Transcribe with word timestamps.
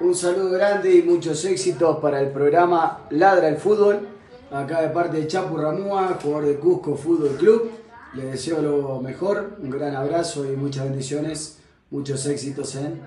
Un 0.00 0.14
saludo 0.14 0.50
grande 0.50 0.94
y 0.94 1.02
muchos 1.02 1.44
éxitos 1.44 1.98
para 1.98 2.22
el 2.22 2.30
programa 2.30 3.06
Ladra 3.10 3.48
el 3.48 3.58
Fútbol. 3.58 4.08
Acá 4.50 4.80
de 4.80 4.88
parte 4.88 5.18
de 5.18 5.26
Chapu 5.26 5.58
Ramúa, 5.58 6.18
jugador 6.22 6.46
de 6.46 6.56
Cusco 6.56 6.96
Fútbol 6.96 7.36
Club. 7.36 7.70
Le 8.14 8.24
deseo 8.24 8.62
lo 8.62 9.00
mejor, 9.00 9.58
un 9.62 9.68
gran 9.68 9.94
abrazo 9.94 10.50
y 10.50 10.56
muchas 10.56 10.84
bendiciones, 10.84 11.58
muchos 11.90 12.24
éxitos 12.24 12.74
en 12.76 13.02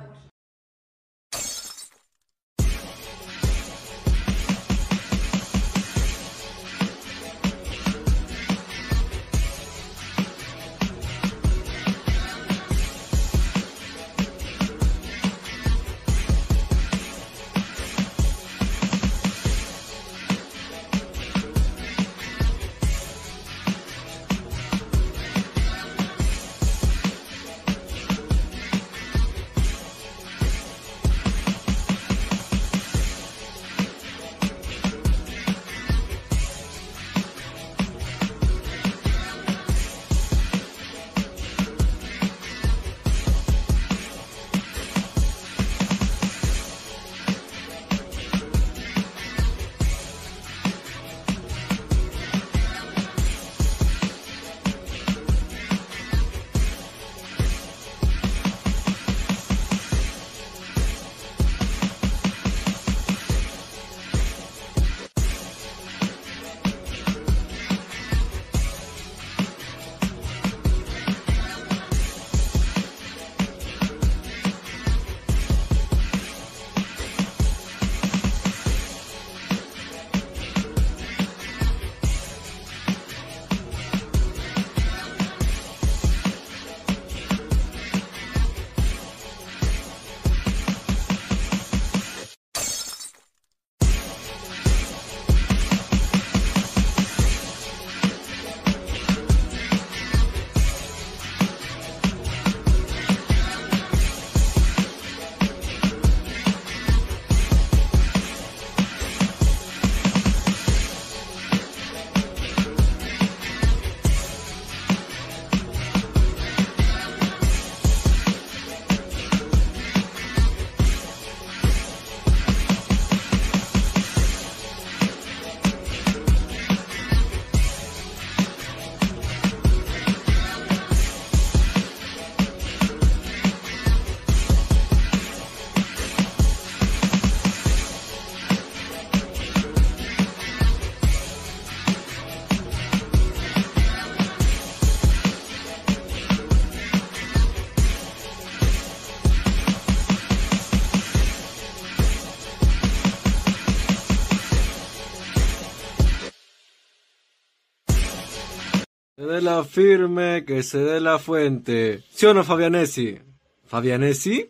Firme, 159.64 160.44
que 160.46 160.64
se 160.64 160.80
dé 160.80 161.00
la 161.00 161.20
fuente. 161.20 162.04
¿Sí 162.14 162.26
o 162.26 162.34
no, 162.34 162.44
Fabianesi? 162.44 163.20
¿Fabianesi? 163.68 164.50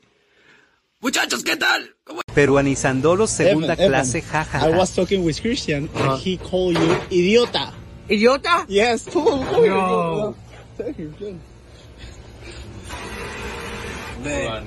Muchachos, 1.02 1.44
¿qué 1.44 1.58
tal? 1.58 1.96
¿Cómo- 2.06 2.22
Peruanizandolo 2.34 3.28
segunda 3.28 3.74
Evan, 3.74 3.88
clase, 3.88 4.22
jaja. 4.22 4.70
I 4.70 4.72
was 4.78 4.94
talking 4.96 5.26
with 5.26 5.42
Christian 5.42 5.90
and 5.96 6.08
Uh-huh. 6.08 6.18
he 6.24 6.38
called 6.38 6.78
you 6.78 6.96
idiota. 7.10 7.74
¿Idiota? 8.08 8.66
Yes. 8.70 9.08
No. 9.14 10.36
What, 14.24 14.64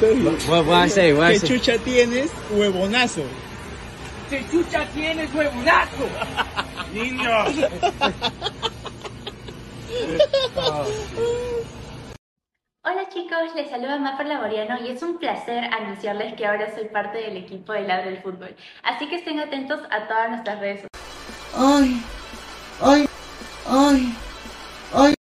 Tell 0.00 0.14
him. 0.14 0.24
what 0.48 0.68
I 0.68 0.88
say? 0.88 1.12
What 1.14 1.28
I 1.30 1.32
¿Qué 1.34 1.38
say? 1.40 1.48
chucha 1.48 1.78
tienes? 1.78 2.30
Huevonazo. 2.50 3.22
¿Qué 4.28 4.44
chucha 4.50 4.84
tienes, 4.92 5.32
huevonazo? 5.34 6.06
Hola 12.82 13.08
chicos, 13.08 13.54
les 13.54 13.68
saluda 13.68 13.98
Mafer 13.98 14.26
Laboriano 14.26 14.78
y 14.78 14.90
es 14.90 15.02
un 15.02 15.18
placer 15.18 15.64
anunciarles 15.74 16.34
que 16.34 16.46
ahora 16.46 16.72
soy 16.74 16.84
parte 16.84 17.18
del 17.18 17.36
equipo 17.36 17.72
de 17.72 17.82
Ladra 17.82 18.06
del 18.06 18.22
Fútbol. 18.22 18.54
Así 18.82 19.08
que 19.08 19.16
estén 19.16 19.40
atentos 19.40 19.80
a 19.90 20.06
todas 20.06 20.30
nuestras 20.30 20.60
redes 20.60 20.82
sociales. 20.82 20.96
Ay, 21.56 22.00
ay, 22.80 23.08
ay. 23.68 24.14
Hoy 24.92 25.14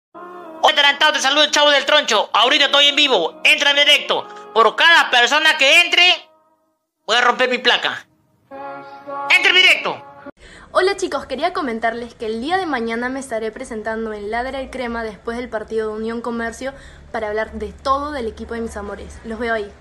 adelantado 0.73 1.13
te 1.13 1.19
saludo 1.19 1.49
chavo 1.51 1.69
del 1.71 1.85
troncho. 1.85 2.29
Ahorita 2.33 2.65
estoy 2.65 2.87
en 2.87 2.95
vivo. 2.95 3.41
Entra 3.43 3.71
en 3.71 3.77
directo. 3.77 4.27
Por 4.53 4.75
cada 4.75 5.09
persona 5.09 5.57
que 5.57 5.81
entre, 5.81 6.03
voy 7.05 7.17
a 7.17 7.21
romper 7.21 7.49
mi 7.49 7.59
placa. 7.59 8.05
Entra 9.29 9.49
en 9.49 9.55
directo. 9.55 10.12
Hola 10.75 10.97
chicos, 10.97 11.27
quería 11.27 11.53
comentarles 11.53 12.15
que 12.15 12.25
el 12.25 12.41
día 12.41 12.57
de 12.57 12.65
mañana 12.65 13.07
me 13.07 13.19
estaré 13.19 13.51
presentando 13.51 14.11
en 14.11 14.31
Ladra 14.31 14.59
el 14.59 14.71
Crema 14.71 15.03
después 15.03 15.37
del 15.37 15.47
partido 15.47 15.89
de 15.89 15.97
Unión 15.97 16.21
Comercio 16.21 16.73
para 17.11 17.27
hablar 17.27 17.53
de 17.59 17.71
todo 17.71 18.11
del 18.11 18.25
equipo 18.25 18.55
de 18.55 18.61
mis 18.61 18.75
amores. 18.75 19.21
Los 19.23 19.37
veo 19.37 19.53
ahí. 19.53 19.71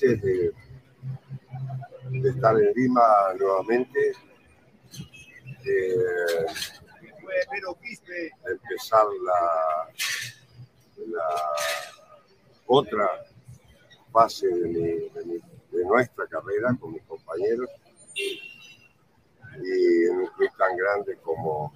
De, 0.00 0.52
estar 2.28 2.56
en 2.56 2.72
Lima 2.74 3.02
nuevamente, 3.38 4.12
de, 5.64 5.96
de 8.06 8.32
empezar 8.52 9.04
la, 9.24 9.90
otra 12.66 13.08
fase 14.12 14.46
de 14.48 15.84
nuestra 15.84 16.26
carrera 16.26 16.76
con 16.80 16.92
mis 16.92 17.02
compañeros. 17.02 17.68
Y 19.62 20.06
en 20.06 20.16
un 20.16 20.26
club 20.28 20.50
tan 20.58 20.76
grande 20.76 21.16
como, 21.22 21.72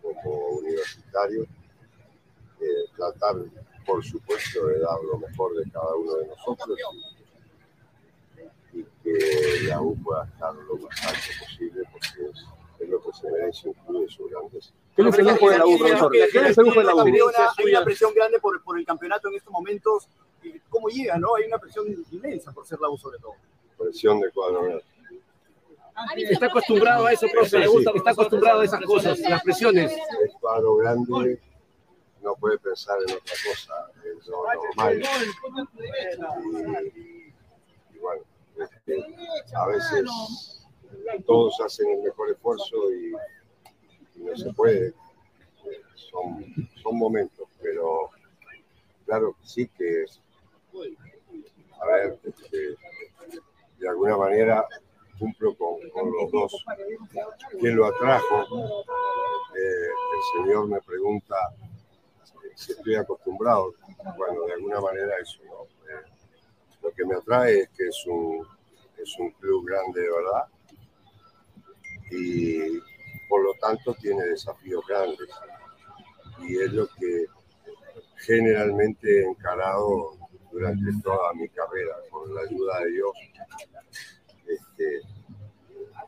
como 0.00 0.48
universitario, 0.48 1.42
eh, 2.60 2.84
tratar, 2.96 3.36
por 3.86 4.04
supuesto, 4.04 4.66
de 4.66 4.80
dar 4.80 4.98
lo 5.10 5.18
mejor 5.18 5.54
de 5.56 5.70
cada 5.70 5.94
uno 5.94 6.14
de 6.16 6.26
nosotros 6.26 6.78
y, 8.72 8.80
y 8.80 8.86
que 9.02 9.68
la 9.68 9.80
U 9.80 9.96
pueda 10.02 10.24
estar 10.24 10.54
lo 10.54 10.76
más 10.76 11.06
alto 11.06 11.28
posible 11.40 11.82
porque 11.92 12.30
es, 12.30 12.44
es 12.80 12.88
lo 12.88 13.00
que 13.00 13.12
se 13.12 13.30
merece 13.30 13.68
un 13.68 13.74
club 13.74 14.02
de 14.02 14.08
sus 14.08 14.30
grandes. 14.30 14.74
¿Qué 14.94 15.02
le 15.02 15.12
sedujo 15.12 15.50
de 15.50 15.58
la 15.58 15.66
U, 15.66 15.78
profesor? 15.78 16.12
¿Qué 16.12 16.40
le 16.40 16.54
sedujo 16.54 16.78
de 16.80 16.84
la 16.84 16.94
U? 16.94 17.00
Hay 17.00 17.72
una, 17.72 17.84
presión 17.84 18.14
grande 18.14 18.38
por, 18.40 18.62
por 18.62 18.78
el 18.78 18.84
campeonato 18.84 19.28
en 19.28 19.34
estos 19.34 19.52
momentos. 19.52 20.08
¿Y 20.42 20.58
¿Cómo 20.70 20.88
llega, 20.88 21.18
no? 21.18 21.36
Hay 21.36 21.44
una 21.44 21.58
presión 21.58 21.86
inmensa 22.10 22.52
por 22.52 22.66
ser 22.66 22.80
la 22.80 22.88
U, 22.88 22.96
sobre 22.96 23.18
todo. 23.18 23.34
Presión 23.78 24.20
de 24.20 24.30
cuadro. 24.30 24.80
Está 26.16 26.46
acostumbrado 26.46 27.06
a 27.06 27.12
eso, 27.12 27.26
profe. 27.32 27.58
Le 27.58 27.66
gusta, 27.68 27.92
está 27.94 28.10
acostumbrado 28.10 28.60
a 28.60 28.64
esas 28.64 28.82
cosas, 28.82 29.18
las 29.20 29.42
presiones. 29.42 29.92
El 29.92 30.30
cuadro 30.40 30.76
grande 30.76 31.40
no 32.26 32.34
puede 32.34 32.58
pensar 32.58 32.98
en 33.06 33.14
otra 33.14 33.34
cosa, 33.48 33.72
lo 34.26 34.54
normal. 34.54 35.00
Y, 36.96 37.32
y 37.94 37.98
bueno, 38.00 38.22
este, 38.58 38.94
a 39.54 39.66
veces 39.68 40.04
todos 41.24 41.60
hacen 41.60 41.88
el 41.88 42.02
mejor 42.02 42.30
esfuerzo 42.30 42.92
y, 42.92 43.14
y 44.16 44.24
no 44.24 44.36
se 44.36 44.52
puede. 44.54 44.92
Son, 45.94 46.44
son 46.82 46.98
momentos, 46.98 47.46
pero 47.62 48.10
claro 49.04 49.36
sí 49.42 49.68
que 49.68 50.02
es. 50.02 50.20
A 51.80 51.86
ver, 51.86 52.18
este, 52.24 52.76
de 53.78 53.88
alguna 53.88 54.16
manera 54.16 54.66
cumplo 55.18 55.56
con, 55.56 55.88
con 55.90 56.12
los 56.12 56.32
dos. 56.32 56.64
¿Quién 57.60 57.76
lo 57.76 57.86
atrajo? 57.86 58.44
Eh, 59.54 59.58
el 59.58 60.44
Señor 60.44 60.66
me 60.68 60.80
pregunta 60.82 61.34
si 62.56 62.72
estoy 62.72 62.96
acostumbrado. 62.96 63.74
Bueno, 64.16 64.46
de 64.46 64.54
alguna 64.54 64.80
manera 64.80 65.12
eso, 65.20 65.38
¿no? 65.44 65.64
Eh, 65.88 66.02
lo 66.82 66.90
que 66.90 67.04
me 67.04 67.14
atrae 67.14 67.60
es 67.60 67.68
que 67.70 67.86
es 67.86 68.06
un, 68.06 68.46
es 68.96 69.16
un 69.18 69.30
club 69.32 69.66
grande 69.66 70.00
de 70.00 70.10
verdad 70.10 70.46
y 72.10 72.78
por 73.28 73.42
lo 73.42 73.52
tanto 73.60 73.94
tiene 73.94 74.22
desafíos 74.24 74.84
grandes. 74.88 75.28
Y 76.40 76.58
es 76.58 76.72
lo 76.72 76.86
que 76.88 77.26
generalmente 78.18 79.20
he 79.20 79.24
encarado 79.24 80.16
durante 80.50 80.90
toda 81.02 81.34
mi 81.34 81.48
carrera, 81.48 81.94
con 82.10 82.34
la 82.34 82.42
ayuda 82.42 82.80
de 82.80 82.90
Dios. 82.90 83.12
Este, 84.46 85.00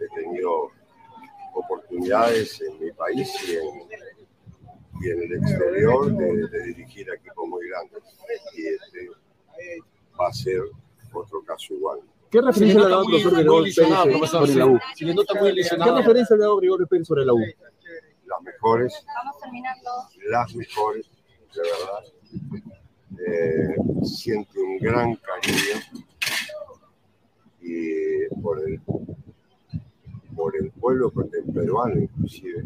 he 0.01 0.09
tenido 0.15 0.71
oportunidades 1.55 2.61
en 2.63 2.79
mi 2.79 2.93
país 2.93 3.29
y 3.49 3.57
en, 3.57 4.18
y 5.01 5.11
en 5.11 5.23
el 5.23 5.33
exterior 5.35 6.13
de, 6.13 6.49
de 6.49 6.63
dirigir 6.65 7.09
equipos 7.11 7.49
muy 7.49 7.69
grandes. 7.69 8.03
Y 8.57 8.67
este 8.67 9.09
va 10.19 10.29
a 10.29 10.33
ser 10.33 10.63
otro 11.13 11.43
caso 11.45 11.75
igual. 11.75 12.01
¿Qué 12.31 12.41
referencia 12.43 12.81
le 12.81 12.87
ha 12.87 12.89
dado 12.91 13.03
el 13.03 13.09
profesor 13.09 13.35
Gregorio 13.35 13.75
Pérez 13.75 14.31
sobre 14.31 14.55
la 14.55 14.67
U? 14.67 14.79
¿Qué 14.97 15.07
referencia 15.07 15.77
le 15.77 15.83
ha 15.83 16.47
dado 16.47 16.57
Gregorio 16.59 16.87
Pérez 16.87 17.07
sobre 17.07 17.25
la 17.25 17.33
U? 17.33 17.41
Las 18.27 18.43
mejores, 18.43 19.07
las 20.29 20.55
mejores, 20.55 21.11
de 21.55 21.63
verdad. 21.63 22.05
Eh, 23.27 23.75
siento 24.05 24.61
un 24.61 24.79
gran 24.79 25.17
cariño 25.17 25.81
y 27.63 28.29
por 28.43 28.61
el, 28.61 28.81
por 30.39 30.57
el 30.57 30.71
pueblo 30.71 31.13
peruano 31.53 32.01
inclusive, 32.01 32.61
eh, 32.61 32.65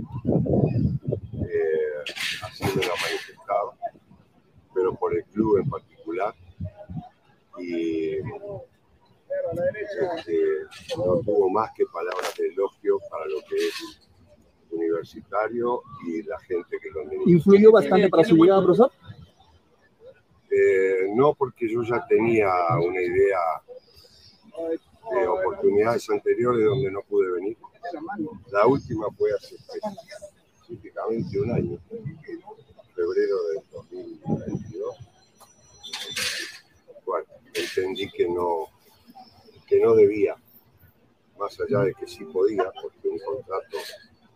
así 2.44 2.64
me 2.64 2.84
lo 2.84 2.92
ha 2.92 3.00
manifestado, 3.00 3.74
pero 4.74 4.94
por 4.94 5.16
el 5.16 5.24
club 5.24 5.56
en 5.56 5.70
particular. 5.70 6.34
Y 7.58 8.18
este, 9.78 10.38
no 10.98 11.20
tuvo 11.24 11.48
más 11.48 11.70
que 11.74 11.86
palabras 11.86 12.36
de 12.36 12.48
elogio 12.48 12.98
para 13.10 13.24
lo 13.26 13.40
que 13.48 13.56
es 13.56 13.72
universitario 14.70 15.82
y 16.06 16.22
la 16.24 16.38
gente 16.40 16.78
que 16.78 16.90
lo 16.90 17.00
administra. 17.00 17.32
¿Influyó 17.32 17.72
bastante 17.72 18.10
para 18.10 18.24
su 18.24 18.36
llegada, 18.36 18.62
profesor? 18.62 18.92
Eh, 20.50 21.08
no, 21.14 21.32
porque 21.32 21.72
yo 21.72 21.82
ya 21.82 22.06
tenía 22.06 22.50
una 22.76 23.00
idea 23.00 23.38
de 25.10 25.26
oportunidades 25.26 26.08
anteriores 26.10 26.64
donde 26.64 26.90
no 26.90 27.02
pude 27.02 27.30
venir. 27.32 27.56
La 28.50 28.66
última 28.66 29.06
fue 29.16 29.32
hace 29.32 29.56
específicamente 29.56 31.40
un 31.40 31.50
año, 31.50 31.78
febrero 32.94 33.36
del 33.48 33.62
2022. 33.72 34.96
Bueno, 37.04 37.26
entendí 37.54 38.10
que 38.10 38.28
no, 38.28 38.66
que 39.66 39.80
no 39.80 39.94
debía, 39.94 40.36
más 41.38 41.58
allá 41.60 41.80
de 41.80 41.94
que 41.94 42.06
sí 42.06 42.24
podía, 42.24 42.70
porque 42.80 43.08
un 43.08 43.18
contrato 43.18 43.78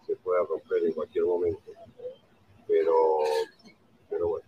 se 0.07 0.17
puede 0.17 0.45
romper 0.45 0.85
en 0.85 0.93
cualquier 0.93 1.25
momento. 1.25 1.73
Pero, 2.67 2.95
pero 4.11 4.29
bueno, 4.29 4.47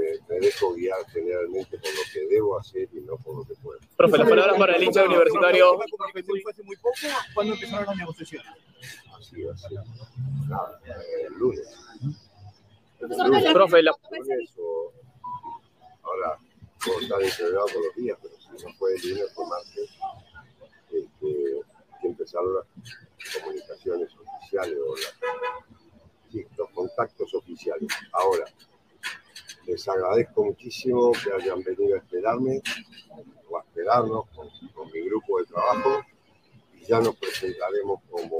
me, 0.00 0.34
me 0.34 0.40
dejo 0.40 0.74
guiar 0.74 0.98
generalmente 1.10 1.78
por 1.78 1.88
lo 1.90 2.00
que 2.12 2.26
debo 2.26 2.58
hacer 2.58 2.88
y 2.92 3.00
no 3.00 3.16
por 3.16 3.36
lo 3.36 3.44
que 3.44 3.54
puedo. 3.62 3.78
Profe, 3.96 4.18
las 4.18 4.28
palabras 4.28 4.58
para 4.58 4.76
el 4.76 4.82
hincha 4.84 5.04
universitario. 5.04 5.78
Fue 5.78 6.50
hace 6.50 6.62
muy 6.62 6.76
poco. 6.76 6.94
¿Cuándo 7.34 7.54
empezaron 7.54 7.86
las 7.86 7.96
negociaciones? 7.96 8.48
Así 9.18 9.42
va 9.42 9.52
a 9.52 9.56
ser. 9.58 9.72
Nada, 10.48 10.80
el 11.26 11.32
lunes. 11.34 11.68
Profesor, 12.98 13.52
Profe, 13.52 13.82
la- 13.82 13.92
Lunes 14.10 14.50
Ahora, 16.02 16.38
puedo 16.84 17.00
estar 17.00 17.22
entrenado 17.22 17.66
todos 17.66 17.84
los 17.86 17.94
días, 17.96 18.18
pero 18.22 18.34
si 18.40 18.66
no 18.66 18.74
fue 18.74 18.94
el 18.94 19.08
lunes 19.10 19.32
o 19.36 19.46
martes, 19.46 19.90
este, 20.90 21.60
que 22.00 22.06
empezaron 22.08 22.54
las 22.54 22.64
comunicaciones 23.40 24.10
oficiales 24.16 24.78
o 24.86 24.96
la- 24.96 26.30
sí, 26.32 26.46
los 26.56 26.70
contactos 26.70 27.34
oficiales. 27.34 27.88
Ahora, 28.12 28.44
les 29.70 29.88
agradezco 29.88 30.44
muchísimo 30.44 31.12
que 31.12 31.32
hayan 31.32 31.62
venido 31.62 31.94
a 31.94 31.98
esperarme 31.98 32.60
o 33.48 33.58
a 33.58 33.60
esperarnos 33.60 34.28
con, 34.34 34.48
con 34.74 34.90
mi 34.90 35.00
grupo 35.02 35.38
de 35.38 35.46
trabajo 35.46 36.00
y 36.74 36.84
ya 36.86 37.00
nos 37.00 37.14
presentaremos 37.16 38.00
como, 38.10 38.36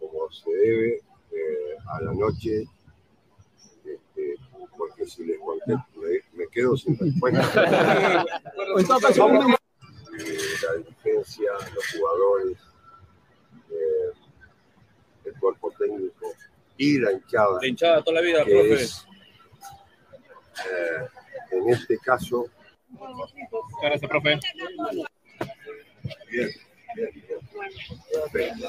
como 0.00 0.30
se 0.32 0.50
debe 0.50 0.96
eh, 1.30 1.76
a 1.86 2.02
la 2.02 2.12
noche 2.12 2.64
este, 3.84 4.34
porque 4.76 5.06
si 5.06 5.24
les 5.24 5.38
contesto 5.38 6.00
me, 6.00 6.44
me 6.44 6.48
quedo 6.48 6.76
sin 6.76 6.98
respuesta. 6.98 8.26
Eh, 10.20 10.36
la 10.64 10.74
dirigencia, 10.78 11.50
los 11.72 11.86
jugadores, 11.92 12.58
eh, 13.70 14.12
el 15.26 15.34
cuerpo 15.38 15.72
técnico 15.78 16.26
y 16.76 16.98
la 16.98 17.12
hinchada. 17.12 17.60
La 17.60 17.68
hinchada 17.68 18.02
toda 18.02 18.20
la 18.20 18.26
vida, 18.26 18.44
que 18.44 18.50
profe. 18.50 18.82
es, 18.82 19.06
eh, 20.66 21.06
en 21.52 21.68
este 21.70 21.98
caso, 21.98 22.46
Gracias, 23.82 24.08
profe. 24.10 24.38
bien, 26.30 26.50
bien, 26.94 27.10
bien. 27.12 27.38
Perfecto. 28.12 28.68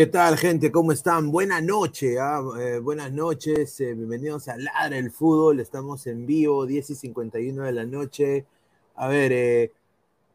¿Qué 0.00 0.06
tal, 0.06 0.38
gente? 0.38 0.72
¿Cómo 0.72 0.92
están? 0.92 1.30
Buena 1.30 1.60
noche, 1.60 2.18
¿ah? 2.18 2.40
Eh, 2.58 2.78
buenas 2.78 3.12
noches, 3.12 3.78
eh, 3.82 3.92
bienvenidos 3.92 4.48
a 4.48 4.56
Ladra 4.56 4.96
el 4.96 5.10
Fútbol, 5.10 5.60
estamos 5.60 6.06
en 6.06 6.24
vivo, 6.24 6.64
10 6.64 6.88
y 6.88 6.94
51 6.94 7.64
de 7.64 7.72
la 7.72 7.84
noche. 7.84 8.46
A 8.94 9.08
ver, 9.08 9.30
eh, 9.30 9.72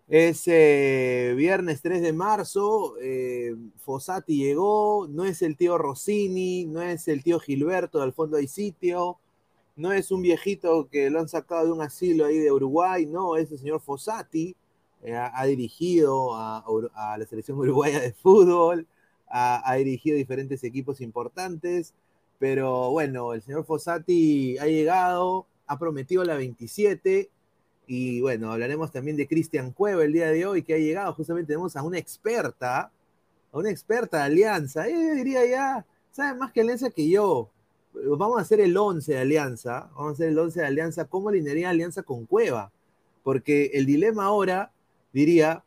es 0.07 0.43
eh, 0.45 1.33
viernes 1.35 1.81
3 1.81 2.03
de 2.03 2.13
marzo, 2.13 2.93
eh, 3.01 3.55
Fossati 3.79 4.37
llegó, 4.37 5.07
no 5.09 5.25
es 5.25 5.41
el 5.41 5.57
tío 5.57 5.79
Rossini, 5.79 6.65
no 6.65 6.83
es 6.83 7.07
el 7.07 7.23
tío 7.23 7.39
Gilberto, 7.39 8.03
al 8.03 8.13
fondo 8.13 8.37
hay 8.37 8.47
sitio, 8.47 9.17
no 9.75 9.91
es 9.93 10.11
un 10.11 10.21
viejito 10.21 10.87
que 10.91 11.09
lo 11.09 11.19
han 11.19 11.27
sacado 11.27 11.65
de 11.65 11.71
un 11.71 11.81
asilo 11.81 12.25
ahí 12.25 12.37
de 12.37 12.51
Uruguay, 12.51 13.07
no, 13.07 13.35
es 13.35 13.51
el 13.51 13.57
señor 13.57 13.81
Fossati, 13.81 14.55
ha, 15.11 15.43
dirigido 15.47 16.35
a 16.35 17.15
la 17.17 17.25
selección 17.25 17.57
uruguaya 17.57 17.99
de 17.99 18.13
fútbol 18.13 18.87
ha, 19.27 19.75
dirigido 19.75 20.17
diferentes 20.17 20.63
equipos 20.63 21.01
importantes, 21.01 21.93
pero 22.39 22.91
bueno, 22.91 23.33
el 23.33 23.41
señor 23.41 23.65
Fossati 23.65 24.57
ha 24.57 24.65
llegado, 24.65 25.47
ha 25.67 25.79
prometido 25.79 26.23
la 26.23 26.35
27 26.35 27.29
y 27.87 28.21
bueno, 28.21 28.51
hablaremos 28.51 28.91
también 28.91 29.17
de 29.17 29.27
Cristian 29.27 29.71
Cueva 29.71 30.03
el 30.03 30.13
día 30.13 30.29
de 30.29 30.45
hoy 30.45 30.63
que 30.63 30.73
ha 30.73 30.77
llegado, 30.77 31.13
justamente 31.13 31.47
tenemos 31.47 31.75
a 31.75 31.83
una 31.83 31.97
experta, 31.97 32.91
a 33.51 33.57
una 33.57 33.69
experta 33.69 34.17
de 34.17 34.23
Alianza, 34.23 34.87
eh, 34.87 35.15
diría 35.15 35.45
ya, 35.45 35.85
sabe 36.11 36.37
más 36.37 36.51
que 36.51 36.61
Alianza 36.61 36.89
que 36.89 37.09
yo. 37.09 37.49
Vamos 38.17 38.37
a 38.37 38.41
hacer 38.41 38.59
el 38.59 38.75
11 38.75 39.13
de 39.13 39.19
Alianza, 39.19 39.89
vamos 39.95 40.11
a 40.11 40.13
hacer 40.13 40.29
el 40.29 40.37
11 40.37 40.59
de 40.59 40.65
Alianza, 40.65 41.05
¿cómo 41.05 41.29
alinearía 41.29 41.69
Alianza 41.69 42.03
con 42.03 42.25
Cueva? 42.25 42.71
Porque 43.23 43.71
el 43.73 43.85
dilema 43.85 44.25
ahora, 44.25 44.71
diría, 45.13 45.63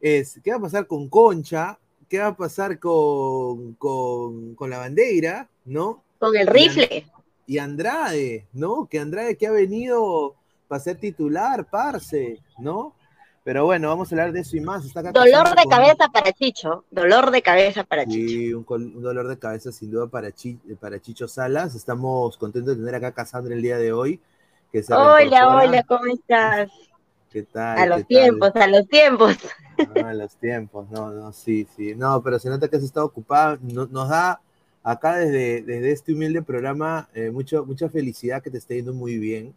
es, 0.00 0.38
¿qué 0.44 0.50
va 0.50 0.58
a 0.58 0.60
pasar 0.60 0.86
con 0.86 1.08
Concha? 1.08 1.78
¿Qué 2.12 2.18
va 2.18 2.26
a 2.26 2.36
pasar 2.36 2.78
con, 2.78 3.72
con, 3.76 4.54
con 4.54 4.68
la 4.68 4.76
bandera, 4.76 5.48
no? 5.64 6.04
Con 6.18 6.36
el 6.36 6.46
rifle. 6.46 7.06
Y, 7.46 7.56
Andrade, 7.56 8.44
¿no? 8.52 8.86
Que 8.86 8.98
Andrade 8.98 9.38
que 9.38 9.46
ha 9.46 9.50
venido 9.50 10.34
para 10.68 10.82
ser 10.82 10.98
titular, 10.98 11.64
parce, 11.70 12.38
¿no? 12.58 12.94
Pero 13.44 13.64
bueno, 13.64 13.88
vamos 13.88 14.12
a 14.12 14.14
hablar 14.14 14.32
de 14.32 14.40
eso 14.40 14.58
y 14.58 14.60
más. 14.60 14.84
Está 14.84 15.00
acá 15.00 15.12
dolor 15.12 15.56
de 15.56 15.62
con... 15.62 15.70
cabeza 15.70 16.08
para 16.12 16.32
Chicho, 16.32 16.84
dolor 16.90 17.30
de 17.30 17.40
cabeza 17.40 17.82
para 17.82 18.04
Chicho. 18.04 18.28
Sí, 18.28 18.52
un, 18.52 18.66
un, 18.68 19.02
dolor 19.02 19.26
de 19.26 19.38
cabeza 19.38 19.72
sin 19.72 19.90
duda 19.90 20.06
para, 20.06 20.32
Chi, 20.32 20.58
para 20.78 21.00
Chicho 21.00 21.26
Salas. 21.26 21.74
Estamos 21.74 22.36
contentos 22.36 22.76
de 22.76 22.84
tener 22.84 22.94
acá 22.94 23.06
a 23.06 23.12
Cassandra 23.12 23.54
el 23.54 23.62
día 23.62 23.78
de 23.78 23.90
hoy. 23.94 24.20
Que 24.70 24.82
se 24.82 24.92
hola, 24.92 25.48
hola, 25.48 25.82
¿cómo 25.84 26.04
estás? 26.12 26.68
¿Qué 27.32 27.42
tal? 27.44 27.78
A 27.78 27.86
los 27.86 28.06
tiempos, 28.06 28.50
a 28.54 28.66
los 28.66 28.86
tiempos. 28.88 29.38
Ah, 29.78 30.10
a 30.10 30.14
los 30.14 30.36
tiempos, 30.36 30.90
no, 30.90 31.10
no, 31.10 31.32
sí, 31.32 31.66
sí. 31.74 31.94
No, 31.94 32.22
pero 32.22 32.38
se 32.38 32.50
nota 32.50 32.68
que 32.68 32.76
has 32.76 32.82
estado 32.82 33.06
ocupada. 33.06 33.58
No, 33.62 33.86
nos 33.86 34.08
da 34.10 34.40
acá 34.82 35.16
desde, 35.16 35.62
desde 35.62 35.92
este 35.92 36.12
humilde 36.12 36.42
programa 36.42 37.08
eh, 37.14 37.30
mucho, 37.30 37.64
mucha 37.64 37.88
felicidad 37.88 38.42
que 38.42 38.50
te 38.50 38.58
esté 38.58 38.76
yendo 38.76 38.92
muy 38.92 39.18
bien. 39.18 39.54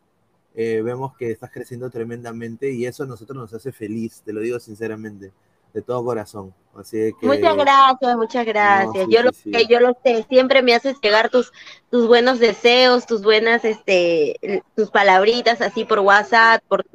Eh, 0.56 0.82
vemos 0.82 1.18
que 1.18 1.32
estás 1.32 1.52
creciendo 1.52 1.90
tremendamente 1.90 2.72
y 2.72 2.86
eso 2.86 3.04
a 3.04 3.08
nosotros 3.08 3.38
nos 3.38 3.54
hace 3.54 3.74
feliz, 3.74 4.22
te 4.24 4.32
lo 4.32 4.40
digo 4.40 4.58
sinceramente, 4.58 5.34
de 5.76 5.82
todo 5.82 6.06
corazón. 6.06 6.54
Así 6.74 7.14
que, 7.20 7.28
muchas 7.28 7.58
gracias, 7.58 8.16
muchas 8.16 8.46
gracias. 8.46 8.96
No, 8.96 9.06
sí, 9.06 9.14
yo 9.14 9.24
lo 9.24 9.32
sí, 9.34 9.52
sé, 9.52 9.66
yo 9.68 9.80
lo 9.82 9.98
sé. 10.04 10.26
Siempre 10.30 10.62
me 10.62 10.74
haces 10.74 10.96
llegar 11.02 11.30
tus, 11.30 11.52
tus 11.92 12.08
buenos 12.08 12.40
deseos, 12.40 13.06
tus 13.06 13.22
buenas, 13.22 13.66
este, 13.66 14.64
tus 14.74 14.90
palabritas 14.90 15.60
así 15.60 15.84
por 15.84 16.00
WhatsApp, 16.00 16.64
por, 16.70 16.86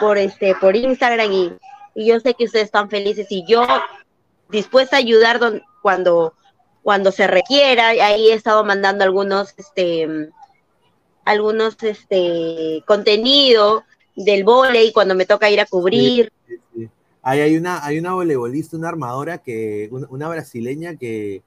por 0.00 0.18
este, 0.18 0.56
por 0.56 0.74
Instagram 0.74 1.30
y, 1.30 1.52
y 1.94 2.06
yo 2.06 2.18
sé 2.18 2.34
que 2.34 2.46
ustedes 2.46 2.64
están 2.64 2.90
felices 2.90 3.28
y 3.30 3.44
yo 3.46 3.64
dispuesta 4.48 4.96
a 4.96 4.98
ayudar 4.98 5.38
don, 5.38 5.62
cuando, 5.80 6.34
cuando 6.82 7.12
se 7.12 7.28
requiera. 7.28 7.90
Ahí 7.90 8.30
he 8.30 8.34
estado 8.34 8.64
mandando 8.64 9.04
algunos, 9.04 9.54
este, 9.56 10.30
algunos, 11.24 11.80
este, 11.80 12.82
contenido 12.88 13.84
del 14.16 14.42
volei 14.42 14.92
cuando 14.92 15.14
me 15.14 15.26
toca 15.26 15.48
ir 15.48 15.60
a 15.60 15.66
cubrir. 15.66 16.32
Sí, 16.48 16.56
sí, 16.74 16.90
hay, 17.28 17.40
hay, 17.40 17.56
una, 17.56 17.84
hay 17.84 17.98
una 17.98 18.12
voleibolista, 18.12 18.76
una 18.76 18.88
armadora 18.88 19.38
que, 19.38 19.88
una, 19.90 20.06
una 20.10 20.28
brasileña 20.28 20.94
que, 20.94 21.42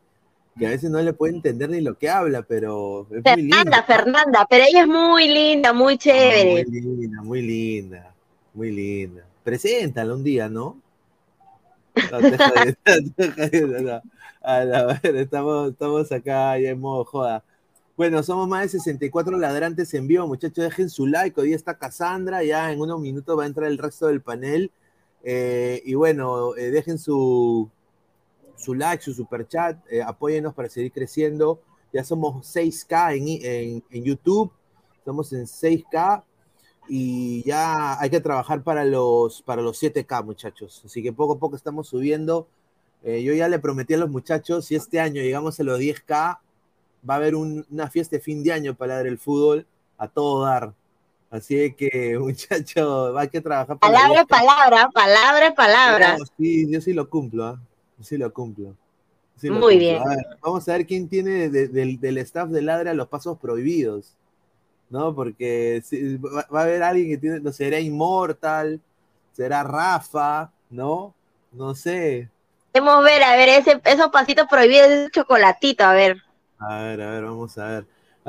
que 0.57 0.67
a 0.67 0.71
veces 0.71 0.91
no 0.91 1.01
le 1.01 1.13
puede 1.13 1.35
entender 1.35 1.69
ni 1.69 1.79
lo 1.79 1.97
que 1.97 2.09
habla, 2.09 2.41
pero 2.41 3.03
es 3.03 3.11
muy 3.11 3.21
Fernanda, 3.21 3.63
linda. 3.63 3.83
Fernanda, 3.83 4.47
pero 4.49 4.65
ella 4.67 4.81
es 4.81 4.87
muy 4.89 5.29
linda, 5.29 5.71
muy 5.71 5.97
chévere. 5.97 6.65
Muy 6.65 6.81
linda, 6.81 7.21
muy 7.21 7.41
linda, 7.41 8.13
muy 8.53 8.71
linda. 8.71 9.23
Preséntala 9.41 10.13
un 10.13 10.23
día, 10.25 10.49
¿no? 10.49 10.81
Estamos, 15.13 15.69
estamos 15.69 16.11
acá 16.11 16.59
ya 16.59 16.71
en 16.71 16.79
modo 16.81 17.05
joda. 17.05 17.41
Bueno, 17.95 18.21
somos 18.21 18.49
más 18.49 18.63
de 18.63 18.79
64 18.79 19.37
ladrantes 19.37 19.93
en 19.93 20.07
vivo, 20.07 20.27
muchachos. 20.27 20.65
Dejen 20.65 20.89
su 20.89 21.07
like. 21.07 21.39
Hoy 21.39 21.53
está 21.53 21.77
Cassandra. 21.77 22.43
Ya 22.43 22.69
en 22.69 22.81
unos 22.81 22.99
minutos 22.99 23.39
va 23.39 23.43
a 23.43 23.47
entrar 23.47 23.69
el 23.69 23.77
resto 23.77 24.07
del 24.07 24.21
panel. 24.21 24.71
Eh, 25.23 25.81
y 25.85 25.93
bueno, 25.95 26.55
eh, 26.55 26.71
dejen 26.71 26.97
su, 26.97 27.69
su 28.57 28.73
like, 28.75 29.03
su 29.03 29.13
super 29.13 29.47
chat. 29.47 29.77
eh, 29.89 30.01
apóyennos 30.01 30.53
para 30.53 30.69
seguir 30.69 30.91
creciendo. 30.91 31.61
Ya 31.93 32.03
somos 32.03 32.45
6K 32.47 33.13
en, 33.15 33.83
en- 33.89 34.03
YouTube. 34.03 34.51
Estamos 34.97 35.31
en 35.33 35.47
6K. 35.47 36.23
Y 36.87 37.43
ya 37.43 37.99
hay 37.99 38.09
que 38.09 38.19
trabajar 38.19 38.63
para 38.63 38.83
los, 38.85 39.41
para 39.43 39.61
los 39.61 39.77
7K, 39.77 40.23
muchachos. 40.23 40.81
Así 40.85 41.03
que 41.03 41.13
poco 41.13 41.33
a 41.33 41.39
poco 41.39 41.55
estamos 41.55 41.87
subiendo. 41.87 42.47
Eh, 43.03 43.23
yo 43.23 43.33
ya 43.33 43.47
le 43.47 43.59
prometí 43.59 43.93
a 43.93 43.97
los 43.97 44.09
muchachos, 44.09 44.65
si 44.65 44.75
este 44.75 44.99
año 44.99 45.21
llegamos 45.21 45.59
a 45.59 45.63
los 45.63 45.79
10K, 45.79 46.41
va 47.09 47.13
a 47.13 47.17
haber 47.17 47.35
un- 47.35 47.65
una 47.69 47.89
fiesta 47.89 48.15
de 48.17 48.21
fin 48.21 48.43
de 48.43 48.51
año 48.51 48.75
para 48.75 48.99
el 49.01 49.17
fútbol 49.17 49.65
a 49.97 50.07
todo 50.07 50.43
dar. 50.43 50.73
Así 51.29 51.73
que, 51.75 52.17
muchachos, 52.19 53.15
hay 53.17 53.29
que 53.29 53.41
trabajar 53.41 53.77
para 53.79 53.93
los 53.93 54.01
Palabra 54.01 54.21
es 54.21 54.27
10K. 54.27 54.27
palabra, 54.27 54.89
palabra 54.93 55.53
palabra. 55.55 56.17
No, 56.17 56.25
sí, 56.37 56.71
yo 56.71 56.81
sí 56.81 56.93
lo 56.93 57.09
cumplo, 57.09 57.45
¿ah? 57.45 57.59
Yo 57.97 58.03
Sí 58.03 58.17
lo 58.17 58.33
cumplo. 58.33 58.75
Sí 59.37 59.49
Muy 59.49 59.77
cumplo. 59.77 59.79
bien. 59.79 60.01
A 60.01 60.09
ver, 60.09 60.25
vamos 60.41 60.67
a 60.69 60.73
ver 60.73 60.85
quién 60.87 61.07
tiene 61.09 61.49
de- 61.49 61.67
del, 61.69 61.99
del 61.99 62.17
staff 62.19 62.49
de 62.49 62.61
Ladra 62.61 62.93
los 62.93 63.07
pasos 63.07 63.37
prohibidos. 63.39 64.13
¿No? 64.89 65.15
Porque 65.15 65.81
sí, 65.85 66.17
va, 66.17 66.47
va 66.53 66.61
a 66.61 66.63
haber 66.63 66.83
alguien 66.83 67.09
que 67.09 67.17
tiene, 67.17 67.39
no 67.41 67.51
será 67.53 67.79
Inmortal, 67.79 68.81
será 69.33 69.63
Rafa, 69.63 70.51
¿no? 70.69 71.13
No 71.53 71.75
sé. 71.75 72.29
Queremos 72.73 73.03
ver, 73.03 73.21
a 73.23 73.35
ver, 73.35 73.49
ese, 73.49 73.79
esos 73.85 74.07
pasitos 74.09 74.47
prohibidos, 74.47 74.87
ese 74.89 75.11
chocolatito, 75.11 75.83
a 75.83 75.93
ver. 75.93 76.17
A 76.59 76.83
ver, 76.83 77.01
a 77.01 77.11
ver, 77.11 77.23
vamos 77.23 77.57
a 77.57 77.67
ver. 77.67 77.85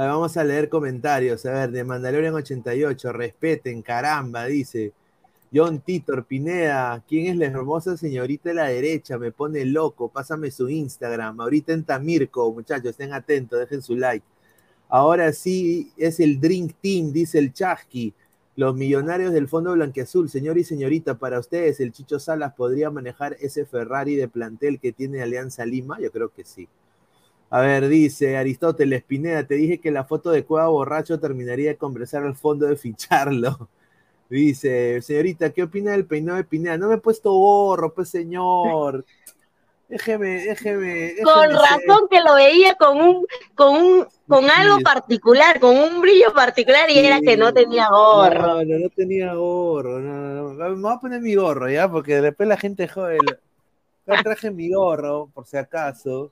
Vamos 0.07 0.35
a 0.39 0.45
leer 0.45 0.71
comentarios. 0.71 1.45
A 1.45 1.53
ver, 1.53 1.71
de 1.73 1.85
Mandalorian 1.85 2.35
88, 2.35 3.13
respeten, 3.13 3.83
caramba, 3.83 4.47
dice. 4.47 4.95
John 5.53 5.81
Titor 5.81 6.25
Pineda, 6.25 7.05
¿quién 7.07 7.27
es 7.27 7.37
la 7.37 7.47
hermosa 7.47 7.99
señorita 7.99 8.49
de 8.49 8.55
la 8.55 8.69
derecha? 8.69 9.19
Me 9.19 9.31
pone 9.31 9.65
loco, 9.67 10.09
pásame 10.09 10.51
su 10.51 10.71
Instagram. 10.71 11.39
Ahorita 11.41 11.75
en 11.75 11.85
Tamirco, 11.85 12.51
muchachos, 12.51 12.93
estén 12.93 13.13
atentos, 13.13 13.59
dejen 13.59 13.83
su 13.83 13.95
like. 13.95 14.25
Ahora 14.89 15.35
sí 15.35 15.93
es 15.99 16.19
el 16.19 16.41
Drink 16.41 16.77
Team, 16.81 17.13
dice 17.13 17.39
el 17.39 17.53
Chasqui. 17.53 18.15
Los 18.57 18.75
millonarios 18.75 19.35
del 19.35 19.49
Fondo 19.49 19.75
Blanqueazul, 19.75 20.31
señor 20.31 20.57
y 20.57 20.65
señorita, 20.65 21.19
para 21.19 21.39
ustedes, 21.39 21.79
¿el 21.81 21.93
Chicho 21.93 22.19
Salas 22.19 22.55
podría 22.55 22.91
manejar 22.91 23.37
ese 23.41 23.67
Ferrari 23.67 24.17
de 24.17 24.29
plantel 24.29 24.81
que 24.81 24.93
tiene 24.93 25.21
Alianza 25.21 25.67
Lima? 25.67 26.01
Yo 26.01 26.11
creo 26.11 26.31
que 26.31 26.45
sí. 26.45 26.69
A 27.51 27.61
ver, 27.63 27.89
dice 27.89 28.37
Aristóteles 28.37 29.03
Pineda, 29.03 29.45
te 29.45 29.57
dije 29.57 29.81
que 29.81 29.91
la 29.91 30.05
foto 30.05 30.31
de 30.31 30.45
Cueva 30.45 30.69
borracho 30.69 31.19
terminaría 31.19 31.71
de 31.71 31.77
conversar 31.77 32.23
al 32.23 32.37
fondo 32.37 32.67
de 32.67 32.77
ficharlo. 32.77 33.69
Dice, 34.31 35.03
señorita, 35.03 35.51
¿qué 35.51 35.65
opina 35.65 35.91
del 35.91 36.07
peinado 36.07 36.37
de 36.37 36.45
Pineda? 36.45 36.79
No 36.79 36.89
me 36.89 36.95
he 36.95 36.99
puesto 36.99 37.33
gorro, 37.33 37.93
pues 37.93 38.11
señor. 38.11 39.05
Déjeme, 39.89 40.45
déjeme. 40.45 41.15
Con 41.25 41.49
ser. 41.49 41.57
razón 41.57 42.07
que 42.09 42.21
lo 42.21 42.37
veía 42.37 42.77
con 42.77 43.01
un, 43.01 43.27
con 43.57 43.75
un, 43.75 44.07
con 44.29 44.49
algo 44.49 44.79
particular, 44.85 45.59
con 45.59 45.77
un 45.77 46.01
brillo 46.01 46.33
particular 46.33 46.89
y 46.89 47.01
era 47.01 47.21
que 47.21 47.37
no 47.37 47.53
tenía 47.53 47.89
gorro. 47.89 48.41
No, 48.41 48.65
no, 48.65 48.79
no 48.79 48.89
tenía 48.91 49.35
gorro. 49.35 49.99
No, 49.99 50.55
no. 50.55 50.77
Me 50.77 50.81
voy 50.81 50.93
a 50.93 51.01
poner 51.01 51.21
mi 51.21 51.35
gorro 51.35 51.69
ya, 51.69 51.91
porque 51.91 52.21
después 52.21 52.49
la 52.49 52.57
gente 52.57 52.87
jode. 52.87 53.19
Ya 54.07 54.23
traje 54.23 54.53
mi 54.53 54.73
gorro, 54.73 55.29
por 55.35 55.45
si 55.45 55.57
acaso. 55.57 56.31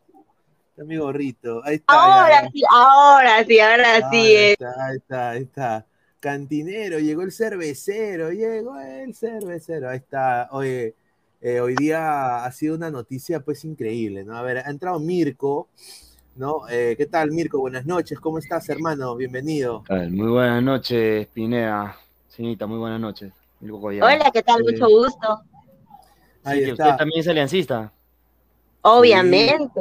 Está 0.79 0.87
mi 0.87 0.97
gorrito. 0.97 1.61
Ahí 1.65 1.75
está. 1.75 1.93
Ahora 1.93 2.43
ya. 2.45 2.51
sí, 2.53 2.63
ahora 2.71 3.45
sí, 3.45 3.59
ahora 3.59 3.97
Ah, 3.97 4.11
sí. 4.13 4.17
ahí 4.17 4.33
eh. 4.37 4.53
está, 4.53 4.87
ahí 4.87 4.97
está, 4.97 5.31
ahí 5.31 5.43
está. 5.43 5.87
Cantinero, 6.21 7.01
llegó 7.01 7.23
el 7.23 7.33
cervecero, 7.33 8.31
llegó 8.31 8.79
el 8.79 9.13
cervecero. 9.13 9.91
Ahí 9.91 9.97
está. 9.97 10.49
Oye, 10.53 10.95
eh, 11.41 11.59
hoy 11.59 11.75
día 11.75 12.45
ha 12.45 12.53
sido 12.53 12.77
una 12.77 12.93
noticia 12.93 13.41
pues 13.41 13.65
increíble, 13.65 14.23
¿no? 14.23 14.37
A 14.37 14.43
ver, 14.43 14.59
ha 14.59 14.71
entrado 14.71 15.01
Mirko, 15.01 15.67
¿no? 16.37 16.69
Eh, 16.71 16.95
¿Qué 16.97 17.07
tal, 17.07 17.33
Mirko? 17.33 17.59
Buenas 17.59 17.85
noches, 17.85 18.21
¿cómo 18.21 18.39
estás, 18.39 18.69
hermano? 18.69 19.17
Bienvenido. 19.17 19.83
Muy 19.91 20.29
buenas 20.31 20.63
noches, 20.63 21.27
Pineda. 21.35 21.97
Señorita, 22.29 22.69
muy 22.69 22.79
buenas 22.79 23.01
noches. 23.01 23.33
Hola, 23.61 24.31
¿qué 24.33 24.45
tal? 24.45 24.63
Mucho 24.63 24.87
gusto. 24.89 25.43
Ahí 26.45 26.65
Sí, 26.67 26.71
está. 26.71 26.85
usted 26.85 26.97
también 26.99 27.21
es 27.21 27.27
aliancista. 27.27 27.93
Obviamente. 28.83 29.81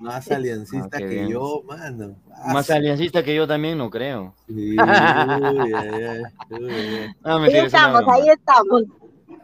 Más 0.00 0.30
aliancista 0.30 0.88
Ah, 0.96 0.98
qué 0.98 1.04
que 1.04 1.14
bien. 1.14 1.28
yo, 1.30 1.62
mano. 1.66 2.16
Más 2.46 2.70
aliancista 2.70 3.22
que 3.22 3.34
yo 3.34 3.46
también, 3.46 3.78
no 3.78 3.90
creo. 3.90 4.34
Sí, 4.46 4.54
uy, 4.54 5.74
ay, 5.74 6.02
ay, 6.04 6.22
uy, 6.50 6.64
ay. 6.70 7.06
Ah, 7.24 7.38
Ahí 7.44 7.52
estamos, 7.56 8.00
broma. 8.02 8.14
ahí 8.14 8.28
estamos. 8.28 8.82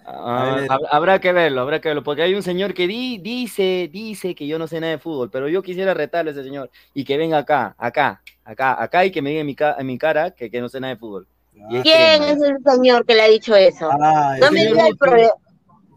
Ah, 0.06 0.66
habrá 0.90 1.18
que 1.18 1.32
verlo, 1.32 1.60
habrá 1.62 1.80
que 1.80 1.88
verlo, 1.88 2.02
porque 2.02 2.22
hay 2.22 2.34
un 2.34 2.42
señor 2.42 2.74
que 2.74 2.86
di- 2.86 3.18
dice, 3.18 3.88
dice 3.90 4.34
que 4.34 4.46
yo 4.46 4.58
no 4.58 4.66
sé 4.66 4.78
nada 4.80 4.92
de 4.92 4.98
fútbol, 4.98 5.30
pero 5.30 5.48
yo 5.48 5.62
quisiera 5.62 5.94
retarle 5.94 6.30
a 6.30 6.32
ese 6.32 6.44
señor 6.44 6.70
y 6.92 7.04
que 7.04 7.16
venga 7.16 7.38
acá, 7.38 7.74
acá, 7.78 8.22
acá, 8.44 8.82
acá 8.82 9.04
y 9.04 9.10
que 9.10 9.22
me 9.22 9.30
diga 9.30 9.40
en 9.40 9.46
mi, 9.46 9.54
ca- 9.54 9.76
en 9.78 9.86
mi 9.86 9.96
cara 9.98 10.30
que, 10.30 10.50
que 10.50 10.60
no 10.60 10.68
sé 10.68 10.78
nada 10.80 10.94
de 10.94 11.00
fútbol. 11.00 11.26
Y 11.70 11.76
es 11.76 11.82
¿Quién 11.84 12.22
crema. 12.22 12.30
es 12.32 12.42
el 12.42 12.56
señor 12.64 13.06
que 13.06 13.14
le 13.14 13.22
ha 13.22 13.28
dicho 13.28 13.54
eso? 13.56 13.90
Ah, 13.90 14.36
no 14.40 14.52
me 14.52 14.66
diga 14.66 14.86
el 14.88 14.96
problema. 14.96 15.32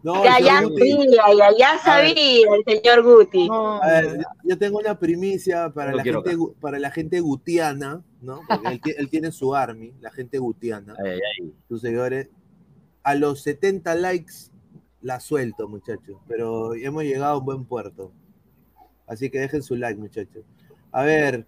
No, 0.02 0.22
Que 0.22 0.28
allá 0.28 0.62
sabía, 0.62 1.04
y 1.04 1.40
allá 1.42 1.78
sabía 1.82 2.46
el 2.54 2.64
señor 2.64 3.02
Guti. 3.02 3.48
A 3.50 3.80
ver, 3.86 4.18
yo 4.44 4.58
tengo 4.58 4.78
una 4.78 4.98
primicia 4.98 5.70
para, 5.70 5.90
No 5.90 5.96
la 5.98 6.04
gente, 6.04 6.30
acá. 6.30 6.42
para 6.60 6.78
la 6.78 6.90
gente 6.90 7.20
gutiana, 7.20 8.04
¿no? 8.22 8.40
Porque 8.48 8.90
él, 8.90 8.94
él 8.98 9.10
tiene 9.10 9.32
su 9.32 9.54
army, 9.54 9.92
la 10.00 10.10
gente 10.10 10.38
gutiana, 10.38 10.94
Ay, 11.04 11.10
ay, 11.12 11.20
ay. 11.42 11.52
sus 11.68 11.80
seguidores. 11.80 12.30
A 13.02 13.14
los 13.14 13.42
70 13.42 13.94
likes 13.96 14.34
la 15.00 15.20
suelto, 15.20 15.68
muchachos, 15.68 16.16
pero 16.26 16.74
hemos 16.74 17.02
llegado 17.04 17.34
a 17.34 17.38
un 17.38 17.44
buen 17.44 17.64
puerto. 17.64 18.12
Así 19.06 19.30
que 19.30 19.38
dejen 19.40 19.62
su 19.62 19.74
like, 19.76 19.98
muchachos. 19.98 20.44
A 20.92 21.02
ver, 21.02 21.46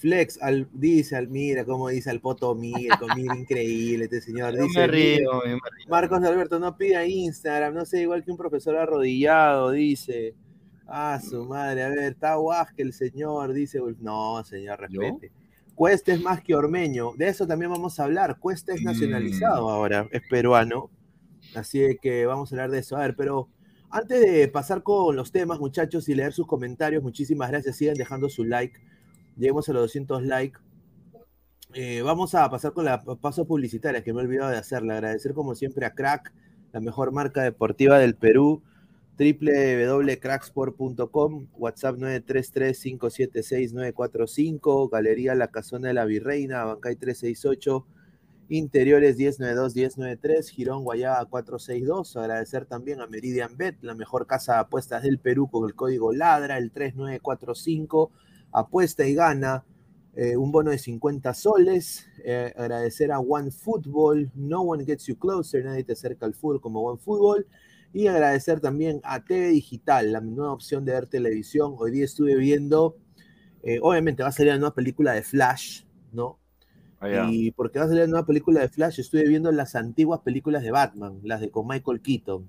Flex 0.00 0.40
al, 0.40 0.66
dice, 0.72 1.14
al, 1.14 1.28
mira 1.28 1.66
cómo 1.66 1.90
dice 1.90 2.08
al 2.08 2.20
poto 2.20 2.54
Mirko, 2.54 3.06
mira, 3.14 3.36
increíble 3.36 4.04
este 4.04 4.22
señor. 4.22 4.54
Dice, 4.58 4.80
me 4.80 4.86
río, 4.86 5.42
me 5.44 5.50
río. 5.50 5.58
Marcos 5.90 6.24
Alberto, 6.24 6.58
no 6.58 6.74
pida 6.74 7.04
Instagram, 7.04 7.74
no 7.74 7.84
sé, 7.84 8.00
igual 8.00 8.24
que 8.24 8.30
un 8.30 8.38
profesor 8.38 8.76
arrodillado, 8.76 9.72
dice. 9.72 10.34
Ah, 10.86 11.20
su 11.20 11.44
madre, 11.44 11.82
a 11.82 11.90
ver, 11.90 11.98
está 11.98 12.36
que 12.74 12.82
el 12.82 12.94
señor, 12.94 13.52
dice. 13.52 13.78
No, 14.00 14.42
señor, 14.42 14.80
respete. 14.80 15.32
Cuesta 15.74 16.14
es 16.14 16.22
más 16.22 16.40
que 16.42 16.54
ormeño, 16.54 17.12
de 17.18 17.28
eso 17.28 17.46
también 17.46 17.70
vamos 17.70 18.00
a 18.00 18.04
hablar. 18.04 18.38
Cuesta 18.38 18.72
es 18.72 18.82
nacionalizado 18.82 19.68
ahora, 19.68 20.08
es 20.12 20.22
peruano. 20.30 20.90
Así 21.54 21.98
que 22.00 22.24
vamos 22.24 22.50
a 22.50 22.54
hablar 22.54 22.70
de 22.70 22.78
eso. 22.78 22.96
A 22.96 23.00
ver, 23.00 23.16
pero 23.16 23.50
antes 23.90 24.18
de 24.18 24.48
pasar 24.48 24.82
con 24.82 25.14
los 25.14 25.30
temas, 25.30 25.60
muchachos, 25.60 26.08
y 26.08 26.14
leer 26.14 26.32
sus 26.32 26.46
comentarios, 26.46 27.02
muchísimas 27.02 27.50
gracias. 27.50 27.76
Sigan 27.76 27.96
dejando 27.96 28.30
su 28.30 28.44
like. 28.44 28.80
Lleguemos 29.40 29.68
a 29.70 29.72
los 29.72 29.84
200 29.84 30.22
likes. 30.24 30.60
Eh, 31.72 32.02
vamos 32.02 32.34
a 32.34 32.50
pasar 32.50 32.74
con 32.74 32.84
la 32.84 33.02
paso 33.02 33.46
publicitaria 33.46 34.04
que 34.04 34.12
me 34.12 34.20
he 34.20 34.24
olvidado 34.24 34.50
de 34.50 34.58
hacerla. 34.58 34.92
Agradecer 34.94 35.32
como 35.32 35.54
siempre 35.54 35.86
a 35.86 35.94
Crack, 35.94 36.30
la 36.72 36.80
mejor 36.80 37.10
marca 37.10 37.42
deportiva 37.42 37.98
del 37.98 38.16
Perú. 38.16 38.62
www.cracksport.com, 39.18 41.46
WhatsApp 41.54 41.96
933-576-945, 41.96 44.90
Galería 44.90 45.34
La 45.34 45.48
Casona 45.48 45.88
de 45.88 45.94
la 45.94 46.04
Virreina, 46.04 46.64
Bancay 46.64 46.96
368, 46.96 47.86
Interiores 48.50 49.16
1092-1093, 49.16 50.50
Girón 50.50 50.84
Guayaba 50.84 51.24
462. 51.24 52.14
Agradecer 52.18 52.66
también 52.66 53.00
a 53.00 53.06
Meridian 53.06 53.56
Bet, 53.56 53.78
la 53.80 53.94
mejor 53.94 54.26
casa 54.26 54.52
de 54.54 54.60
apuestas 54.60 55.02
del 55.02 55.18
Perú 55.18 55.48
con 55.50 55.66
el 55.66 55.74
código 55.74 56.12
LADRA, 56.12 56.58
el 56.58 56.72
3945. 56.72 58.12
Apuesta 58.52 59.06
y 59.06 59.14
gana 59.14 59.64
eh, 60.14 60.36
un 60.36 60.50
bono 60.50 60.70
de 60.70 60.78
50 60.78 61.32
soles. 61.34 62.06
Eh, 62.24 62.52
agradecer 62.56 63.12
a 63.12 63.20
One 63.20 63.50
Football, 63.50 64.30
No 64.34 64.62
One 64.62 64.84
Gets 64.84 65.06
You 65.06 65.18
Closer, 65.18 65.64
nadie 65.64 65.84
te 65.84 65.92
acerca 65.92 66.26
al 66.26 66.34
fútbol 66.34 66.60
como 66.60 66.82
One 66.82 66.98
Football. 66.98 67.46
Y 67.92 68.06
agradecer 68.06 68.60
también 68.60 69.00
a 69.02 69.24
TV 69.24 69.48
Digital, 69.48 70.12
la 70.12 70.20
nueva 70.20 70.52
opción 70.52 70.84
de 70.84 70.92
ver 70.92 71.06
televisión. 71.06 71.74
Hoy 71.78 71.90
día 71.90 72.04
estuve 72.04 72.36
viendo, 72.36 72.96
eh, 73.62 73.78
obviamente 73.82 74.22
va 74.22 74.28
a 74.28 74.32
salir 74.32 74.52
la 74.52 74.58
nueva 74.58 74.74
película 74.74 75.12
de 75.12 75.22
Flash, 75.22 75.84
¿no? 76.12 76.38
Ah. 77.00 77.28
Y 77.30 77.50
porque 77.52 77.78
va 77.78 77.86
a 77.86 77.88
salir 77.88 78.02
la 78.02 78.08
nueva 78.08 78.26
película 78.26 78.60
de 78.60 78.68
Flash, 78.68 79.00
estuve 79.00 79.26
viendo 79.26 79.50
las 79.50 79.74
antiguas 79.74 80.20
películas 80.20 80.62
de 80.62 80.70
Batman, 80.70 81.18
las 81.22 81.40
de 81.40 81.50
con 81.50 81.66
Michael 81.66 82.00
Keaton. 82.00 82.48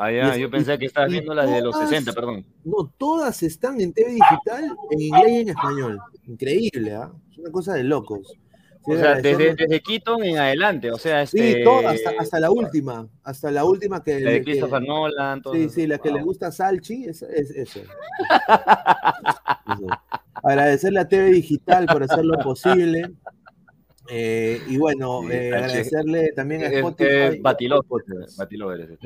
Ah, 0.00 0.12
ya, 0.12 0.36
yo 0.36 0.48
pensé 0.48 0.78
que 0.78 0.86
estabas 0.86 1.10
viendo 1.10 1.34
las 1.34 1.50
de 1.50 1.60
los 1.60 1.72
todas- 1.74 1.88
60, 1.90 2.12
perdón. 2.12 2.46
No, 2.64 2.88
todas 2.96 3.42
están 3.42 3.80
en 3.80 3.92
TV 3.92 4.12
digital, 4.12 4.76
en 4.92 5.00
inglés 5.00 5.28
y 5.28 5.36
en 5.40 5.48
español. 5.48 5.98
Increíble, 6.26 6.94
¿ah? 6.94 7.10
Es 7.32 7.38
una 7.38 7.50
cosa 7.50 7.74
de 7.74 7.82
locos. 7.82 8.28
Sí, 8.84 8.92
O 8.92 8.96
sea, 8.96 9.16
desde, 9.16 9.56
desde 9.56 9.80
Keaton 9.82 10.22
en 10.22 10.38
adelante, 10.38 10.92
o 10.92 10.98
sea, 10.98 11.26
Sí, 11.26 11.40
este, 11.40 11.64
todas, 11.64 11.96
hasta, 11.96 12.10
hasta 12.22 12.38
la 12.40 12.50
última, 12.52 13.08
hasta 13.24 13.50
la 13.50 13.64
última 13.64 14.02
que... 14.04 14.20
la 14.20 14.30
de 14.30 14.38
que- 14.38 14.44
Christopher 14.44 14.82
Nolan, 14.82 15.42
todo 15.42 15.52
Sí, 15.54 15.68
sí, 15.68 15.86
la 15.88 15.98
que 15.98 16.12
le 16.12 16.22
gusta 16.22 16.46
a 16.46 16.52
Salchi, 16.52 17.04
es, 17.04 17.22
es 17.22 17.50
eso. 17.50 17.80
Eso. 19.66 19.86
Agradecerle 20.42 21.00
a 21.00 21.08
TV 21.08 21.30
Digital 21.32 21.86
por 21.86 22.02
hacer 22.04 22.24
lo 22.24 22.38
posible. 22.38 23.10
Eh, 24.10 24.62
y 24.68 24.78
bueno, 24.78 25.20
Sí, 25.22 25.28
eh, 25.32 25.54
agradecerle 25.54 26.32
también 26.32 26.62
a 26.62 26.70
Spotify. 26.78 27.36
y 27.36 27.40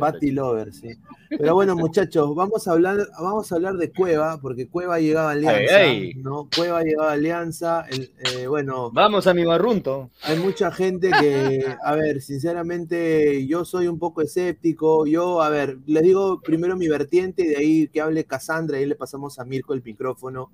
Batilover, 0.01 0.73
sí. 0.73 0.89
Pero 1.29 1.55
bueno, 1.55 1.75
muchachos, 1.75 2.33
vamos 2.37 2.69
a 2.69 2.73
hablar, 2.73 3.09
vamos 3.21 3.51
a 3.51 3.55
hablar 3.57 3.75
de 3.79 3.91
Cueva, 3.91 4.39
porque 4.41 4.69
Cueva 4.69 4.95
ha 4.97 5.01
llegado 5.01 5.29
a 5.29 5.33
Alianza, 5.33 5.77
Ay, 5.77 6.13
ay. 6.15 6.15
¿no? 6.23 6.49
Cueva 6.55 6.79
ha 6.79 6.83
llegado 6.85 7.09
a 7.09 7.13
Alianza, 7.15 7.85
el- 7.91 8.13
eh, 8.39 8.47
bueno, 8.47 8.91
Vamos 8.93 9.27
a 9.27 9.35
mi 9.35 9.45
barrunto. 9.45 10.11
hay 10.23 10.39
mucha 10.39 10.71
gente 10.71 11.11
que, 11.21 11.65
a 11.83 11.95
ver, 11.97 12.21
sinceramente, 12.21 13.45
yo 13.47 13.65
soy 13.65 13.89
un 13.89 13.99
poco 13.99 14.23
escéptico. 14.23 15.07
Yo, 15.07 15.43
a 15.43 15.49
ver, 15.49 15.79
les 15.87 16.03
digo 16.05 16.41
primero 16.41 16.77
mi 16.77 16.87
vertiente 16.89 17.43
y 17.43 17.49
de 17.49 17.57
ahí 17.57 17.89
que 17.89 18.01
hable 18.01 18.25
Cassandra 18.25 18.79
y 18.79 18.83
ahí 18.83 18.89
le 18.89 18.95
pasamos 18.95 19.39
a 19.41 19.45
Mirko 19.45 19.75
el 19.75 19.83
micrófono. 19.83 20.51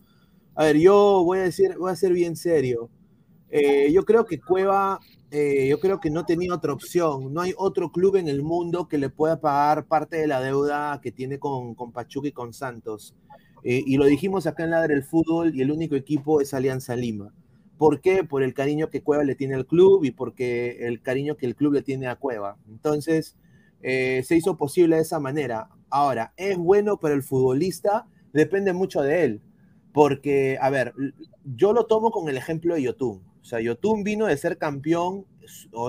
A 0.54 0.64
ver, 0.64 0.78
yo 0.78 1.22
voy 1.24 1.38
a 1.40 1.42
decir, 1.42 1.76
voy 1.78 1.90
a 1.92 1.96
ser 1.96 2.12
bien 2.12 2.34
serio. 2.34 2.88
Eh, 3.50 3.90
yo 3.92 4.04
creo 4.04 4.26
que 4.26 4.40
Cueva, 4.40 5.00
eh, 5.30 5.68
yo 5.68 5.80
creo 5.80 6.00
que 6.00 6.10
no 6.10 6.24
tenía 6.24 6.54
otra 6.54 6.72
opción. 6.72 7.32
No 7.32 7.40
hay 7.40 7.54
otro 7.56 7.90
club 7.90 8.16
en 8.16 8.28
el 8.28 8.42
mundo 8.42 8.88
que 8.88 8.98
le 8.98 9.08
pueda 9.08 9.40
pagar 9.40 9.86
parte 9.86 10.16
de 10.16 10.26
la 10.26 10.40
deuda 10.40 11.00
que 11.02 11.12
tiene 11.12 11.38
con, 11.38 11.74
con 11.74 11.92
Pachuca 11.92 12.28
y 12.28 12.32
con 12.32 12.52
Santos. 12.52 13.14
Eh, 13.64 13.82
y 13.86 13.96
lo 13.96 14.04
dijimos 14.04 14.46
acá 14.46 14.64
en 14.64 14.70
Ladre 14.70 14.94
el 14.94 15.04
Fútbol 15.04 15.54
y 15.54 15.62
el 15.62 15.70
único 15.70 15.96
equipo 15.96 16.40
es 16.40 16.54
Alianza 16.54 16.94
Lima. 16.94 17.32
¿Por 17.78 18.00
qué? 18.00 18.24
Por 18.24 18.42
el 18.42 18.54
cariño 18.54 18.90
que 18.90 19.02
Cueva 19.02 19.24
le 19.24 19.34
tiene 19.34 19.54
al 19.54 19.66
club 19.66 20.04
y 20.04 20.10
porque 20.10 20.86
el 20.86 21.00
cariño 21.00 21.36
que 21.36 21.46
el 21.46 21.54
club 21.54 21.74
le 21.74 21.82
tiene 21.82 22.08
a 22.08 22.16
Cueva. 22.16 22.56
Entonces, 22.68 23.36
se 23.80 24.36
hizo 24.36 24.56
posible 24.56 24.96
de 24.96 25.02
esa 25.02 25.20
manera. 25.20 25.68
Ahora, 25.88 26.32
¿es 26.36 26.58
bueno 26.58 26.98
para 26.98 27.14
el 27.14 27.22
futbolista? 27.22 28.06
Depende 28.32 28.72
mucho 28.72 29.00
de 29.00 29.24
él. 29.24 29.40
Porque, 29.92 30.58
a 30.60 30.70
ver, 30.70 30.92
yo 31.44 31.72
lo 31.72 31.86
tomo 31.86 32.10
con 32.10 32.28
el 32.28 32.36
ejemplo 32.36 32.74
de 32.74 32.82
Yotun. 32.82 33.27
O 33.48 33.50
sea, 33.50 33.62
Yotun 33.62 34.04
vino 34.04 34.26
de 34.26 34.36
ser 34.36 34.58
campeón, 34.58 35.24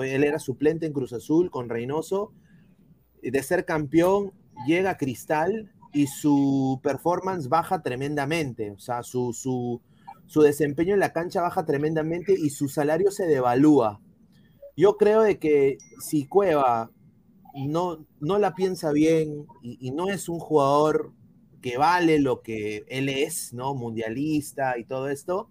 él 0.02 0.24
era 0.24 0.38
suplente 0.38 0.86
en 0.86 0.94
Cruz 0.94 1.12
Azul 1.12 1.50
con 1.50 1.68
Reynoso, 1.68 2.32
de 3.20 3.42
ser 3.42 3.66
campeón, 3.66 4.32
llega 4.66 4.92
a 4.92 4.96
Cristal 4.96 5.70
y 5.92 6.06
su 6.06 6.80
performance 6.82 7.50
baja 7.50 7.82
tremendamente. 7.82 8.70
O 8.70 8.78
sea, 8.78 9.02
su, 9.02 9.34
su, 9.34 9.82
su 10.24 10.40
desempeño 10.40 10.94
en 10.94 11.00
la 11.00 11.12
cancha 11.12 11.42
baja 11.42 11.66
tremendamente 11.66 12.32
y 12.32 12.48
su 12.48 12.70
salario 12.70 13.10
se 13.10 13.26
devalúa. 13.26 14.00
Yo 14.74 14.96
creo 14.96 15.20
de 15.20 15.38
que 15.38 15.76
si 15.98 16.24
Cueva 16.24 16.90
no, 17.54 18.06
no 18.20 18.38
la 18.38 18.54
piensa 18.54 18.90
bien 18.90 19.44
y, 19.62 19.76
y 19.86 19.90
no 19.90 20.08
es 20.08 20.30
un 20.30 20.38
jugador 20.38 21.12
que 21.60 21.76
vale 21.76 22.20
lo 22.20 22.40
que 22.40 22.84
él 22.88 23.10
es, 23.10 23.52
¿no? 23.52 23.74
Mundialista 23.74 24.78
y 24.78 24.86
todo 24.86 25.10
esto, 25.10 25.50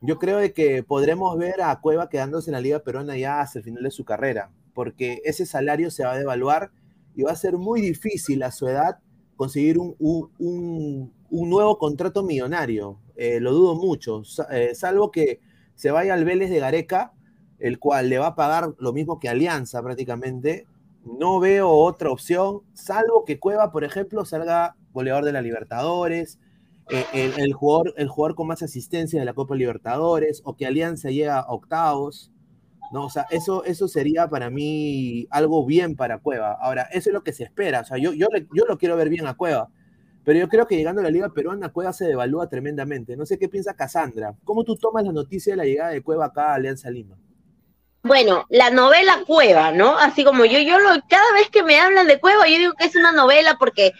yo 0.00 0.18
creo 0.18 0.38
de 0.38 0.52
que 0.52 0.82
podremos 0.82 1.36
ver 1.38 1.62
a 1.62 1.80
Cueva 1.80 2.08
quedándose 2.08 2.50
en 2.50 2.54
la 2.54 2.60
Liga 2.60 2.80
Peruana 2.80 3.16
ya 3.16 3.40
hasta 3.40 3.58
el 3.58 3.64
final 3.64 3.82
de 3.82 3.90
su 3.90 4.04
carrera, 4.04 4.50
porque 4.74 5.20
ese 5.24 5.46
salario 5.46 5.90
se 5.90 6.04
va 6.04 6.12
a 6.12 6.18
devaluar 6.18 6.70
y 7.14 7.22
va 7.22 7.32
a 7.32 7.36
ser 7.36 7.56
muy 7.56 7.80
difícil 7.80 8.42
a 8.42 8.52
su 8.52 8.68
edad 8.68 8.98
conseguir 9.36 9.78
un, 9.78 9.94
un- 9.98 10.30
un- 10.38 11.50
nuevo 11.50 11.78
contrato 11.78 12.22
millonario. 12.22 12.98
Eh, 13.16 13.40
lo 13.40 13.52
dudo 13.52 13.74
mucho, 13.74 14.22
eh, 14.50 14.74
salvo 14.74 15.10
que 15.10 15.40
se 15.74 15.90
vaya 15.90 16.14
al 16.14 16.24
Vélez 16.24 16.50
de 16.50 16.58
Gareca, 16.60 17.12
el 17.58 17.78
cual 17.78 18.08
le 18.10 18.18
va 18.18 18.28
a 18.28 18.34
pagar 18.34 18.74
lo 18.78 18.92
mismo 18.92 19.18
que 19.18 19.28
Alianza 19.28 19.82
prácticamente. 19.82 20.66
No 21.04 21.38
veo 21.40 21.70
otra 21.70 22.10
opción, 22.10 22.62
salvo 22.74 23.24
que 23.24 23.38
Cueva, 23.38 23.70
por 23.72 23.84
ejemplo, 23.84 24.24
salga 24.24 24.76
goleador 24.92 25.24
de 25.24 25.32
la 25.32 25.40
Libertadores, 25.42 26.38
eh, 26.90 27.32
el, 27.36 27.52
jugador, 27.52 27.94
el 27.96 28.08
jugador 28.08 28.36
con 28.36 28.46
más 28.46 28.62
asistencia 28.62 29.18
de 29.18 29.24
la 29.26 29.34
Copa 29.34 29.56
Libertadores, 29.56 30.42
o 30.44 30.56
que 30.56 30.66
Alianza 30.66 31.10
llega 31.10 31.40
a 31.40 31.52
octavos. 31.52 32.32
¿no? 32.92 33.06
O 33.06 33.10
sea, 33.10 33.26
eso, 33.30 33.64
eso 33.64 33.88
sería 33.88 34.28
para 34.28 34.50
mí 34.50 35.26
algo 35.30 35.64
bien 35.66 35.96
para 35.96 36.18
Cueva. 36.18 36.56
Ahora, 36.60 36.82
eso 36.92 37.10
es 37.10 37.14
lo 37.14 37.24
que 37.24 37.32
se 37.32 37.44
espera. 37.44 37.80
O 37.80 37.84
sea, 37.84 37.98
yo, 37.98 38.12
yo, 38.12 38.28
yo 38.54 38.64
lo 38.68 38.78
quiero 38.78 38.96
ver 38.96 39.08
bien 39.08 39.26
a 39.26 39.34
Cueva. 39.34 39.68
Pero 40.24 40.40
yo 40.40 40.48
creo 40.48 40.66
que 40.66 40.76
llegando 40.76 41.00
a 41.00 41.04
la 41.04 41.10
Liga 41.10 41.28
Peruana, 41.28 41.68
Cueva 41.68 41.92
se 41.92 42.04
devalúa 42.04 42.48
tremendamente. 42.48 43.16
No 43.16 43.24
sé 43.26 43.38
qué 43.38 43.48
piensa 43.48 43.74
Cassandra. 43.74 44.34
¿Cómo 44.42 44.64
tú 44.64 44.76
tomas 44.76 45.04
la 45.04 45.12
noticia 45.12 45.52
de 45.52 45.56
la 45.56 45.64
llegada 45.64 45.90
de 45.90 46.02
Cueva 46.02 46.26
acá 46.26 46.50
a 46.50 46.54
Alianza 46.54 46.90
Lima? 46.90 47.16
Bueno, 48.02 48.44
la 48.48 48.70
novela 48.70 49.22
Cueva, 49.24 49.70
¿no? 49.70 49.96
Así 49.96 50.24
como 50.24 50.44
yo, 50.44 50.58
yo 50.58 50.80
lo, 50.80 50.90
cada 51.08 51.32
vez 51.34 51.48
que 51.50 51.62
me 51.62 51.78
hablan 51.78 52.08
de 52.08 52.18
Cueva, 52.18 52.48
yo 52.48 52.58
digo 52.58 52.72
que 52.74 52.86
es 52.86 52.96
una 52.96 53.12
novela 53.12 53.56
porque 53.58 53.92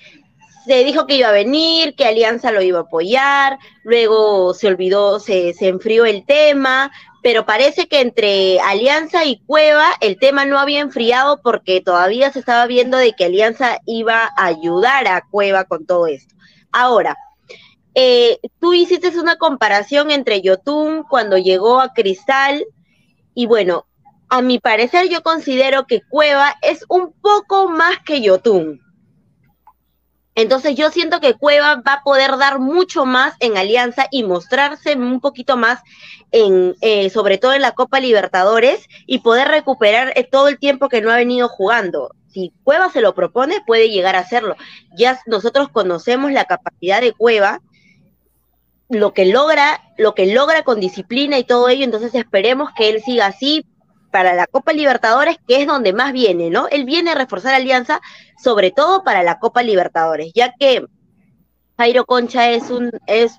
se 0.66 0.85
dijo 0.85 1.07
que 1.07 1.16
iba 1.16 1.29
a 1.29 1.33
venir, 1.33 1.94
que 1.94 2.05
Alianza 2.05 2.50
lo 2.50 2.61
iba 2.61 2.81
a 2.81 2.83
apoyar, 2.83 3.59
luego 3.85 4.52
se 4.52 4.66
olvidó, 4.66 5.20
se, 5.20 5.55
se 5.55 5.68
enfrió 5.68 6.05
el 6.05 6.26
tema, 6.26 6.90
pero 7.22 7.46
parece 7.46 7.87
que 7.88 8.00
entre 8.00 8.61
Alianza 8.61 9.24
y 9.24 9.38
Cueva 9.46 9.87
el 10.00 10.18
tema 10.18 10.44
no 10.44 10.59
había 10.59 10.81
enfriado 10.81 11.40
porque 11.42 11.81
todavía 11.81 12.33
se 12.33 12.40
estaba 12.40 12.66
viendo 12.66 12.98
de 12.98 13.12
que 13.12 13.24
Alianza 13.24 13.79
iba 13.87 14.31
a 14.37 14.46
ayudar 14.46 15.07
a 15.09 15.22
Cueva 15.31 15.64
con 15.64 15.87
todo 15.87 16.07
esto. 16.07 16.35
Ahora, 16.72 17.16
eh, 17.94 18.38
tú 18.61 18.74
hiciste 18.74 19.09
una 19.18 19.37
comparación 19.37 20.11
entre 20.11 20.42
Yotun 20.42 21.05
cuando 21.05 21.38
llegó 21.38 21.81
a 21.81 21.94
Cristal 21.94 22.64
y 23.35 23.46
bueno, 23.46 23.87
a 24.29 24.42
mi 24.42 24.59
parecer 24.59 25.09
yo 25.09 25.22
considero 25.22 25.87
que 25.87 26.02
Cueva 26.09 26.57
es 26.62 26.85
un 26.88 27.12
poco 27.12 27.68
más 27.68 27.98
que 28.05 28.20
Yotun. 28.20 28.86
Entonces 30.37 30.77
yo 30.77 30.90
siento 30.90 31.18
que 31.18 31.35
Cueva 31.35 31.77
va 31.77 31.94
a 31.94 32.03
poder 32.03 32.37
dar 32.37 32.61
mucho 32.61 33.07
más 33.07 33.35
en 33.40 33.57
Alianza 33.57 34.07
y 34.11 34.22
mostrarse 34.22 34.94
un 34.94 35.20
poquito 35.20 35.57
más 35.57 35.81
en, 36.31 36.77
eh, 36.83 37.09
sobre 37.09 37.38
todo 37.38 37.55
en 37.55 37.62
la 37.62 37.72
Copa 37.72 38.01
Libertadores 38.01 38.87
y 39.07 39.20
poder 39.20 39.49
recuperar 39.49 40.12
eh, 40.14 40.29
todo 40.31 40.49
el 40.49 40.59
tiempo 40.59 40.90
que 40.90 41.01
no 41.01 41.11
ha 41.11 41.16
venido 41.16 41.49
jugando. 41.49 42.11
Si 42.29 42.53
Cueva 42.64 42.90
se 42.90 43.01
lo 43.01 43.14
propone, 43.14 43.62
puede 43.66 43.88
llegar 43.88 44.14
a 44.14 44.20
hacerlo. 44.20 44.57
Ya 44.94 45.18
nosotros 45.25 45.70
conocemos 45.70 46.31
la 46.31 46.44
capacidad 46.44 47.01
de 47.01 47.14
Cueva, 47.14 47.62
lo 48.90 49.14
que 49.14 49.25
logra, 49.25 49.81
lo 49.96 50.14
que 50.14 50.27
logra 50.27 50.64
con 50.64 50.81
disciplina 50.81 51.38
y 51.38 51.44
todo 51.44 51.70
ello, 51.70 51.85
entonces 51.85 52.14
esperemos 52.14 52.68
que 52.77 52.90
él 52.90 53.03
siga 53.03 53.27
así 53.27 53.64
para 54.16 54.33
la 54.33 54.46
Copa 54.46 54.72
Libertadores, 54.72 55.37
que 55.46 55.61
es 55.61 55.66
donde 55.66 55.92
más 55.92 56.11
viene, 56.14 56.48
¿no? 56.48 56.68
Él 56.68 56.87
viene 56.87 57.11
a 57.11 57.14
reforzar 57.14 57.52
Alianza, 57.52 58.00
sobre 58.42 58.70
todo 58.70 59.05
para 59.05 59.22
la 59.22 59.38
Copa 59.38 59.62
Libertadores, 59.62 60.33
ya 60.35 60.55
que 60.59 60.87
Jairo 61.76 62.07
Concha 62.07 62.48
es 62.50 62.70
un, 62.70 62.90
es, 63.07 63.38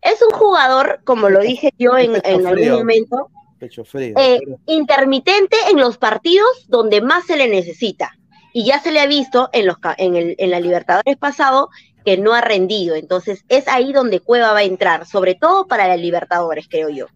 es 0.00 0.22
un 0.22 0.30
jugador, 0.30 1.02
como 1.04 1.28
lo 1.28 1.40
dije 1.40 1.74
yo 1.78 1.98
en, 1.98 2.22
en 2.24 2.46
algún 2.46 2.70
momento, 2.70 3.28
Pecho 3.58 3.84
frío. 3.84 4.14
eh, 4.16 4.40
intermitente 4.64 5.58
en 5.70 5.78
los 5.78 5.98
partidos 5.98 6.64
donde 6.68 7.02
más 7.02 7.26
se 7.26 7.36
le 7.36 7.46
necesita. 7.46 8.16
Y 8.54 8.64
ya 8.64 8.80
se 8.80 8.92
le 8.92 9.00
ha 9.00 9.06
visto 9.06 9.50
en, 9.52 9.66
los, 9.66 9.76
en, 9.98 10.16
el, 10.16 10.36
en 10.38 10.50
la 10.50 10.58
Libertadores 10.58 11.18
pasado 11.18 11.68
que 12.02 12.16
no 12.16 12.32
ha 12.32 12.40
rendido. 12.40 12.96
Entonces 12.96 13.44
es 13.50 13.68
ahí 13.68 13.92
donde 13.92 14.20
Cueva 14.20 14.54
va 14.54 14.60
a 14.60 14.62
entrar, 14.62 15.04
sobre 15.04 15.34
todo 15.34 15.66
para 15.66 15.86
la 15.86 15.98
Libertadores, 15.98 16.66
creo 16.66 16.88
yo. 16.88 17.08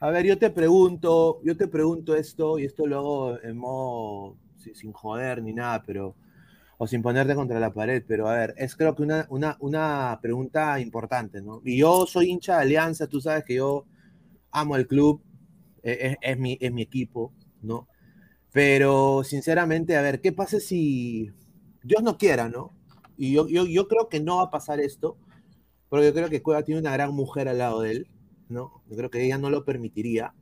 A 0.00 0.10
ver, 0.10 0.24
yo 0.26 0.38
te 0.38 0.50
pregunto, 0.50 1.40
yo 1.44 1.56
te 1.56 1.68
pregunto 1.68 2.14
esto, 2.16 2.58
y 2.58 2.64
esto 2.64 2.86
lo 2.86 2.98
hago 2.98 3.42
en 3.42 3.56
modo 3.58 4.36
si- 4.56 4.74
sin 4.74 4.92
joder 4.92 5.42
ni 5.42 5.52
nada, 5.52 5.82
pero, 5.82 6.16
o 6.78 6.86
sin 6.86 7.02
ponerte 7.02 7.34
contra 7.34 7.60
la 7.60 7.72
pared, 7.72 8.02
pero 8.06 8.28
a 8.28 8.34
ver, 8.36 8.54
es 8.58 8.76
creo 8.76 8.94
que 8.96 9.02
una, 9.02 9.26
una, 9.30 9.56
una 9.60 10.18
pregunta 10.22 10.80
importante, 10.80 11.42
¿no? 11.42 11.60
Y 11.64 11.78
yo 11.78 12.06
soy 12.06 12.30
hincha 12.30 12.56
de 12.56 12.62
Alianza, 12.62 13.06
tú 13.08 13.20
sabes 13.20 13.44
que 13.44 13.56
yo 13.56 13.86
amo 14.52 14.76
el 14.76 14.86
club, 14.88 15.22
e- 15.82 16.16
es, 16.22 16.32
es 16.32 16.38
mi, 16.38 16.58
es 16.60 16.72
mi 16.72 16.82
equipo, 16.82 17.32
¿no? 17.62 17.88
Pero 18.52 19.24
sinceramente, 19.24 19.96
a 19.96 20.02
ver, 20.02 20.20
¿qué 20.22 20.32
pasa 20.32 20.60
si 20.60 21.30
Dios 21.84 22.02
no 22.02 22.18
quiera, 22.18 22.48
¿no? 22.50 22.72
Y 23.18 23.32
yo, 23.34 23.48
yo, 23.48 23.66
yo 23.66 23.88
creo 23.88 24.08
que 24.08 24.20
no 24.20 24.38
va 24.38 24.44
a 24.44 24.50
pasar 24.50 24.80
esto, 24.80 25.18
porque 25.88 26.06
yo 26.06 26.14
creo 26.14 26.30
que 26.30 26.42
Cueva 26.42 26.62
tiene 26.64 26.80
una 26.80 26.92
gran 26.92 27.12
mujer 27.14 27.48
al 27.48 27.58
lado 27.58 27.80
de 27.82 27.92
él, 27.92 28.08
¿no? 28.50 28.82
Yo 28.88 28.96
creo 28.96 29.10
que 29.10 29.24
ella 29.24 29.38
no 29.38 29.50
lo 29.50 29.64
permitiría. 29.64 30.34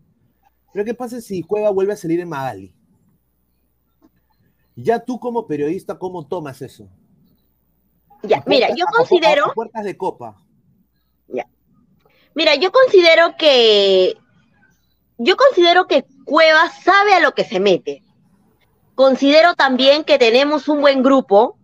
Pero 0.72 0.84
¿qué 0.84 0.94
pasa 0.94 1.20
si 1.20 1.42
Cueva 1.42 1.70
vuelve 1.70 1.92
a 1.92 1.96
salir 1.96 2.20
en 2.20 2.28
Magali? 2.28 2.74
Ya 4.76 5.00
tú 5.00 5.18
como 5.18 5.46
periodista, 5.46 5.98
¿cómo 5.98 6.26
tomas 6.26 6.62
eso? 6.62 6.88
Ya, 8.22 8.42
mira, 8.46 8.68
yo 8.74 8.84
considero, 8.86 9.52
puertas 9.54 9.84
de 9.84 9.96
copa. 9.96 10.36
mira, 12.34 12.54
yo 12.56 12.70
considero 12.70 13.36
que, 13.36 14.16
yo 15.18 15.36
considero 15.36 15.86
que 15.86 16.04
Cueva 16.24 16.68
sabe 16.70 17.14
a 17.14 17.20
lo 17.20 17.32
que 17.34 17.44
se 17.44 17.60
mete. 17.60 18.04
Considero 18.94 19.54
también 19.54 20.04
que 20.04 20.18
tenemos 20.18 20.68
un 20.68 20.80
buen 20.80 21.02
grupo, 21.02 21.58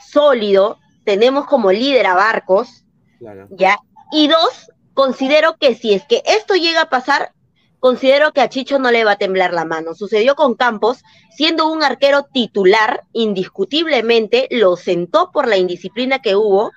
sólido, 0.00 0.78
tenemos 1.04 1.46
como 1.46 1.70
líder 1.72 2.06
a 2.06 2.14
Barcos, 2.14 2.84
Claro. 3.18 3.46
¿ya? 3.50 3.78
Y 4.12 4.28
dos, 4.28 4.70
considero 4.96 5.56
que 5.58 5.74
si 5.74 5.92
es 5.92 6.04
que 6.08 6.22
esto 6.24 6.54
llega 6.54 6.80
a 6.80 6.88
pasar, 6.88 7.32
considero 7.80 8.32
que 8.32 8.40
a 8.40 8.48
Chicho 8.48 8.78
no 8.78 8.90
le 8.90 9.04
va 9.04 9.12
a 9.12 9.18
temblar 9.18 9.52
la 9.52 9.66
mano. 9.66 9.94
Sucedió 9.94 10.34
con 10.34 10.54
Campos, 10.54 11.02
siendo 11.36 11.70
un 11.70 11.82
arquero 11.82 12.24
titular, 12.32 13.04
indiscutiblemente, 13.12 14.48
lo 14.50 14.74
sentó 14.76 15.30
por 15.30 15.46
la 15.46 15.58
indisciplina 15.58 16.20
que 16.20 16.34
hubo, 16.34 16.72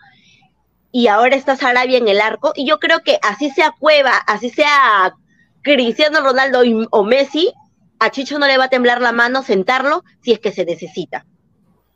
y 0.92 1.08
ahora 1.08 1.36
está 1.38 1.56
Sarabia 1.56 1.98
en 1.98 2.10
el 2.10 2.20
arco, 2.20 2.52
y 2.56 2.68
yo 2.68 2.80
creo 2.80 3.00
que 3.04 3.20
así 3.22 3.50
sea 3.52 3.74
Cueva, 3.80 4.18
así 4.28 4.50
sea 4.50 5.16
Cristiano 5.62 6.20
Ronaldo 6.20 6.66
y- 6.66 6.88
o 6.92 7.04
Messi, 7.04 7.54
a 8.00 8.12
Chicho 8.12 8.38
no 8.38 8.48
le 8.48 8.58
va 8.58 8.66
a 8.66 8.70
temblar 8.70 9.02
la 9.02 9.14
mano 9.14 9.44
sentarlo 9.44 10.04
si 10.22 10.34
es 10.34 10.40
que 10.40 10.52
se 10.52 10.66
necesita. 10.66 11.26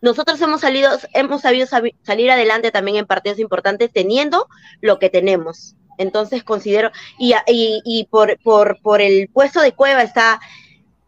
Nosotros 0.02 0.40
hemos 0.42 0.62
salido, 0.62 0.90
hemos 1.14 1.42
sabido 1.42 1.68
sabi- 1.68 1.96
salir 2.02 2.32
adelante 2.32 2.72
también 2.72 2.98
en 2.98 3.06
partidos 3.06 3.40
importantes 3.40 3.92
teniendo 3.92 4.48
lo 4.82 5.00
que 5.00 5.10
tenemos. 5.10 5.76
Entonces 5.98 6.44
considero, 6.44 6.92
y, 7.20 7.34
a- 7.34 7.44
y, 7.48 7.82
y 7.86 8.06
por, 8.06 8.38
por, 8.44 8.80
por 8.82 9.02
el 9.02 9.28
puesto 9.30 9.62
de 9.62 9.74
Cueva 9.74 10.04
está, 10.04 10.40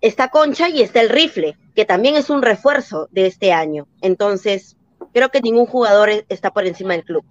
está 0.01 0.29
Concha 0.29 0.69
y 0.69 0.81
está 0.81 1.01
el 1.01 1.09
rifle, 1.09 1.57
que 1.75 1.85
también 1.85 2.15
es 2.15 2.29
un 2.29 2.41
refuerzo 2.41 3.07
de 3.11 3.25
este 3.27 3.51
año. 3.51 3.87
Entonces, 4.01 4.77
creo 5.13 5.29
que 5.29 5.41
ningún 5.41 5.65
jugador 5.65 6.09
e- 6.09 6.25
está 6.29 6.51
por 6.51 6.65
encima 6.65 6.93
del 6.93 7.03
club. 7.03 7.23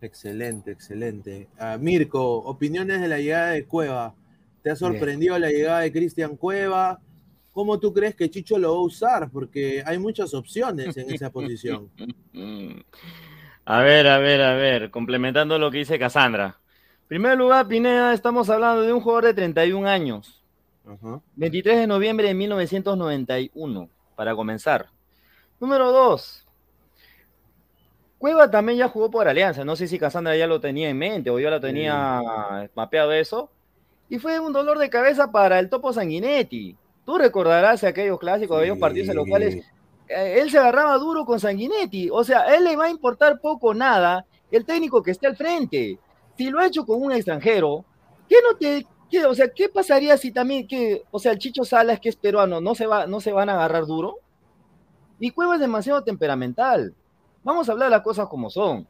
Excelente, 0.00 0.70
excelente. 0.70 1.48
Ah, 1.58 1.76
Mirko, 1.78 2.36
opiniones 2.38 3.00
de 3.00 3.08
la 3.08 3.18
llegada 3.18 3.50
de 3.50 3.64
Cueva. 3.64 4.14
¿Te 4.62 4.70
ha 4.70 4.76
sorprendido 4.76 5.38
la 5.38 5.50
llegada 5.50 5.80
de 5.80 5.92
Cristian 5.92 6.36
Cueva? 6.36 7.00
¿Cómo 7.52 7.80
tú 7.80 7.92
crees 7.92 8.14
que 8.14 8.30
Chicho 8.30 8.58
lo 8.58 8.72
va 8.72 8.78
a 8.78 8.82
usar? 8.82 9.30
Porque 9.30 9.82
hay 9.84 9.98
muchas 9.98 10.34
opciones 10.34 10.96
en 10.96 11.10
esa 11.12 11.30
posición. 11.30 11.90
A 13.70 13.82
ver, 13.82 14.06
a 14.06 14.16
ver, 14.16 14.40
a 14.40 14.54
ver, 14.54 14.90
complementando 14.90 15.58
lo 15.58 15.70
que 15.70 15.76
dice 15.76 15.98
Cassandra. 15.98 16.58
En 17.02 17.08
primer 17.08 17.36
lugar, 17.36 17.68
Pineda, 17.68 18.14
estamos 18.14 18.48
hablando 18.48 18.80
de 18.80 18.94
un 18.94 19.02
jugador 19.02 19.26
de 19.26 19.34
31 19.34 19.86
años. 19.86 20.42
23 21.36 21.80
de 21.80 21.86
noviembre 21.86 22.28
de 22.28 22.34
1991, 22.34 23.90
para 24.16 24.34
comenzar. 24.34 24.86
Número 25.60 25.92
2. 25.92 26.46
Cueva 28.16 28.50
también 28.50 28.78
ya 28.78 28.88
jugó 28.88 29.10
por 29.10 29.28
Alianza. 29.28 29.66
No 29.66 29.76
sé 29.76 29.86
si 29.86 29.98
Cassandra 29.98 30.34
ya 30.34 30.46
lo 30.46 30.62
tenía 30.62 30.88
en 30.88 30.96
mente 30.96 31.28
o 31.28 31.38
yo 31.38 31.50
lo 31.50 31.60
tenía 31.60 32.22
mapeado 32.74 33.12
eso. 33.12 33.50
Y 34.08 34.18
fue 34.18 34.40
un 34.40 34.54
dolor 34.54 34.78
de 34.78 34.88
cabeza 34.88 35.30
para 35.30 35.58
el 35.58 35.68
Topo 35.68 35.92
Sanguinetti. 35.92 36.74
Tú 37.04 37.18
recordarás 37.18 37.84
aquellos 37.84 38.18
clásicos, 38.18 38.56
aquellos 38.56 38.78
partidos 38.78 39.10
en 39.10 39.16
los 39.16 39.28
cuales 39.28 39.62
él 40.08 40.50
se 40.50 40.58
agarraba 40.58 40.96
duro 40.98 41.24
con 41.24 41.40
Sanguinetti. 41.40 42.08
O 42.10 42.24
sea, 42.24 42.40
a 42.40 42.54
él 42.56 42.64
le 42.64 42.76
va 42.76 42.86
a 42.86 42.90
importar 42.90 43.40
poco 43.40 43.68
o 43.68 43.74
nada 43.74 44.26
el 44.50 44.64
técnico 44.64 45.02
que 45.02 45.10
esté 45.12 45.26
al 45.26 45.36
frente. 45.36 45.98
Si 46.36 46.50
lo 46.50 46.60
ha 46.60 46.66
hecho 46.66 46.84
con 46.86 47.02
un 47.02 47.12
extranjero, 47.12 47.84
¿qué 48.28 48.36
no 48.42 48.56
te, 48.56 48.86
qué- 49.10 49.26
o 49.26 49.34
sea, 49.34 49.48
qué 49.54 49.68
pasaría 49.68 50.16
si 50.16 50.32
también 50.32 50.66
que, 50.66 51.02
o 51.10 51.18
sea, 51.18 51.32
el 51.32 51.38
Chicho 51.38 51.64
Salas 51.64 52.00
que 52.00 52.08
es 52.08 52.16
peruano 52.16 52.60
no 52.60 52.74
se 52.74 52.86
va, 52.86 53.06
no 53.06 53.20
se 53.20 53.32
van 53.32 53.48
a 53.48 53.54
agarrar 53.54 53.86
duro? 53.86 54.16
Y 55.18 55.30
Cueva 55.30 55.54
es 55.54 55.60
demasiado 55.60 56.02
temperamental. 56.04 56.94
Vamos 57.42 57.68
a 57.68 57.72
hablar 57.72 57.90
las 57.90 58.02
cosas 58.02 58.28
como 58.28 58.50
son. 58.50 58.86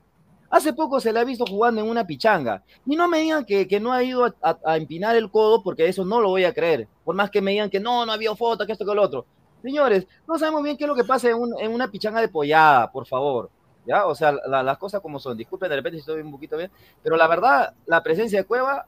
Hace 0.50 0.72
poco 0.72 1.00
se 1.00 1.12
le 1.12 1.20
ha 1.20 1.24
visto 1.24 1.44
jugando 1.46 1.81
en 1.83 1.88
una 1.88 2.07
pichanga. 2.07 2.62
Y 2.87 2.96
no 2.96 3.09
me 3.09 3.18
digan 3.20 3.44
que, 3.44 3.68
que 3.68 3.81
no 3.81 3.92
ha 3.92 4.02
ido 4.02 4.24
a, 4.24 4.35
a- 4.42 4.59
a 4.64 4.76
empinar 4.76 5.16
el 5.16 5.31
codo, 5.31 5.62
porque 5.62 5.87
eso 5.88 6.04
no 6.04 6.20
lo 6.20 6.28
voy 6.31 6.44
a 6.44 6.54
creer. 6.54 6.88
Por 7.04 7.14
más 7.14 7.31
que 7.31 7.40
me 7.42 7.52
digan 7.52 7.70
que 7.70 7.81
no, 7.81 8.04
no 8.07 8.12
había 8.12 8.35
foto, 8.35 8.66
que 8.66 8.72
esto, 8.72 8.85
que 8.87 8.94
lo 8.94 9.02
otro. 9.02 9.26
Señores, 9.62 10.07
no 10.27 10.38
sabemos 10.38 10.62
bien 10.62 10.77
qué 10.77 10.85
es 10.85 10.88
lo 10.88 10.94
que 10.94 11.05
pasa 11.05 11.29
en, 11.31 11.37
un- 11.37 11.59
en 11.59 11.73
una 11.73 11.88
pichanga 11.90 12.21
de 12.21 12.29
pollada, 12.29 12.90
por 12.90 13.07
favor. 13.07 13.51
¿Ya? 13.87 14.07
O 14.07 14.14
sea, 14.14 14.33
la- 14.33 14.62
las 14.62 14.79
cosas 14.79 15.01
como 15.01 15.18
son. 15.18 15.37
Disculpen 15.37 15.68
de 15.71 15.77
repente 15.77 15.99
estoy 15.99 16.21
un 16.21 16.31
poquito 16.31 16.57
bien. 16.57 16.71
Pero 17.03 17.16
la 17.16 17.27
verdad, 17.27 17.75
la 17.87 18.03
presencia 18.03 18.38
de 18.40 18.44
Cueva 18.47 18.87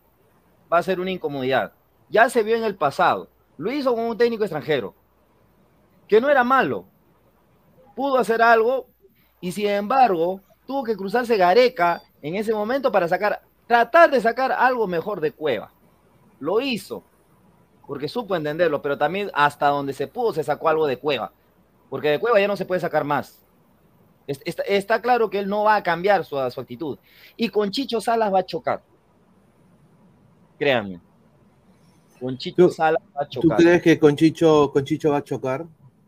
va 0.73 0.79
a 0.79 0.83
ser 0.83 1.01
una 1.01 1.11
incomodidad. 1.11 1.73
Ya 2.09 2.29
se 2.29 2.43
vio 2.43 2.57
en 2.57 2.65
el 2.65 2.77
pasado. 2.77 3.29
Lo 3.57 3.73
hizo 3.73 3.95
con 3.95 4.05
un 4.05 4.17
técnico 4.19 4.45
extranjero. 4.45 4.95
Que 6.07 6.21
no 6.21 6.29
era 6.29 6.45
malo. 6.45 6.85
Pudo 7.95 8.19
hacer 8.19 8.41
algo, 8.43 8.87
y 9.41 9.53
sin 9.53 9.67
embargo, 9.69 10.41
tuvo 10.67 10.85
que 10.85 10.97
cruzarse 10.97 11.37
Gareca 11.37 12.01
en 12.23 12.35
ese 12.37 12.53
momento 12.55 12.91
para 12.93 13.09
tratar 13.67 14.11
de 14.11 14.21
sacar 14.21 14.53
algo 14.53 14.87
mejor 14.87 15.21
de 15.21 15.33
Cueva. 15.33 15.73
Lo 16.39 16.61
hizo, 16.61 17.05
porque 17.91 18.07
supo 18.07 18.37
entenderlo, 18.37 18.81
pero 18.81 18.97
también 18.97 19.33
hasta 19.35 19.67
donde 19.67 19.93
se 19.93 20.07
pudo 20.07 20.33
se 20.33 20.45
sacó 20.45 20.69
algo 20.69 20.87
de 20.87 20.97
Cueva, 20.99 21.33
porque 21.89 22.09
de 22.11 22.21
Cueva 22.21 22.39
ya 22.39 22.47
no 22.47 22.57
se 22.57 22.65
puede 22.65 22.81
sacar 22.81 23.03
más. 23.03 23.45
Es- 24.29 24.41
Está, 24.45 24.63
está 24.63 25.03
claro 25.03 25.29
que 25.29 25.41
él 25.41 25.49
no 25.49 25.65
va 25.65 25.75
a 25.75 25.83
cambiar 25.83 26.25
su, 26.25 26.37
su 26.53 26.61
actitud. 26.61 26.99
Y 27.37 27.49
con 27.49 27.73
Chicho 27.73 28.01
Salas 28.01 28.33
va 28.33 28.39
a 28.39 28.47
chocar. 28.47 28.81
Créanme. 30.57 31.01
Con 32.21 32.39
Chicho 32.39 32.69
Salas 32.69 33.03
va 33.17 33.23
a 33.23 33.29
¿Tú 33.29 33.41
chocar. 33.41 33.59
crees 33.59 33.83
que 33.83 33.99
con 33.99 34.15
Chicho, 34.15 34.71
con 34.73 34.85
Chicho 34.85 35.11
va 35.11 35.17
a 35.17 35.25
chocar? 35.25 35.65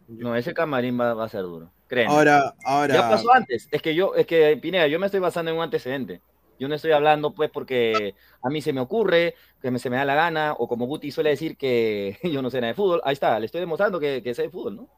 No, 0.07 0.37
ese 0.37 0.55
camarín 0.55 1.01
va, 1.01 1.15
va 1.15 1.25
a 1.25 1.29
ser 1.29 1.43
duro. 1.43 1.69
Créeme. 1.89 2.13
Ahora, 2.15 2.55
ahora. 2.65 2.95
Ya 2.95 3.11
pasó 3.11 3.33
antes. 3.35 3.67
Es 3.73 3.83
que 3.83 3.93
yo, 3.97 4.15
es 4.15 4.25
que, 4.29 4.57
Pineda, 4.57 4.87
yo 4.87 5.01
me 5.01 5.07
estoy 5.07 5.19
basando 5.19 5.51
en 5.51 5.57
un 5.57 5.65
antecedente. 5.65 6.21
Yo 6.59 6.69
no 6.69 6.75
estoy 6.75 6.93
hablando, 6.93 7.33
pues, 7.33 7.51
porque 7.51 8.15
a 8.43 8.49
mí 8.49 8.63
se 8.63 8.73
me 8.73 8.81
ocurre, 8.81 9.35
que 9.61 9.71
me, 9.71 9.79
se 9.79 9.91
me 9.91 9.97
da 9.97 10.05
la 10.05 10.15
gana, 10.15 10.55
o 10.57 10.69
como 10.69 10.87
Guti 10.87 11.11
suele 11.11 11.31
decir 11.31 11.57
que 11.57 12.19
yo 12.23 12.43
no 12.43 12.51
sé 12.51 12.61
nada 12.61 12.73
de 12.73 12.75
fútbol. 12.75 13.01
Ahí 13.05 13.15
está, 13.15 13.39
le 13.39 13.47
estoy 13.47 13.61
demostrando 13.61 13.99
que, 13.99 14.23
que 14.23 14.35
sé 14.35 14.43
de 14.43 14.51
fútbol, 14.51 14.77
¿no? 14.77 14.89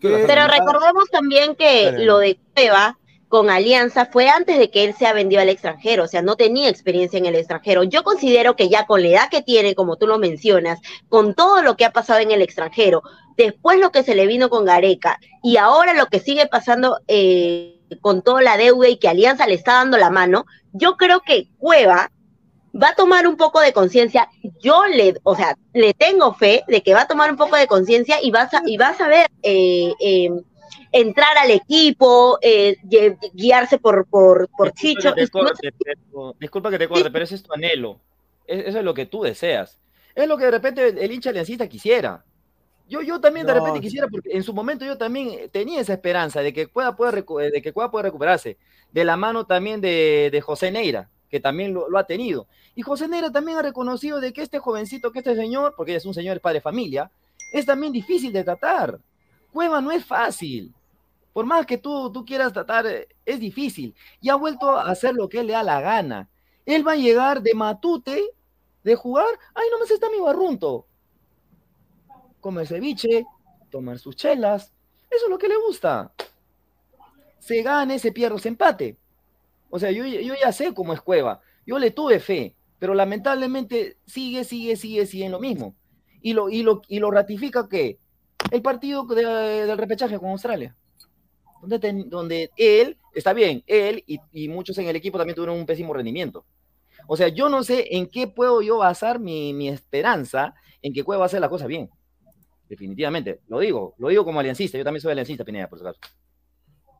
Pero 0.00 0.46
recordemos 0.46 1.08
también 1.10 1.54
que 1.54 1.92
lo 1.92 2.18
de 2.18 2.38
Cueva 2.54 2.98
con 3.28 3.50
Alianza 3.50 4.06
fue 4.06 4.28
antes 4.28 4.58
de 4.58 4.70
que 4.70 4.84
él 4.84 4.94
sea 4.94 5.12
vendido 5.12 5.42
al 5.42 5.48
extranjero, 5.48 6.04
o 6.04 6.08
sea, 6.08 6.22
no 6.22 6.36
tenía 6.36 6.68
experiencia 6.68 7.18
en 7.18 7.26
el 7.26 7.34
extranjero. 7.34 7.82
Yo 7.82 8.04
considero 8.04 8.54
que 8.54 8.68
ya 8.68 8.86
con 8.86 9.02
la 9.02 9.08
edad 9.08 9.30
que 9.30 9.42
tiene, 9.42 9.74
como 9.74 9.96
tú 9.96 10.06
lo 10.06 10.18
mencionas, 10.18 10.80
con 11.08 11.34
todo 11.34 11.62
lo 11.62 11.76
que 11.76 11.84
ha 11.84 11.92
pasado 11.92 12.20
en 12.20 12.30
el 12.30 12.42
extranjero, 12.42 13.02
después 13.36 13.80
lo 13.80 13.90
que 13.90 14.02
se 14.02 14.14
le 14.14 14.26
vino 14.26 14.48
con 14.48 14.64
Gareca 14.64 15.18
y 15.42 15.56
ahora 15.56 15.92
lo 15.94 16.06
que 16.06 16.20
sigue 16.20 16.46
pasando 16.46 17.00
eh, 17.08 17.80
con 18.00 18.22
toda 18.22 18.42
la 18.42 18.56
deuda 18.56 18.88
y 18.88 18.96
que 18.96 19.08
Alianza 19.08 19.46
le 19.46 19.54
está 19.54 19.74
dando 19.74 19.98
la 19.98 20.10
mano, 20.10 20.46
yo 20.72 20.96
creo 20.96 21.20
que 21.20 21.48
Cueva 21.58 22.10
va 22.80 22.90
a 22.90 22.94
tomar 22.94 23.26
un 23.26 23.36
poco 23.36 23.60
de 23.60 23.72
conciencia. 23.72 24.28
Yo 24.60 24.86
le, 24.86 25.14
o 25.22 25.34
sea, 25.34 25.56
le 25.72 25.94
tengo 25.94 26.34
fe 26.34 26.64
de 26.68 26.82
que 26.82 26.94
va 26.94 27.02
a 27.02 27.08
tomar 27.08 27.30
un 27.30 27.36
poco 27.36 27.56
de 27.56 27.66
conciencia 27.66 28.18
y 28.22 28.30
vas 28.30 28.52
a, 28.54 28.62
y 28.66 28.76
va 28.76 28.88
a 28.88 28.94
saber 28.96 29.26
eh, 29.42 29.92
eh, 30.00 30.30
entrar 30.92 31.36
al 31.38 31.50
equipo, 31.50 32.38
eh, 32.42 32.76
guiarse 33.32 33.78
por, 33.78 34.06
por, 34.06 34.48
por 34.56 34.72
Chicho. 34.72 35.12
Disculpa 35.12 35.52
que 35.60 35.70
corte, 35.70 35.74
pero- 36.10 36.36
disculpa 36.38 36.70
que 36.70 36.78
te 36.78 36.88
corte, 36.88 37.10
pero 37.10 37.24
ese 37.24 37.34
es 37.36 37.42
tu 37.42 37.52
anhelo. 37.52 38.00
Es- 38.46 38.66
eso 38.66 38.78
es 38.78 38.84
lo 38.84 38.94
que 38.94 39.06
tú 39.06 39.22
deseas. 39.22 39.78
Es 40.14 40.26
lo 40.28 40.36
que 40.38 40.44
de 40.46 40.50
repente 40.50 40.88
el 40.88 41.12
hincha 41.12 41.30
aliancista 41.30 41.68
quisiera. 41.68 42.24
Yo, 42.88 43.02
yo 43.02 43.20
también 43.20 43.46
de 43.46 43.52
No, 43.52 43.58
repente 43.58 43.80
quisiera, 43.80 44.06
porque 44.06 44.30
en 44.32 44.42
su 44.44 44.54
momento 44.54 44.84
yo 44.84 44.96
también 44.96 45.50
tenía 45.50 45.80
esa 45.80 45.92
esperanza 45.94 46.40
de 46.40 46.52
que 46.52 46.68
pueda 46.68 46.94
poder, 46.94 47.24
recu- 47.26 47.50
de 47.50 47.60
que 47.60 47.72
pueda 47.72 47.90
poder 47.90 48.06
recuperarse. 48.06 48.56
De 48.92 49.04
la 49.04 49.16
mano 49.16 49.44
también 49.44 49.80
de, 49.80 50.28
de 50.30 50.40
José 50.40 50.70
Neira, 50.70 51.10
que 51.28 51.40
también 51.40 51.74
lo, 51.74 51.88
lo 51.90 51.98
ha 51.98 52.04
tenido. 52.06 52.46
Y 52.76 52.82
José 52.82 53.08
Neira 53.08 53.32
también 53.32 53.58
ha 53.58 53.62
reconocido 53.62 54.20
de 54.20 54.32
que 54.32 54.42
este 54.42 54.60
jovencito, 54.60 55.10
que 55.10 55.18
este 55.18 55.34
señor, 55.34 55.74
porque 55.76 55.96
es 55.96 56.06
un 56.06 56.14
señor 56.14 56.40
padre 56.40 56.58
de 56.58 56.62
familia, 56.62 57.10
es 57.52 57.66
también 57.66 57.92
difícil 57.92 58.32
de 58.32 58.44
tratar. 58.44 59.00
Cueva 59.56 59.80
no 59.80 59.90
es 59.90 60.04
fácil. 60.04 60.74
Por 61.32 61.46
más 61.46 61.64
que 61.64 61.78
tú, 61.78 62.12
tú 62.12 62.26
quieras 62.26 62.52
tratar, 62.52 62.86
eh, 62.86 63.08
es 63.24 63.40
difícil. 63.40 63.94
Y 64.20 64.28
ha 64.28 64.34
vuelto 64.34 64.68
a 64.68 64.90
hacer 64.90 65.14
lo 65.14 65.30
que 65.30 65.40
él 65.40 65.46
le 65.46 65.54
da 65.54 65.62
la 65.62 65.80
gana. 65.80 66.28
Él 66.66 66.86
va 66.86 66.92
a 66.92 66.96
llegar 66.96 67.40
de 67.40 67.54
matute, 67.54 68.34
de 68.84 68.94
jugar. 68.96 69.24
Ay, 69.54 69.64
nomás 69.72 69.90
está 69.90 70.10
mi 70.10 70.20
barrunto. 70.20 70.86
Comer 72.38 72.66
ceviche, 72.66 73.24
tomar 73.70 73.98
sus 73.98 74.14
chelas. 74.14 74.74
Eso 75.08 75.24
es 75.24 75.30
lo 75.30 75.38
que 75.38 75.48
le 75.48 75.56
gusta. 75.56 76.12
Se 77.38 77.62
gane, 77.62 77.98
se 77.98 78.12
pierde, 78.12 78.38
se 78.38 78.48
empate. 78.48 78.98
O 79.70 79.78
sea, 79.78 79.90
yo, 79.90 80.04
yo 80.04 80.34
ya 80.34 80.52
sé 80.52 80.74
cómo 80.74 80.92
es 80.92 81.00
Cueva. 81.00 81.40
Yo 81.66 81.78
le 81.78 81.92
tuve 81.92 82.20
fe, 82.20 82.54
pero 82.78 82.92
lamentablemente 82.92 83.96
sigue, 84.04 84.44
sigue, 84.44 84.76
sigue, 84.76 85.06
sigue 85.06 85.24
en 85.24 85.32
lo 85.32 85.40
mismo. 85.40 85.74
Y 86.20 86.34
lo, 86.34 86.50
y 86.50 86.62
lo, 86.62 86.82
y 86.88 86.98
lo 86.98 87.10
ratifica 87.10 87.70
que 87.70 87.98
el 88.50 88.62
partido 88.62 89.04
de- 89.04 89.66
del 89.66 89.78
repechaje 89.78 90.18
con 90.18 90.30
Australia 90.30 90.76
donde, 91.62 92.04
donde 92.06 92.50
él, 92.56 92.96
está 93.14 93.32
bien, 93.32 93.62
él 93.66 94.04
y, 94.06 94.48
muchos 94.48 94.76
en 94.78 94.86
el 94.86 94.96
equipo 94.96 95.18
también 95.18 95.34
tuvieron 95.34 95.58
un 95.58 95.66
pésimo 95.66 95.92
rendimiento. 95.92 96.44
O 97.08 97.16
sea, 97.16 97.28
yo 97.28 97.48
no 97.48 97.62
sé 97.62 97.96
en 97.96 98.08
qué 98.08 98.26
puedo 98.26 98.62
yo 98.62 98.78
basar 98.78 99.20
mi, 99.20 99.52
mi 99.52 99.68
esperanza 99.68 100.54
en 100.82 100.92
que 100.92 101.04
Cueva 101.04 101.20
va 101.20 101.24
a 101.24 101.26
hacer 101.26 101.40
la 101.40 101.48
cosa 101.48 101.66
bien. 101.66 101.88
Definitivamente, 102.68 103.40
lo 103.48 103.60
digo, 103.60 103.94
lo 103.98 104.08
digo 104.08 104.24
como 104.24 104.40
aliancista, 104.40 104.76
yo 104.76 104.84
también 104.84 105.00
soy 105.00 105.12
aliancista, 105.12 105.44
Pineda, 105.44 105.68
por 105.68 105.78
si 105.78 105.84
acaso. 105.84 106.00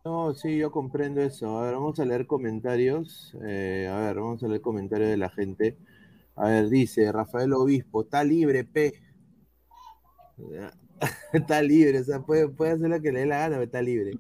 No, 0.05 0.33
sí, 0.35 0.57
yo 0.57 0.71
comprendo 0.71 1.21
eso. 1.21 1.59
A 1.59 1.65
ver, 1.65 1.75
vamos 1.75 1.99
a 1.99 2.05
leer 2.05 2.29
comentarios. 2.29 3.37
Eh, 3.45 3.91
a 3.91 3.99
ver, 3.99 4.15
vamos 4.15 4.41
a 4.45 4.47
leer 4.47 4.61
comentarios 4.61 5.11
de 5.11 5.17
la 5.17 5.29
gente. 5.31 5.77
A 6.37 6.49
ver, 6.49 6.69
dice 6.69 7.11
Rafael 7.11 7.53
Obispo, 7.53 8.03
está 8.03 8.23
libre, 8.23 8.63
P. 8.63 9.03
está 11.33 11.63
libre, 11.63 12.01
o 12.01 12.05
sea, 12.05 12.21
puede, 12.21 12.49
puede 12.49 12.73
hacer 12.73 12.89
lo 12.89 13.01
que 13.01 13.13
le 13.13 13.21
dé 13.21 13.27
la 13.27 13.39
gana, 13.39 13.57
pero 13.57 13.65
está 13.65 13.83
libre. 13.83 14.13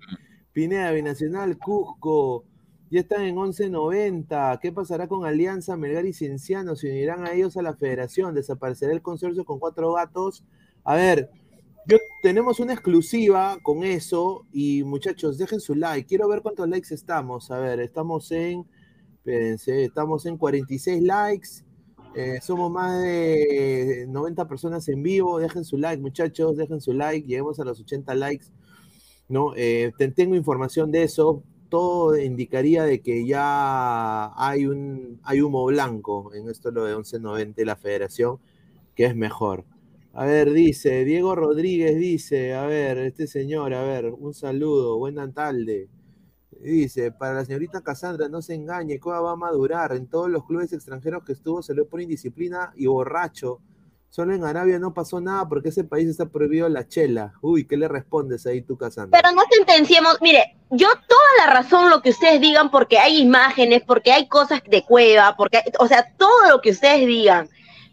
Pineda, 0.52 0.90
Binacional, 0.92 1.58
Cusco. 1.58 2.44
Ya 2.90 3.00
están 3.00 3.22
en 3.22 3.36
11.90. 3.36 4.58
¿Qué 4.60 4.72
pasará 4.72 5.08
con 5.08 5.26
Alianza, 5.26 5.76
Melgar 5.76 6.06
y 6.06 6.12
Cienciano? 6.12 6.76
¿Se 6.76 6.88
unirán 6.88 7.26
a 7.26 7.32
ellos 7.32 7.56
a 7.56 7.62
la 7.62 7.74
federación? 7.74 8.34
¿Desaparecerá 8.34 8.92
el 8.92 9.02
consorcio 9.02 9.44
con 9.44 9.58
cuatro 9.58 9.92
gatos? 9.92 10.44
A 10.84 10.94
ver, 10.94 11.30
yo, 11.86 11.98
tenemos 12.22 12.58
una 12.58 12.72
exclusiva 12.72 13.58
con 13.62 13.82
eso. 13.82 14.46
Y 14.52 14.84
muchachos, 14.84 15.36
dejen 15.36 15.60
su 15.60 15.74
like. 15.74 16.06
Quiero 16.06 16.28
ver 16.28 16.42
cuántos 16.42 16.68
likes 16.68 16.94
estamos. 16.94 17.50
A 17.50 17.58
ver, 17.58 17.80
estamos 17.80 18.30
en. 18.30 18.64
Espérense, 19.16 19.84
estamos 19.84 20.24
en 20.26 20.38
46 20.38 21.02
likes. 21.02 21.48
Eh, 22.16 22.40
somos 22.42 22.70
más 22.70 23.02
de 23.02 24.07
90 24.09 24.48
personas 24.48 24.88
en 24.88 25.02
vivo. 25.02 25.38
Dejen 25.38 25.64
su 25.64 25.76
like, 25.79 26.02
muchachos. 26.02 26.57
Dejen 26.57 26.81
su 26.81 26.92
like. 26.92 27.27
Lleguemos 27.29 27.60
a 27.60 27.64
los 27.64 27.81
80 27.81 28.14
likes. 28.14 28.46
¿no? 29.29 29.52
Eh, 29.56 29.92
te- 29.98 30.10
tengo 30.12 30.35
información 30.37 30.92
de 30.92 31.02
eso. 31.04 31.42
Todo 31.69 32.17
indicaría 32.19 32.85
de 32.85 33.00
que 33.02 33.27
ya 33.27 34.33
hay 34.37 34.67
un 34.67 35.21
hay 35.25 35.40
humo 35.42 35.64
blanco 35.67 36.33
en 36.35 36.48
esto 36.48 36.71
lo 36.71 36.85
de 36.85 36.94
1190 36.94 37.62
y 37.62 37.64
la 37.64 37.77
federación, 37.77 38.38
que 38.94 39.06
es 39.06 39.17
mejor. 39.17 39.64
A 40.14 40.25
ver, 40.27 40.52
dice, 40.52 41.04
Diego 41.04 41.35
Rodríguez 41.35 41.98
dice, 41.98 42.54
a 42.54 42.67
ver, 42.67 42.98
este 42.98 43.27
señor, 43.27 43.75
a 43.75 43.83
ver, 43.85 44.06
un 44.06 44.35
saludo, 44.35 44.98
buena 44.98 45.31
tarde. 45.33 45.88
Dice, 46.61 47.13
para 47.13 47.35
la 47.35 47.44
señorita 47.44 47.83
Cassandra, 47.83 48.29
no 48.29 48.42
se 48.42 48.54
engañe, 48.54 48.98
Cueva 48.98 49.21
va 49.21 49.33
a 49.33 49.37
madurar. 49.37 49.92
En 49.92 50.09
todos 50.09 50.31
los 50.31 50.44
clubes 50.44 50.73
extranjeros 50.73 51.25
que 51.25 51.33
estuvo 51.33 51.63
se 51.63 51.75
le 51.75 51.85
por 51.85 52.00
indisciplina 52.00 52.73
y 52.77 52.87
borracho. 52.87 53.61
Solo 54.09 54.35
en 54.35 54.44
Arabia 54.44 54.79
no 54.79 54.94
pasó 54.94 55.21
nada 55.21 55.48
porque 55.48 55.69
ese 55.69 55.85
país 55.85 56.09
está 56.09 56.27
prohibido 56.27 56.69
la 56.69 56.88
chela. 56.88 57.35
Uy, 57.42 57.67
¿qué 57.67 57.77
le 57.77 57.87
respondes 57.87 58.46
ahí 58.46 58.63
tú, 58.63 58.77
Cassandra? 58.77 59.21
Pero 59.21 59.35
no 59.35 59.42
sentenciemos, 59.50 60.19
mire, 60.23 60.57
yo 60.71 60.88
toda 61.07 61.46
la 61.46 61.52
razón 61.52 61.90
lo 61.90 62.00
que 62.00 62.11
ustedes 62.11 62.40
digan, 62.40 62.71
porque 62.71 62.98
hay 62.98 63.21
imágenes, 63.21 63.83
porque 63.87 64.13
hay 64.13 64.27
cosas 64.29 64.63
de 64.69 64.83
cueva, 64.85 65.35
porque, 65.37 65.61
o 65.79 65.87
sea, 65.87 66.15
todo 66.17 66.48
lo 66.48 66.61
que 66.61 66.71
ustedes 66.71 67.07
digan. 67.07 67.48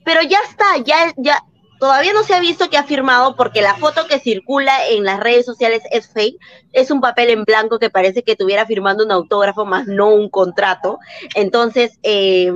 Pero 0.06 0.22
ya 0.22 0.38
está, 0.50 0.78
ya, 0.86 1.14
ya, 1.18 1.44
todavía 1.84 2.14
no 2.14 2.24
se 2.24 2.34
ha 2.34 2.40
visto 2.40 2.70
que 2.70 2.78
ha 2.78 2.86
firmado, 2.86 3.36
porque 3.36 3.62
la 3.62 3.76
foto 3.76 4.08
que 4.08 4.18
circula 4.18 4.88
en 4.88 5.04
las 5.04 5.20
redes 5.20 5.46
sociales 5.46 5.84
es 5.92 6.08
fake, 6.08 6.40
es 6.72 6.92
un 6.92 7.02
papel 7.02 7.30
en 7.30 7.44
blanco 7.44 7.78
que 7.78 7.90
parece 7.90 8.24
que 8.24 8.32
estuviera 8.32 8.66
firmando 8.66 9.04
un 9.04 9.12
autógrafo 9.12 9.66
más 9.66 9.86
no 9.86 10.08
un 10.16 10.30
contrato. 10.30 11.00
Entonces, 11.36 12.00
eh, 12.02 12.54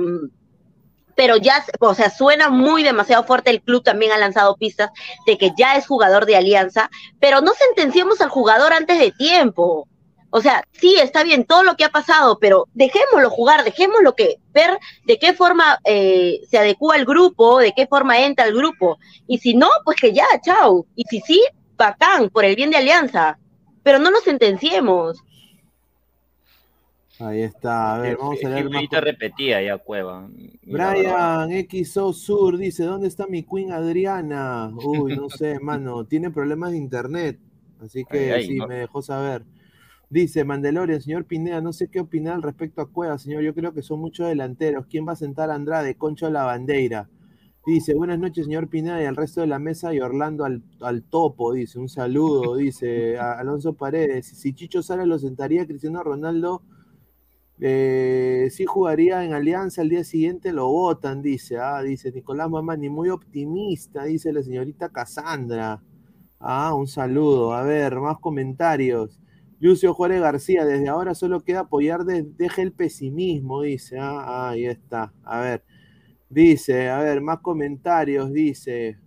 pero 1.14 1.36
ya, 1.36 1.62
o 1.78 1.92
sea, 1.92 2.08
suena 2.08 2.48
muy 2.48 2.82
demasiado 2.82 3.22
fuerte. 3.22 3.50
El 3.50 3.60
club 3.60 3.82
también 3.82 4.12
ha 4.12 4.16
lanzado 4.16 4.56
pistas 4.56 4.92
de 5.26 5.36
que 5.36 5.52
ya 5.58 5.76
es 5.76 5.86
jugador 5.86 6.24
de 6.24 6.36
Alianza, 6.36 6.88
pero 7.20 7.42
no 7.42 7.52
sentenciemos 7.52 8.22
al 8.22 8.30
jugador 8.30 8.72
antes 8.72 8.98
de 8.98 9.12
tiempo. 9.12 9.86
O 10.30 10.42
sea, 10.42 10.62
sí, 10.72 10.96
está 11.00 11.24
bien 11.24 11.44
todo 11.44 11.62
lo 11.62 11.76
que 11.76 11.84
ha 11.84 11.88
pasado, 11.88 12.38
pero 12.38 12.66
dejémoslo 12.74 13.30
jugar, 13.30 13.64
dejémoslo 13.64 14.14
que 14.14 14.36
ver 14.52 14.78
de 15.06 15.18
qué 15.18 15.32
forma 15.32 15.78
eh, 15.84 16.40
se 16.50 16.58
adecua 16.58 16.96
el 16.96 17.06
grupo, 17.06 17.58
de 17.58 17.72
qué 17.72 17.86
forma 17.86 18.20
entra 18.20 18.46
el 18.46 18.54
grupo. 18.54 18.98
Y 19.26 19.38
si 19.38 19.54
no, 19.54 19.68
pues 19.84 19.98
que 19.98 20.12
ya, 20.12 20.26
chao. 20.44 20.86
Y 20.94 21.04
si 21.04 21.20
sí, 21.20 21.42
bacán, 21.76 22.28
por 22.28 22.44
el 22.44 22.56
bien 22.56 22.70
de 22.70 22.76
Alianza. 22.76 23.38
Pero 23.82 23.98
no 23.98 24.10
nos 24.10 24.22
sentenciemos. 24.22 25.22
Ahí 27.20 27.42
está, 27.42 27.96
a 27.96 27.98
ver, 27.98 28.16
vamos 28.16 28.38
a 28.44 28.48
leer 28.48 28.70
más. 28.70 28.84
Repetía 28.90 29.60
ya 29.60 29.78
Cueva. 29.78 30.28
Brian 30.62 31.50
XO 31.68 32.12
Sur 32.12 32.58
dice, 32.58 32.84
¿dónde 32.84 33.08
está 33.08 33.26
mi 33.26 33.42
Queen 33.42 33.72
Adriana? 33.72 34.70
Uy, 34.84 35.16
no 35.16 35.28
sé, 35.28 35.58
mano, 35.60 36.04
tiene 36.04 36.30
problemas 36.30 36.70
de 36.72 36.76
internet, 36.76 37.40
así 37.82 38.04
que 38.04 38.18
Ay, 38.18 38.30
ay, 38.30 38.46
sí, 38.46 38.54
no. 38.56 38.68
me 38.68 38.76
dejó 38.76 39.02
saber. 39.02 39.42
Dice 40.10 40.44
Mandalorian, 40.44 41.00
señor 41.02 41.26
Pineda, 41.26 41.60
no 41.60 41.72
sé 41.72 41.88
qué 41.88 42.00
opinar 42.00 42.34
al 42.34 42.42
respecto 42.42 42.80
a 42.80 42.90
Cueva, 42.90 43.18
señor, 43.18 43.42
yo 43.42 43.54
creo 43.54 43.74
que 43.74 43.82
son 43.82 44.00
muchos 44.00 44.26
delanteros. 44.28 44.86
¿Quién 44.86 45.06
va 45.06 45.12
a 45.12 45.16
sentar 45.16 45.50
a 45.50 45.54
Andrade? 45.54 45.96
Concho 45.96 46.26
a 46.26 46.30
la 46.30 46.44
bandera. 46.44 47.08
Dice, 47.66 47.94
buenas 47.94 48.18
noches, 48.18 48.46
señor 48.46 48.68
Pineda, 48.68 49.02
y 49.02 49.06
al 49.06 49.16
resto 49.16 49.42
de 49.42 49.46
la 49.48 49.58
mesa, 49.58 49.92
y 49.94 50.00
Orlando 50.00 50.44
al, 50.44 50.62
al 50.80 51.02
topo, 51.04 51.52
dice, 51.52 51.78
un 51.78 51.88
saludo, 51.90 52.56
dice 52.58 53.18
a- 53.18 53.38
Alonso 53.38 53.74
Paredes. 53.74 54.26
Si 54.28 54.54
Chicho 54.54 54.82
sale, 54.82 55.04
lo 55.06 55.18
sentaría 55.18 55.66
Cristiano 55.66 56.02
Ronaldo. 56.02 56.62
Eh, 57.60 58.48
sí 58.52 58.66
jugaría 58.66 59.24
en 59.24 59.32
Alianza 59.32 59.82
al 59.82 59.88
día 59.88 60.04
siguiente, 60.04 60.52
lo 60.52 60.68
votan, 60.68 61.22
dice. 61.22 61.58
Ah, 61.58 61.82
dice 61.82 62.12
Nicolás 62.12 62.48
Mamani, 62.50 62.88
muy 62.88 63.08
optimista, 63.10 64.04
dice 64.04 64.32
la 64.32 64.42
señorita 64.42 64.88
Cassandra. 64.90 65.82
Ah, 66.40 66.74
un 66.74 66.86
saludo. 66.86 67.52
A 67.54 67.62
ver, 67.64 67.96
más 68.00 68.18
comentarios. 68.20 69.18
Lucio 69.60 69.94
Juárez 69.94 70.20
García, 70.22 70.64
desde 70.64 70.88
ahora 70.88 71.14
solo 71.14 71.40
queda 71.42 71.60
apoyar, 71.60 72.04
de- 72.04 72.22
deje 72.22 72.62
el 72.62 72.72
pesimismo, 72.72 73.62
dice. 73.62 73.98
Ah, 73.98 74.24
ah, 74.26 74.48
ahí 74.50 74.66
está. 74.66 75.12
A 75.24 75.40
ver, 75.40 75.64
dice, 76.30 76.90
a 76.90 76.98
ver, 77.00 77.20
más 77.20 77.40
comentarios, 77.40 78.32
dice. 78.32 78.98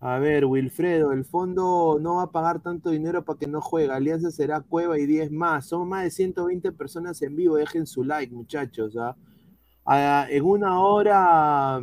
A 0.00 0.18
ver, 0.18 0.44
Wilfredo, 0.44 1.12
el 1.12 1.24
fondo 1.24 1.98
no 2.00 2.16
va 2.16 2.24
a 2.24 2.30
pagar 2.30 2.62
tanto 2.62 2.90
dinero 2.90 3.24
para 3.24 3.38
que 3.38 3.46
no 3.46 3.60
juegue. 3.60 3.90
Alianza 3.92 4.30
será 4.30 4.60
Cueva 4.60 4.98
y 4.98 5.06
10 5.06 5.32
más. 5.32 5.66
Son 5.68 5.88
más 5.88 6.04
de 6.04 6.10
120 6.10 6.70
personas 6.72 7.20
en 7.22 7.34
vivo. 7.34 7.56
Dejen 7.56 7.86
su 7.86 8.04
like, 8.04 8.32
muchachos. 8.34 8.96
¿ah? 8.96 10.26
En 10.30 10.44
una 10.44 10.80
hora. 10.80 11.80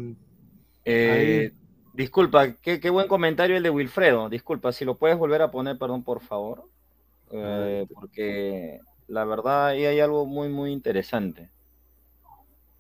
Eh, 0.86 1.52
disculpa, 1.94 2.54
qué 2.54 2.90
buen 2.92 3.08
comentario 3.08 3.58
el 3.58 3.64
de 3.64 3.70
Wilfredo. 3.72 4.30
Disculpa, 4.30 4.72
si 4.72 4.86
lo 4.86 4.98
puedes 4.98 5.18
volver 5.18 5.42
a 5.42 5.52
poner, 5.52 5.78
perdón, 5.78 6.04
por 6.04 6.22
favor. 6.22 6.70
Eh, 7.34 7.86
porque 7.94 8.80
la 9.08 9.26
verdad 9.26 9.68
ahí 9.68 9.86
hay 9.86 10.00
algo 10.00 10.26
muy, 10.26 10.50
muy 10.50 10.72
interesante. 10.72 11.52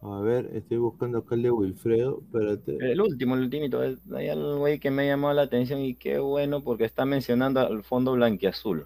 A 0.01 0.19
ver, 0.21 0.51
estoy 0.53 0.77
buscando 0.77 1.17
acá 1.17 1.33
el 1.33 1.41
de 1.41 1.49
Wilfredo. 1.51 2.19
Espérate. 2.21 2.77
El 2.77 3.01
último, 3.01 3.33
el 3.33 3.41
ultimito, 3.41 3.81
hay 4.15 4.29
algo 4.29 4.63
ahí 4.65 4.77
que 4.79 4.91
me 4.91 5.01
ha 5.01 5.05
llamado 5.07 5.33
la 5.33 5.41
atención 5.41 5.79
y 5.79 5.95
qué 5.95 6.19
bueno 6.19 6.63
porque 6.63 6.85
está 6.85 7.03
mencionando 7.03 7.61
al 7.61 7.83
fondo 7.83 8.13
blanquiazul. 8.13 8.85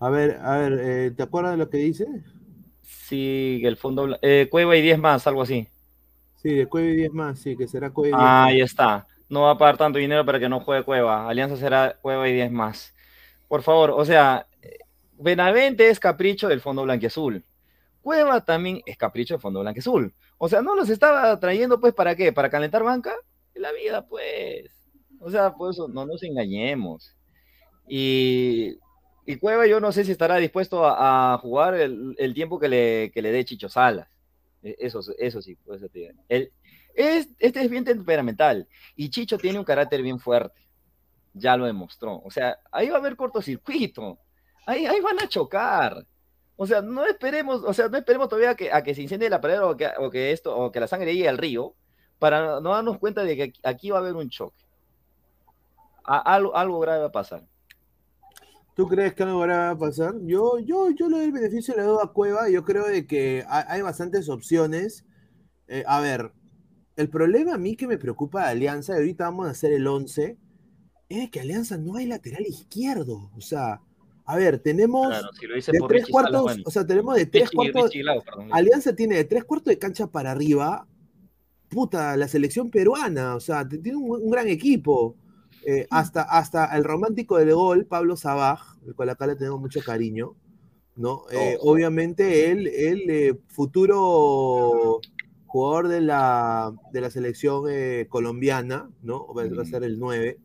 A 0.00 0.08
ver, 0.08 0.38
a 0.40 0.56
ver, 0.58 0.78
eh, 0.80 1.10
¿te 1.10 1.22
acuerdas 1.24 1.52
de 1.52 1.58
lo 1.58 1.68
que 1.70 1.78
dice? 1.78 2.06
Sí, 2.82 3.60
el 3.64 3.76
fondo 3.76 4.18
eh, 4.22 4.48
Cueva 4.50 4.76
y 4.76 4.82
10 4.82 4.98
más, 4.98 5.26
algo 5.26 5.42
así. 5.42 5.68
Sí, 6.36 6.50
de 6.54 6.68
Cueva 6.68 6.90
y 6.90 6.94
10 6.94 7.12
más, 7.12 7.40
sí, 7.40 7.56
que 7.56 7.66
será 7.66 7.90
Cueva 7.90 8.12
y 8.12 8.16
10 8.16 8.32
Ah, 8.32 8.38
más. 8.38 8.52
ahí 8.52 8.60
está. 8.60 9.06
No 9.28 9.42
va 9.42 9.52
a 9.52 9.58
pagar 9.58 9.76
tanto 9.76 9.98
dinero 9.98 10.24
para 10.24 10.38
que 10.40 10.48
no 10.48 10.60
juegue 10.60 10.84
Cueva. 10.84 11.28
Alianza 11.28 11.56
será 11.56 11.98
Cueva 12.00 12.28
y 12.28 12.34
10 12.34 12.50
más. 12.52 12.93
Por 13.54 13.62
favor, 13.62 13.92
o 13.92 14.04
sea, 14.04 14.48
Benavente 15.16 15.88
es 15.88 16.00
capricho 16.00 16.48
del 16.48 16.60
fondo 16.60 16.82
blanquiazul. 16.82 17.44
Cueva 18.02 18.44
también 18.44 18.82
es 18.84 18.96
capricho 18.96 19.34
del 19.34 19.40
fondo 19.40 19.60
blanquiazul. 19.60 20.12
O 20.38 20.48
sea, 20.48 20.60
no 20.60 20.74
los 20.74 20.90
estaba 20.90 21.38
trayendo 21.38 21.78
pues 21.78 21.94
para 21.94 22.16
qué? 22.16 22.32
¿Para 22.32 22.50
calentar 22.50 22.82
banca? 22.82 23.14
La 23.54 23.70
vida, 23.70 24.04
pues. 24.08 24.72
O 25.20 25.30
sea, 25.30 25.54
pues 25.54 25.78
no 25.78 26.04
nos 26.04 26.24
engañemos. 26.24 27.14
Y, 27.86 28.76
y 29.24 29.36
Cueva 29.36 29.68
yo 29.68 29.78
no 29.78 29.92
sé 29.92 30.04
si 30.04 30.10
estará 30.10 30.38
dispuesto 30.38 30.84
a, 30.84 31.38
jugar 31.40 31.74
el, 31.76 32.34
tiempo 32.34 32.58
que 32.58 32.66
le, 32.68 33.12
que 33.14 33.22
le 33.22 33.30
dé 33.30 33.44
Chicho 33.44 33.68
Salas. 33.68 34.08
E- 34.64 34.78
Eso, 34.80 34.98
eso 35.16 35.40
sí, 35.40 35.56
pues, 35.64 35.80
eso 35.80 35.88
te 35.88 36.00
digo. 36.00 36.12
Es, 36.28 37.28
este 37.38 37.60
es 37.62 37.70
bien 37.70 37.84
temperamental 37.84 38.66
y 38.96 39.10
Chicho 39.10 39.38
tiene 39.38 39.60
un 39.60 39.64
carácter 39.64 40.02
bien 40.02 40.18
fuerte. 40.18 40.63
Ya 41.34 41.56
lo 41.56 41.66
demostró. 41.66 42.20
O 42.24 42.30
sea, 42.30 42.58
ahí 42.72 42.88
va 42.88 42.96
a 42.96 43.00
haber 43.00 43.16
cortocircuito. 43.16 44.18
Ahí, 44.66 44.86
ahí 44.86 45.00
van 45.00 45.20
a 45.20 45.28
chocar. 45.28 46.06
O 46.56 46.66
sea, 46.66 46.80
no 46.80 47.04
esperemos, 47.04 47.62
o 47.64 47.74
sea, 47.74 47.88
no 47.88 47.98
esperemos 47.98 48.28
todavía 48.28 48.54
que, 48.54 48.72
a 48.72 48.82
que 48.82 48.94
se 48.94 49.02
incendie 49.02 49.28
la 49.28 49.40
pared 49.40 49.60
o 49.62 49.76
que, 49.76 49.88
o 49.98 50.08
que 50.10 50.30
esto, 50.32 50.56
o 50.56 50.70
que 50.70 50.80
la 50.80 50.86
sangre 50.86 51.12
llegue 51.12 51.28
al 51.28 51.36
río, 51.38 51.74
para 52.20 52.60
no 52.60 52.70
darnos 52.70 52.98
cuenta 52.98 53.24
de 53.24 53.36
que 53.36 53.52
aquí, 53.64 53.90
va 53.90 53.98
a 53.98 54.00
haber 54.00 54.14
un 54.14 54.30
choque. 54.30 54.64
A- 56.04 56.34
algo, 56.34 56.56
algo 56.56 56.78
grave 56.80 57.00
va 57.00 57.06
a 57.06 57.12
pasar. 57.12 57.44
¿Tú 58.76 58.86
crees 58.88 59.14
que 59.14 59.22
algo 59.24 59.40
grave 59.40 59.64
va 59.64 59.70
a 59.70 59.78
pasar? 59.78 60.14
Yo, 60.22 60.58
yo, 60.58 60.90
yo 60.90 61.08
le 61.08 61.16
doy 61.16 61.24
el 61.26 61.32
beneficio 61.32 61.74
de 61.74 61.80
la 61.80 61.86
duda 61.86 62.04
a 62.04 62.12
Cueva. 62.12 62.48
Yo 62.48 62.64
creo 62.64 62.86
de 62.86 63.06
que 63.06 63.44
hay 63.48 63.82
bastantes 63.82 64.28
opciones. 64.28 65.04
Eh, 65.68 65.84
a 65.86 66.00
ver, 66.00 66.32
el 66.96 67.08
problema 67.08 67.54
a 67.54 67.58
mí 67.58 67.76
que 67.76 67.86
me 67.86 67.98
preocupa 67.98 68.44
de 68.44 68.50
Alianza, 68.50 68.94
y 68.94 68.96
ahorita 68.96 69.24
vamos 69.24 69.46
a 69.48 69.50
hacer 69.50 69.72
el 69.72 69.86
11, 69.86 70.38
es 71.22 71.30
que 71.30 71.40
Alianza 71.40 71.76
no 71.78 71.96
hay 71.96 72.06
lateral 72.06 72.44
izquierdo. 72.46 73.30
O 73.36 73.40
sea, 73.40 73.80
a 74.26 74.36
ver, 74.36 74.58
tenemos 74.58 75.08
Claro, 75.08 75.28
si 75.38 75.46
lo 75.46 75.56
hice 75.56 75.72
de 75.72 75.78
por 75.78 75.88
tres 75.88 76.02
Richie 76.02 76.12
cuartos, 76.12 76.42
bueno. 76.42 76.62
o 76.66 76.70
sea, 76.70 76.86
tenemos 76.86 77.14
de 77.16 77.26
tres 77.26 77.50
Richie- 77.50 77.54
cuartos. 77.56 77.84
Richie 77.84 78.02
Lau, 78.04 78.22
perdón. 78.24 78.48
Alianza 78.52 78.94
tiene 78.96 79.16
de 79.16 79.24
tres 79.24 79.44
cuartos 79.44 79.70
de 79.70 79.78
cancha 79.78 80.06
para 80.06 80.30
arriba. 80.30 80.86
Puta, 81.68 82.16
la 82.16 82.28
selección 82.28 82.70
peruana, 82.70 83.34
o 83.34 83.40
sea, 83.40 83.66
tiene 83.68 83.96
un, 83.96 84.22
un 84.22 84.30
gran 84.30 84.48
equipo. 84.48 85.16
Eh, 85.66 85.86
hasta, 85.90 86.22
hasta 86.22 86.76
el 86.76 86.84
romántico 86.84 87.38
del 87.38 87.54
gol, 87.54 87.86
Pablo 87.86 88.16
Sabaj, 88.16 88.76
el 88.86 88.94
cual 88.94 89.08
acá 89.08 89.26
le 89.26 89.34
tenemos 89.34 89.58
mucho 89.60 89.80
cariño, 89.80 90.34
¿no? 90.94 91.22
Eh, 91.32 91.56
Oh. 91.60 91.72
obviamente 91.72 92.50
él, 92.50 92.66
él 92.68 93.02
eh, 93.08 93.38
futuro 93.48 95.00
jugador 95.46 95.88
de 95.88 96.00
la, 96.02 96.72
de 96.92 97.00
la 97.00 97.10
selección 97.10 97.64
colombiana, 98.08 98.90
¿no? 99.02 99.26
Va, 99.34 99.44
va 99.44 99.62
a 99.62 99.64
ser 99.64 99.84
el 99.84 99.98
9. 99.98 100.38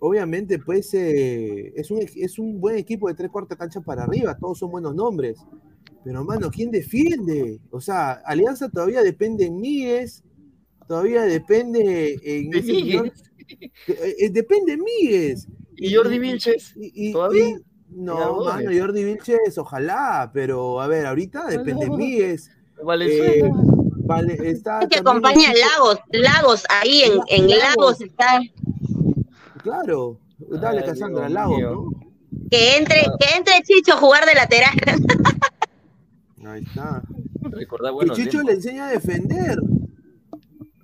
Obviamente, 0.00 0.58
pues 0.58 0.92
eh, 0.94 1.72
es, 1.76 1.90
un, 1.90 2.00
es 2.00 2.38
un 2.38 2.60
buen 2.60 2.76
equipo 2.76 3.08
de 3.08 3.14
tres 3.14 3.30
cuartas 3.30 3.56
canchas 3.58 3.82
para 3.84 4.04
arriba, 4.04 4.36
todos 4.38 4.58
son 4.58 4.70
buenos 4.70 4.94
nombres. 4.94 5.38
Pero, 6.02 6.24
mano, 6.24 6.50
¿quién 6.50 6.70
defiende? 6.70 7.60
O 7.70 7.80
sea, 7.80 8.12
Alianza 8.24 8.68
todavía 8.70 9.02
depende 9.02 9.44
en 9.46 9.60
Míguez, 9.60 10.22
todavía 10.88 11.22
depende 11.22 12.18
en. 12.24 12.50
De 12.50 12.58
ese 12.58 12.68
señor-. 12.74 13.12
Eh, 13.88 14.14
eh, 14.18 14.30
depende 14.30 14.72
en 14.74 14.80
Míguez. 14.82 15.46
¿Y 15.76 15.94
Jordi 15.94 16.18
Vilches? 16.18 16.74
y- 16.76 17.08
y- 17.08 17.12
¿Todavía? 17.12 17.48
y- 17.48 17.56
no, 17.90 18.44
mano. 18.44 18.70
Jordi 18.72 19.04
Vilches, 19.04 19.58
ojalá, 19.58 20.30
pero 20.32 20.80
a 20.80 20.86
ver, 20.86 21.06
ahorita 21.06 21.46
depende 21.48 21.86
de 21.86 21.90
Míguez. 21.90 22.50
Valenzuela. 22.82 23.46
Eh, 23.48 23.52
vale, 24.04 24.38
está 24.48 24.80
que 24.88 24.98
acompaña 25.00 25.52
Lagos, 25.52 25.98
Lagos, 26.12 26.64
ahí 26.70 27.02
en, 27.02 27.12
en 27.28 27.48
Lagos. 27.50 27.60
Lagos 27.76 28.00
está. 28.00 28.40
Claro, 29.62 30.18
dale, 30.38 30.80
Ay, 30.80 30.86
Cassandra, 30.86 31.28
Lagos, 31.28 31.56
mío. 31.56 31.70
¿no? 31.92 32.10
Que 32.50 32.76
entre, 32.78 33.02
que 33.18 33.36
entre 33.36 33.60
Chicho 33.62 33.94
a 33.94 33.96
jugar 33.96 34.24
de 34.26 34.34
lateral. 34.34 34.74
Ahí 36.46 36.62
está. 36.62 37.02
Buenos 37.92 38.16
Chicho 38.16 38.42
le 38.42 38.52
enseña 38.52 38.86
a 38.88 38.90
defender. 38.92 39.58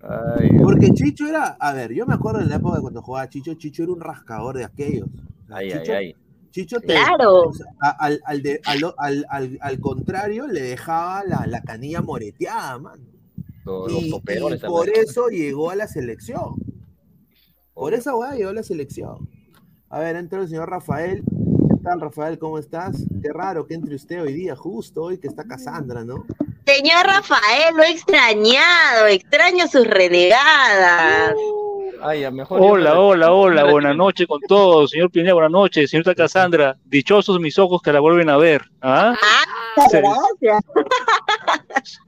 Ay, 0.03 0.51
Porque 0.63 0.91
Chicho 0.93 1.27
era, 1.27 1.57
a 1.59 1.73
ver, 1.73 1.93
yo 1.93 2.07
me 2.07 2.15
acuerdo 2.15 2.41
en 2.41 2.49
la 2.49 2.57
época 2.57 2.81
cuando 2.81 3.03
jugaba 3.03 3.29
Chicho, 3.29 3.55
Chicho 3.55 3.83
era 3.83 3.93
un 3.93 4.01
rascador 4.01 4.57
de 4.57 4.65
aquellos. 4.65 5.09
Ay, 5.49 5.73
ay, 5.73 5.81
Chicho. 6.13 6.21
Chicho 6.51 6.81
te- 6.81 6.87
Claro. 6.95 7.51
al, 7.81 8.21
al, 8.25 8.43
de- 8.43 8.61
al, 8.65 8.81
al- 8.99 9.27
al- 9.29 9.59
al 9.61 9.81
contrario, 9.81 10.47
le 10.47 10.63
dejaba 10.63 11.23
la, 11.25 11.47
la 11.47 11.61
canilla 11.63 12.01
moreteada, 12.03 12.79
mano. 12.79 13.03
Y, 13.89 13.93
los 13.93 14.11
toperones 14.11 14.63
y 14.63 14.67
por 14.67 14.89
eso 14.89 15.29
llegó 15.29 15.71
a 15.71 15.77
la 15.77 15.87
selección. 15.89 16.55
Por 17.77 17.93
esa 17.93 18.15
weá 18.17 18.33
llegó 18.35 18.49
a 18.49 18.55
la 18.55 18.63
selección. 18.63 19.29
A 19.91 19.99
ver, 20.01 20.17
entra 20.17 20.41
el 20.41 20.49
señor 20.49 20.71
Rafael. 20.71 21.23
¿Qué 21.69 21.77
tal, 21.85 22.01
Rafael? 22.01 22.39
¿Cómo 22.39 22.59
estás? 22.59 23.05
Qué 23.23 23.31
raro 23.35 23.67
que 23.67 23.75
entre 23.75 23.95
usted 23.95 24.23
hoy 24.23 24.33
día, 24.33 24.57
justo 24.57 25.03
hoy 25.03 25.19
que 25.19 25.29
está 25.29 25.45
Cassandra, 25.45 26.03
¿no? 26.03 26.25
Señor 26.65 27.05
Rafael, 27.05 27.77
lo 27.77 27.83
he 27.83 27.91
extrañado, 27.91 29.07
extraño 29.09 29.69
sus 29.69 29.87
renegadas. 29.87 31.35
Ay, 32.03 32.25
a 32.25 32.31
mejor 32.31 32.61
yo 32.61 32.67
Hola, 32.67 32.99
hola, 32.99 33.33
hola, 33.35 33.65
buenas 33.71 33.95
noches 33.95 34.27
con 34.27 34.41
todos, 34.41 34.91
señor 34.93 35.11
Pineda, 35.11 35.35
buenas 35.35 35.53
noches, 35.53 35.91
señorita 35.91 36.15
Cassandra, 36.15 36.79
dichosos 36.87 37.39
mis 37.41 37.59
ojos 37.59 37.83
que 37.83 37.93
la 37.93 38.01
vuelven 38.01 38.31
a 38.31 38.39
ver, 38.39 38.63
¿ah? 38.81 39.15
Se- 39.91 40.01
Gracias. 40.01 40.65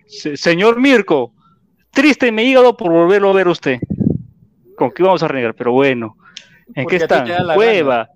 se- 0.07 0.37
señor 0.39 0.81
Mirko, 0.81 1.33
triste 1.91 2.33
mi 2.33 2.45
hígado 2.45 2.75
por 2.75 2.91
volverlo 2.91 3.31
a 3.31 3.35
ver 3.35 3.47
a 3.49 3.51
usted, 3.51 3.79
con 4.79 4.91
qué 4.93 5.03
vamos 5.03 5.23
a 5.23 5.29
renegar, 5.29 5.55
pero 5.55 5.73
bueno, 5.73 6.17
¿en 6.75 6.85
Porque 6.85 6.97
qué 6.99 7.03
están? 7.03 7.27
Cueva, 7.57 8.09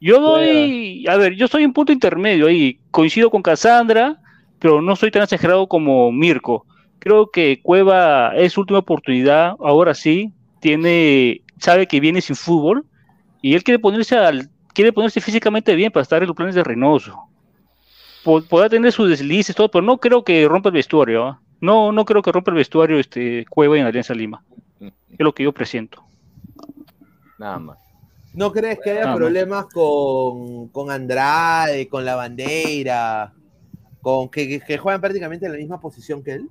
yo 0.00 0.20
doy, 0.20 1.06
a 1.08 1.16
ver, 1.16 1.34
yo 1.34 1.46
soy 1.48 1.64
un 1.64 1.72
punto 1.72 1.92
intermedio 1.92 2.46
ahí, 2.46 2.78
coincido 2.90 3.30
con 3.30 3.42
Cassandra, 3.42 4.18
pero 4.58 4.82
no 4.82 4.96
soy 4.96 5.10
tan 5.10 5.22
exagerado 5.22 5.66
como 5.66 6.10
Mirko, 6.12 6.66
creo 6.98 7.30
que 7.30 7.60
Cueva 7.62 8.32
es 8.36 8.52
su 8.52 8.60
última 8.60 8.80
oportunidad, 8.80 9.54
ahora 9.60 9.94
sí, 9.94 10.32
tiene, 10.60 11.42
sabe 11.58 11.86
que 11.86 12.00
viene 12.00 12.20
sin 12.20 12.36
fútbol 12.36 12.84
y 13.40 13.54
él 13.54 13.62
quiere 13.64 13.78
ponerse 13.78 14.16
al, 14.16 14.48
quiere 14.74 14.92
ponerse 14.92 15.20
físicamente 15.20 15.74
bien 15.74 15.90
para 15.90 16.02
estar 16.02 16.22
en 16.22 16.28
los 16.28 16.36
planes 16.36 16.54
de 16.54 16.62
Reynoso. 16.64 17.18
Po- 18.24 18.42
Podrá 18.42 18.68
tener 18.68 18.92
sus 18.92 19.08
deslices, 19.08 19.54
todo, 19.56 19.68
pero 19.68 19.82
no 19.82 19.98
creo 19.98 20.22
que 20.22 20.46
rompa 20.46 20.68
el 20.68 20.74
vestuario. 20.74 21.26
¿ah? 21.26 21.40
No, 21.60 21.90
no 21.90 22.04
creo 22.04 22.22
que 22.22 22.30
rompa 22.30 22.52
el 22.52 22.56
vestuario 22.58 22.98
este 23.00 23.44
Cueva 23.50 23.76
en 23.76 23.86
Alianza 23.86 24.14
Lima. 24.14 24.42
Es 25.10 25.18
lo 25.18 25.32
que 25.34 25.44
yo 25.44 25.52
presiento. 25.52 26.02
Nada 27.38 27.58
más. 27.58 27.78
¿No 28.34 28.50
crees 28.52 28.78
que 28.82 28.90
haya 28.90 29.00
Nada 29.00 29.12
más. 29.12 29.18
problemas 29.18 29.66
con, 29.66 30.68
con 30.68 30.90
Andrade, 30.90 31.88
con 31.88 32.04
la 32.04 32.14
bandera, 32.16 33.32
con 34.00 34.28
que, 34.30 34.48
que- 34.48 34.60
que 34.60 34.78
juegan 34.78 35.00
prácticamente 35.00 35.46
en 35.46 35.52
la 35.52 35.58
misma 35.58 35.80
posición 35.80 36.22
que 36.22 36.32
él? 36.34 36.48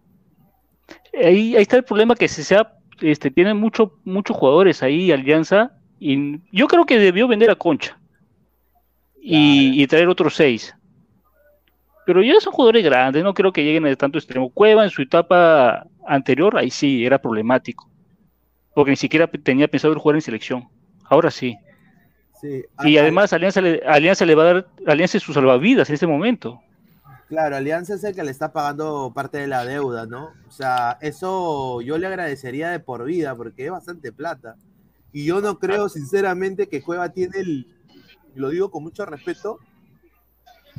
Ahí, 1.14 1.56
ahí 1.56 1.62
está 1.62 1.78
el 1.78 1.84
problema 1.84 2.16
que 2.16 2.28
se 2.28 2.44
sea, 2.44 2.74
este, 3.02 3.32
tienen 3.32 3.58
mucho, 3.58 3.98
muchos 4.04 4.38
jugadores 4.38 4.84
ahí, 4.84 5.12
Alianza, 5.12 5.72
y 6.00 6.40
yo 6.52 6.68
creo 6.68 6.86
que 6.86 7.00
debió 7.00 7.28
vender 7.28 7.50
a 7.50 7.56
Concha 7.56 8.00
y, 9.20 9.82
y 9.82 9.88
traer 9.88 10.08
otros 10.08 10.36
seis. 10.36 10.74
Pero 12.06 12.24
ya 12.24 12.40
son 12.40 12.54
jugadores 12.54 12.84
grandes, 12.84 13.24
no 13.24 13.34
creo 13.34 13.52
que 13.52 13.64
lleguen 13.64 13.86
a 13.86 13.96
tanto 13.96 14.18
extremo. 14.18 14.50
Cueva 14.50 14.84
en 14.84 14.90
su 14.90 15.02
etapa 15.02 15.86
anterior, 16.08 16.58
ahí 16.58 16.70
sí, 16.72 17.06
era 17.06 17.20
problemático. 17.22 17.88
Porque 18.74 18.92
ni 18.92 18.98
siquiera 18.98 19.28
tenía 19.28 19.68
pensado 19.68 19.94
en 19.94 20.00
jugar 20.00 20.16
en 20.16 20.22
selección. 20.22 20.70
Ahora 21.06 21.30
sí. 21.32 21.58
Sí. 22.40 22.64
Y 22.84 22.98
además 22.98 23.34
Alianza 23.34 23.62
le, 23.62 23.82
Alianza 23.86 24.26
le 24.26 24.34
va 24.36 24.44
a 24.44 24.54
dar, 24.54 24.68
Alianza 24.88 25.18
es 25.18 25.24
su 25.24 25.34
salvavidas 25.34 25.90
en 25.90 25.94
este 25.96 26.08
momento. 26.08 26.60
Claro, 27.28 27.56
Alianza 27.56 27.94
es 27.96 28.04
el 28.04 28.16
que 28.16 28.24
le 28.24 28.32
está 28.32 28.52
pagando 28.52 29.12
parte 29.14 29.38
de 29.38 29.48
la 29.48 29.64
deuda, 29.64 30.06
¿no? 30.06 30.32
O 30.48 30.52
sea, 30.52 30.98
eso 31.02 31.82
yo 31.82 31.98
le 31.98 32.08
agradecería 32.08 32.70
de 32.70 32.80
por 32.80 33.06
vida 33.06 33.36
porque 33.36 33.66
es 33.66 33.72
bastante 33.72 34.12
plata. 34.12 34.56
Y 35.14 35.26
yo 35.26 35.40
no 35.42 35.60
creo 35.60 35.88
sinceramente 35.90 36.68
que 36.68 36.82
Cueva 36.82 37.10
tiene 37.10 37.38
el, 37.40 37.68
lo 38.36 38.50
digo 38.50 38.72
con 38.72 38.84
mucho 38.84 39.06
respeto, 39.06 39.60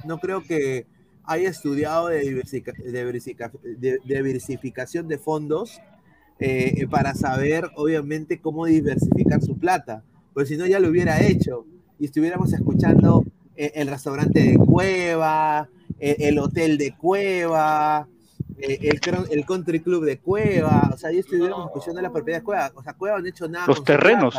no 0.05 0.18
creo 0.18 0.43
que 0.43 0.86
haya 1.24 1.49
estudiado 1.49 2.09
de, 2.09 2.20
de- 2.24 3.99
de 3.99 3.99
diversificación 4.05 5.07
de 5.09 5.18
fondos 5.18 5.80
eh, 6.45 6.86
para 6.90 7.14
saber, 7.14 7.70
obviamente, 7.76 8.40
cómo 8.40 8.66
diversificar 8.66 9.40
su 9.43 9.57
plata. 9.59 10.03
Pues 10.34 10.49
si 10.49 10.57
no, 10.57 10.66
ya 10.66 10.80
lo 10.80 10.88
hubiera 10.88 11.20
hecho. 11.22 11.66
Y 11.99 12.07
estuviéramos 12.07 12.53
escuchando 12.53 13.24
eh, 13.57 13.72
el 13.76 13.88
restaurante 13.88 14.40
de 14.43 14.59
Cueva, 14.59 15.68
eh, 16.01 16.16
el 16.20 16.38
hotel 16.38 16.78
de 16.78 16.97
Cueva, 16.97 18.09
eh, 18.59 18.78
el, 19.30 19.45
country 19.47 19.80
club 19.80 20.05
de 20.05 20.18
Cueva. 20.18 20.90
O 20.93 20.97
sea, 20.97 21.12
ya 21.12 21.20
estuviéramos 21.20 21.66
escuchando 21.66 22.01
la 22.03 22.11
propiedad 22.11 22.40
de 22.40 22.45
Cueva. 22.45 22.72
O 22.74 22.82
sea, 22.82 22.95
Cueva 22.95 23.18
no 23.20 23.26
ha 23.26 23.28
hecho 23.28 23.49
nada. 23.49 23.66
Los 23.66 23.84
terrenos. 23.84 24.34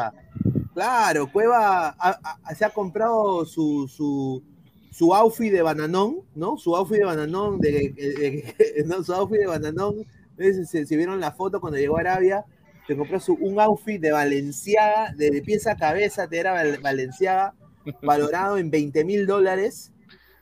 Claro, 0.73 1.31
Cueva 1.31 1.89
ha- 1.97 2.19
ha- 2.43 2.55
se 2.55 2.65
ha 2.65 2.69
comprado 2.71 3.45
su, 3.45 3.87
su, 3.87 4.41
su 4.91 5.13
outfit 5.13 5.51
de 5.53 5.61
bananón, 5.61 6.17
¿no? 6.35 6.57
Su 6.57 6.75
outfit 6.75 6.97
de 6.97 7.05
bananón, 7.05 7.59
de, 7.59 7.71
de- 7.71 7.93
de- 7.95 8.83
no, 8.87 9.03
su 9.03 9.13
outfit 9.13 9.39
de 9.39 9.47
bananón. 9.47 9.95
Si, 10.37 10.85
si 10.85 10.97
vieron 10.97 11.19
la 11.19 11.31
foto 11.31 11.59
cuando 11.61 11.77
llegó 11.77 11.97
a 11.97 12.01
Arabia, 12.01 12.43
se 12.87 12.97
compró 12.97 13.19
su, 13.19 13.33
un 13.35 13.59
outfit 13.59 14.01
de 14.01 14.11
Valenciaga, 14.11 15.13
de, 15.15 15.31
de 15.31 15.41
pieza 15.41 15.71
a 15.71 15.77
cabeza, 15.77 16.27
te 16.27 16.39
era 16.39 16.51
Val- 16.51 16.79
Valenciaga, 16.81 17.53
valorado 18.01 18.57
en 18.57 18.69
20 18.71 19.05
mil 19.05 19.25
dólares. 19.25 19.91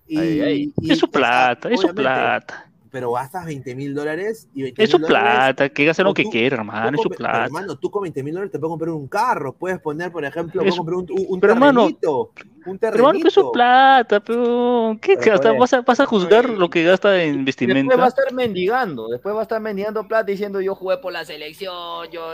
Y, 0.08 0.18
Ay, 0.18 0.42
ay. 0.42 0.74
y, 0.82 0.92
Es 0.92 1.00
su 1.00 1.10
plata, 1.10 1.70
es 1.70 1.80
su 1.82 1.94
plata. 1.94 2.70
Pero 2.92 3.14
gastas 3.14 3.46
20 3.46 3.74
mil 3.74 3.96
dólares 3.96 4.50
y 4.54 4.64
20 4.64 4.84
Es 4.84 4.89
su 4.89 5.00
plata, 5.02 5.70
que 5.70 5.86
gaste 5.86 6.04
lo 6.04 6.14
que 6.14 6.24
tú- 6.24 6.30
quiera, 6.30 6.58
tú 6.58 6.62
hermano, 6.62 6.98
es 6.98 7.02
su 7.02 7.10
plata. 7.10 7.46
hermano, 7.46 7.78
tú 7.78 7.89
con 7.89 8.02
20 8.04 8.22
mil 8.22 8.34
dólares 8.34 8.52
te 8.52 8.60
puedes 8.60 8.72
comprar 8.72 8.89
un 8.89 9.08
carro, 9.08 9.54
puedes 9.54 9.80
poner, 9.80 10.12
por 10.12 10.26
ejemplo, 10.26 10.62
puedes 10.62 10.76
comprar 10.76 10.98
un, 10.98 11.06
un, 11.10 11.26
un 11.30 11.39
pero, 11.39 11.54
hermano, 11.54 11.80
terrenito, 11.84 12.20
un 12.22 12.34
Pero 12.34 12.50
hermano, 12.66 12.80
terrenito. 12.80 13.22
que 13.24 13.28
es 13.30 13.34
su 13.34 13.52
plata, 13.54 14.20
pero 14.20 14.98
¿qué 15.02 15.16
Pero, 15.16 15.32
gasta? 15.32 15.50
pues, 15.52 15.60
¿Vas 15.60 15.74
a, 15.74 15.82
vas 15.84 16.00
a 16.02 16.06
juzgar 16.06 16.50
lo 16.50 16.70
que 16.70 16.84
gasta 16.84 17.24
en 17.24 17.46
Después 17.46 17.66
va 17.70 17.72
a 17.72 17.76
vestimenta? 17.76 18.08
estar 18.08 18.34
mendigando, 18.34 19.08
después 19.08 19.34
va 19.36 19.39
a 19.39 19.44
estar 19.44 19.62
mendigando 19.62 20.06
plata 20.06 20.26
diciendo 20.26 20.60
yo 20.60 20.76
jugué 20.76 20.98
por 20.98 21.14
la 21.14 21.24
selección, 21.24 22.10
yo, 22.12 22.34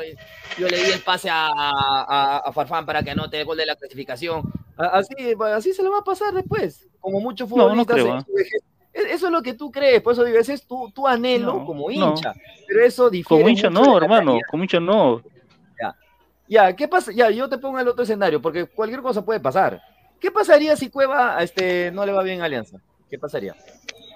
yo 0.58 0.68
le 0.68 0.78
di 0.78 0.92
el 0.92 1.02
pase 1.02 1.30
a, 1.30 1.50
a, 1.56 2.38
a 2.46 2.52
Farfán 2.52 2.84
para 2.88 3.04
que 3.04 3.12
anote 3.12 3.40
el 3.40 3.46
gol 3.46 3.58
de 3.58 3.66
la 3.68 3.76
clasificación. 3.76 4.42
Así, 4.76 5.14
así 5.54 5.72
se 5.74 5.84
le 5.84 5.90
va 5.90 6.00
a 6.00 6.04
pasar 6.04 6.34
después, 6.34 6.88
como 7.00 7.20
muchos 7.20 7.48
No, 7.52 7.56
no 7.76 7.86
futbolistas. 7.86 7.96
creo, 7.96 8.16
en 8.16 8.26
su 8.26 8.34
vejez. 8.34 8.62
E- 8.98 9.14
Eso 9.14 9.28
es 9.28 9.32
lo 9.32 9.42
que 9.44 9.54
tú 9.54 9.72
crees, 9.72 10.02
por 10.02 10.14
eso 10.14 10.24
digo, 10.24 10.38
ese 10.40 10.54
es 10.54 10.66
tu, 10.66 10.90
tu 10.92 11.08
anhelo 11.08 11.54
No, 11.54 11.66
como 11.66 11.88
no. 11.90 11.92
hincha. 11.92 12.34
Pero 12.68 12.84
eso 12.86 13.10
difiere 13.10 13.44
Como 13.44 13.50
hincha 13.50 13.70
mucho 13.70 13.84
no, 13.84 13.98
hermano, 13.98 14.32
calidad. 14.32 14.48
como 14.50 14.64
hincha 14.64 14.80
no. 14.80 15.22
Ya. 15.80 15.96
Ya, 16.48 16.76
¿qué 16.76 16.88
pasa? 16.88 17.12
Ya, 17.12 17.30
yo 17.30 17.48
te 17.48 17.58
pongo 17.58 17.80
el 17.80 17.88
otro 17.88 18.04
escenario, 18.04 18.42
porque 18.42 18.66
cualquier 18.66 19.02
cosa 19.02 19.24
puede 19.24 19.40
pasar. 19.40 19.82
¿Qué 20.20 20.32
pasaría 20.32 20.76
si 20.76 20.90
Cueva 20.90 21.42
este, 21.44 21.92
no 21.92 22.06
le 22.06 22.12
va 22.12 22.24
bien 22.24 22.42
a 22.42 22.46
Alianza? 22.46 22.80
¿Qué 23.10 23.20
pasaría? 23.20 23.56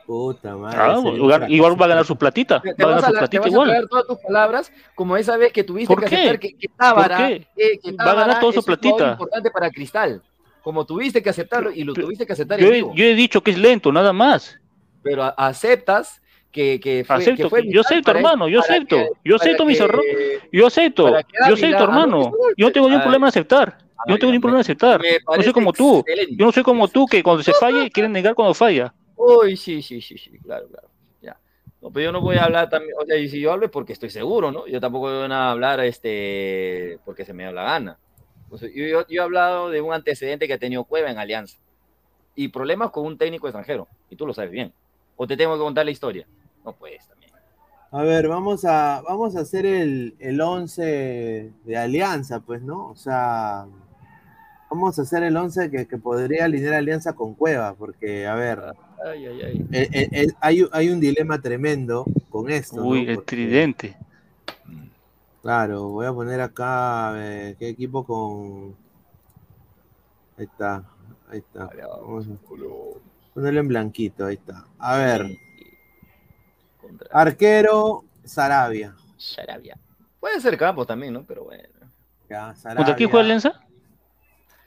Puta 0.08 0.56
madre. 0.58 0.78
Ah, 0.82 1.00
igual, 1.48 1.80
va 1.80 1.86
a 1.86 1.90
ganar 1.90 2.06
su 2.06 2.16
platita, 2.18 2.60
Te, 2.62 2.70
va 2.84 2.94
a 2.94 2.96
ganar 2.96 3.04
a, 3.04 3.08
su 3.08 3.14
la- 3.14 3.20
te 3.20 3.20
platita 3.20 3.40
vas 3.42 3.46
a 3.48 3.50
igual. 3.52 3.70
traer 3.70 3.88
todas 3.88 4.08
tus 4.08 4.18
palabras, 4.18 4.72
como 4.96 5.16
esa 5.16 5.38
vez 5.38 5.54
que 5.54 5.64
tuviste 5.64 5.94
¿Por 5.94 6.00
que 6.04 6.08
aceptar 6.16 6.40
que, 6.40 6.58
que 6.58 6.68
Tábara, 6.70 7.18
¿Por 7.18 7.28
qué? 7.28 7.48
eh, 7.56 7.80
que 7.82 7.92
Va 7.94 8.12
a 8.12 8.16
ganar 8.16 8.40
toda 8.40 8.54
su 8.54 8.64
platita. 8.64 9.12
importante 9.12 9.52
para 9.52 9.70
Cristal. 9.70 10.22
Como 10.64 10.86
tuviste 10.86 11.24
que 11.24 11.30
aceptarlo 11.30 11.72
y 11.72 11.84
lo 11.84 11.94
tuviste 11.94 12.26
que 12.26 12.34
aceptar 12.34 12.60
Yo 12.60 12.68
en 12.68 12.74
vivo. 12.74 12.94
yo 12.96 13.04
he 13.06 13.16
dicho 13.16 13.42
que 13.42 13.52
es 13.52 13.58
lento, 13.58 13.92
nada 13.92 14.14
más. 14.14 14.58
Pero 15.04 15.24
aceptas 15.38 16.22
que, 16.52 16.80
que 16.80 17.04
fue, 17.06 17.16
Acepto, 17.18 17.44
que 17.44 17.50
fue 17.50 17.64
yo 17.68 17.82
acepto, 17.82 18.12
hermano, 18.12 18.48
yo 18.50 18.60
acepto, 18.60 18.96
que- 18.98 19.30
yo 19.30 19.36
acepto 19.38 19.66
mis 19.66 19.80
errores, 19.80 20.42
yo 20.52 20.68
acepto, 20.68 21.08
yo 21.48 21.54
acepto, 21.54 21.84
hermano, 21.84 22.32
yo 22.58 22.68
no 22.68 22.72
tengo 22.72 22.88
ningún 22.88 23.00
pues. 23.00 23.04
problema 23.04 23.26
en 23.26 23.30
aceptar, 23.30 23.78
yo 23.80 24.14
no 24.14 24.18
tengo 24.20 24.32
ningún 24.34 24.42
problema 24.42 24.58
en 24.60 24.62
aceptar, 24.62 25.02
no 25.38 25.44
soy 25.44 25.54
como 25.54 25.72
tú, 25.74 26.04
yo 26.32 26.46
no 26.46 26.52
soy 26.52 26.64
como 26.64 26.88
tú 26.90 27.06
que 27.06 27.24
cuando 27.24 27.42
se 27.44 27.54
falle 27.54 27.90
quieren 27.90 28.12
negar 28.12 28.36
cuando 28.36 28.54
falla. 28.54 28.94
Uy, 29.16 29.56
sí, 29.56 29.82
sí, 29.82 30.02
sí, 30.02 30.18
sí, 30.18 30.40
claro, 30.40 30.68
claro. 30.68 30.90
Ya. 31.22 31.40
No, 31.80 31.90
pero 31.92 32.06
yo 32.06 32.12
no 32.12 32.22
voy 32.22 32.36
a 32.38 32.44
hablar 32.46 32.70
también, 32.70 32.96
o 33.00 33.06
sea, 33.06 33.16
y 33.18 33.30
si 33.30 33.40
yo 33.40 33.54
hablo 33.54 33.66
es 33.66 33.72
porque 33.72 33.94
estoy 33.94 34.10
seguro, 34.10 34.52
¿no? 34.52 34.68
Yo 34.68 34.82
tampoco 34.82 35.10
voy 35.10 35.32
a 35.32 35.52
hablar 35.52 35.80
este 35.80 37.00
porque 37.06 37.24
se 37.24 37.34
me 37.34 37.44
da 37.46 37.52
la 37.52 37.64
gana. 37.64 37.98
O 38.50 38.58
sea, 38.58 38.68
yo, 38.68 38.86
yo- 38.86 39.08
yo 39.08 39.22
he 39.22 39.24
hablado 39.24 39.70
de 39.70 39.80
un 39.80 39.94
antecedente 39.94 40.48
que 40.48 40.54
ha 40.54 40.58
tenido 40.58 40.84
Cueva 40.84 41.10
en 41.10 41.18
Alianza. 41.18 41.58
Y 42.36 42.48
problemas 42.50 42.92
con 42.92 43.06
un 43.06 43.18
técnico 43.18 43.48
extranjero. 43.48 43.88
Y 44.10 44.16
tú 44.16 44.26
lo 44.26 44.34
sabes 44.34 44.52
bien. 44.52 44.74
O 45.24 45.28
te 45.28 45.38
tengo 45.38 45.54
que 45.54 45.60
contar 45.60 45.86
la 45.86 45.92
historia. 45.92 46.26
No 46.66 46.74
puedes 46.74 47.08
también. 47.08 47.32
A 47.92 48.02
ver, 48.02 48.28
vamos 48.28 48.66
a, 48.66 49.04
vamos 49.08 49.36
a 49.36 49.42
hacer 49.42 49.68
el, 49.68 50.16
el 50.18 50.42
11 50.42 51.52
de 51.64 51.78
Alianza, 51.78 52.40
pues, 52.40 52.64
¿no? 52.64 52.88
O 52.88 52.96
sea, 52.96 53.68
vamos 54.72 54.98
a 54.98 55.04
hacer 55.04 55.22
el 55.22 55.38
11 55.38 55.70
que, 55.70 55.88
que 55.88 55.98
podría 56.00 56.46
alinear 56.46 56.74
Alianza 56.74 57.14
con 57.14 57.36
Cueva, 57.36 57.76
porque, 57.76 58.26
a 58.26 58.34
ver, 58.34 58.64
Ay, 59.06 59.28
ay, 59.28 59.42
ay. 59.44 59.68
eh, 59.72 59.90
eh, 59.94 60.10
eh, 60.12 60.28
hay, 60.40 60.68
hay 60.72 60.90
un 60.90 61.00
dilema 61.00 61.40
tremendo 61.40 62.04
con 62.32 62.50
esto. 62.50 62.82
Uy, 62.84 63.04
¿no? 63.04 63.10
el 63.12 63.16
Porque, 63.18 63.36
tridente. 63.36 63.98
Claro, 65.44 65.90
voy 65.90 66.08
a 66.08 66.14
poner 66.14 66.42
acá, 66.42 67.14
¿qué 67.60 67.70
equipo 67.70 68.04
con...? 68.04 68.76
Ahí 70.36 70.46
está, 70.46 70.84
ahí 71.30 71.38
está. 71.38 71.70
Vamos 72.02 72.26
a 72.26 72.32
ponerlo 73.34 73.60
en 73.62 73.68
blanquito, 73.68 74.26
ahí 74.26 74.36
está. 74.36 74.66
A 74.80 74.98
ver, 74.98 75.38
arquero, 77.12 78.04
Sarabia. 78.24 78.96
Sarabia. 79.18 79.78
Puede 80.20 80.40
ser 80.42 80.58
Campos 80.58 80.88
también, 80.88 81.14
¿no? 81.14 81.24
Pero 81.26 81.46
bueno. 81.46 81.64
Ya, 82.30 82.54
¿Contra 82.76 82.96
quién 82.96 83.10
juega 83.10 83.26
Alianza? 83.26 83.60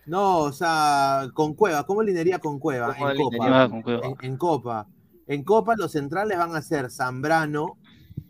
No, 0.06 0.38
o 0.40 0.52
sea, 0.52 1.28
con 1.32 1.54
Cueva, 1.54 1.86
¿cómo 1.86 2.02
alinearía 2.02 2.38
con 2.38 2.58
Cueva? 2.58 2.94
¿Cómo 2.94 3.10
En 3.10 3.16
Copa. 3.16 3.36
alinearía? 3.36 3.62
Ah, 3.64 3.68
con 3.70 3.82
Cueva. 3.82 4.06
En, 4.06 4.16
en 4.20 4.36
Copa. 4.36 4.86
En 5.26 5.44
Copa 5.44 5.74
los 5.76 5.92
centrales 5.92 6.36
van 6.36 6.54
a 6.54 6.60
ser 6.60 6.90
Zambrano, 6.90 7.78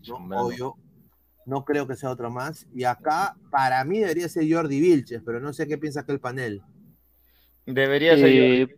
¿no? 0.06 0.14
Zambrano. 0.16 0.44
obvio. 0.44 0.76
No 1.46 1.64
creo 1.64 1.86
que 1.86 1.96
sea 1.96 2.10
otro 2.10 2.30
más. 2.30 2.66
Y 2.74 2.84
acá, 2.84 3.36
para 3.50 3.84
mí, 3.84 3.98
debería 3.98 4.28
ser 4.28 4.50
Jordi 4.50 4.80
Vilches, 4.80 5.20
pero 5.26 5.40
no 5.40 5.52
sé 5.52 5.66
qué 5.66 5.76
piensa 5.76 6.00
acá 6.00 6.12
el 6.12 6.20
panel. 6.20 6.62
Debería 7.66 8.16
ser 8.16 8.26
Eh, 8.28 8.68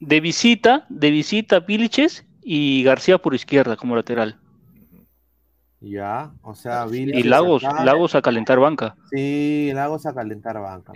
de 0.00 0.20
visita, 0.20 0.86
de 0.88 1.10
visita 1.10 1.66
Piliches 1.66 2.24
y 2.42 2.82
García 2.82 3.18
por 3.18 3.34
izquierda 3.34 3.76
como 3.76 3.96
lateral. 3.96 4.38
Ya, 5.80 6.32
o 6.42 6.54
sea, 6.54 6.86
Vilches. 6.86 7.24
Y 7.24 7.28
Lagos, 7.28 7.64
acá. 7.64 7.84
Lagos 7.84 8.14
a 8.14 8.22
calentar 8.22 8.58
banca. 8.58 8.96
Sí, 9.10 9.70
Lagos 9.74 10.06
a 10.06 10.14
calentar 10.14 10.60
banca. 10.60 10.92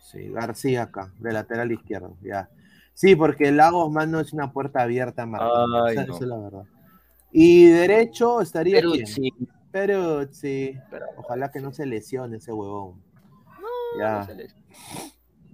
Sí, 0.00 0.28
García 0.30 0.82
acá, 0.84 1.12
de 1.18 1.32
lateral 1.32 1.70
izquierdo, 1.70 2.16
ya. 2.20 2.48
Sí, 2.94 3.14
porque 3.14 3.52
Lagos, 3.52 3.90
mano, 3.90 4.20
es 4.20 4.32
una 4.32 4.52
puerta 4.52 4.82
abierta, 4.82 5.24
Martín. 5.24 5.48
Ay, 5.86 5.92
esa, 5.94 6.06
no. 6.06 6.14
esa 6.14 6.24
es 6.24 6.28
la 6.28 6.38
verdad. 6.38 6.64
Y 7.32 7.66
derecho 7.66 8.40
estaría 8.40 8.76
Peruzzi. 8.76 9.30
quién? 9.30 9.48
Peruzzi. 9.70 10.76
Ojalá 11.16 11.50
que 11.50 11.60
no 11.60 11.72
se 11.72 11.86
lesione 11.86 12.38
ese 12.38 12.52
huevón. 12.52 13.00
ya. 13.98 14.26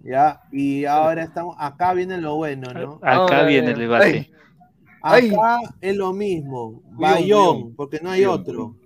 Ya, 0.06 0.40
y 0.52 0.84
ahora 0.84 1.22
estamos, 1.24 1.56
acá 1.58 1.92
viene 1.92 2.18
lo 2.18 2.36
bueno, 2.36 2.72
¿no? 2.72 2.98
Acá 3.02 3.40
Ay, 3.44 3.48
viene 3.48 3.72
el 3.72 3.78
debate. 3.78 4.30
ay. 5.02 5.30
Acá 5.30 5.58
es 5.80 5.96
lo 5.96 6.12
mismo, 6.12 6.82
Bayón, 6.92 7.74
porque 7.74 8.00
no 8.02 8.10
hay 8.10 8.24
otro. 8.24 8.76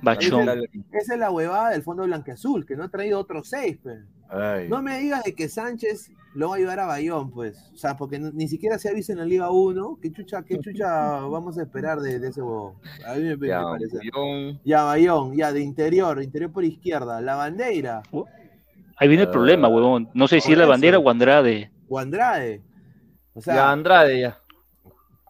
Bachón. 0.00 0.48
Esa 0.92 1.14
es 1.14 1.18
la 1.18 1.30
huevada 1.30 1.70
del 1.70 1.82
fondo 1.82 2.04
blanqueazul, 2.04 2.64
que 2.64 2.76
no 2.76 2.84
ha 2.84 2.88
traído 2.88 3.18
otro 3.18 3.42
seis, 3.42 3.78
pues. 3.82 3.98
No 4.68 4.82
me 4.82 4.98
digas 4.98 5.24
de 5.24 5.34
que 5.34 5.48
Sánchez 5.48 6.10
lo 6.34 6.50
va 6.50 6.54
a 6.54 6.58
ayudar 6.58 6.78
a 6.80 6.86
Bayón, 6.86 7.30
pues. 7.30 7.70
O 7.72 7.76
sea, 7.76 7.96
porque 7.96 8.18
ni 8.18 8.46
siquiera 8.46 8.78
se 8.78 8.90
avisa 8.90 9.12
en 9.12 9.18
la 9.18 9.24
Liga 9.24 9.50
1. 9.50 9.98
¿Qué 10.00 10.12
chucha, 10.12 10.42
qué 10.42 10.58
chucha 10.60 10.86
vamos 11.28 11.58
a 11.58 11.62
esperar 11.62 11.98
de, 12.00 12.18
de 12.20 12.28
ese 12.28 12.42
huevón? 12.42 12.74
A 13.06 13.14
mí 13.14 13.22
me, 13.22 13.36
me 13.36 13.48
Ya, 13.48 13.62
parece. 13.62 13.96
Bayón. 13.96 14.60
Ya, 14.64 14.84
Bayón, 14.84 15.34
ya, 15.34 15.52
de 15.52 15.60
interior, 15.62 16.22
interior 16.22 16.52
por 16.52 16.64
izquierda. 16.64 17.20
La 17.22 17.34
bandera, 17.36 18.02
Ahí 19.00 19.08
viene 19.08 19.24
el 19.24 19.30
problema, 19.30 19.68
huevón. 19.68 20.10
No 20.14 20.26
sé 20.28 20.40
si 20.40 20.52
es 20.52 20.58
la 20.58 20.66
bandera 20.66 20.98
o 20.98 21.08
Andrade. 21.10 21.70
o 21.88 21.98
Andrade. 21.98 22.62
O 23.34 23.40
sea, 23.40 23.54
ya, 23.54 23.70
Andrade, 23.70 24.20
ya. 24.20 24.38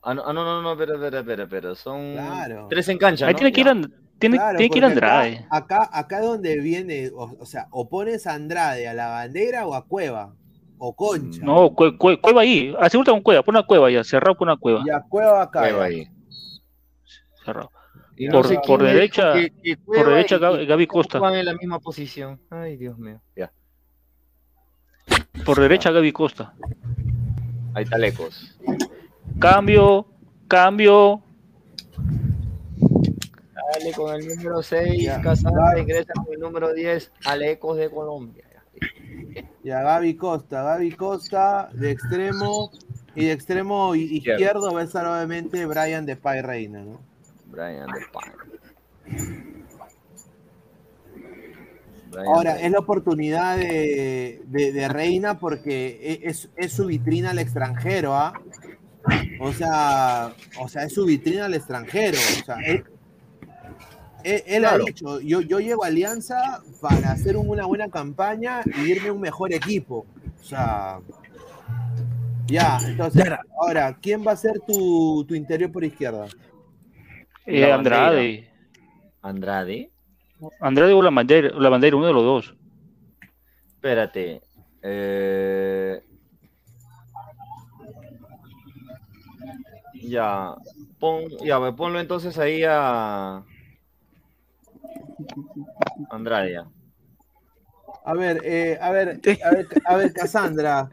Ah, 0.03 0.15
no, 0.15 0.23
ah, 0.27 0.33
no, 0.33 0.45
no, 0.45 0.63
no, 0.63 0.73
espera, 0.73 0.95
espera, 0.95 1.21
espera, 1.21 1.43
espera. 1.45 1.75
Son 1.75 2.13
Claro. 2.15 2.67
tres 2.71 2.89
en 2.89 2.99
cancha, 2.99 3.27
Ahí 3.27 3.33
¿no? 3.35 3.39
tiene 3.39 3.53
que 3.53 3.61
ir. 3.61 3.69
And- 3.69 3.93
tiene, 4.19 4.37
Claro, 4.37 4.57
tiene 4.57 4.71
que 4.71 4.79
ir 4.79 4.85
porque 4.85 4.93
Andrade. 4.95 5.47
Acá, 5.51 5.83
acá, 5.83 5.91
acá 5.99 6.21
donde 6.21 6.59
viene, 6.61 7.11
o, 7.15 7.37
o 7.39 7.45
sea, 7.47 7.67
o 7.71 7.89
pones 7.89 8.27
a 8.27 8.35
Andrade 8.35 8.89
a 8.89 8.95
la 8.95 9.09
bandera 9.09 9.67
o 9.67 9.75
a 9.75 9.85
Cueva. 9.87 10.35
O 10.79 10.95
Concha. 10.95 11.41
No, 11.45 11.71
Cue- 11.75 11.97
Cue- 11.99 12.21
Cueva 12.21 12.41
ahí. 12.43 12.75
Asegúrate 12.81 13.11
con 13.11 13.21
Cueva. 13.21 13.43
Pon 13.43 13.57
una 13.57 13.65
Cueva 13.67 13.91
ya. 13.91 14.03
Cerrado 14.05 14.37
con 14.37 14.49
una 14.49 14.57
Cueva. 14.57 14.83
Ya, 14.87 15.01
Cueva 15.09 15.43
acá. 15.43 15.61
Cueva 15.61 15.79
ya. 15.91 15.97
ahí. 15.97 16.09
Cerrado. 17.45 17.71
Y 18.19 18.27
no 18.27 18.33
Por, 18.33 18.49
sé 18.49 18.59
derecha, 18.79 19.33
dijo 19.35 19.55
que- 19.63 19.63
que 19.63 19.77
por 19.77 20.09
derecha 20.09 20.37
y- 20.37 20.67
Gaby, 20.67 20.87
Costa. 20.87 21.19
Van 21.21 21.35
en 21.37 21.45
la 21.45 21.55
misma 21.55 21.79
posición. 21.79 22.41
Ay, 22.51 22.77
Dios 22.77 22.99
mío. 22.99 23.21
Ya. 23.37 23.53
Por 25.45 25.61
derecha 25.61 25.91
Gaby 25.93 26.13
Costa. 26.13 26.53
Ahí 27.75 27.85
está 27.85 27.97
lejos. 27.97 28.59
Cambio, 29.39 30.07
cambio. 30.49 31.23
Dale 33.73 33.93
con 33.95 34.15
el 34.17 34.27
número 34.27 34.63
6, 34.63 35.11
Casandra 35.23 35.79
ingresa 35.79 36.13
con 36.15 36.33
el 36.35 36.41
número 36.41 36.73
10, 36.73 37.13
Alecos 37.25 37.77
de 37.77 37.91
Colombia. 37.91 38.45
Ya, 39.63 39.83
Gaby 39.83 40.15
Costa, 40.17 40.63
Gaby 40.63 40.93
Costa 40.93 41.69
de 41.73 41.91
extremo 41.91 42.71
y 43.15 43.27
de 43.27 43.33
extremo 43.33 43.95
izquierdo 43.95 44.73
va 44.73 44.81
a 44.81 44.85
estar 44.85 45.07
obviamente 45.07 45.67
Brian 45.67 46.07
de 46.07 46.17
Pai 46.17 46.41
Reina, 46.43 46.81
¿no? 46.83 47.01
Brian 47.49 47.87
de. 47.87 48.01
Ahora, 52.27 52.59
es 52.61 52.71
la 52.73 52.79
oportunidad 52.79 53.57
de, 53.59 54.41
de- 54.47 54.73
de 54.73 54.89
Reina 54.89 55.39
porque 55.39 55.99
e- 56.03 56.29
es, 56.29 56.49
es 56.57 56.73
su 56.73 56.87
vitrina 56.87 57.31
al 57.31 57.39
extranjero, 57.39 58.15
¿ah? 58.15 58.33
O 59.41 59.53
sea, 59.53 60.35
o 60.61 60.69
sea, 60.69 60.85
es 60.85 60.95
su 60.95 61.05
vitrina 61.05 61.45
al 61.45 61.55
extranjero. 61.55 62.19
O 62.41 62.45
sea, 62.45 62.57
él, 62.65 62.85
él- 64.25 64.43
él 64.47 64.63
Claro. 64.63 64.83
ha 64.85 64.87
dicho, 64.87 65.21
yo, 65.21 65.41
yo 65.43 65.61
llego 65.61 65.85
a 65.85 65.89
Alianza 65.89 66.63
para 66.81 67.13
hacer 67.13 67.37
una 67.37 67.67
buena 67.67 67.89
campaña 67.89 68.63
y 68.65 68.91
irme 68.91 69.09
a 69.09 69.13
un 69.13 69.21
mejor 69.21 69.53
equipo. 69.53 70.07
O 70.41 70.45
sea, 70.45 71.01
ya, 72.47 72.79
entonces, 72.87 73.25
ahora, 73.61 73.97
¿quién 74.01 74.27
va 74.27 74.33
a 74.33 74.37
ser 74.37 74.61
tu, 74.67 75.25
tu 75.29 75.35
interior 75.35 75.71
por 75.71 75.85
izquierda? 75.85 76.27
Eh, 77.51 77.73
Andrade. 77.73 78.47
Andrade. 79.23 79.91
Andrade 80.61 80.93
o 80.93 81.01
la 81.01 81.11
bandera, 81.11 81.51
la 81.59 81.71
bandera, 81.71 81.97
uno 81.97 82.07
de 82.07 82.13
los 82.13 82.23
dos. 82.23 82.55
Espérate. 83.69 84.43
Eh... 84.83 86.03
Ya. 89.95 90.55
Pon, 90.99 91.25
ya, 91.43 91.59
ponlo 91.75 92.01
entonces 92.01 92.39
ahí 92.39 92.65
a. 92.69 93.43
Andrade 96.11 96.53
ya. 96.53 96.67
A 98.05 98.15
ver, 98.15 98.43
eh, 98.45 98.79
a 98.81 98.91
ver, 98.91 99.21
a 99.43 99.51
ver, 99.51 99.69
a 99.87 99.97
ver, 99.97 100.13
Cassandra. 100.13 100.91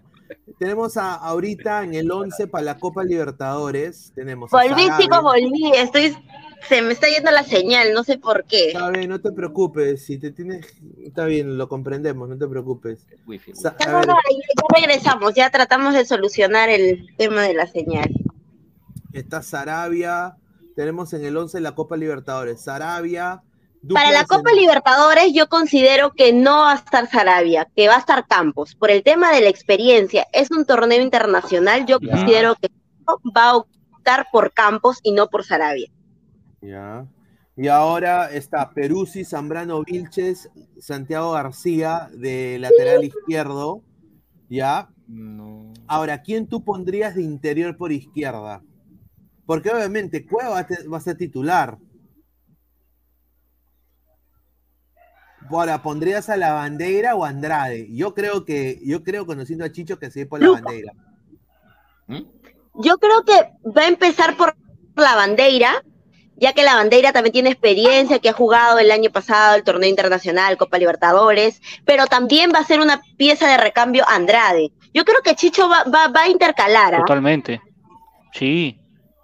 Tenemos 0.58 0.96
a, 0.96 1.16
ahorita 1.16 1.84
en 1.84 1.94
el 1.96 2.10
11 2.10 2.48
para 2.48 2.64
la 2.64 2.78
Copa 2.78 3.04
Libertadores. 3.04 4.14
Tenemos 4.16 4.54
a 4.54 4.58
Volví, 4.58 4.84
Sarabia. 4.84 4.98
chico, 4.98 5.22
volví. 5.22 5.72
Estoy, 5.76 6.16
se 6.68 6.82
me 6.82 6.94
está 6.94 7.08
yendo 7.08 7.32
la 7.32 7.44
señal, 7.44 7.94
no 7.94 8.04
sé 8.04 8.18
por 8.18 8.46
qué. 8.46 8.68
Está 8.68 8.90
bien, 8.90 9.10
no 9.10 9.20
te 9.22 9.32
preocupes. 9.32 10.06
Si 10.06 10.18
te 10.18 10.32
tienes, 10.32 10.66
está 11.04 11.26
bien, 11.26 11.58
lo 11.58 11.68
comprendemos, 11.70 12.28
no 12.30 12.38
te 12.38 12.48
preocupes. 12.48 13.06
No, 13.26 14.02
no, 14.02 14.06
ya, 14.06 14.16
regresamos, 14.76 15.34
ya 15.34 15.50
tratamos 15.50 15.94
de 15.94 16.06
solucionar 16.06 16.70
el 16.70 17.08
tema 17.18 17.44
de 17.44 17.54
la 17.54 17.68
señal. 17.68 18.10
está 19.14 19.42
Sarabia. 19.42 20.38
Tenemos 20.76 21.14
en 21.14 21.24
el 21.24 21.38
11 21.38 21.62
la 21.62 21.74
Copa 21.74 21.96
Libertadores. 21.96 22.62
Sarabia. 22.62 23.42
Para 23.94 24.12
la 24.12 24.26
Copa 24.26 24.52
Libertadores 24.52 25.32
yo 25.34 25.48
considero 25.48 26.12
que 26.14 26.34
no 26.34 26.62
va 26.62 26.72
a 26.74 26.76
estar 26.76 27.10
Sarabia, 27.10 27.68
que 27.76 27.88
va 27.88 27.96
a 27.96 28.00
estar 28.00 28.26
Campos. 28.28 28.76
Por 28.76 28.90
el 28.92 29.04
tema 29.04 29.32
de 29.32 29.42
la 29.42 29.50
experiencia, 29.50 30.26
es 30.34 30.50
un 30.52 30.66
torneo 30.66 31.02
internacional, 31.02 31.86
yo 31.86 32.00
Ya. 32.02 32.12
considero 32.12 32.56
que 32.56 32.70
va 33.38 33.52
a 33.52 33.58
optar 33.58 34.28
por 34.32 34.52
Campos 34.54 35.00
y 35.04 35.12
no 35.12 35.28
por 35.30 35.46
Sarabia. 35.46 35.90
Ya. 36.66 37.08
Y 37.56 37.68
ahora 37.68 38.32
está 38.32 38.72
Peruzzi, 38.72 39.24
Zambrano 39.24 39.84
Vilches, 39.84 40.50
Santiago 40.80 41.32
García 41.32 42.10
de 42.14 42.58
lateral 42.60 43.04
izquierdo. 43.04 43.82
Ya. 44.50 44.90
Ahora, 45.88 46.22
¿quién 46.22 46.48
tú 46.48 46.64
pondrías 46.64 47.16
de 47.16 47.24
interior 47.24 47.78
por 47.78 47.92
izquierda? 47.92 48.62
Porque 49.46 49.70
obviamente 49.70 50.26
Cueva 50.26 50.66
va 50.92 50.98
a 50.98 51.02
ser 51.02 51.18
titular. 51.18 51.78
Ahora, 55.50 55.84
¿pondrías 55.84 56.30
a 56.30 56.38
la 56.38 56.54
bandera 56.54 57.16
o 57.16 57.24
a 57.24 57.30
Andrade? 57.30 57.88
Yo 57.96 58.16
creo 58.16 58.46
que, 58.46 58.82
yo 58.84 59.04
creo, 59.04 59.28
conociendo 59.28 59.64
a 59.64 59.72
Chicho, 59.72 60.00
que 60.00 60.10
se 60.10 60.26
por 60.26 60.42
la 60.42 60.50
bandera. 60.50 60.94
Yo 62.74 62.98
creo 62.98 63.24
que 63.24 63.52
va 63.70 63.84
a 63.84 63.88
empezar 63.88 64.36
por 64.36 64.56
la 64.96 65.16
bandera, 65.16 65.84
ya 66.38 66.54
que 66.54 66.64
la 66.64 66.76
bandera 66.76 67.14
también 67.14 67.34
tiene 67.34 67.50
experiencia, 67.50 68.20
que 68.20 68.30
ha 68.30 68.34
jugado 68.34 68.80
el 68.80 68.92
año 68.92 69.10
pasado 69.10 69.56
el 69.56 69.64
torneo 69.64 69.90
internacional, 69.90 70.58
Copa 70.58 70.78
Libertadores, 70.78 71.62
pero 71.86 72.08
también 72.08 72.52
va 72.54 72.60
a 72.60 72.66
ser 72.66 72.80
una 72.80 73.02
pieza 73.18 73.48
de 73.48 73.58
recambio 73.58 74.04
Andrade. 74.08 74.72
Yo 74.94 75.06
creo 75.06 75.22
que 75.24 75.36
Chicho 75.36 75.70
va, 75.70 75.84
va, 75.84 76.08
va 76.08 76.24
a 76.24 76.30
intercalar. 76.30 76.96
¿ah? 76.96 77.00
Totalmente. 77.00 77.62
Sí, 78.34 78.80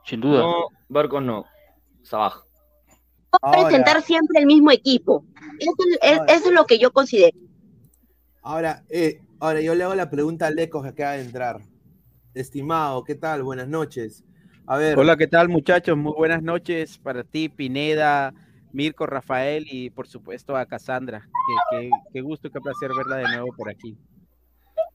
sin 0.06 0.22
duda. 0.22 0.42
No, 0.42 0.68
Barcos 0.88 1.22
no. 1.22 1.46
Sabaj. 2.04 2.44
Va 3.34 3.50
a 3.50 3.52
presentar 3.52 4.02
siempre 4.02 4.40
el 4.40 4.46
mismo 4.46 4.72
equipo. 4.72 5.26
Eso, 5.60 5.74
es, 6.02 6.20
eso 6.28 6.48
es 6.50 6.54
lo 6.54 6.66
que 6.66 6.80
yo 6.80 6.92
considero. 6.92 7.38
Ahora, 8.42 8.84
eh, 8.90 9.22
ahora 9.40 9.62
yo 9.62 9.76
le 9.76 9.84
hago 9.84 9.96
la 9.96 10.10
pregunta 10.10 10.48
a 10.48 10.52
Lecos 10.52 10.84
que 10.84 10.90
acaba 10.90 11.14
de 11.14 11.22
entrar. 11.22 11.62
Estimado, 12.34 13.04
¿qué 13.04 13.16
tal? 13.16 13.44
Buenas 13.44 13.68
noches. 13.68 14.24
A 14.72 14.78
ver. 14.78 14.98
Hola, 14.98 15.18
¿qué 15.18 15.28
tal 15.28 15.50
muchachos? 15.50 15.98
Muy 15.98 16.14
buenas 16.14 16.42
noches 16.42 16.98
para 16.98 17.26
ti, 17.26 17.50
Pineda, 17.50 18.34
Mirko, 18.72 19.06
Rafael 19.06 19.68
y 19.70 19.90
por 19.90 20.08
supuesto 20.08 20.56
a 20.56 20.66
Cassandra. 20.66 21.20
Qué, 21.20 21.78
qué, 21.78 21.90
qué 22.14 22.22
gusto 22.22 22.48
y 22.48 22.52
qué 22.52 22.62
placer 22.62 22.92
verla 22.96 23.18
de 23.18 23.36
nuevo 23.36 23.54
por 23.58 23.70
aquí. 23.70 23.98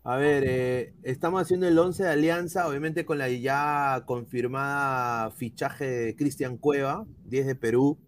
A 0.03 0.17
ver, 0.17 0.45
eh, 0.47 0.95
estamos 1.03 1.43
haciendo 1.43 1.69
el 1.69 1.79
11 1.79 2.05
de 2.05 2.09
Alianza, 2.09 2.67
obviamente 2.67 3.05
con 3.05 3.19
la 3.19 3.29
ya 3.29 4.03
confirmada 4.07 5.31
fichaje 5.33 5.85
de 5.85 6.17
Cristian 6.17 6.57
Cueva, 6.57 7.05
10 7.27 7.47
de 7.47 7.55
Perú, 7.55 7.99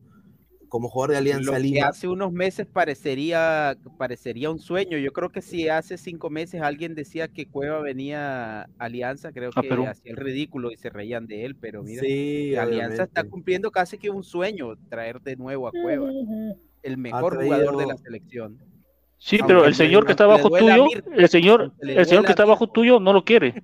como 0.68 0.88
jugador 0.88 1.12
de 1.12 1.16
Alianza 1.18 1.50
Lo 1.52 1.56
que 1.56 1.62
Lima. 1.62 1.86
hace 1.88 2.08
unos 2.08 2.32
meses 2.32 2.66
parecería, 2.66 3.76
parecería 3.96 4.50
un 4.50 4.58
sueño. 4.58 4.98
Yo 4.98 5.12
creo 5.12 5.30
que 5.30 5.40
si 5.42 5.68
hace 5.68 5.96
cinco 5.98 6.30
meses 6.30 6.60
alguien 6.60 6.94
decía 6.94 7.28
que 7.28 7.46
Cueva 7.46 7.80
venía 7.80 8.62
a 8.62 8.68
Alianza, 8.78 9.32
creo 9.32 9.50
que 9.50 9.60
hacía 9.86 10.10
el 10.10 10.16
ridículo 10.16 10.70
y 10.70 10.76
se 10.76 10.90
reían 10.90 11.26
de 11.26 11.44
él, 11.44 11.56
pero 11.56 11.82
mira, 11.82 12.02
Sí, 12.02 12.54
Alianza 12.56 13.04
está 13.04 13.24
cumpliendo 13.24 13.70
casi 13.70 13.98
que 13.98 14.10
un 14.10 14.22
sueño 14.22 14.76
traer 14.88 15.20
de 15.22 15.36
nuevo 15.36 15.68
a 15.68 15.72
Cueva, 15.72 16.10
el 16.82 16.96
mejor 16.98 17.34
traído- 17.34 17.56
jugador 17.56 17.76
de 17.78 17.86
la 17.86 17.96
selección. 17.96 18.58
Sí, 19.20 19.36
Aunque 19.40 19.52
pero 19.52 19.64
el 19.66 19.74
señor 19.74 20.06
que 20.06 20.12
está 20.12 20.24
aunque 20.24 20.36
le 20.38 20.42
bajo 20.44 20.48
duela 20.64 20.74
a 20.74 20.76
tuyo, 20.86 21.02
el 21.16 21.28
señor, 21.28 21.72
el 21.80 22.06
señor 22.06 22.24
que 22.24 22.30
está 22.30 22.44
a 22.44 22.46
bajo 22.46 22.68
tuyo 22.68 23.00
no 23.00 23.12
lo 23.12 23.24
quiere. 23.24 23.62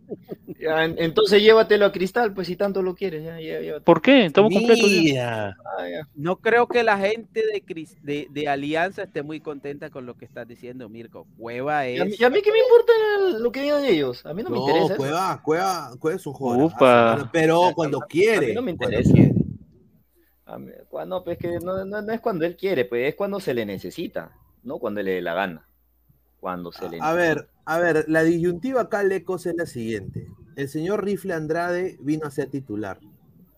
Entonces 0.58 1.42
llévatelo 1.42 1.86
a 1.86 1.92
Cristal, 1.92 2.32
pues 2.34 2.46
si 2.48 2.56
tanto 2.56 2.82
lo 2.82 2.94
quieres. 2.94 3.22
Ya, 3.24 3.38
ya. 3.38 3.80
¿Por 3.80 4.02
qué? 4.02 4.24
Estamos 4.26 4.52
completos. 4.52 4.90
ya. 5.04 5.48
Ah. 5.64 5.86
No 6.16 6.36
creo 6.40 6.66
que 6.66 6.82
la 6.82 6.98
gente 6.98 7.42
de, 7.46 7.86
de, 8.02 8.26
de 8.30 8.48
Alianza 8.48 9.04
esté 9.04 9.22
muy 9.22 9.40
contenta 9.40 9.90
con 9.90 10.06
lo 10.06 10.16
que 10.16 10.24
estás 10.24 10.48
diciendo, 10.48 10.88
Mirko. 10.88 11.26
Cueva 11.38 11.88
¿Y 11.88 11.98
a, 12.00 12.04
mí, 12.04 12.12
es... 12.12 12.20
y 12.20 12.24
a 12.24 12.30
mí 12.30 12.40
qué 12.42 12.50
me 12.50 12.58
importa 12.58 13.38
lo 13.38 13.52
que 13.52 13.62
digan 13.62 13.84
ellos? 13.84 14.26
A 14.26 14.34
mí 14.34 14.42
no, 14.42 14.50
me 14.50 14.56
No, 14.56 14.62
interesa. 14.66 14.86
eso. 14.94 14.96
Cueva, 14.96 15.40
Cueva, 15.42 15.90
Cueva 16.00 16.16
es 16.16 16.26
un 16.26 16.32
jugador. 16.32 16.64
Upa. 16.64 17.30
Pero 17.32 17.70
cuando 17.74 18.00
quiere. 18.00 18.46
A 18.46 18.48
mí 18.48 18.54
no 18.54 18.62
me 18.62 18.76
cuando 18.76 18.98
interesa. 18.98 19.12
quiere. 19.14 19.34
A 20.46 20.58
mí- 20.58 20.72
cuando, 20.88 21.22
pues 21.22 21.38
que 21.38 21.58
no, 21.60 21.84
no- 21.84 22.02
no 22.02 22.12
es 22.12 22.20
cuando 22.20 22.44
él 22.44 22.56
quiere, 22.56 22.84
pues 22.86 23.08
es 23.08 23.14
cuando 23.14 23.38
se 23.40 23.54
le 23.54 23.64
necesita, 23.64 24.32
no 24.64 24.78
cuando 24.78 25.02
le 25.02 25.12
dé 25.12 25.22
la 25.22 25.34
gana. 25.34 25.68
Cuando 26.40 26.72
se 26.72 26.88
le 26.88 26.98
A 27.00 27.12
ver, 27.12 27.48
a 27.64 27.78
ver, 27.78 28.04
la 28.08 28.22
disyuntiva 28.22 28.82
acá, 28.82 29.02
Lecos, 29.02 29.46
es 29.46 29.54
la 29.56 29.66
siguiente. 29.66 30.28
El 30.56 30.68
señor 30.68 31.04
Rifle 31.04 31.34
Andrade 31.34 31.96
vino 32.00 32.26
a 32.26 32.30
ser 32.30 32.50
titular. 32.50 32.98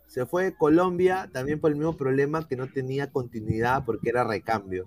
Se 0.07 0.25
fue 0.25 0.45
de 0.45 0.55
Colombia 0.55 1.29
también 1.33 1.61
por 1.61 1.71
el 1.71 1.77
mismo 1.77 1.97
problema 1.97 2.47
que 2.47 2.57
no 2.57 2.69
tenía 2.69 3.11
continuidad 3.11 3.85
porque 3.85 4.11
era 4.11 4.25
recambio. 4.25 4.87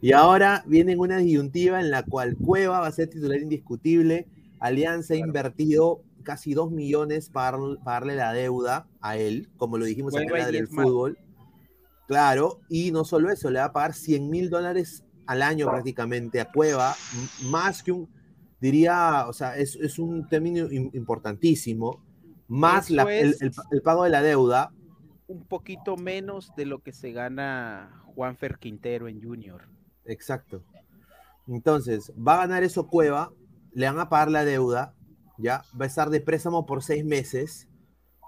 Y 0.00 0.12
ahora 0.12 0.64
viene 0.66 0.92
en 0.92 1.00
una 1.00 1.18
disyuntiva 1.18 1.80
en 1.80 1.90
la 1.90 2.02
cual 2.02 2.36
Cueva 2.36 2.80
va 2.80 2.86
a 2.86 2.92
ser 2.92 3.08
titular 3.08 3.38
indiscutible. 3.40 4.26
Alianza 4.58 5.14
ha 5.14 5.18
invertido 5.18 6.02
casi 6.22 6.54
2 6.54 6.70
millones 6.70 7.30
para 7.30 7.58
darle 7.84 8.16
la 8.16 8.32
deuda 8.32 8.86
a 9.00 9.16
él, 9.16 9.48
como 9.56 9.76
lo 9.78 9.84
dijimos 9.84 10.14
acá 10.14 10.24
en 10.24 10.32
la 10.32 10.46
del 10.46 10.66
10 10.66 10.72
más. 10.72 10.84
fútbol. 10.84 11.18
Claro, 12.06 12.60
y 12.68 12.90
no 12.90 13.04
solo 13.04 13.30
eso, 13.30 13.50
le 13.50 13.58
va 13.58 13.66
a 13.66 13.72
pagar 13.72 13.92
100 13.92 14.30
mil 14.30 14.48
dólares 14.48 15.04
al 15.28 15.42
año 15.42 15.66
prácticamente 15.70 16.40
a 16.40 16.50
Cueva, 16.50 16.94
más 17.44 17.82
que 17.82 17.92
un, 17.92 18.08
diría, 18.60 19.26
o 19.28 19.32
sea, 19.32 19.56
es, 19.56 19.76
es 19.76 19.98
un 19.98 20.26
término 20.28 20.66
im- 20.68 20.90
importantísimo, 20.94 22.02
más 22.48 22.90
la- 22.90 23.02
el, 23.14 23.36
el- 23.40 23.52
el 23.70 23.82
pago 23.82 24.04
de 24.04 24.10
la 24.10 24.22
deuda. 24.22 24.72
un 25.26 25.44
poquito 25.44 25.96
menos 25.98 26.50
de 26.56 26.64
lo 26.64 26.78
que 26.82 26.92
se 26.94 27.12
gana 27.12 28.02
Juanfer 28.14 28.58
Quintero 28.58 29.06
en 29.06 29.22
Junior. 29.22 29.68
Exacto. 30.06 30.64
Entonces, 31.46 32.10
va 32.16 32.34
a 32.34 32.46
ganar 32.46 32.62
eso 32.64 32.88
Cueva, 32.88 33.30
le 33.74 33.84
van 33.86 33.98
a 33.98 34.08
pagar 34.08 34.30
la 34.30 34.46
deuda, 34.46 34.94
ya, 35.36 35.62
va 35.78 35.84
a 35.84 35.88
estar 35.88 36.08
de 36.08 36.22
préstamo 36.22 36.64
por 36.64 36.82
seis 36.82 37.04
meses, 37.04 37.68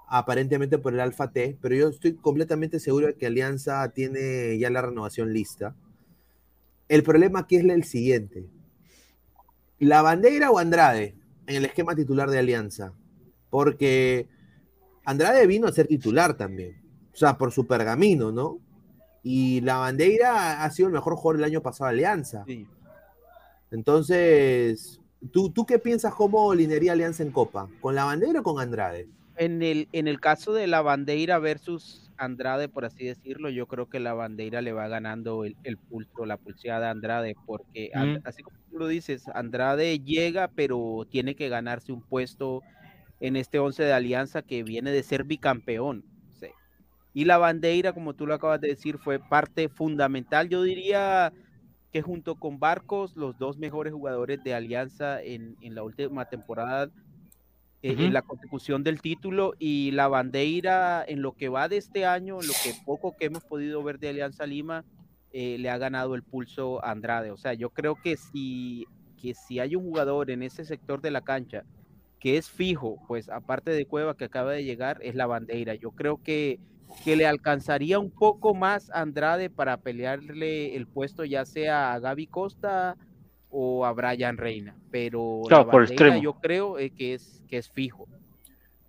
aparentemente 0.07 0.77
por 0.77 0.93
el 0.93 0.99
Alfa 0.99 1.31
T, 1.31 1.57
pero 1.61 1.73
yo 1.73 1.87
estoy 1.89 2.13
completamente 2.13 2.79
seguro 2.79 3.07
de 3.07 3.15
que 3.15 3.25
Alianza 3.25 3.89
tiene 3.89 4.59
ya 4.59 4.69
la 4.69 4.83
renovación 4.83 5.33
lista. 5.33 5.75
El 6.91 7.03
problema 7.03 7.39
aquí 7.39 7.55
es 7.55 7.63
el 7.63 7.85
siguiente. 7.85 8.49
¿La 9.79 10.01
bandera 10.01 10.51
o 10.51 10.57
Andrade 10.57 11.15
en 11.47 11.55
el 11.55 11.63
esquema 11.63 11.95
titular 11.95 12.29
de 12.29 12.37
Alianza? 12.37 12.91
Porque 13.49 14.27
Andrade 15.05 15.47
vino 15.47 15.67
a 15.67 15.71
ser 15.71 15.87
titular 15.87 16.35
también, 16.35 16.83
o 17.13 17.15
sea, 17.15 17.37
por 17.37 17.53
su 17.53 17.65
pergamino, 17.65 18.33
¿no? 18.33 18.59
Y 19.23 19.61
la 19.61 19.77
bandera 19.77 20.65
ha 20.65 20.69
sido 20.69 20.89
el 20.89 20.93
mejor 20.93 21.15
jugador 21.15 21.37
del 21.37 21.45
año 21.45 21.61
pasado 21.61 21.87
de 21.87 21.95
Alianza. 21.95 22.43
Entonces, 23.71 24.99
¿tú, 25.31 25.49
¿tú 25.49 25.65
qué 25.65 25.79
piensas 25.79 26.13
cómo 26.13 26.53
linearía 26.53 26.91
Alianza 26.91 27.23
en 27.23 27.31
Copa? 27.31 27.69
¿Con 27.79 27.95
la 27.95 28.03
bandera 28.03 28.41
o 28.41 28.43
con 28.43 28.59
Andrade? 28.59 29.07
En 29.37 29.61
el, 29.61 29.87
en 29.93 30.09
el 30.09 30.19
caso 30.19 30.51
de 30.51 30.67
la 30.67 30.81
bandera 30.81 31.39
versus 31.39 32.00
Andrade, 32.25 32.69
por 32.69 32.85
así 32.85 33.05
decirlo, 33.05 33.49
yo 33.49 33.67
creo 33.67 33.87
que 33.87 33.99
la 33.99 34.13
bandera 34.13 34.61
le 34.61 34.73
va 34.73 34.87
ganando 34.87 35.45
el, 35.45 35.57
el 35.63 35.77
pulso, 35.79 36.25
la 36.25 36.37
pulseada 36.37 36.87
a 36.89 36.91
Andrade, 36.91 37.37
porque 37.45 37.89
Mm. 37.93 38.21
así 38.23 38.43
como 38.43 38.57
tú 38.69 38.77
lo 38.79 38.87
dices, 38.87 39.27
Andrade 39.33 39.99
llega, 39.99 40.49
pero 40.55 41.05
tiene 41.09 41.35
que 41.35 41.49
ganarse 41.49 41.91
un 41.93 42.03
puesto 42.03 42.65
en 43.19 43.35
este 43.37 43.59
11 43.59 43.83
de 43.83 43.93
Alianza 43.93 44.43
que 44.43 44.63
viene 44.63 44.91
de 44.91 45.03
ser 45.03 45.25
bicampeón. 45.25 46.05
sí. 46.31 46.47
Y 47.13 47.25
la 47.25 47.37
bandera, 47.37 47.93
como 47.93 48.13
tú 48.15 48.25
lo 48.27 48.33
acabas 48.35 48.61
de 48.61 48.69
decir, 48.69 48.97
fue 48.97 49.19
parte 49.19 49.67
fundamental, 49.69 50.47
yo 50.49 50.63
diría 50.63 51.33
que 51.91 52.01
junto 52.01 52.37
con 52.37 52.59
Barcos, 52.59 53.15
los 53.17 53.37
dos 53.37 53.57
mejores 53.57 53.93
jugadores 53.93 54.43
de 54.43 54.53
Alianza 54.53 55.21
en, 55.23 55.57
en 55.61 55.75
la 55.75 55.83
última 55.83 56.25
temporada 56.25 56.89
eh, 57.83 57.93
Ujú. 57.93 58.03
en 58.03 58.13
la 58.13 58.21
consecución 58.21 58.83
del 58.83 59.01
título 59.01 59.53
y 59.57 59.89
la 59.91 60.07
bandera 60.07 61.03
en 61.07 61.21
lo 61.21 61.33
que 61.33 61.49
va 61.49 61.67
de 61.67 61.77
este 61.77 62.05
año, 62.05 62.39
en 62.39 62.47
lo 62.47 62.53
que 62.63 62.73
poco 62.85 63.15
que 63.17 63.25
hemos 63.25 63.43
podido 63.43 63.81
ver 63.81 63.97
de 63.97 64.09
Alianza 64.09 64.45
Lima, 64.45 64.85
eh, 65.31 65.57
le 65.57 65.69
ha 65.69 65.77
ganado 65.77 66.13
el 66.13 66.23
pulso 66.23 66.83
a 66.83 66.91
Andrade. 66.91 67.31
O 67.31 67.37
sea, 67.37 67.53
yo 67.53 67.71
creo 67.71 67.95
que 67.95 68.17
si, 68.17 68.85
que 69.19 69.33
si 69.33 69.59
hay 69.59 69.75
un 69.75 69.83
jugador 69.83 70.29
en 70.29 70.43
ese 70.43 70.63
sector 70.63 71.01
de 71.01 71.09
la 71.09 71.21
cancha 71.21 71.63
que 72.19 72.37
es 72.37 72.51
fijo, 72.51 72.97
pues 73.07 73.29
aparte 73.29 73.71
de 73.71 73.85
Cueva 73.87 74.15
que 74.15 74.25
acaba 74.25 74.51
de 74.51 74.63
llegar, 74.63 74.99
es 75.01 75.15
la 75.15 75.25
bandera. 75.25 75.73
Yo 75.73 75.89
creo 75.89 76.21
que, 76.21 76.59
que 77.03 77.15
le 77.15 77.25
alcanzaría 77.25 77.97
un 77.97 78.11
poco 78.11 78.53
más 78.53 78.91
a 78.91 79.01
Andrade 79.01 79.49
para 79.49 79.77
pelearle 79.77 80.75
el 80.75 80.85
puesto 80.85 81.25
ya 81.25 81.45
sea 81.45 81.93
a 81.93 81.99
Gaby 81.99 82.27
Costa 82.27 82.95
o 83.51 83.85
a 83.85 83.93
Brian 83.93 84.37
Reina, 84.37 84.77
pero 84.91 85.47
Claro, 85.47 85.65
la 85.65 85.65
por 85.69 85.87
bandera 85.87 86.17
yo 86.17 86.33
creo 86.35 86.79
eh, 86.79 86.91
que 86.91 87.13
es 87.15 87.43
que 87.47 87.57
es 87.57 87.69
fijo. 87.69 88.07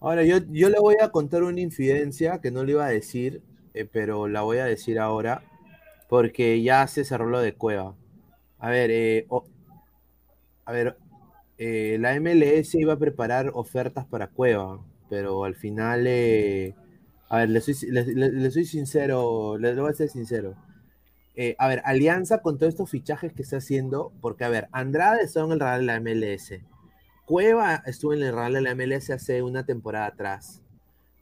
Ahora, 0.01 0.25
yo, 0.25 0.39
yo 0.51 0.69
le 0.69 0.79
voy 0.81 0.97
a 1.01 1.11
contar 1.11 1.43
una 1.45 1.61
infidencia 1.61 2.41
que 2.41 2.51
no 2.51 2.65
le 2.65 2.73
iba 2.73 2.85
a 2.87 2.91
decir, 2.91 3.43
eh, 3.75 3.87
pero 3.91 4.27
la 4.29 4.43
voy 4.43 4.59
a 4.59 4.65
decir 4.65 4.99
ahora, 4.99 5.43
porque 6.09 6.63
ya 6.63 6.87
se 6.89 7.05
cerró 7.05 7.27
lo 7.29 7.41
de 7.41 7.55
Cueva. 7.55 7.97
A 8.59 8.71
ver, 8.71 8.91
eh, 8.93 9.27
a 10.65 10.73
ver, 10.73 10.97
eh, 11.59 11.97
la 12.01 12.15
MLS 12.15 12.79
iba 12.79 12.95
a 12.95 12.99
preparar 12.99 13.51
ofertas 13.55 14.07
para 14.07 14.29
Cueva, 14.29 14.81
pero 15.09 15.45
al 15.45 15.55
final, 15.55 16.05
eh, 16.07 16.75
a 17.29 17.39
ver, 17.39 17.51
le 17.51 17.61
soy, 17.61 17.75
le, 17.91 18.05
le- 18.07 18.33
le 18.33 18.51
soy 18.51 18.65
sincero, 18.65 19.59
le, 19.59 19.75
le 19.75 19.81
voy 19.81 19.91
a 19.91 19.95
ser 19.95 20.09
sincero. 20.09 20.55
Eh, 21.35 21.57
a 21.59 21.69
ver, 21.69 21.83
Alianza 21.85 22.43
con 22.43 22.59
todos 22.59 22.71
estos 22.71 22.91
fichajes 22.91 23.33
que 23.33 23.43
está 23.43 23.57
haciendo, 23.57 24.13
porque 24.21 24.45
a 24.45 24.49
ver, 24.49 24.69
Andrade 24.73 25.23
está 25.23 25.41
en 25.41 25.53
el 25.53 25.61
radar 25.61 25.81
de 25.81 25.87
la 25.87 26.01
MLS. 26.01 26.61
Cueva 27.25 27.83
estuvo 27.87 28.13
en 28.13 28.23
el 28.23 28.35
radar 28.35 28.53
de 28.53 28.61
la 28.61 28.75
MLS 28.75 29.11
hace 29.11 29.43
una 29.43 29.65
temporada 29.65 30.07
atrás. 30.07 30.63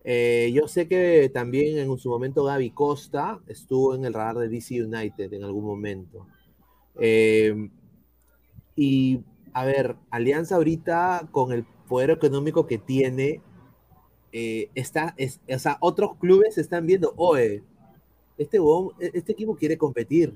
Eh, 0.03 0.51
yo 0.55 0.67
sé 0.67 0.89
que 0.89 1.31
también 1.33 1.79
en 1.79 1.99
su 1.99 2.09
momento 2.09 2.45
Gaby 2.45 2.71
Costa 2.71 3.41
estuvo 3.47 3.95
en 3.95 4.05
el 4.05 4.15
radar 4.15 4.39
de 4.39 4.49
DC 4.49 4.83
United 4.83 5.33
en 5.33 5.45
algún 5.45 5.65
momento. 5.65 6.27
Eh, 6.99 7.69
y 8.75 9.21
a 9.53 9.65
ver, 9.65 9.97
Alianza 10.11 10.57
ahorita 10.57 11.29
con 11.31 11.53
el 11.53 11.65
poder 11.89 12.11
económico 12.11 12.67
que 12.67 12.79
tiene, 12.79 13.43
eh, 14.33 14.71
está, 14.75 15.15
es, 15.17 15.41
o 15.53 15.59
sea, 15.59 15.77
otros 15.81 16.17
clubes 16.19 16.57
están 16.57 16.87
viendo, 16.87 17.13
este, 18.43 18.57
e- 18.59 19.11
este 19.15 19.33
equipo 19.33 19.55
quiere 19.57 19.77
competir. 19.79 20.35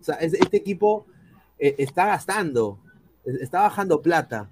O 0.00 0.04
sea, 0.04 0.16
es- 0.16 0.34
este 0.34 0.56
equipo 0.58 1.06
eh, 1.58 1.74
está 1.78 2.06
gastando, 2.06 2.78
e- 3.24 3.42
está 3.42 3.62
bajando 3.62 4.02
plata. 4.02 4.50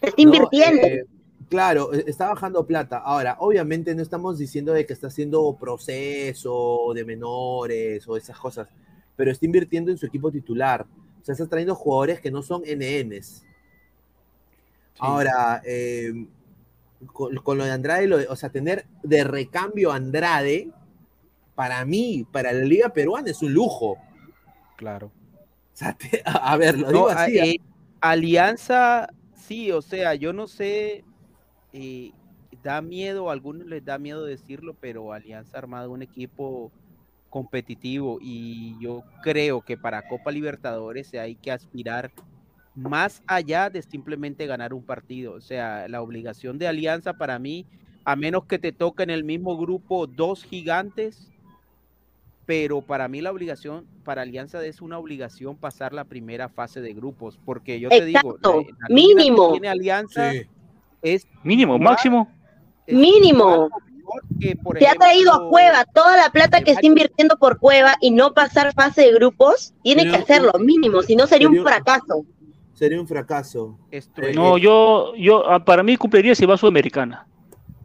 Está 0.00 0.08
¿no? 0.16 0.22
invirtiendo. 0.22 0.86
Eh, 0.86 1.04
Claro, 1.48 1.94
e- 1.94 2.04
está 2.06 2.28
bajando 2.28 2.66
plata. 2.66 2.98
Ahora, 2.98 3.38
obviamente 3.40 3.94
no 3.94 4.02
estamos 4.02 4.36
diciendo 4.36 4.74
de 4.74 4.84
que 4.84 4.92
está 4.92 5.06
haciendo 5.06 5.56
proceso 5.58 6.92
de 6.94 7.04
menores 7.06 8.06
o 8.06 8.18
esas 8.18 8.38
cosas, 8.38 8.68
pero 9.16 9.30
está 9.30 9.46
invirtiendo 9.46 9.90
en 9.90 9.96
su 9.96 10.04
equipo 10.04 10.30
titular. 10.30 10.84
O 11.22 11.24
sea, 11.24 11.32
está 11.32 11.46
trayendo 11.46 11.74
jugadores 11.74 12.20
que 12.20 12.30
no 12.30 12.42
son 12.42 12.62
NNs. 12.66 13.44
Ahora, 14.98 15.62
eh, 15.64 16.12
con, 17.12 17.34
con 17.36 17.56
lo 17.56 17.64
de 17.64 17.70
Andrade, 17.70 18.06
lo 18.06 18.18
de- 18.18 18.26
o 18.28 18.36
sea, 18.36 18.50
tener 18.50 18.84
de 19.02 19.24
recambio 19.24 19.90
a 19.92 19.96
Andrade, 19.96 20.70
para 21.58 21.84
mí, 21.84 22.24
para 22.30 22.52
la 22.52 22.64
Liga 22.64 22.88
Peruana 22.88 23.32
es 23.32 23.42
un 23.42 23.52
lujo. 23.52 23.98
Claro. 24.76 25.06
O 25.08 25.76
sea, 25.76 25.92
te- 25.92 26.22
a, 26.24 26.52
a 26.52 26.56
ver, 26.56 26.78
lo 26.78 26.86
No, 26.86 26.92
digo 26.92 27.08
así. 27.08 27.36
¿ah? 27.40 27.46
eh, 27.46 27.56
Alianza, 28.00 29.08
sí, 29.34 29.72
o 29.72 29.82
sea, 29.82 30.14
yo 30.14 30.32
no 30.32 30.46
sé, 30.46 31.02
eh, 31.72 32.12
da 32.62 32.80
miedo, 32.80 33.28
a 33.28 33.32
algunos 33.32 33.66
les 33.66 33.84
da 33.84 33.98
miedo 33.98 34.24
decirlo, 34.24 34.76
pero 34.80 35.12
Alianza 35.12 35.56
ha 35.56 35.58
armado 35.58 35.90
un 35.90 36.02
equipo 36.02 36.70
competitivo 37.28 38.18
y 38.22 38.76
yo 38.80 39.02
creo 39.24 39.60
que 39.62 39.76
para 39.76 40.06
Copa 40.06 40.30
Libertadores 40.30 41.12
hay 41.14 41.34
que 41.34 41.50
aspirar 41.50 42.12
más 42.76 43.20
allá 43.26 43.68
de 43.68 43.82
simplemente 43.82 44.46
ganar 44.46 44.72
un 44.72 44.84
partido. 44.84 45.32
O 45.32 45.40
sea, 45.40 45.88
la 45.88 46.02
obligación 46.02 46.56
de 46.56 46.68
Alianza 46.68 47.14
para 47.14 47.40
mí, 47.40 47.66
a 48.04 48.14
menos 48.14 48.44
que 48.44 48.60
te 48.60 48.70
toque 48.70 49.02
en 49.02 49.10
el 49.10 49.24
mismo 49.24 49.58
grupo 49.58 50.06
dos 50.06 50.44
gigantes, 50.44 51.32
pero 52.48 52.80
para 52.80 53.08
mí 53.08 53.20
la 53.20 53.30
obligación, 53.30 53.84
para 54.04 54.22
Alianza 54.22 54.64
es 54.64 54.80
una 54.80 54.96
obligación 54.98 55.54
pasar 55.54 55.92
la 55.92 56.04
primera 56.04 56.48
fase 56.48 56.80
de 56.80 56.94
grupos, 56.94 57.38
porque 57.44 57.78
yo 57.78 57.90
te 57.90 58.02
digo, 58.06 58.20
Exacto, 58.20 58.54
la- 58.54 58.56
la 58.56 58.62
nómina 58.62 58.86
que 58.88 58.94
mínimo. 58.94 59.50
tiene 59.52 59.68
Alianza 59.68 60.32
es 61.02 61.28
Mínimo, 61.44 61.78
más- 61.78 61.90
máximo. 61.90 62.26
Mínimo. 62.86 63.68
que, 64.40 64.56
por 64.56 64.78
Se 64.78 64.88
ha 64.88 64.94
traído 64.94 65.34
a 65.34 65.50
Cueva 65.50 65.84
toda 65.84 66.16
la 66.16 66.30
plata 66.30 66.62
que 66.62 66.70
está 66.70 66.86
invirtiendo 66.86 67.36
por 67.36 67.58
Cueva 67.58 67.96
y 68.00 68.10
no 68.12 68.32
pasar 68.32 68.72
fase 68.72 69.02
de 69.02 69.12
grupos, 69.12 69.74
tiene 69.82 70.04
que 70.04 70.08
Sería 70.12 70.16
un- 70.16 70.22
hacerlo, 70.48 70.52
mínimo, 70.64 71.02
si 71.02 71.14
no 71.16 71.26
sería 71.26 71.48
un 71.48 71.52
sería 71.56 71.62
un- 71.62 71.68
fracaso. 71.68 72.24
Sería 72.72 72.98
un 72.98 73.06
fracaso. 73.06 73.78
Eh, 73.90 74.00
No, 74.34 74.56
yo, 74.56 75.14
yo, 75.16 75.46
ah, 75.50 75.62
para 75.62 75.82
mí 75.82 75.98
cumpliría 75.98 76.34
si 76.34 76.46
va 76.46 76.54
a 76.54 76.56
Sudamericana. 76.56 77.26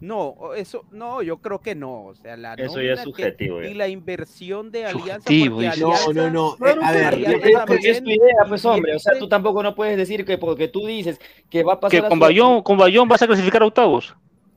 No, 0.04 0.54
eso, 0.54 0.84
no, 0.92 1.22
yo 1.22 1.38
creo 1.38 1.62
que 1.62 1.76
no. 1.76 2.08
O 2.08 2.16
sea, 2.16 2.36
la 2.36 2.56
Eso 2.56 2.82
ya 2.82 2.92
es 2.92 3.00
que- 3.00 3.04
subjetivo, 3.06 3.62
ya. 3.62 3.70
y 3.70 3.74
la 3.74 3.88
inversión 3.88 4.70
de 4.70 4.86
Alianza. 4.86 5.32
No, 5.32 5.60
Alianza- 5.60 6.14
no, 6.14 6.30
no. 6.30 6.56
Pero, 6.60 6.82
eh, 6.82 6.86
a 6.86 6.92
ver, 6.92 7.10
pero, 7.24 7.32
también 7.40 7.60
porque 7.66 7.90
es 7.92 8.04
tu 8.04 8.10
idea, 8.10 8.36
pues 8.50 8.66
hombre, 8.66 8.96
o 8.96 9.00
sea, 9.00 9.18
tú 9.18 9.30
tampoco 9.30 9.64
no 9.64 9.74
puedes 9.76 9.96
decir 9.96 10.26
que 10.26 10.38
porque 10.38 10.68
tú 10.68 10.86
dices 10.86 11.22
que 11.50 11.64
va 11.64 11.74
a 11.74 11.80
pasar 11.80 12.02
Que 12.04 12.10
con 12.10 12.20
Bayón, 12.20 12.62
con 12.64 12.78
Bayón 12.78 13.08
vas 13.08 13.22
a 13.22 13.28
clasificar 13.28 13.62
a 13.64 13.68
octavos. 13.68 14.14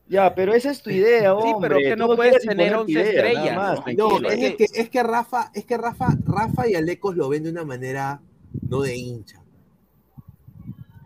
Ya, 0.08 0.34
pero 0.34 0.52
esa 0.52 0.70
es 0.72 0.82
tu 0.82 0.90
idea, 0.90 1.32
hombre. 1.34 1.50
Sí, 1.50 1.56
pero 1.60 1.76
que 1.78 1.90
tú 1.92 2.08
no 2.08 2.16
puedes 2.16 2.38
tener 2.44 2.66
imponer 2.68 2.72
tu 2.74 2.80
11 2.80 2.92
idea, 2.92 3.04
estrellas, 3.04 3.56
más, 3.56 3.80
¿no? 3.96 4.18
No, 4.20 4.28
es 4.28 4.54
que, 4.56 4.66
es 4.74 4.90
que 4.90 5.02
Rafa, 5.04 5.50
es 5.54 5.64
que 5.64 5.76
Rafa, 5.76 6.08
Rafa 6.24 6.68
y 6.68 6.74
Alecos 6.74 7.16
lo 7.16 7.28
ven 7.28 7.44
de 7.44 7.50
una 7.50 7.64
manera 7.64 8.20
no 8.68 8.82
de 8.82 8.96
hincha. 8.96 9.40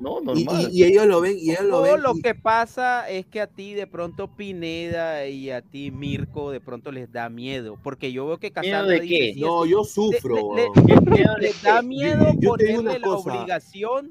No, 0.01 0.21
Y, 0.35 0.45
normal. 0.45 0.69
y- 0.73 0.81
y 0.81 0.85
ellos 0.85 1.07
lo 1.07 1.21
ven, 1.21 1.37
y 1.39 1.51
ellos 1.51 1.65
lo 1.65 1.83
ven. 1.83 2.03
lo 2.03 2.17
y- 2.17 2.23
que 2.23 2.35
pasa 2.35 3.09
es 3.11 3.27
que 3.27 3.41
a 3.41 3.47
ti 3.47 3.75
de 3.75 3.87
pronto 3.87 4.29
Pineda 4.35 5.27
y 5.27 5.51
a 5.51 5.61
ti 5.61 5.91
Mirko 5.91 6.51
de 6.51 6.61
pronto 6.61 6.91
les 6.91 7.13
da 7.13 7.29
miedo, 7.29 7.79
porque 7.83 8.11
yo 8.11 8.27
veo 8.27 8.39
que 8.39 8.49
¿Miedo 8.51 8.55
Casandra 8.63 8.95
de 8.95 9.01
dice, 9.01 9.15
qué? 9.19 9.35
"Sí, 9.35 9.41
No, 9.41 9.67
yo 9.67 9.85
sufro. 9.85 10.35
le- 10.57 10.69
weón. 10.71 11.05
le- 11.05 11.41
les 11.41 11.63
da 11.63 11.83
miedo 11.83 12.25
yo- 12.33 12.41
yo 12.41 12.51
ponerle 12.53 12.79
una 12.79 12.93
la 12.99 13.01
cosa. 13.01 13.35
obligación 13.35 14.11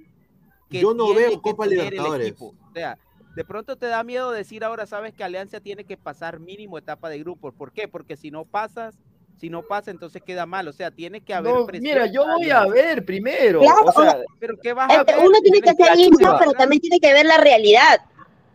que 0.70 0.80
Yo 0.82 0.94
no 0.94 1.06
tiene 1.06 1.20
veo 1.22 1.42
Copa 1.42 1.66
Libertadores. 1.66 2.28
equipo. 2.28 2.54
O 2.70 2.74
sea, 2.74 2.98
de 3.36 3.44
pronto 3.44 3.76
te 3.76 3.88
da 3.88 4.04
miedo 4.04 4.30
decir 4.32 4.64
ahora 4.64 4.86
sabes 4.86 5.14
que 5.16 5.24
Alianza 5.24 5.60
tiene 5.60 5.84
que 5.86 5.98
pasar 5.98 6.40
mínimo 6.40 6.78
etapa 6.78 7.10
de 7.10 7.18
grupos. 7.18 7.54
¿Por 7.56 7.72
qué? 7.72 7.88
Porque 7.88 8.16
si 8.16 8.30
no 8.30 8.46
pasas, 8.46 8.96
si 9.40 9.50
no 9.50 9.62
pasa, 9.64 9.92
entonces 9.92 10.22
queda 10.22 10.46
mal. 10.46 10.68
O 10.68 10.74
sea, 10.74 10.92
tiene 10.92 11.22
que 11.22 11.34
haber 11.34 11.54
No, 11.54 11.66
presión 11.66 11.84
mira, 11.94 12.06
yo 12.08 12.26
voy 12.26 12.50
a 12.52 12.66
ver 12.66 13.06
primero. 13.06 13.62
Claro, 13.62 13.84
o 13.86 13.92
sea, 13.92 14.18
Pero 14.40 14.56
¿qué 14.62 14.74
vas 14.74 14.92
a 14.92 15.04
ver? 15.04 15.16
Uno 15.24 15.40
tiene 15.42 15.62
que 15.62 15.74
ser 15.74 15.88
chuva. 16.10 16.38
pero 16.40 16.52
también 16.54 16.82
tiene 16.82 17.00
que 17.00 17.14
ver 17.14 17.26
la 17.26 17.38
realidad. 17.38 18.02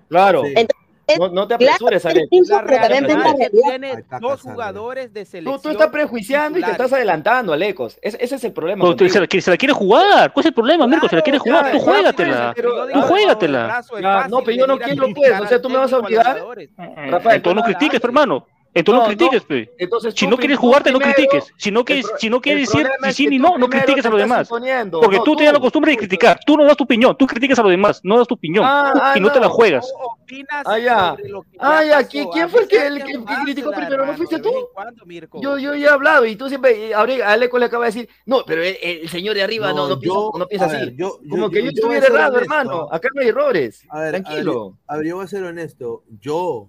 claro. 0.08 0.42
Sí. 0.44 0.48
Entonces, 0.56 0.84
No, 1.18 1.28
no 1.28 1.46
te 1.46 1.58
claro, 1.58 1.86
apresures, 1.86 2.26
hincha, 2.30 2.62
La 2.62 2.64
pero 2.64 2.80
también 2.80 3.04
ves 3.04 3.16
la 3.16 3.22
realidad 3.24 3.42
es 3.44 3.50
que 3.50 3.60
tiene 3.60 4.04
dos 4.22 4.40
jugadores 4.40 5.12
de 5.12 5.24
Tú, 5.24 5.30
selección. 5.32 5.60
tú 5.62 5.68
estás 5.68 5.88
prejuiciando 5.88 6.58
y 6.58 6.62
te 6.62 6.70
estás 6.70 6.92
adelantando, 6.94 7.52
Alecos. 7.52 7.98
Ese, 8.00 8.16
ese 8.24 8.36
es 8.36 8.44
el 8.44 8.52
problema. 8.54 8.84
Se, 8.86 9.20
la, 9.20 9.26
quiere- 9.26 9.42
se 9.42 9.50
la 9.50 9.56
quiere 9.58 9.74
jugar. 9.74 10.32
¿Cuál 10.32 10.42
es 10.44 10.46
el 10.46 10.54
problema, 10.54 10.86
Mirko? 10.86 11.06
Se 11.10 11.16
la 11.16 11.20
quiere 11.22 11.38
Claro, 11.40 11.58
jugar. 11.58 11.72
Tú 11.72 11.78
yo 11.78 11.84
Tú 12.94 13.06
fácil 13.82 14.30
no, 14.30 14.42
pero 14.42 14.56
yo 14.56 14.66
no 14.66 14.78
quiero, 14.78 15.06
pues, 15.14 15.40
o 15.40 15.46
sea, 15.46 15.60
tú 15.60 15.68
me 15.68 15.76
vas 15.76 15.92
a 15.92 15.98
obligar. 15.98 16.26
jugadores. 16.26 16.70
Rafael, 16.76 17.36
Entonces 17.36 17.54
no 17.54 17.60
tú- 17.62 17.66
critiques, 17.66 18.02
hermano. 18.02 18.46
Entonces 18.74 18.94
no, 18.98 19.02
No, 19.02 19.02
no. 19.02 19.16
critiques, 19.16 19.42
pe. 19.44 19.70
Entonces, 19.78 20.14
Si 20.14 20.24
tú 20.24 20.30
no 20.32 20.36
quieres 20.36 20.56
tú 20.56 20.62
jugarte, 20.62 20.90
no 20.92 20.98
critiques. 20.98 21.52
Si 21.56 21.70
no 21.70 21.84
quieres, 21.84 22.06
si 22.18 22.28
no 22.28 22.40
quieres 22.40 22.68
decir 22.68 22.88
sí 23.12 23.26
ni 23.28 23.36
tú 23.38 23.42
no, 23.44 23.58
no 23.58 23.68
critiques 23.68 24.04
a 24.04 24.10
los 24.10 24.18
demás. 24.18 24.48
Porque 24.48 25.16
No, 25.18 25.22
tú 25.22 25.36
te 25.36 25.44
das 25.44 25.52
la 25.52 25.58
tú. 25.58 25.64
costumbre 25.64 25.92
de 25.92 25.96
criticar. 25.98 26.40
Tú 26.44 26.56
no 26.56 26.64
das 26.64 26.76
tu 26.76 26.84
opinión. 26.84 27.16
Tú 27.16 27.26
criticas 27.26 27.58
a 27.58 27.62
los 27.62 27.70
demás. 27.70 28.00
No 28.02 28.18
das 28.18 28.26
tu 28.26 28.34
opinión. 28.34 28.64
Ah, 28.66 28.92
ah, 29.00 29.14
y 29.16 29.20
no, 29.20 29.30
te 29.30 29.38
la 29.40 29.48
juegas. 29.48 29.86
¿Tú 29.86 30.34
Ah, 30.64 30.78
ya. 30.78 31.16
Ah, 31.60 31.84
ya. 31.84 32.02
¿Quién, 32.08 32.48
fue 32.48 32.62
el 32.62 32.68
que, 32.68 32.86
el 32.86 33.02
criticó 33.44 33.70
primero? 33.70 34.06
¿No 34.06 34.14
fuiste 34.14 34.40
tú? 34.40 34.50
Yo, 35.40 35.58
yo 35.58 35.74
ya 35.74 35.88
he 35.88 35.90
hablado 35.90 36.26
y 36.26 36.34
tú 36.34 36.48
siempre, 36.48 36.92
ahora 36.94 37.32
Aleco 37.32 37.58
le 37.58 37.66
acaba 37.66 37.84
de 37.84 37.92
decir, 37.92 38.08
no, 38.26 38.42
pero 38.46 38.62
el, 38.62 38.76
el 38.82 39.08
señor 39.08 39.34
de 39.34 39.42
arriba 39.42 39.72
no, 39.72 39.88
no, 39.88 39.98
piensa, 40.48 40.66
así. 40.66 40.96
Como 41.30 41.50
que 41.50 41.62
yo, 41.62 41.70
estuviera 41.70 42.06
errado, 42.06 42.38
hermano. 42.38 42.88
Acá 42.90 43.08
no 43.14 43.20
hay 43.20 43.28
errores. 43.28 43.86
Tranquilo. 43.88 44.78
a 44.88 44.96
ver, 44.96 45.06
yo 45.06 45.16
voy 45.16 45.24
a 45.24 45.28
ser 45.28 45.44
honesto. 45.44 46.02
Yo, 46.20 46.68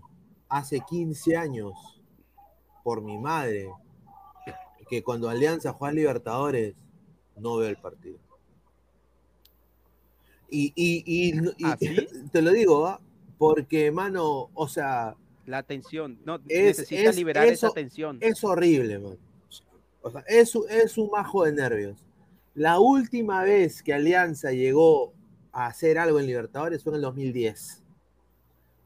hace 0.50 0.82
15 0.88 1.36
años, 1.38 1.74
por 2.86 3.02
mi 3.02 3.18
madre, 3.18 3.68
que 4.88 5.02
cuando 5.02 5.28
Alianza 5.28 5.74
juega 5.74 5.92
Libertadores, 5.92 6.76
no 7.36 7.58
veo 7.58 7.68
el 7.70 7.78
partido. 7.78 8.20
Y, 10.52 10.72
y, 10.76 11.04
y, 11.08 11.36
y- 11.58 11.66
¿Ah, 11.66 11.78
sí? 11.80 11.96
te 12.32 12.42
lo 12.44 12.52
digo, 12.52 12.86
¿ah? 12.86 13.02
porque, 13.40 13.90
mano, 13.92 14.52
o 14.54 14.68
sea, 14.68 15.16
La 15.48 15.64
tensión. 15.64 16.20
No, 16.26 16.36
es, 16.48 16.78
necesitas 16.78 17.06
es- 17.10 17.16
liberar 17.16 17.48
esa 17.48 17.72
tensión. 17.72 18.20
es 18.22 18.44
horrible, 18.44 19.00
man. 19.00 19.18
O 20.04 20.12
sea, 20.12 20.24
es, 20.28 20.54
es 20.70 20.98
un 21.00 21.10
majo 21.10 21.44
de 21.46 21.54
nervios. 21.54 21.98
La 22.54 22.80
última 22.80 23.42
vez 23.42 23.82
que 23.82 23.96
Alianza 23.96 24.52
llegó 24.52 25.12
a 25.52 25.66
hacer 25.66 25.98
algo 25.98 26.20
en 26.20 26.28
Libertadores 26.28 26.84
fue 26.84 26.92
en 26.92 26.98
el 26.98 27.02
2010. 27.02 27.82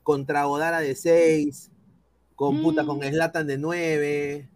Contra 0.03 0.45
Godara 0.45 0.79
de 0.79 0.95
6, 0.95 1.69
con 2.39 2.61
puta, 2.61 2.85
con 2.85 3.01
Slatan 3.03 3.47
de 3.47 3.57
9. 3.57 4.49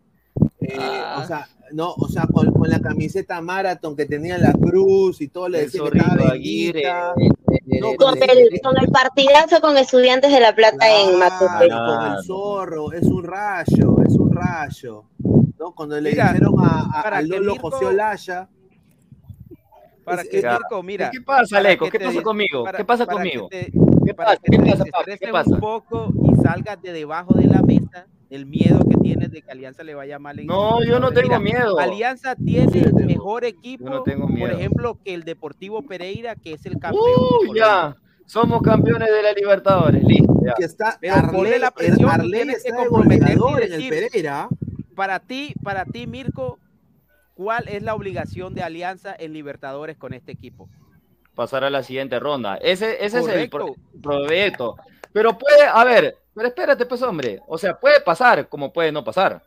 O 1.18 1.24
sea, 1.26 1.48
no, 1.74 1.92
o 1.94 2.08
sea, 2.08 2.26
con, 2.32 2.52
con 2.54 2.70
la 2.70 2.80
camiseta 2.80 3.42
Marathon 3.42 3.96
que 3.96 4.06
tenía 4.06 4.38
la 4.38 4.54
cruz 4.54 5.20
y 5.20 5.28
todo 5.28 5.50
le 5.50 5.64
decía 5.64 5.82
que 5.92 5.98
estaba 5.98 6.12
zorrito 6.16 6.32
Aguirre. 6.34 6.82
bendita. 6.84 7.14
eh, 7.20 7.80
No, 7.82 7.96
Con 7.96 8.18
el, 8.18 8.62
con 8.62 8.78
el 8.82 8.88
partidazo 8.90 9.60
con 9.60 9.78
Estudiantes 9.78 10.32
de 10.32 10.40
La 10.40 10.56
Plata 10.56 10.86
en 11.02 11.20
Matute. 11.20 11.68
Claro, 11.68 11.98
con 12.00 12.12
el 12.18 12.24
zorro, 12.24 12.94
es 12.94 13.04
un 13.04 13.24
rayo, 13.24 13.96
es 14.08 14.14
un 14.16 14.32
rayo. 14.32 15.04
¿no? 15.60 15.72
Cuando 15.76 16.00
le 16.00 16.12
Mira, 16.12 16.28
dijeron 16.32 16.54
a, 16.60 17.00
a- 17.00 17.04
para 17.04 17.20
que 17.20 17.28
Lolo 17.28 17.54
Mirko- 17.56 17.72
José 17.72 17.86
Olaya, 17.86 18.50
Para 20.06 20.22
es- 20.22 20.30
que 20.30 20.38
es- 20.40 20.44
Mirko, 20.46 20.84
mira. 20.84 21.10
¿Qué 21.12 21.22
pasa, 21.22 21.58
para 21.58 21.76
que 21.78 21.90
¿Qué 21.90 22.00
te 22.00 22.06
pasa 22.06 22.22
conmigo? 22.22 22.64
para- 22.64 22.78
¿Qué 22.78 22.86
pasa 22.86 23.06
para 23.06 23.24
que 23.24 23.30
conmigo? 23.32 23.48
te- 23.50 23.72
¿Qué 24.06 24.14
para 24.14 24.30
pasa? 24.32 24.42
que 24.44 24.52
¿Qué 24.52 24.58
te 24.58 24.72
pasa? 24.72 25.18
¿Qué 25.20 25.28
pasa? 25.32 25.50
un 25.56 25.60
poco 25.62 26.10
y 26.32 26.42
salgas 26.44 26.82
de 26.82 26.92
debajo 26.94 27.34
de 27.36 27.48
la 27.48 27.62
mesa 27.62 27.73
el 28.36 28.46
miedo 28.46 28.80
que 28.90 28.96
tienes 28.98 29.32
de 29.32 29.42
que 29.42 29.52
Alianza 29.52 29.84
le 29.84 29.94
vaya 29.96 30.18
mal 30.20 30.40
en 30.40 30.48
No, 30.48 30.84
yo 30.84 31.00
no 31.00 31.12
tengo 31.12 31.40
Mira, 31.40 31.60
miedo. 31.60 31.80
Alianza 31.80 32.36
tiene 32.36 32.92
mejor 33.06 33.46
equipo, 33.46 33.86
Yo 33.86 33.90
no 33.92 34.04
tengo 34.04 34.22
por 34.28 34.34
miedo. 34.34 34.52
ejemplo, 34.52 34.98
que 35.04 35.14
el 35.14 35.24
Deportivo 35.24 35.82
Pereira, 35.84 36.36
que 36.36 36.54
es 36.54 36.66
el 36.66 36.80
campeón. 36.80 37.04
Uh, 37.06 37.54
de 37.54 37.60
ya. 37.60 37.96
Somos 38.26 38.62
campeones 38.62 39.10
de 39.10 39.22
la 39.22 39.34
Libertadores. 39.34 40.04
Listo, 40.04 40.34
ya. 40.46 40.54
que 40.56 40.66
está 40.66 40.98
Pero 41.00 41.32
ponle 41.32 41.60
la 41.60 41.72
presión, 41.72 42.00
tú 42.00 42.10
Arley 42.10 42.48
que 42.48 42.52
está 42.54 42.72
de 42.82 42.88
comprometerte 42.88 43.66
en 43.66 43.74
el 43.74 43.90
Pereira. 43.90 44.48
Para 44.96 45.20
ti, 45.20 45.54
para 45.64 45.86
ti, 45.86 46.08
Mirko, 46.08 46.58
¿cuál 47.34 47.68
es 47.68 47.84
la 47.84 47.96
obligación 47.96 48.54
de 48.56 48.64
Alianza 48.64 49.16
en 49.18 49.34
Libertadores 49.34 49.98
con 49.98 50.14
este 50.14 50.32
equipo? 50.32 50.70
Pasar 51.36 51.64
a 51.64 51.70
la 51.70 51.84
siguiente 51.84 52.20
ronda. 52.20 52.58
Ese, 52.58 53.04
ese 53.04 53.20
es 53.20 53.28
el 53.28 53.50
pro- 53.50 53.76
proyecto. 54.02 54.76
Pero 55.14 55.38
puede, 55.38 55.64
a 55.72 55.84
ver, 55.84 56.18
pero 56.34 56.48
espérate, 56.48 56.86
pues, 56.86 57.02
hombre. 57.04 57.40
O 57.48 57.58
sea, 57.58 57.80
puede 57.80 58.02
pasar 58.02 58.48
como 58.50 58.74
puede 58.74 58.92
no 58.92 59.04
pasar. 59.04 59.42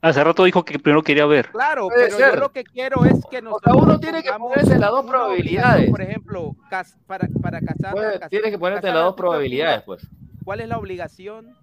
Hace 0.00 0.22
rato 0.22 0.44
dijo 0.44 0.64
que 0.64 0.78
primero 0.78 1.02
quería 1.02 1.26
ver. 1.26 1.50
Claro, 1.50 1.88
Puede 1.88 2.04
pero 2.04 2.16
ser. 2.18 2.34
yo 2.34 2.40
lo 2.40 2.52
que 2.52 2.62
quiero 2.62 3.04
es 3.04 3.14
que 3.28 3.38
O 3.38 3.58
sea, 3.58 3.74
uno 3.74 3.98
tiene 3.98 4.22
que 4.22 4.30
ponerse 4.32 4.78
las 4.78 4.90
dos 4.92 5.04
probabilidades. 5.04 5.90
Por 5.90 6.00
ejemplo, 6.02 6.54
cas- 6.70 6.96
para, 7.08 7.26
para 7.42 7.58
Puede- 7.58 7.74
Casandra- 8.20 8.28
tienes 8.28 8.50
que 8.52 8.58
ponerte 8.58 8.86
las 8.86 9.02
dos 9.02 9.14
probabilidades, 9.16 9.82
pues. 9.82 10.06
¿Cuál 10.44 10.60
es 10.60 10.68
la 10.68 10.78
obligación 10.78 11.56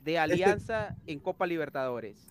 de 0.00 0.18
Alianza 0.18 0.96
en 1.06 1.20
Copa 1.20 1.46
Libertadores? 1.46 2.26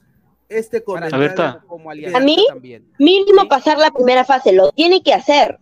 Este 0.49 0.81
Para 0.81 1.07
A 1.07 1.17
ver, 1.17 1.33
como 1.65 1.89
Alianza 1.89 2.17
A 2.17 2.21
mí, 2.21 2.45
también. 2.49 2.91
mínimo 2.99 3.47
pasar 3.47 3.77
la 3.77 3.89
primera 3.91 4.25
fase, 4.25 4.51
lo 4.51 4.73
tiene 4.73 5.01
que 5.01 5.13
hacer. 5.13 5.59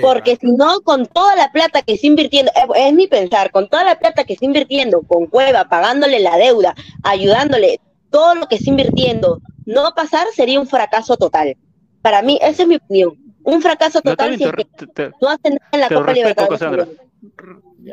Porque 0.00 0.36
si 0.36 0.50
no, 0.52 0.80
con 0.82 1.06
toda 1.06 1.36
la 1.36 1.50
plata 1.52 1.82
que 1.82 1.94
está 1.94 2.06
invirtiendo, 2.06 2.50
eh, 2.54 2.88
es 2.88 2.94
mi 2.94 3.06
pensar, 3.06 3.50
con 3.50 3.68
toda 3.68 3.84
la 3.84 3.98
plata 3.98 4.24
que 4.24 4.32
está 4.34 4.44
invirtiendo 4.44 5.02
con 5.02 5.26
Cueva, 5.26 5.68
pagándole 5.68 6.20
la 6.20 6.36
deuda, 6.36 6.74
ayudándole, 7.02 7.80
todo 8.10 8.34
lo 8.34 8.46
que 8.46 8.56
está 8.56 8.70
invirtiendo, 8.70 9.40
no 9.66 9.92
pasar 9.94 10.26
sería 10.34 10.60
un 10.60 10.66
fracaso 10.66 11.16
total. 11.16 11.56
Para 12.02 12.22
mí, 12.22 12.38
esa 12.42 12.62
es 12.62 12.68
mi 12.68 12.76
opinión. 12.76 13.16
Un 13.44 13.60
fracaso 13.60 14.00
total 14.00 14.16
también 14.16 14.38
si 14.38 14.44
es 14.44 14.52
que 14.52 14.64
te- 14.64 14.86
te- 14.86 15.10
no 15.20 15.28
hacen 15.28 15.54
nada 15.54 15.68
en 15.72 15.80
la 15.80 15.88
te 15.88 15.94
Copa 15.94 16.06
respeto, 16.06 16.28
Libertadores. 16.46 16.60
Cassandra. 16.60 16.88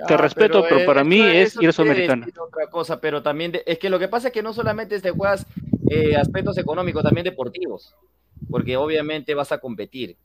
Te 0.07 0.17
respeto, 0.17 0.63
pero 0.63 0.79
eh, 0.81 0.85
para 0.85 1.03
mí 1.03 1.19
eso- 1.19 1.59
es 1.59 1.63
ir 1.63 1.73
Sudamericana. 1.73 2.27
otra 2.39 2.67
cosa, 2.69 2.99
pero 3.01 3.23
también 3.23 3.51
de- 3.53 3.63
es 3.65 3.79
que 3.79 3.89
lo 3.89 3.97
que 3.97 4.07
pasa 4.07 4.27
es 4.27 4.33
que 4.33 4.43
no 4.43 4.53
solamente 4.53 4.99
te 4.99 5.11
juegas 5.11 5.45
eh, 5.89 6.15
aspectos 6.15 6.55
económicos, 6.59 7.01
también 7.03 7.23
deportivos, 7.23 7.95
porque 8.51 8.77
obviamente 8.77 9.33
vas 9.33 9.51
a 9.51 9.57
competir. 9.57 10.17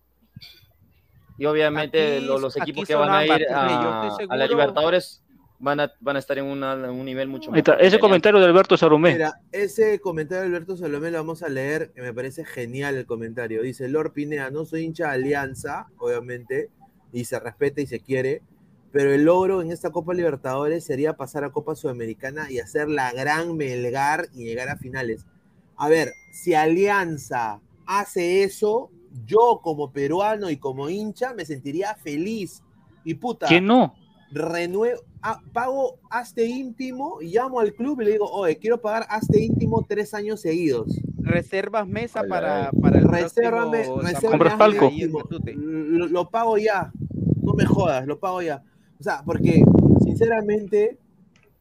Y 1.38 1.46
obviamente 1.46 2.18
Aquí- 2.18 2.26
los 2.26 2.56
equipos 2.56 2.86
que 2.86 2.94
van 2.94 3.10
a 3.10 3.24
ir 3.26 3.46
yo 3.48 3.56
a, 3.56 4.36
la 4.36 4.46
Libertadores 4.46 5.22
van 5.58 5.80
a, 5.80 5.92
van 6.00 6.16
a 6.16 6.18
estar 6.18 6.36
en, 6.38 6.44
una- 6.44 6.74
en 6.74 6.90
un 6.90 7.04
nivel 7.04 7.28
mucho 7.28 7.52
Ahí 7.52 7.58
está, 7.60 7.74
ese 7.76 7.98
comentario 7.98 8.38
de 8.38 8.46
Alberto 8.46 8.76
Salomé. 8.76 9.12
Mira, 9.12 9.40
ese 9.50 9.98
comentario 10.00 10.42
de 10.42 10.48
Alberto 10.48 10.76
Salomé 10.76 11.10
lo 11.10 11.18
vamos 11.18 11.42
a 11.42 11.48
leer, 11.48 11.90
que 11.92 12.02
me 12.02 12.12
parece 12.12 12.44
genial 12.44 12.94
el 12.96 13.06
comentario. 13.06 13.62
Dice, 13.62 13.88
Lord 13.88 14.12
Pinea, 14.12 14.50
no 14.50 14.64
soy 14.64 14.82
hincha 14.84 15.08
de 15.08 15.14
Alianza, 15.14 15.86
obviamente, 15.98 16.68
y 17.12 17.24
se 17.24 17.40
respeta 17.40 17.80
y 17.80 17.86
se 17.86 18.00
quiere, 18.00 18.42
pero 18.92 19.12
el 19.12 19.24
logro 19.24 19.60
en 19.62 19.72
esta 19.72 19.90
Copa 19.90 20.14
Libertadores 20.14 20.84
sería 20.84 21.14
pasar 21.16 21.44
a 21.44 21.50
Copa 21.50 21.74
Sudamericana 21.74 22.50
y 22.50 22.58
hacer 22.60 22.88
la 22.88 23.12
gran 23.12 23.56
Melgar 23.56 24.26
y 24.34 24.44
llegar 24.44 24.68
a 24.68 24.76
finales. 24.76 25.24
A 25.76 25.88
ver, 25.88 26.12
si 26.32 26.54
Alianza 26.54 27.60
hace 27.86 28.42
eso, 28.44 28.90
yo 29.26 29.60
como 29.62 29.92
peruano 29.92 30.50
y 30.50 30.56
como 30.56 30.88
hincha 30.88 31.34
me 31.34 31.44
sentiría 31.44 31.94
feliz. 31.94 32.62
Y 33.04 33.14
puta, 33.14 33.46
¿Quién 33.46 33.66
no? 33.66 33.94
renuevo, 34.30 35.00
ah, 35.22 35.40
pago 35.52 35.98
hazte 36.10 36.46
íntimo, 36.46 37.18
llamo 37.20 37.60
al 37.60 37.72
club 37.72 38.00
y 38.00 38.04
le 38.06 38.12
digo, 38.12 38.26
oye, 38.30 38.56
quiero 38.56 38.80
pagar 38.80 39.06
hazte 39.08 39.42
íntimo 39.42 39.84
tres 39.88 40.12
años 40.14 40.40
seguidos. 40.40 41.00
Reservas 41.18 41.86
mesa 41.86 42.20
Ay, 42.22 42.28
para, 42.28 42.70
para 42.72 42.98
el 42.98 43.04
Resérvame, 43.04 43.86
Martín 44.38 44.58
palco. 44.58 44.90
Lo, 45.54 46.06
lo 46.08 46.28
pago 46.30 46.58
ya, 46.58 46.92
no 47.42 47.54
me 47.54 47.64
jodas, 47.64 48.06
lo 48.06 48.18
pago 48.18 48.42
ya. 48.42 48.62
O 48.98 49.02
sea, 49.02 49.22
porque 49.24 49.62
sinceramente, 50.02 50.98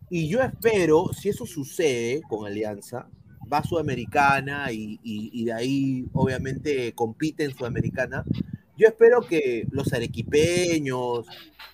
y 0.10 0.28
yo 0.28 0.42
espero, 0.42 1.12
si 1.14 1.30
eso 1.30 1.46
sucede 1.46 2.22
con 2.28 2.46
Alianza, 2.46 3.08
va 3.54 3.60
a 3.60 3.64
Sudamericana 3.64 4.72
y, 4.72 5.00
y- 5.04 5.30
y 5.32 5.46
de 5.46 5.54
ahí 5.54 6.06
obviamente 6.14 6.92
compite 6.94 7.44
en 7.44 7.56
Sudamericana, 7.56 8.26
yo 8.78 8.88
espero 8.88 9.22
que 9.22 9.68
los 9.72 9.94
arequipeños, 9.94 11.28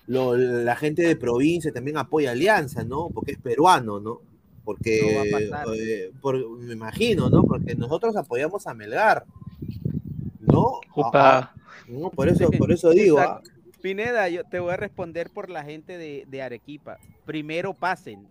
lo- 0.08 0.36
la 0.36 0.76
gente 0.76 1.02
de 1.04 1.16
provincia 1.16 1.72
también 1.72 1.98
apoye 1.98 2.28
a 2.28 2.32
Alianza, 2.32 2.84
¿no? 2.84 3.10
Porque 3.10 3.32
es 3.32 3.38
peruano, 3.40 4.00
¿no? 4.00 4.20
Porque, 4.66 5.50
No 5.64 5.74
eh, 5.74 6.12
por- 6.22 6.60
me 6.60 6.74
imagino, 6.74 7.30
¿no? 7.30 7.44
Porque 7.44 7.74
nosotros 7.76 8.16
apoyamos 8.16 8.68
a 8.68 8.74
Melgar, 8.74 9.26
¿no? 10.42 10.80
Opa. 10.94 11.54
No, 11.88 12.12
por 12.12 12.28
eso, 12.30 12.52
por 12.52 12.72
eso 12.72 12.92
digo, 12.92 13.18
ah. 13.20 13.42
Pineda, 13.82 14.28
yo 14.30 14.44
te 14.44 14.60
voy 14.60 14.74
a 14.74 14.78
responder 14.78 15.30
por 15.30 15.50
la 15.50 15.64
gente 15.64 15.98
de, 15.98 16.26
de 16.28 16.42
Arequipa. 16.42 16.98
Primero 17.26 17.74
pasen 17.74 18.28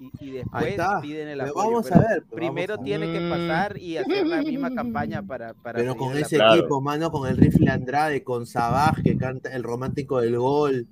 y, 0.00 0.12
y 0.18 0.30
después 0.32 0.90
piden 1.00 1.28
el 1.28 1.42
Pero 1.42 1.52
apoyo. 1.52 1.70
vamos 1.70 1.92
a 1.92 1.98
pero 1.98 2.08
ver, 2.08 2.24
pero 2.30 2.34
primero 2.34 2.78
a 2.78 2.78
tiene 2.80 3.10
que 3.10 3.20
ver. 3.20 3.28
pasar 3.28 3.78
y 3.78 3.98
hacer 3.98 4.26
la 4.26 4.42
misma 4.42 4.70
campaña 4.74 5.22
para, 5.22 5.54
para 5.54 5.82
pero 5.82 5.96
con 5.96 6.16
ese 6.16 6.38
apoyo. 6.38 6.40
equipo, 6.40 6.80
mano, 6.80 7.10
con 7.10 7.28
el 7.28 7.36
rifle 7.36 7.70
Andrade, 7.70 8.24
con 8.24 8.46
Sabaj, 8.46 9.02
que 9.02 9.16
canta 9.16 9.50
el 9.54 9.62
romántico 9.62 10.20
del 10.20 10.38
gol, 10.38 10.88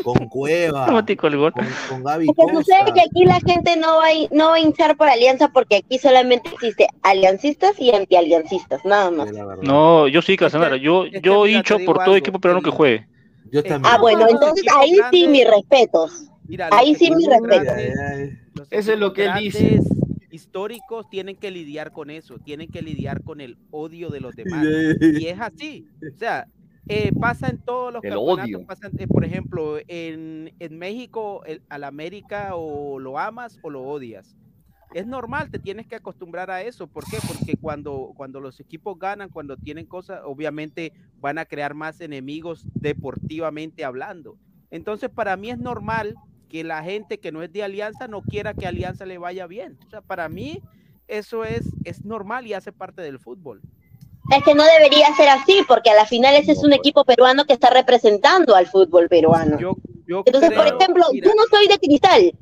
con 0.00 0.28
Cueva, 0.30 0.86
Romántico 0.86 1.26
el 1.28 1.36
gol. 1.38 1.52
con, 1.52 1.80
con 1.88 2.02
Gaby 2.04 2.34
que 2.34 2.48
sucede 2.48 2.92
que 2.94 3.00
aquí 3.02 3.24
la 3.24 3.40
gente 3.40 3.76
no 3.76 3.98
va, 3.98 4.06
a, 4.08 4.12
no 4.30 4.48
va 4.50 4.54
a 4.56 4.60
hinchar 4.60 4.96
por 4.96 5.08
alianza 5.08 5.48
porque 5.48 5.76
aquí 5.76 5.98
solamente 5.98 6.50
existe 6.50 6.88
aliancistas 7.02 7.78
y 7.78 7.90
antialiancistas, 7.94 8.84
nada 8.84 9.10
más. 9.10 9.32
No, 9.60 10.08
yo 10.08 10.22
sí, 10.22 10.36
Casanara. 10.36 10.76
Yo, 10.76 11.06
yo 11.06 11.46
hincho 11.46 11.80
por 11.80 12.00
todo 12.00 12.14
algo, 12.14 12.16
equipo 12.16 12.40
peruano 12.40 12.62
que 12.62 12.70
juegue. 12.70 13.08
Yo 13.50 13.64
también. 13.64 13.94
Ah, 13.94 13.98
bueno, 13.98 14.26
entonces 14.28 14.64
ahí 14.80 14.96
sí 15.10 15.28
mis 15.28 15.48
respetos. 15.48 16.31
Mira, 16.46 16.68
Ahí 16.72 16.94
sí 16.94 17.08
grandes- 17.08 18.38
los 18.54 18.68
Eso 18.70 18.92
es 18.92 18.98
lo 18.98 19.12
que 19.12 19.24
él 19.26 19.32
dice. 19.40 19.68
grandes 19.68 19.92
Históricos 20.30 21.10
tienen 21.10 21.36
que 21.36 21.50
lidiar 21.50 21.92
con 21.92 22.08
eso, 22.08 22.38
tienen 22.38 22.70
que 22.70 22.80
lidiar 22.80 23.22
con 23.22 23.42
el 23.42 23.58
odio 23.70 24.08
de 24.08 24.20
los 24.20 24.34
demás. 24.34 24.64
Y 25.24 25.26
es 25.26 25.38
así. 25.38 25.86
O 26.14 26.16
sea, 26.18 26.46
eh, 26.88 27.12
pasa 27.20 27.48
en 27.50 27.58
todos 27.58 27.92
los 27.92 28.02
El 28.02 28.10
campeonatos. 28.10 28.44
odio. 28.46 28.66
pasa 28.66 28.88
en- 28.88 29.00
eh, 29.02 29.06
por 29.06 29.24
ejemplo, 29.26 29.76
en, 29.88 30.54
en 30.58 30.78
México, 30.78 31.42
el, 31.44 31.60
al 31.68 31.84
América 31.84 32.56
o 32.56 32.98
lo 32.98 33.18
amas 33.18 33.58
o 33.62 33.68
lo 33.68 33.82
odias. 33.82 34.34
Es 34.94 35.06
normal, 35.06 35.50
te 35.50 35.58
tienes 35.58 35.86
que 35.86 35.96
acostumbrar 35.96 36.50
a 36.50 36.62
eso. 36.62 36.86
¿Por 36.86 37.04
qué? 37.04 37.18
Porque 37.26 37.56
cuando, 37.60 38.12
cuando 38.16 38.40
los 38.40 38.58
equipos 38.58 38.98
ganan, 38.98 39.28
cuando 39.28 39.56
tienen 39.58 39.84
cosas, 39.86 40.22
obviamente 40.24 40.92
van 41.20 41.36
a 41.38 41.44
crear 41.44 41.74
más 41.74 42.00
enemigos 42.00 42.66
deportivamente 42.74 43.84
hablando. 43.84 44.36
Entonces, 44.70 45.10
para 45.10 45.36
mí 45.36 45.50
es 45.50 45.58
normal 45.58 46.14
que 46.52 46.62
la 46.64 46.82
gente 46.84 47.18
que 47.18 47.32
no 47.32 47.42
es 47.42 47.50
de 47.50 47.62
Alianza 47.64 48.06
no 48.08 48.20
quiera 48.20 48.52
que 48.52 48.66
Alianza 48.66 49.06
le 49.06 49.16
vaya 49.16 49.46
bien. 49.46 49.78
O 49.86 49.90
sea, 49.90 50.02
para 50.02 50.28
mí 50.28 50.60
eso 51.08 51.44
es, 51.44 51.64
es 51.82 52.04
normal 52.04 52.46
y 52.46 52.52
hace 52.52 52.72
parte 52.72 53.00
del 53.00 53.18
fútbol. 53.18 53.62
Es 54.30 54.42
que 54.44 54.54
no 54.54 54.62
debería 54.64 55.06
ser 55.16 55.30
así 55.30 55.62
porque 55.66 55.90
a 55.90 55.94
la 55.94 56.04
final 56.04 56.34
ese 56.34 56.52
es 56.52 56.62
un 56.62 56.74
equipo 56.74 57.04
peruano 57.04 57.44
que 57.46 57.54
está 57.54 57.70
representando 57.70 58.54
al 58.54 58.66
fútbol 58.66 59.08
peruano. 59.08 59.58
Yo, 59.58 59.76
yo 60.06 60.22
Entonces, 60.26 60.52
por 60.52 60.66
ejemplo, 60.66 61.04
mira, 61.10 61.26
yo 61.26 61.34
no 61.34 61.42
soy 61.50 61.66
de 61.68 61.78
cristal, 61.78 62.32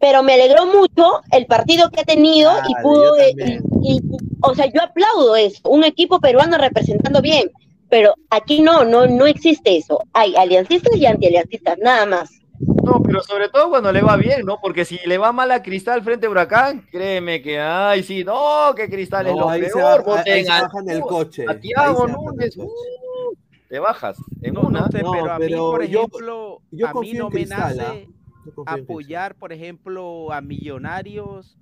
pero 0.00 0.22
me 0.22 0.34
alegró 0.34 0.64
mucho 0.66 1.20
el 1.30 1.46
partido 1.46 1.90
que 1.90 2.00
ha 2.00 2.04
tenido 2.04 2.50
y 2.66 2.74
pudo, 2.82 3.14
eh, 3.16 3.34
también. 3.36 3.62
y, 3.82 3.96
y- 3.98 4.18
o 4.42 4.54
sea, 4.54 4.66
yo 4.66 4.82
aplaudo 4.82 5.36
eso, 5.36 5.60
un 5.68 5.84
equipo 5.84 6.18
peruano 6.18 6.56
representando 6.56 7.20
bien, 7.20 7.50
pero 7.90 8.14
aquí 8.30 8.62
no, 8.62 8.84
no, 8.84 9.06
no 9.06 9.26
existe 9.26 9.76
eso. 9.76 10.00
Hay 10.14 10.34
aliancistas 10.34 10.96
y 10.96 11.04
antialiancistas, 11.04 11.76
nada 11.78 12.06
más. 12.06 12.39
No, 12.60 13.02
pero 13.02 13.22
sobre 13.22 13.48
todo 13.48 13.70
cuando 13.70 13.92
le 13.92 14.02
va 14.02 14.16
bien, 14.16 14.44
¿no? 14.44 14.58
Porque 14.60 14.84
si 14.84 14.98
le 15.06 15.16
va 15.18 15.32
mal 15.32 15.50
a 15.52 15.62
Cristal 15.62 16.02
frente 16.02 16.26
a 16.26 16.30
Huracán, 16.30 16.86
créeme 16.90 17.40
que, 17.40 17.58
ay, 17.58 18.02
sí, 18.02 18.22
no, 18.24 18.72
que 18.76 18.88
Cristal 18.90 19.26
es 19.28 19.34
No, 19.34 19.40
lo 19.40 19.48
ahí 19.50 19.62
se 19.62 19.70
peor. 19.72 20.04
ahí 20.26 20.44
se 20.44 20.50
al- 20.50 20.62
bajan 20.62 20.84
del 20.84 21.00
coche. 21.00 21.44
A 21.48 21.52
Ahí 21.52 21.60
del 21.60 22.12
Núñez, 22.12 22.56
uh, 22.58 23.34
te 23.68 23.78
bajas 23.78 24.16
en 24.42 24.54
no, 24.54 24.62
una. 24.62 24.80
no 24.80 24.88
sé, 24.88 25.02
No, 25.02 25.12
pero 25.12 25.30
a 25.32 25.38
mí, 25.38 25.44
pero 25.46 25.70
por 25.70 25.84
yo- 25.86 25.98
ejemplo, 26.00 26.58
yo 26.70 26.88
a 26.88 26.94
mí 26.94 27.12
no 27.14 27.30
me 27.30 27.36
Cristal, 27.36 27.80
¿ah? 27.80 27.82
nace 27.94 28.08
Yo 28.44 28.52
en 28.66 28.82
apoyar, 28.82 29.34
por 29.36 29.52
ejemplo, 29.52 30.32
a 30.32 30.40
Millonarios 30.40 31.56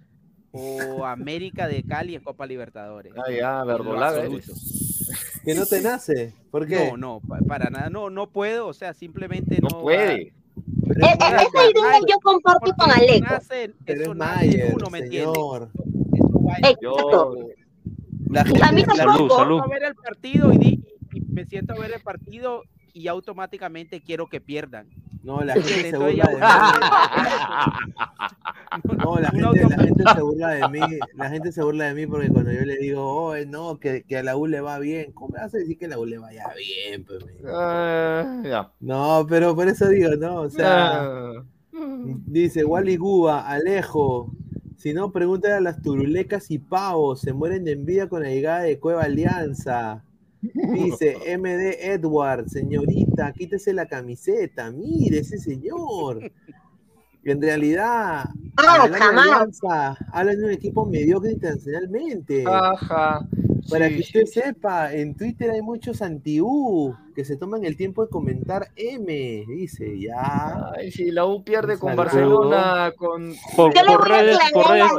o 0.53 1.05
América 1.07 1.69
de 1.69 1.83
Cali 1.85 2.15
en 2.17 2.23
Copa 2.23 2.47
Libertadores. 2.47 3.13
Ah, 3.17 3.31
ya, 3.31 3.63
verdolaga. 3.65 4.25
Que 5.45 5.55
no 5.55 5.65
te 5.67 5.81
nace. 5.83 6.35
¿Por 6.51 6.67
qué? 6.67 6.91
No, 6.91 6.97
no, 6.97 7.21
pa- 7.21 7.39
para 7.47 7.71
nada, 7.71 7.89
no, 7.91 8.11
no 8.11 8.31
puedo, 8.31 8.67
o 8.67 8.73
sea, 8.73 8.95
simplemente 8.95 9.59
No 9.61 9.69
no. 9.71 9.81
puede. 9.83 10.33
Pero 10.87 11.01
E- 11.07 11.13
es 11.13 11.19
e- 11.19 11.71
idea 11.71 12.01
yo 12.09 12.19
comparto 12.23 12.73
con. 12.79 12.91
Yo, 16.81 17.35
La 18.31 18.43
A 18.43 18.45
mí 18.45 18.53
gente, 18.53 18.95
siento 18.95 19.63
a 19.63 19.69
ver 19.69 19.85
el 19.85 19.95
partido 19.95 20.53
y, 20.53 20.59
di- 20.59 20.85
y 21.13 21.21
me 21.33 21.47
siento 21.47 21.73
a 21.75 21.79
ver 21.79 21.93
el 21.95 22.01
partido 22.01 22.63
y 22.93 23.09
automáticamente 23.09 24.01
quiero 24.03 24.27
que 24.29 24.41
pierdan. 24.41 24.89
No, 25.23 25.43
la 25.43 25.55
gente 25.55 25.91
se 25.91 25.97
burla 25.97 26.27
de 26.27 26.37
mí. 26.37 26.43
No, 28.99 29.19
la 29.19 29.31
gente, 29.31 29.65
la 29.69 29.83
gente 29.83 30.05
se 30.15 30.23
burla 30.23 30.49
de 30.51 30.69
mí. 30.69 30.81
La 31.15 31.31
gente 31.31 31.53
se 31.53 31.63
burla 31.63 31.87
de 31.87 31.95
mí 31.95 32.07
porque 32.07 32.29
cuando 32.29 32.53
yo 32.53 32.61
le 32.61 32.77
digo, 32.77 33.03
oh, 33.03 33.35
no, 33.47 33.79
que, 33.79 34.03
que 34.03 34.19
a 34.19 34.23
la 34.23 34.37
U 34.37 34.47
le 34.47 34.61
va 34.61 34.79
bien, 34.79 35.13
¿cómo 35.13 35.31
me 35.31 35.41
vas 35.41 35.55
a 35.55 35.59
decir 35.59 35.79
que 35.79 35.87
a 35.87 35.89
la 35.89 35.99
U 35.99 36.05
le 36.05 36.19
vaya 36.19 36.45
bien? 36.55 37.05
pues, 37.05 37.25
ah. 37.47 38.71
No, 38.81 39.27
pero 39.29 39.57
por 39.57 39.69
eso 39.69 39.89
digo, 39.89 40.11
no, 40.17 40.43
o 40.43 40.51
sea. 40.51 41.01
Ah. 41.01 41.45
Dice 42.27 42.65
Wally 42.65 42.97
Guba, 42.97 43.49
Alejo. 43.49 44.33
Si 44.77 44.93
no, 44.93 45.13
pregúntale 45.13 45.55
a 45.55 45.61
las 45.61 45.83
turulecas 45.83 46.51
y 46.51 46.59
pavos. 46.59 47.21
Se 47.21 47.33
mueren 47.33 47.65
de 47.65 47.73
envidia 47.73 48.09
con 48.09 48.23
la 48.23 48.29
llegada 48.29 48.61
de 48.61 48.79
Cueva 48.79 49.05
Alianza. 49.05 50.05
Dice 50.43 51.17
MD 51.39 51.77
Edward, 51.81 52.49
señorita, 52.49 53.33
quítese 53.33 53.73
la 53.73 53.87
camiseta. 53.87 54.71
Mire 54.71 55.19
ese 55.19 55.39
señor. 55.39 56.31
En 57.25 57.43
realidad, 57.43 58.25
Ah, 58.57 58.85
hablar 58.85 58.93
de 58.93 58.99
jamás. 58.99 60.39
Un 60.39 60.51
equipo 60.51 60.87
mediocre 60.87 61.33
internacionalmente. 61.33 62.45
Ajá. 62.47 63.27
Para 63.69 63.89
Sí, 63.89 63.95
que 63.95 64.01
usted 64.01 64.27
sí, 64.27 64.41
sepa, 64.41 64.95
en 64.95 65.15
Twitter 65.15 65.51
hay 65.51 65.61
muchos 65.61 66.01
anti-U 66.01 66.97
que 67.15 67.25
se 67.25 67.37
toman 67.37 67.65
el 67.65 67.77
tiempo 67.77 68.03
de 68.03 68.11
comentar 68.11 68.69
M. 68.77 69.45
Dice, 69.47 70.01
ya. 70.01 70.71
Ay, 70.75 70.91
si 70.91 71.11
la 71.11 71.27
U 71.27 71.45
pierde 71.45 71.79
con. 71.79 71.95
Barcelona, 71.95 72.93
con. 72.97 73.35
Por, 73.55 73.75
por 73.75 74.09
redes, 74.09 74.39
por 74.55 74.71
redes. 74.71 74.91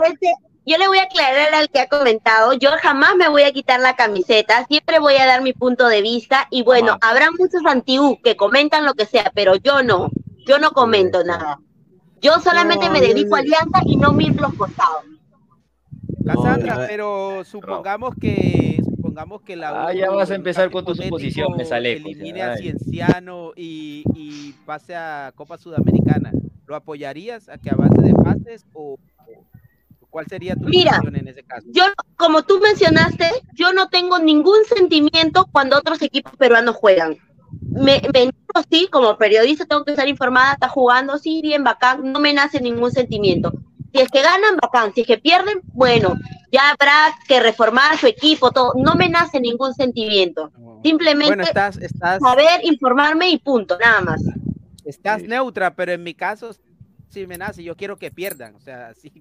Yo 0.69 0.77
le 0.77 0.87
voy 0.87 0.99
a 0.99 1.03
aclarar 1.03 1.53
al 1.53 1.69
que 1.69 1.79
ha 1.79 1.87
comentado, 1.89 2.53
yo 2.53 2.69
jamás 2.81 3.15
me 3.17 3.27
voy 3.29 3.43
a 3.43 3.51
quitar 3.51 3.79
la 3.79 3.95
camiseta, 3.95 4.65
siempre 4.67 4.99
voy 4.99 5.15
a 5.15 5.25
dar 5.25 5.41
mi 5.41 5.53
punto 5.53 5.87
de 5.87 6.01
vista 6.01 6.47
y 6.51 6.63
bueno, 6.63 6.97
habrá 7.01 7.31
muchos 7.31 7.61
anti 7.65 7.97
que 8.23 8.35
comentan 8.35 8.85
lo 8.85 8.93
que 8.93 9.05
sea, 9.05 9.31
pero 9.33 9.55
yo 9.55 9.81
no, 9.83 10.09
yo 10.45 10.59
no 10.59 10.71
comento 10.71 11.23
nada. 11.23 11.59
Yo 12.21 12.39
solamente 12.39 12.85
No, 12.87 12.91
me 12.93 12.99
yo- 13.01 13.07
dedico 13.07 13.35
a 13.35 13.39
Alianza 13.39 13.79
y 13.85 13.95
no 13.95 14.11
miro 14.13 14.41
los 14.41 14.53
costados. 14.55 15.03
Cassandra, 16.25 16.75
No, 16.75 16.81
pero 16.87 17.43
supongamos 17.45 18.13
que 18.19 18.79
supongamos 18.95 19.41
que 19.41 19.55
la 19.55 19.87
Ah, 19.87 19.93
ya 19.93 20.09
vas 20.11 20.29
a 20.29 20.35
empezar 20.35 20.69
con 20.69 20.85
tus 20.85 20.97
suposiciones, 20.97 21.71
Alejo, 21.71 22.07
Elimine 22.09 22.41
a. 22.43 22.57
Cienciano 22.57 23.53
y, 23.55 24.03
y 24.13 24.53
pase 24.65 24.95
a 24.95 25.31
Copa 25.35 25.57
Sudamericana. 25.57 26.31
¿Lo 26.67 26.75
apoyarías 26.75 27.49
a 27.49 27.57
que 27.57 27.71
avance 27.71 28.01
de 28.01 28.13
fases 28.23 28.65
o 28.73 28.97
o 29.25 29.43
cuál 30.09 30.27
sería 30.27 30.55
tu 30.55 30.65
Mira, 30.67 31.01
en 31.05 31.27
ese 31.27 31.43
caso? 31.43 31.67
Yo, 31.71 31.83
como 32.15 32.43
tú 32.43 32.59
mencionaste, 32.59 33.25
yo 33.53 33.73
no 33.73 33.89
tengo 33.89 34.19
ningún 34.19 34.63
sentimiento 34.65 35.47
cuando 35.51 35.77
otros 35.77 36.01
equipos 36.01 36.35
peruanos 36.37 36.75
juegan. 36.75 37.17
Me, 37.71 38.01
me 38.13 38.31
sí, 38.69 38.87
como 38.91 39.17
periodista 39.17 39.65
tengo 39.65 39.83
que 39.83 39.91
estar 39.91 40.07
informada, 40.07 40.53
está 40.53 40.69
jugando, 40.69 41.17
sí, 41.17 41.41
bien, 41.41 41.63
bacán, 41.63 42.11
no 42.11 42.19
me 42.19 42.33
nace 42.33 42.59
ningún 42.59 42.91
sentimiento. 42.91 43.53
Si 43.93 44.01
es 44.01 44.09
que 44.09 44.21
ganan, 44.21 44.57
bacán, 44.61 44.93
si 44.93 45.01
es 45.01 45.07
que 45.07 45.17
pierden, 45.17 45.61
bueno, 45.73 46.15
ya 46.51 46.71
habrá 46.71 47.15
que 47.27 47.39
reformar 47.39 47.97
su 47.97 48.07
equipo, 48.07 48.51
todo, 48.51 48.73
no 48.75 48.95
me 48.95 49.09
nace 49.09 49.39
ningún 49.39 49.73
sentimiento. 49.73 50.51
Simplemente 50.83 51.27
Bueno, 51.27 51.43
estás, 51.43 51.77
estás, 51.77 52.21
saber, 52.21 52.61
informarme 52.63 53.29
y 53.29 53.37
punto, 53.37 53.77
nada 53.79 54.01
más. 54.01 54.21
estás 54.85 55.23
neutra, 55.23 55.75
pero 55.75 55.91
en 55.91 56.03
mi 56.03 56.13
caso 56.13 56.51
sí 57.09 57.27
me 57.27 57.37
nace, 57.37 57.63
yo 57.63 57.75
quiero 57.75 57.97
que 57.97 58.11
pierdan, 58.11 58.55
o 58.55 58.59
sea, 58.59 58.93
sí. 59.01 59.11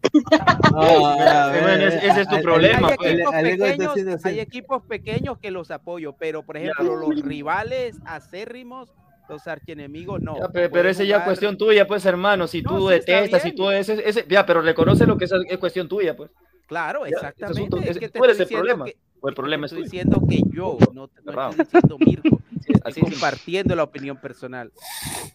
Bueno, 0.70 1.86
ese- 1.86 2.06
ese 2.06 2.20
es 2.22 2.28
tu 2.28 2.36
Hay- 2.36 2.42
problema, 2.42 2.88
Hay 2.88 2.96
pues. 2.96 3.12
equipos, 3.14 3.34
pequeños, 3.34 4.24
hay 4.24 4.40
equipos 4.40 4.82
pequeños 4.84 5.38
que 5.38 5.50
los 5.50 5.70
apoyo, 5.70 6.14
pero 6.14 6.42
por 6.42 6.56
ejemplo, 6.56 6.96
los 6.96 7.20
rivales 7.22 7.96
acérrimos, 8.04 8.92
los 9.28 9.46
archienemigos, 9.46 10.20
no. 10.22 10.36
Ya, 10.38 10.46
pe- 10.48 10.52
pero, 10.52 10.70
Pueden 10.70 10.86
ese 10.88 11.06
ya 11.06 11.18
es 11.18 11.24
cuestión 11.24 11.58
tuya, 11.58 11.86
pues, 11.86 12.04
hermano. 12.06 12.46
Si 12.46 12.62
No, 12.62 12.70
tú 12.78 12.88
sí, 12.88 12.94
detestas, 12.94 13.42
si 13.42 13.52
tú 13.52 13.70
ese, 13.70 14.08
ese- 14.08 14.24
ya, 14.28 14.46
pero 14.46 14.62
reconoce 14.62 15.06
lo 15.06 15.18
que 15.18 15.26
es, 15.26 15.32
es 15.48 15.58
cuestión 15.58 15.86
tuya, 15.88 16.16
pues. 16.16 16.30
Claro, 16.66 17.00
Ya, 17.04 17.08
ese 17.08 17.16
exactamente. 17.16 17.60
asunto- 17.60 17.76
es 17.78 17.90
ese- 17.90 18.00
que 18.00 18.08
te 18.08 18.18
tú 18.18 18.24
eres 18.24 18.40
estoy 18.40 18.54
el 18.56 18.60
problema. 18.60 18.84
que- 18.86 18.96
O 19.20 19.28
el 19.28 19.34
problema 19.34 19.66
es 19.66 19.72
estoy 19.72 19.84
tuyo. 19.88 19.90
diciendo 19.90 20.22
que 20.28 20.42
yo, 20.56 20.76
no, 20.94 21.08
no 21.24 21.48
estoy 21.50 21.64
diciendo 21.64 21.96
Mirko, 21.98 22.40
estoy 22.60 22.74
así 22.84 23.00
es. 23.00 23.10
compartiendo 23.10 23.74
la 23.76 23.82
opinión 23.82 24.16
personal. 24.20 24.70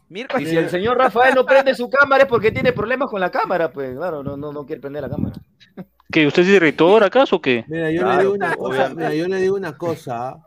Mirko, 0.10 0.40
Y 0.40 0.46
si 0.46 0.56
el 0.56 0.70
señor 0.70 0.98
Rafael 0.98 1.34
no 1.36 1.46
prende 1.46 1.74
su 1.76 1.90
cámara 1.90 2.24
es 2.24 2.30
porque 2.30 2.52
tiene 2.52 2.72
problemas 2.72 3.10
con 3.10 3.20
la 3.20 3.32
cámara, 3.32 3.72
pues, 3.72 3.96
claro, 3.98 4.24
no, 4.24 4.38
no, 4.38 4.52
no 4.54 4.66
quiere 4.66 4.80
prender 4.82 5.02
la 5.04 5.10
cámara. 5.10 5.36
¿Que 6.12 6.28
usted 6.28 6.44
es 6.44 6.48
director 6.50 7.04
acaso 7.04 7.38
o 7.38 7.42
qué? 7.42 7.66
Mira, 7.68 7.90
yo 7.90 7.96
le 7.96 8.00
Claro, 8.02 8.22
digo 8.22 8.34
una 8.34 8.56
cosa, 8.56 8.68
obviamente. 8.70 8.96
mira, 9.04 9.16
yo 9.16 9.28
le 9.28 9.38
digo 9.42 9.56
una 9.56 9.78
cosa. 9.78 10.38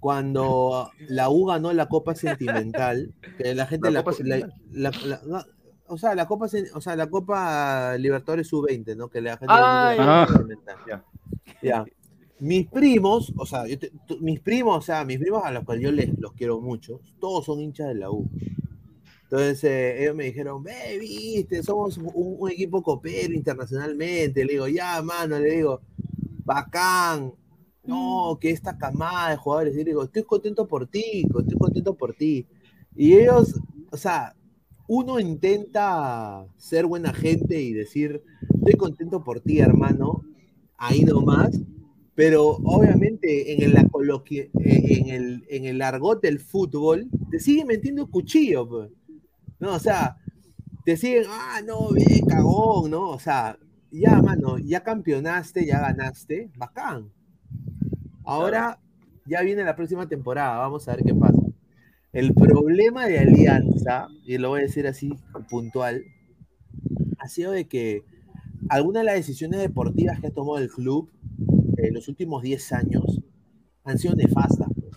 Cuando 0.00 0.90
la 1.08 1.28
U 1.30 1.46
ganó 1.46 1.72
la 1.72 1.86
Copa 1.88 2.14
Sentimental, 2.14 3.12
que 3.38 3.54
la 3.54 3.66
gente 3.66 3.88
La 3.90 3.98
la, 4.00 4.04
Copa 4.04 4.10
la- 4.10 4.16
Sentimental. 4.16 4.54
la- 4.72 4.90
la- 5.06 5.20
no, 5.26 5.44
o 5.86 5.96
sea, 5.98 6.14
la 6.14 6.26
Copa 6.26 6.46
o 6.74 6.80
sea, 6.80 6.96
la 6.96 7.06
Copa 7.08 7.96
Libertadores 7.98 8.48
sub-20, 8.48 8.96
¿no? 8.96 9.08
Que 9.08 9.20
la 9.20 9.36
gente 9.36 9.46
Ah, 9.56 9.94
la 9.96 10.04
ya. 10.04 10.26
Sentimental. 10.32 10.76
Ya. 10.88 11.04
Ya. 11.62 11.84
Mis 12.50 12.66
primos, 12.68 13.32
o 13.36 13.46
sea, 13.46 13.66
yo 13.66 13.78
te- 13.78 13.92
tu- 14.06 14.18
mis 14.20 14.40
primos, 14.40 14.76
o 14.78 14.82
sea, 14.82 15.04
mis 15.04 15.18
primos 15.18 15.42
a 15.44 15.50
los 15.52 15.64
cuales 15.64 15.84
yo 15.84 15.92
les, 15.92 16.18
los 16.18 16.32
quiero 16.34 16.60
mucho, 16.60 17.00
todos 17.20 17.44
son 17.46 17.60
hinchas 17.60 17.88
de 17.88 17.94
la 17.94 18.10
U. 18.10 18.28
Entonces 19.24 19.64
eh, 19.64 20.02
ellos 20.02 20.14
me 20.16 20.24
dijeron, 20.24 20.62
ve, 20.62 20.98
viste, 21.00 21.62
somos 21.62 21.96
un, 21.98 22.10
un 22.14 22.50
equipo 22.50 22.82
copero 22.82 23.32
internacionalmente. 23.34 24.44
Le 24.44 24.52
digo, 24.54 24.68
ya, 24.68 25.00
mano, 25.02 25.38
le 25.38 25.50
digo, 25.56 25.80
bacán. 26.44 27.32
No, 27.84 28.38
que 28.40 28.50
esta 28.50 28.78
camada 28.78 29.30
de 29.30 29.36
jugadores. 29.36 29.74
Y 29.74 29.78
le 29.78 29.84
digo, 29.86 30.04
estoy 30.04 30.22
contento 30.24 30.68
por 30.68 30.86
ti, 30.86 31.24
estoy 31.26 31.58
contento 31.58 31.94
por 31.96 32.14
ti. 32.14 32.46
Y 32.96 33.14
ellos, 33.14 33.60
o 33.90 33.96
sea, 33.96 34.34
uno 34.88 35.18
intenta 35.20 36.46
ser 36.58 36.86
buena 36.86 37.12
gente 37.12 37.60
y 37.60 37.72
decir, 37.72 38.22
estoy 38.54 38.74
contento 38.74 39.24
por 39.24 39.40
ti, 39.40 39.60
hermano, 39.60 40.22
ahí 40.76 41.02
nomás, 41.04 41.58
pero 42.14 42.58
obviamente 42.64 43.54
en 43.54 43.62
el, 43.62 43.72
la 43.72 43.88
eh, 44.30 44.48
en 44.60 45.08
el, 45.08 45.44
en 45.48 45.64
el 45.64 45.80
argot 45.80 46.20
del 46.20 46.40
fútbol 46.40 47.08
te 47.30 47.38
siguen 47.38 47.66
metiendo 47.66 48.10
cuchillo, 48.10 48.68
pues. 48.68 48.90
No, 49.58 49.74
o 49.74 49.78
sea, 49.78 50.16
te 50.84 50.96
siguen, 50.96 51.24
ah, 51.28 51.60
no, 51.64 51.90
bien, 51.92 52.26
cagón, 52.26 52.90
¿no? 52.90 53.10
O 53.10 53.18
sea, 53.18 53.58
ya, 53.90 54.20
mano, 54.20 54.58
ya 54.58 54.82
campeonaste, 54.82 55.64
ya 55.64 55.80
ganaste, 55.80 56.50
bacán. 56.56 57.10
Ahora 58.24 58.78
ya 59.26 59.42
viene 59.42 59.64
la 59.64 59.76
próxima 59.76 60.08
temporada, 60.08 60.58
vamos 60.58 60.88
a 60.88 60.96
ver 60.96 61.04
qué 61.04 61.14
pasa. 61.14 61.40
El 62.12 62.34
problema 62.34 63.06
de 63.06 63.20
Alianza, 63.20 64.08
y 64.26 64.36
lo 64.36 64.50
voy 64.50 64.60
a 64.60 64.64
decir 64.64 64.86
así 64.86 65.16
puntual, 65.48 66.04
ha 67.18 67.28
sido 67.28 67.52
de 67.52 67.66
que 67.66 68.02
algunas 68.68 69.02
de 69.02 69.06
las 69.06 69.14
decisiones 69.14 69.60
deportivas 69.60 70.20
que 70.20 70.26
ha 70.26 70.30
tomado 70.30 70.58
el 70.58 70.68
club 70.68 71.10
en 71.82 71.94
los 71.94 72.08
últimos 72.08 72.42
10 72.42 72.72
años 72.72 73.20
han 73.84 73.98
sido 73.98 74.14
nefastas. 74.14 74.68
pues. 74.80 74.92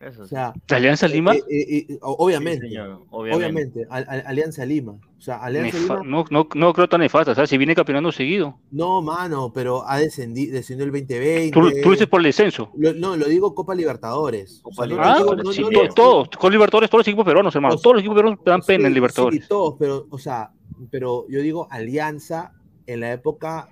Eso 0.00 0.22
O 0.22 0.24
sí. 0.24 0.30
sea, 0.30 0.52
¿De 0.66 0.74
Alianza 0.74 1.06
eh, 1.06 1.10
Lima? 1.10 1.32
eh, 1.32 1.42
eh, 1.48 1.86
eh, 1.90 1.98
obviamente, 2.00 2.66
Sí, 2.66 2.72
señor, 2.72 3.04
obviamente, 3.10 3.36
obviamente. 3.36 3.86
Al- 3.88 4.04
Al- 4.08 4.24
Alianza 4.26 4.64
Lima. 4.66 4.92
O 5.16 5.20
sea, 5.20 5.36
Alianza 5.36 5.78
Nefa- 5.78 6.02
Lima, 6.02 6.10
no, 6.10 6.24
no, 6.28 6.48
no 6.56 6.72
creo 6.72 6.88
tan 6.88 7.02
nefasta, 7.02 7.30
o 7.30 7.34
sea, 7.36 7.46
si 7.46 7.56
viene 7.56 7.76
campeonando 7.76 8.10
seguido. 8.10 8.58
no, 8.72 9.00
mano, 9.00 9.52
pero 9.54 9.88
ha 9.88 9.98
descendido, 9.98 10.54
descendió 10.54 10.86
el 10.86 10.90
2020. 10.90 11.52
Tú, 11.52 11.70
tú 11.84 11.90
dices 11.92 12.08
por 12.08 12.18
el 12.20 12.24
descenso. 12.24 12.72
Lo- 12.76 12.94
no, 12.94 13.16
lo 13.16 13.26
digo 13.26 13.54
Copa 13.54 13.76
Libertadores. 13.76 14.60
O 14.64 14.72
sea, 14.72 14.86
Ah, 14.98 15.18
sí, 15.52 15.62
no- 15.62 15.88
todos, 15.94 16.28
con 16.30 16.50
Libertadores, 16.50 16.90
todos 16.90 17.00
los 17.02 17.06
equipos 17.08 17.24
peruanos, 17.24 17.54
hermano. 17.54 17.76
Todos 17.76 17.94
los 17.94 18.00
equipos 18.00 18.16
peruanos 18.16 18.40
dan 18.44 18.60
pena 18.62 18.86
en 18.88 18.90
Sí, 18.90 18.94
Libertadores. 18.94 19.40
Sí, 19.42 19.48
todos, 19.48 19.76
pero, 19.78 20.06
o 20.10 20.18
sea, 20.18 20.50
pero 20.90 21.26
yo 21.28 21.40
digo 21.42 21.68
Alianza 21.70 22.50
en 22.88 22.98
la 22.98 23.12
época 23.12 23.68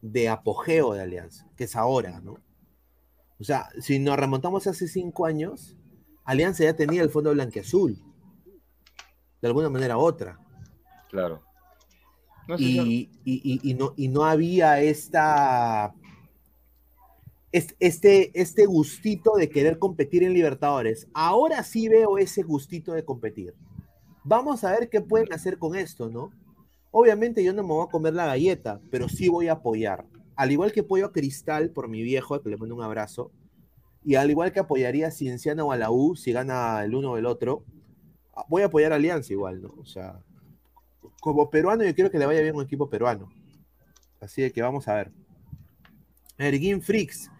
de 0.00 0.28
apogeo 0.28 0.92
de 0.94 1.02
Alianza, 1.02 1.46
que 1.56 1.64
es 1.64 1.76
ahora, 1.76 2.20
¿no? 2.20 2.38
O 3.38 3.44
sea, 3.44 3.68
si 3.80 3.98
nos 3.98 4.16
remontamos 4.18 4.66
hace 4.66 4.88
cinco 4.88 5.26
años, 5.26 5.76
Alianza 6.24 6.64
ya 6.64 6.74
tenía 6.76 7.02
el 7.02 7.10
fondo 7.10 7.32
blanqueazul, 7.32 7.98
de 9.42 9.48
alguna 9.48 9.68
manera 9.68 9.96
u 9.98 10.00
otra. 10.00 10.38
Claro. 11.10 11.42
No, 12.48 12.56
y, 12.58 13.10
y- 13.24 13.40
y- 13.44 13.70
y 13.70 13.74
no, 13.74 13.92
y 13.96 14.08
no 14.08 14.24
había 14.24 14.80
esta 14.80 15.92
es- 17.52 17.74
este, 17.80 18.38
este 18.40 18.66
gustito 18.66 19.34
de 19.36 19.48
querer 19.48 19.78
competir 19.78 20.22
en 20.22 20.32
Libertadores. 20.32 21.08
Ahora 21.14 21.62
sí 21.62 21.88
veo 21.88 22.18
ese 22.18 22.42
gustito 22.42 22.92
de 22.92 23.04
competir. 23.04 23.54
Vamos 24.24 24.62
a 24.64 24.72
ver 24.72 24.88
qué 24.90 25.00
pueden 25.00 25.32
hacer 25.32 25.58
con 25.58 25.74
esto, 25.74 26.08
¿no? 26.10 26.32
Obviamente 26.98 27.44
yo 27.44 27.52
no 27.52 27.62
me 27.62 27.74
voy 27.74 27.84
a 27.86 27.90
comer 27.90 28.14
la 28.14 28.24
galleta, 28.24 28.80
pero 28.90 29.06
sí 29.06 29.28
voy 29.28 29.48
a 29.48 29.52
apoyar. 29.52 30.06
Al 30.34 30.50
igual 30.50 30.72
que 30.72 30.80
apoyo 30.80 31.04
a 31.04 31.12
Cristal 31.12 31.68
por 31.68 31.88
mi 31.88 32.02
viejo, 32.02 32.40
que 32.40 32.48
le 32.48 32.56
mando 32.56 32.74
un 32.74 32.82
abrazo, 32.82 33.30
y 34.02 34.14
al 34.14 34.30
igual 34.30 34.50
que 34.50 34.60
apoyaría 34.60 35.08
a 35.08 35.10
Cienciano 35.10 35.66
o 35.66 35.72
a 35.72 35.76
la 35.76 35.90
U 35.90 36.16
si 36.16 36.32
gana 36.32 36.82
el 36.82 36.94
uno 36.94 37.10
o 37.10 37.16
el 37.18 37.26
otro, 37.26 37.66
voy 38.48 38.62
a 38.62 38.66
apoyar 38.66 38.94
a 38.94 38.96
Alianza 38.96 39.30
igual, 39.30 39.60
¿no? 39.60 39.74
O 39.76 39.84
sea, 39.84 40.20
como 41.20 41.50
peruano 41.50 41.84
yo 41.84 41.94
quiero 41.94 42.10
que 42.10 42.18
le 42.18 42.24
vaya 42.24 42.40
bien 42.40 42.54
a 42.54 42.58
un 42.60 42.64
equipo 42.64 42.88
peruano. 42.88 43.28
Así 44.18 44.40
de 44.40 44.50
que 44.50 44.62
vamos 44.62 44.88
a 44.88 44.94
ver. 44.94 45.12
Erguín 46.38 46.80
Frix. 46.80 47.30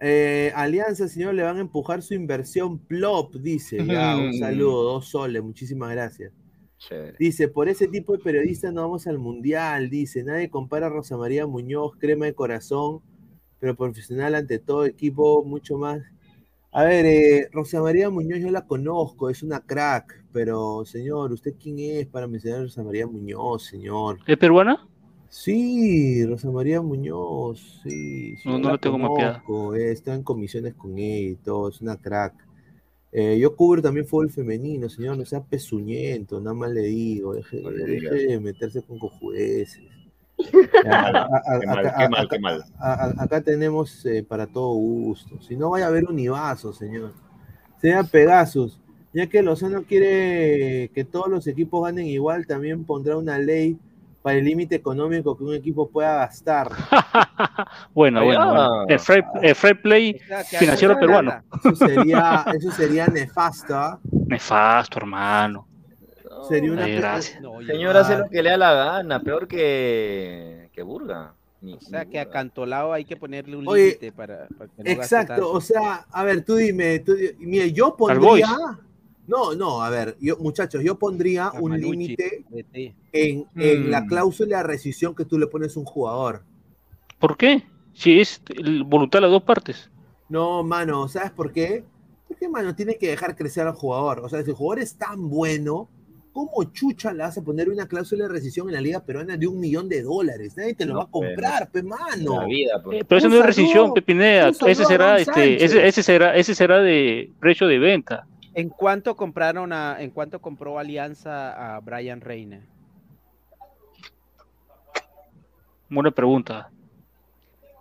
Eh, 0.00 0.52
Alianza, 0.54 1.06
señor, 1.06 1.34
le 1.34 1.42
van 1.42 1.58
a 1.58 1.60
empujar 1.60 2.00
su 2.00 2.14
inversión 2.14 2.78
plop, 2.78 3.34
dice. 3.34 3.84
Ya, 3.84 4.16
un 4.16 4.32
saludo, 4.38 4.84
dos 4.84 5.08
soles, 5.10 5.42
muchísimas 5.42 5.90
gracias. 5.90 6.32
Chévere. 6.78 7.16
Dice, 7.18 7.48
por 7.48 7.68
ese 7.68 7.88
tipo 7.88 8.12
de 8.12 8.18
periodistas 8.22 8.72
no 8.72 8.82
vamos 8.82 9.06
al 9.06 9.18
mundial, 9.18 9.88
dice, 9.90 10.22
nadie 10.22 10.50
compara 10.50 10.86
a 10.86 10.90
Rosa 10.90 11.16
María 11.16 11.46
Muñoz, 11.46 11.92
crema 11.98 12.26
de 12.26 12.34
corazón, 12.34 13.00
pero 13.58 13.74
profesional 13.76 14.34
ante 14.34 14.58
todo 14.58 14.84
equipo, 14.84 15.42
mucho 15.44 15.78
más. 15.78 16.02
A 16.72 16.84
ver, 16.84 17.06
eh, 17.06 17.48
Rosa 17.52 17.80
María 17.80 18.10
Muñoz 18.10 18.40
yo 18.40 18.50
la 18.50 18.66
conozco, 18.66 19.30
es 19.30 19.42
una 19.42 19.60
crack, 19.60 20.24
pero 20.32 20.84
señor, 20.84 21.32
¿usted 21.32 21.54
quién 21.58 21.78
es 21.78 22.06
para 22.06 22.26
mencionar 22.26 22.60
a 22.60 22.62
Rosa 22.64 22.82
María 22.82 23.06
Muñoz, 23.06 23.64
señor? 23.64 24.18
¿Es 24.26 24.36
peruana? 24.36 24.86
Sí, 25.30 26.24
Rosa 26.26 26.50
María 26.50 26.82
Muñoz, 26.82 27.80
sí. 27.82 28.36
sí, 28.36 28.48
No, 28.48 28.58
no 28.58 28.70
la 28.72 28.78
tengo 28.78 28.98
mapeada. 28.98 29.42
eh, 29.74 29.90
está 29.90 30.14
en 30.14 30.22
comisiones 30.22 30.74
con 30.74 30.98
ella 30.98 31.30
y 31.30 31.36
todo, 31.36 31.68
es 31.70 31.80
una 31.80 31.96
crack. 31.96 32.45
Eh, 33.18 33.38
yo 33.38 33.56
cubro 33.56 33.80
también 33.80 34.06
fútbol 34.06 34.28
femenino, 34.30 34.90
señor, 34.90 35.16
no 35.16 35.24
sea 35.24 35.42
pezuñento, 35.42 36.38
nada 36.38 36.52
más 36.52 36.70
le 36.70 36.82
digo, 36.82 37.32
deje, 37.32 37.62
No 37.62 37.70
le 37.70 37.86
deje 37.86 38.26
de 38.26 38.40
meterse 38.40 38.82
con 38.82 38.98
cojudeces. 38.98 39.80
Acá- 43.18 43.40
tenemos 43.40 44.04
eh, 44.04 44.22
para 44.22 44.46
todo 44.46 44.74
gusto. 44.74 45.40
Si 45.40 45.56
no, 45.56 45.70
vaya 45.70 45.86
a 45.86 45.88
haber 45.88 46.04
univaso, 46.04 46.74
señor. 46.74 47.14
Señor 47.80 48.06
Pegasus, 48.10 48.78
ya 49.14 49.26
que 49.28 49.42
Lozano 49.42 49.84
quiere 49.84 50.90
que 50.94 51.04
todos 51.06 51.28
los 51.28 51.46
equipos 51.46 51.84
ganen 51.84 52.04
igual, 52.08 52.46
también 52.46 52.84
pondrá 52.84 53.16
una 53.16 53.38
ley 53.38 53.78
para 54.26 54.38
el 54.38 54.44
límite 54.44 54.74
económico 54.74 55.36
que 55.38 55.44
un 55.44 55.54
equipo 55.54 55.88
pueda 55.88 56.16
gastar. 56.16 56.68
Bueno, 57.94 58.24
bueno. 58.24 58.84
El 58.88 58.98
fair, 58.98 59.24
el 59.40 59.54
fair 59.54 59.80
play 59.80 60.18
financiero 60.58 60.98
peruano. 60.98 61.42
Eso 61.64 61.76
sería, 61.76 62.44
eso 62.58 62.70
sería 62.72 63.06
nefasto. 63.06 63.74
¿ah? 63.76 64.00
Nefasto, 64.26 64.98
hermano. 64.98 65.66
Sería 66.48 66.72
una 66.72 66.84
Ay, 66.84 66.96
gracias. 66.96 67.40
Señor 67.66 67.96
hace 67.96 68.18
lo 68.18 68.28
que 68.28 68.42
le 68.42 68.50
da 68.50 68.56
la 68.56 68.72
gana, 68.74 69.20
peor 69.20 69.46
que, 69.46 70.70
que 70.72 70.82
Burga. 70.82 71.34
O 71.62 71.80
sea, 71.80 72.04
que 72.04 72.18
a 72.18 72.28
Cantolao 72.28 72.92
hay 72.92 73.04
que 73.04 73.16
ponerle 73.16 73.56
un 73.56 73.64
límite 73.64 74.10
para, 74.10 74.48
para 74.58 74.70
que 74.70 74.82
no 74.82 74.84
gaste 74.84 74.92
Exacto, 74.92 75.32
tanto. 75.34 75.52
o 75.52 75.60
sea, 75.60 76.04
a 76.10 76.24
ver, 76.24 76.44
tú 76.44 76.56
dime, 76.56 76.98
tú 76.98 77.14
di- 77.14 77.30
mire, 77.38 77.72
yo 77.72 77.94
pondría, 77.96 78.48
no, 79.26 79.54
no, 79.54 79.82
a 79.82 79.90
ver, 79.90 80.16
yo, 80.20 80.36
muchachos, 80.38 80.82
yo 80.84 80.98
pondría 80.98 81.50
un 81.60 81.80
límite 81.80 82.44
en, 83.12 83.46
en 83.56 83.86
Mm. 83.86 83.90
la 83.90 84.06
cláusula 84.06 84.58
de 84.58 84.62
rescisión 84.62 85.14
que 85.14 85.24
tú 85.24 85.38
le 85.38 85.46
pones 85.46 85.76
a 85.76 85.80
un 85.80 85.86
jugador. 85.86 86.42
¿Por 87.18 87.36
qué? 87.36 87.62
Si 87.94 88.20
es 88.20 88.42
voluntad 88.84 89.18
de 89.18 89.22
las 89.22 89.30
dos 89.30 89.42
partes. 89.42 89.90
No, 90.28 90.62
mano, 90.62 91.08
¿sabes 91.08 91.30
por 91.30 91.52
qué? 91.52 91.84
Porque, 92.28 92.48
mano, 92.48 92.74
tiene 92.74 92.96
que 92.98 93.08
dejar 93.08 93.36
crecer 93.36 93.66
al 93.66 93.74
jugador. 93.74 94.20
O 94.20 94.28
sea, 94.28 94.42
si 94.42 94.50
el 94.50 94.56
jugador 94.56 94.82
es 94.82 94.96
tan 94.96 95.30
bueno, 95.30 95.88
¿cómo 96.32 96.64
chucha 96.72 97.12
le 97.12 97.22
vas 97.22 97.38
a 97.38 97.42
poner 97.42 97.70
una 97.70 97.86
cláusula 97.88 98.24
de 98.24 98.30
rescisión 98.30 98.68
en 98.68 98.74
la 98.74 98.80
Liga 98.80 99.00
Peruana 99.00 99.36
de 99.36 99.46
un 99.46 99.58
millón 99.58 99.88
de 99.88 100.02
dólares? 100.02 100.54
Nadie 100.56 100.74
te 100.74 100.84
lo 100.84 100.94
No, 100.94 100.98
va 100.98 101.04
a 101.04 101.10
comprar, 101.10 101.70
pe, 101.70 101.82
mano. 101.82 102.40
La 102.40 102.46
vida, 102.46 102.82
pues. 102.82 103.00
Eh, 103.00 103.04
pero 103.08 103.18
eso 103.18 103.28
no 103.28 103.36
es 103.36 103.46
rescisión, 103.46 103.94
saludo 103.94 104.66
Ese 104.66 104.84
será, 104.84 105.18
este, 105.18 105.64
ese, 105.64 105.86
ese 105.86 106.02
será, 106.02 106.36
ese 106.36 106.54
será 106.54 106.80
de 106.80 107.30
precio 107.40 107.66
de 107.66 107.78
venta. 107.78 108.26
¿En 108.56 108.70
cuánto 108.70 109.14
compraron 109.16 109.70
a, 109.74 110.00
en 110.00 110.10
cuánto 110.10 110.40
compró 110.40 110.78
Alianza 110.78 111.76
a 111.76 111.78
Brian 111.80 112.22
Reina? 112.22 112.66
Buena 115.90 116.10
pregunta. 116.10 116.70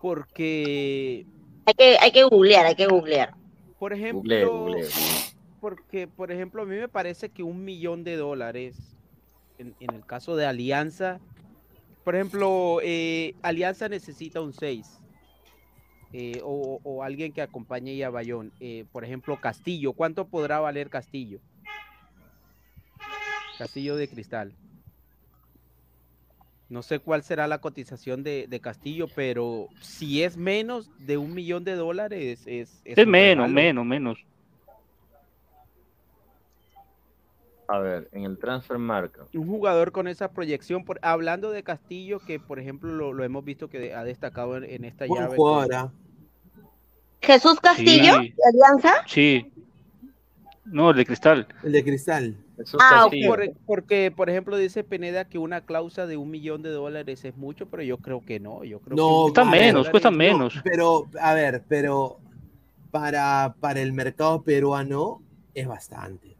Porque, 0.01 1.25
Hay 1.65 1.73
que, 1.75 1.97
hay 1.97 2.11
que 2.11 2.23
googlear, 2.25 2.65
hay 2.65 2.75
que 2.75 2.87
googlear. 2.87 3.33
por 3.79 3.93
ejemplo, 3.93 4.19
Google, 4.21 4.83
Google. 4.83 4.89
porque, 5.61 6.09
por 6.09 6.29
ejemplo, 6.33 6.63
a 6.63 6.65
mí 6.65 6.75
me 6.75 6.89
parece 6.89 7.29
que 7.29 7.41
un 7.41 7.63
millón 7.63 8.03
de 8.03 8.17
dólares, 8.17 8.97
en, 9.57 9.73
en 9.79 9.95
el 9.95 10.05
caso 10.05 10.35
de 10.35 10.45
Alianza, 10.45 11.21
por 12.03 12.15
ejemplo, 12.15 12.79
eh, 12.83 13.33
Alianza 13.41 13.87
necesita 13.87 14.41
un 14.41 14.51
6. 14.51 15.01
O, 16.43 16.79
o 16.83 17.03
alguien 17.03 17.31
que 17.33 17.41
acompañe 17.41 18.03
a 18.03 18.09
Bayón. 18.09 18.51
Eh, 18.59 18.85
por 18.91 19.03
ejemplo, 19.03 19.39
Castillo. 19.39 19.93
¿Cuánto 19.93 20.27
podrá 20.27 20.59
valer 20.59 20.89
Castillo? 20.89 21.39
Castillo 23.57 23.95
de 23.95 24.07
cristal. 24.07 24.53
No 26.67 26.81
sé 26.81 26.99
cuál 26.99 27.21
será 27.23 27.47
la 27.47 27.59
cotización 27.59 28.23
de, 28.23 28.47
de 28.49 28.59
Castillo, 28.59 29.07
pero 29.15 29.67
si 29.81 30.23
es 30.23 30.35
menos 30.35 30.89
de 30.97 31.17
un 31.17 31.33
millón 31.33 31.63
de 31.63 31.75
dólares, 31.75 32.41
es, 32.47 32.81
menos, 33.05 33.49
menos, 33.51 33.85
menos. 33.85 34.17
A 37.67 37.79
ver, 37.79 38.09
en 38.11 38.25
el 38.25 38.37
transfer 38.37 38.77
marca. 38.77 39.25
un 39.33 39.47
jugador 39.47 39.91
con 39.91 40.07
esa 40.07 40.31
proyección, 40.31 40.85
por, 40.85 40.99
hablando 41.01 41.49
de 41.49 41.63
Castillo, 41.63 42.19
que 42.19 42.39
por 42.39 42.59
ejemplo 42.59 42.91
lo, 42.93 43.11
lo 43.11 43.23
hemos 43.23 43.43
visto 43.43 43.69
que 43.69 43.93
ha 43.93 44.03
destacado 44.03 44.57
en, 44.57 44.65
en 44.65 44.85
esta 44.85 45.07
Buen 45.07 45.23
llave. 45.23 45.35
jugador, 45.35 45.69
que- 45.69 45.75
¿ah? 45.75 45.91
Jesús 47.25 47.59
Castillo, 47.59 48.21
Sí. 48.21 48.29
de 48.29 48.43
Alianza. 48.53 48.93
Sí. 49.07 49.51
No, 50.65 50.91
el 50.91 50.97
de 50.97 51.05
cristal. 51.05 51.47
El 51.63 51.71
de 51.73 51.83
cristal. 51.83 52.37
Ah. 52.79 53.07
Por- 53.27 53.51
porque, 53.65 54.11
por 54.15 54.29
ejemplo, 54.29 54.55
dice 54.57 54.83
Peneda 54.83 55.25
que 55.25 55.37
una 55.37 55.61
cláusula 55.61 56.07
de 56.07 56.17
un 56.17 56.31
millón 56.31 56.61
de 56.63 56.69
dólares 56.69 57.23
es 57.25 57.35
mucho, 57.35 57.67
pero 57.67 57.83
yo 57.83 57.97
creo 57.97 58.21
que 58.25 58.39
no. 58.39 58.63
Yo 58.63 58.79
creo 58.79 58.95
No, 58.95 59.25
que 59.27 59.33
Cuesta 59.33 59.45
menos, 59.45 59.89
cuesta 59.89 60.09
No, 60.11 60.17
menos. 60.17 60.61
pero, 60.63 61.07
a 61.19 61.33
ver, 61.33 61.63
pero 61.67 62.17
para, 62.91 63.55
para 63.59 63.81
el 63.81 63.91
mercado 63.93 64.41
peruano 64.41 65.21
es 65.53 65.67
bastante. 65.67 66.35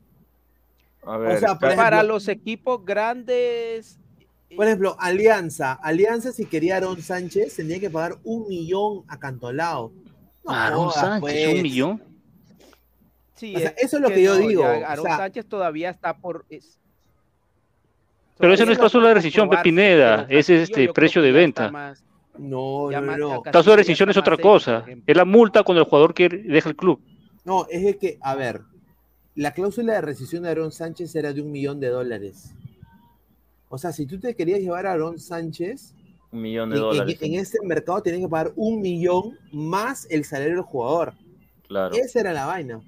A 1.05 1.17
ver, 1.17 1.39
sea, 1.39 1.59
Para 1.59 1.73
ejemplo- 1.73 2.03
los 2.13 2.27
equipos 2.29 2.83
grandes, 2.85 3.99
Por 4.55 4.65
ejemplo, 4.67 4.95
Alianza. 4.99 5.73
Alianza, 5.73 6.31
si 6.31 6.45
quería 6.45 6.77
Aaron 6.77 7.01
Sánchez, 7.01 7.57
tendría 7.57 7.79
que 7.81 7.89
pagar 7.89 8.17
un 8.23 8.47
millón 8.47 9.03
a 9.09 9.19
Cantolao. 9.19 9.91
No 10.45 10.51
Aaron 10.51 10.79
jodas, 10.85 10.95
Sánchez, 10.95 11.19
pues. 11.21 11.55
un 11.55 11.61
millón. 11.61 12.03
sí, 13.35 13.55
O 13.55 13.59
sea, 13.59 13.69
es 13.69 13.83
eso 13.83 13.97
es 13.97 14.03
lo 14.03 14.09
que 14.09 14.21
yo 14.23 14.35
digo, 14.37 14.61
ya 14.63 14.69
o 14.79 14.85
Aaron 14.85 15.05
sea- 15.05 15.17
Sánchez 15.17 15.45
todavía 15.47 15.89
está 15.89 16.15
por. 16.17 16.45
es- 16.49 16.79
Pero 18.37 18.53
eso 18.53 18.65
no 18.65 18.71
es 18.71 18.77
todavía 18.77 18.79
cláusula 18.79 19.07
de 19.09 19.13
rescisión, 19.15 19.49
pero 19.49 19.61
Ese 20.29 20.55
es 20.57 20.69
este 20.69 20.91
precio 20.93 21.21
de 21.21 21.31
venta. 21.31 21.71
más- 21.71 22.03
No, 22.37 22.91
ya 22.91 22.99
no, 22.99 23.07
más- 23.07 23.17
no. 23.17 23.41
Cláusula 23.43 23.73
de 23.73 23.77
rescisión 23.77 24.09
es 24.09 24.17
otra 24.17 24.37
cosa. 24.37 24.85
Es 25.07 25.15
la 25.15 25.25
multa 25.25 25.63
cuando 25.63 25.81
el 25.81 25.87
jugador 25.89 26.13
quiere, 26.13 26.39
deja 26.39 26.69
el 26.69 26.75
club. 26.75 26.99
No, 27.45 27.65
es 27.69 27.95
que, 27.97 28.17
a 28.21 28.35
ver, 28.35 28.61
la 29.35 29.51
cláusula 29.53 29.93
de 29.93 30.01
rescisión 30.01 30.43
de 30.43 30.49
Aaron 30.49 30.71
Sánchez 30.71 31.15
era 31.15 31.31
de 31.31 31.41
un 31.41 31.51
millón 31.51 31.79
de 31.79 31.87
dólares. 31.87 32.53
O 33.69 33.77
sea, 33.77 33.91
si 33.93 34.05
tú 34.05 34.19
te 34.19 34.35
querías 34.35 34.59
llevar 34.59 34.85
a 34.85 34.91
Aaron 34.93 35.17
Sánchez, 35.19 35.93
un 36.35 36.41
millón 36.41 36.69
de 36.69 36.75
en, 36.77 36.81
en- 36.83 36.87
dólares. 36.89 37.17
en 37.21 37.35
este 37.35 37.57
mercado 37.63 38.01
tenías 38.03 38.21
que 38.21 38.29
pagar 38.29 38.53
un 38.55 38.81
millón 38.81 39.37
más 39.51 40.07
el 40.09 40.23
salario 40.25 40.55
del 40.55 40.63
jugador. 40.63 41.13
Claro. 41.67 41.95
Esa 41.95 42.19
era 42.19 42.33
la 42.33 42.45
vaina. 42.45 42.81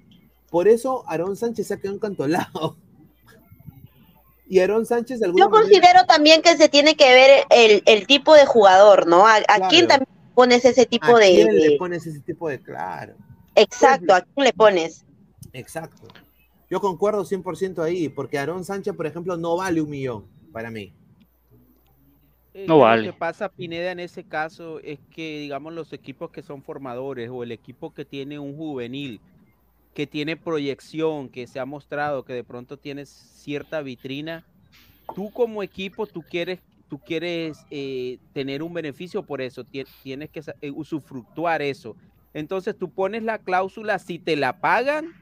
Por 0.52 0.68
eso 0.68 1.04
Aaron 1.08 1.36
Sánchez 1.36 1.68
se 1.68 1.74
ha 1.74 1.78
quedado 1.78 1.96
encantolado. 1.96 2.78
Y 4.50 4.60
Aaron 4.60 4.86
Sánchez 4.86 5.20
de 5.20 5.26
alguna 5.26 5.44
Yo 5.46 5.50
manera- 5.50 5.70
considero 5.70 6.06
también 6.06 6.42
que 6.42 6.56
se 6.56 6.70
tiene 6.70 6.96
que 6.96 7.04
ver 7.14 7.44
el, 7.50 7.84
el 7.86 8.08
tipo 8.08 8.34
de 8.34 8.46
jugador, 8.46 9.06
¿no? 9.06 9.28
¿A, 9.28 9.36
a 9.36 9.68
quién 9.70 9.88
Claro. 9.88 10.06
también 10.06 10.10
pones 10.36 10.64
ese 10.64 10.86
tipo 10.86 11.18
¿A 11.18 11.20
de, 11.20 11.34
quién 11.34 11.54
le 11.54 11.78
pones 11.78 12.08
ese 12.08 12.22
tipo 12.22 12.48
de 12.48 12.62
claro? 12.62 13.16
Exacto, 13.56 14.14
¿a 14.14 14.22
quién 14.22 14.46
le 14.46 14.54
pones? 14.54 15.04
Exacto. 15.52 16.08
Yo 16.70 16.80
concuerdo 16.80 17.26
100% 17.26 17.84
ahí, 17.84 18.08
porque 18.08 18.40
Aaron 18.40 18.64
Sánchez, 18.64 18.96
por 18.96 19.06
ejemplo, 19.06 19.36
no 19.36 19.58
vale 19.58 19.82
un 19.82 19.90
millón 19.90 20.26
para 20.54 20.72
mí. 20.72 20.94
Eh, 22.58 22.68
No 22.68 22.80
vale. 22.80 23.06
Lo 23.06 23.14
que 23.14 23.18
pasa, 23.18 23.50
Pineda, 23.50 23.92
en 23.92 24.00
ese 24.00 24.24
caso 24.26 24.80
es 24.80 25.00
que, 25.10 25.40
digamos, 25.40 25.74
los 25.74 25.94
equipos 25.94 26.32
que 26.32 26.42
son 26.42 26.64
formadores 26.64 27.30
o 27.32 27.44
el 27.44 27.52
equipo 27.52 27.94
que 27.94 28.04
tiene 28.06 28.40
un 28.40 28.56
juvenil, 28.56 29.22
que 29.94 30.08
tiene 30.08 30.38
proyección, 30.38 31.30
que 31.30 31.48
se 31.48 31.60
ha 31.60 31.66
mostrado 31.66 32.26
que 32.26 32.34
de 32.34 32.44
pronto 32.44 32.78
tienes 32.78 33.10
cierta 33.10 33.82
vitrina, 33.82 34.46
tú 35.14 35.32
como 35.34 35.64
equipo, 35.64 36.08
tú 36.08 36.26
quieres, 36.26 36.62
tú 36.90 37.02
quieres 37.04 37.68
eh, 37.70 38.20
tener 38.34 38.64
un 38.64 38.74
beneficio 38.74 39.26
por 39.26 39.42
eso, 39.42 39.66
tie- 39.66 39.90
tienes 40.02 40.30
que 40.32 40.42
eh, 40.62 40.72
usufructuar 40.72 41.62
eso. 41.62 41.98
Entonces 42.34 42.78
tú 42.78 42.94
pones 42.94 43.24
la 43.24 43.40
cláusula, 43.40 44.00
si 44.00 44.20
te 44.20 44.36
la 44.38 44.60
pagan, 44.62 45.16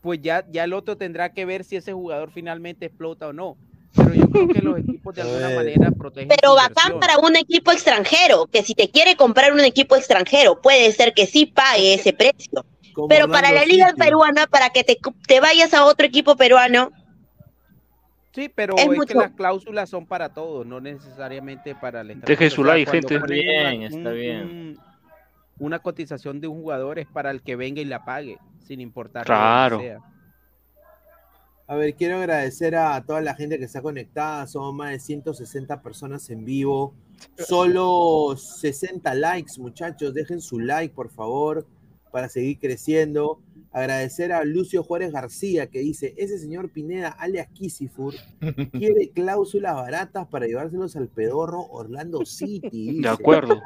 pues 0.00 0.20
ya, 0.22 0.44
ya 0.50 0.64
el 0.64 0.72
otro 0.72 0.96
tendrá 0.96 1.30
que 1.32 1.44
ver 1.44 1.64
si 1.64 1.76
ese 1.76 1.92
jugador 1.92 2.30
finalmente 2.32 2.86
explota 2.86 3.28
o 3.28 3.32
no. 3.32 3.58
Pero 3.94 4.12
yo 4.14 4.28
creo 4.28 4.48
que 4.48 4.60
los 4.60 4.78
equipos 4.78 5.14
de 5.14 5.22
alguna 5.22 5.50
manera 5.50 5.90
protegen. 5.90 6.28
Pero 6.28 6.54
bacán 6.54 7.00
para 7.00 7.18
un 7.18 7.36
equipo 7.36 7.72
extranjero, 7.72 8.46
que 8.46 8.62
si 8.62 8.74
te 8.74 8.90
quiere 8.90 9.16
comprar 9.16 9.52
un 9.52 9.60
equipo 9.60 9.96
extranjero, 9.96 10.60
puede 10.60 10.92
ser 10.92 11.14
que 11.14 11.26
sí 11.26 11.46
pague 11.46 11.94
ese 11.94 12.12
precio. 12.12 12.64
Como 12.94 13.08
Pero 13.08 13.28
para 13.28 13.52
la 13.52 13.64
liga 13.64 13.92
peruana, 13.96 14.46
para 14.46 14.70
que 14.70 14.82
te, 14.84 14.98
te 15.26 15.40
vayas 15.40 15.72
a 15.74 15.84
otro 15.84 16.06
equipo 16.06 16.36
peruano, 16.36 16.90
Sí, 18.32 18.50
pero 18.54 18.76
Es 18.76 18.82
es, 18.82 18.88
que 18.90 18.96
mucho. 18.96 19.18
las 19.18 19.32
cláusulas 19.32 19.88
son 19.88 20.04
para 20.06 20.28
todos, 20.34 20.66
no 20.66 20.78
necesariamente 20.78 21.74
para 21.74 22.02
el 22.02 22.20
Dejen 22.20 22.50
su 22.50 22.64
like, 22.64 22.90
gente. 22.90 23.14
Está 23.14 23.24
una- 23.24 23.34
bien, 23.34 23.82
está 23.82 24.10
bien. 24.10 24.78
una 25.58 25.78
cotización 25.78 26.38
de 26.42 26.46
un 26.46 26.60
jugador 26.60 26.98
es 26.98 27.06
para 27.06 27.30
el 27.30 27.40
que 27.40 27.56
venga 27.56 27.80
y 27.80 27.86
la 27.86 28.04
pague, 28.04 28.36
sin 28.66 28.82
importar. 28.82 29.24
Claro. 29.24 29.76
dónde 29.78 29.88
sea. 29.92 30.00
A 31.68 31.74
ver, 31.74 31.94
quiero 31.94 32.18
agradecer 32.18 32.76
a 32.76 33.04
toda 33.04 33.20
la 33.20 33.34
gente 33.34 33.58
que 33.58 33.64
está 33.64 33.82
conectada. 33.82 34.46
Somos 34.46 34.72
más 34.72 34.92
de 34.92 35.00
160 35.00 35.82
personas 35.82 36.30
en 36.30 36.44
vivo. 36.44 36.94
Solo 37.36 38.36
60 38.36 39.12
likes, 39.14 39.58
muchachos. 39.58 40.14
Dejen 40.14 40.40
su 40.40 40.60
like, 40.60 40.94
por 40.94 41.10
favor, 41.10 41.66
para 42.12 42.28
seguir 42.28 42.60
creciendo. 42.60 43.40
Agradecer 43.72 44.32
a 44.32 44.42
Lucio 44.44 44.82
Juárez 44.82 45.12
García 45.12 45.66
que 45.66 45.80
dice, 45.80 46.14
ese 46.16 46.38
señor 46.38 46.70
Pineda, 46.70 47.08
alias 47.08 47.48
Kisifur, 47.52 48.14
quiere 48.72 49.10
cláusulas 49.14 49.74
baratas 49.74 50.26
para 50.28 50.46
llevárselos 50.46 50.96
al 50.96 51.08
pedorro 51.08 51.60
Orlando 51.70 52.24
City. 52.24 52.90
dice. 52.92 53.02
De 53.02 53.08
acuerdo. 53.08 53.60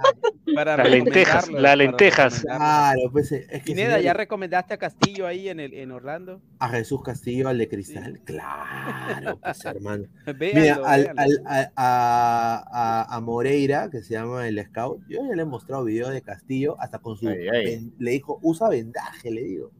Para 0.54 0.76
Las 0.76 0.90
lentejas, 0.90 1.48
las 1.50 1.76
lentejas. 1.76 2.40
Claro, 2.42 3.00
pues 3.12 3.30
es 3.30 3.46
que 3.46 3.60
Pineda, 3.60 3.96
señor- 3.98 4.02
¿ya 4.04 4.12
recomendaste 4.14 4.74
a 4.74 4.78
Castillo 4.78 5.26
ahí 5.28 5.48
en, 5.48 5.60
el, 5.60 5.74
en 5.74 5.92
Orlando? 5.92 6.40
a 6.58 6.68
Jesús 6.70 7.02
Castillo, 7.02 7.48
al 7.48 7.58
de 7.58 7.68
Cristal. 7.68 8.20
Claro, 8.24 9.38
pues 9.40 9.64
hermano. 9.64 10.04
Mira, 10.40 10.80
al- 10.84 11.12
al- 11.16 11.42
a, 11.46 11.70
a- 11.76 12.64
a- 13.06 13.16
a 13.16 13.20
Moreira, 13.20 13.88
que 13.90 14.02
se 14.02 14.14
llama 14.14 14.48
el 14.48 14.60
scout, 14.64 15.00
yo 15.08 15.20
ya 15.28 15.36
le 15.36 15.42
he 15.42 15.46
mostrado 15.46 15.84
videos 15.84 16.12
de 16.12 16.22
Castillo, 16.22 16.76
hasta 16.80 16.98
con 16.98 17.16
su... 17.16 17.28
Ay, 17.28 17.46
ay. 17.48 17.64
ven- 17.64 17.94
le 17.98 18.10
dijo, 18.10 18.38
usa 18.42 18.68
vendaje, 18.68 19.30
le 19.30 19.42
digo. 19.44 19.70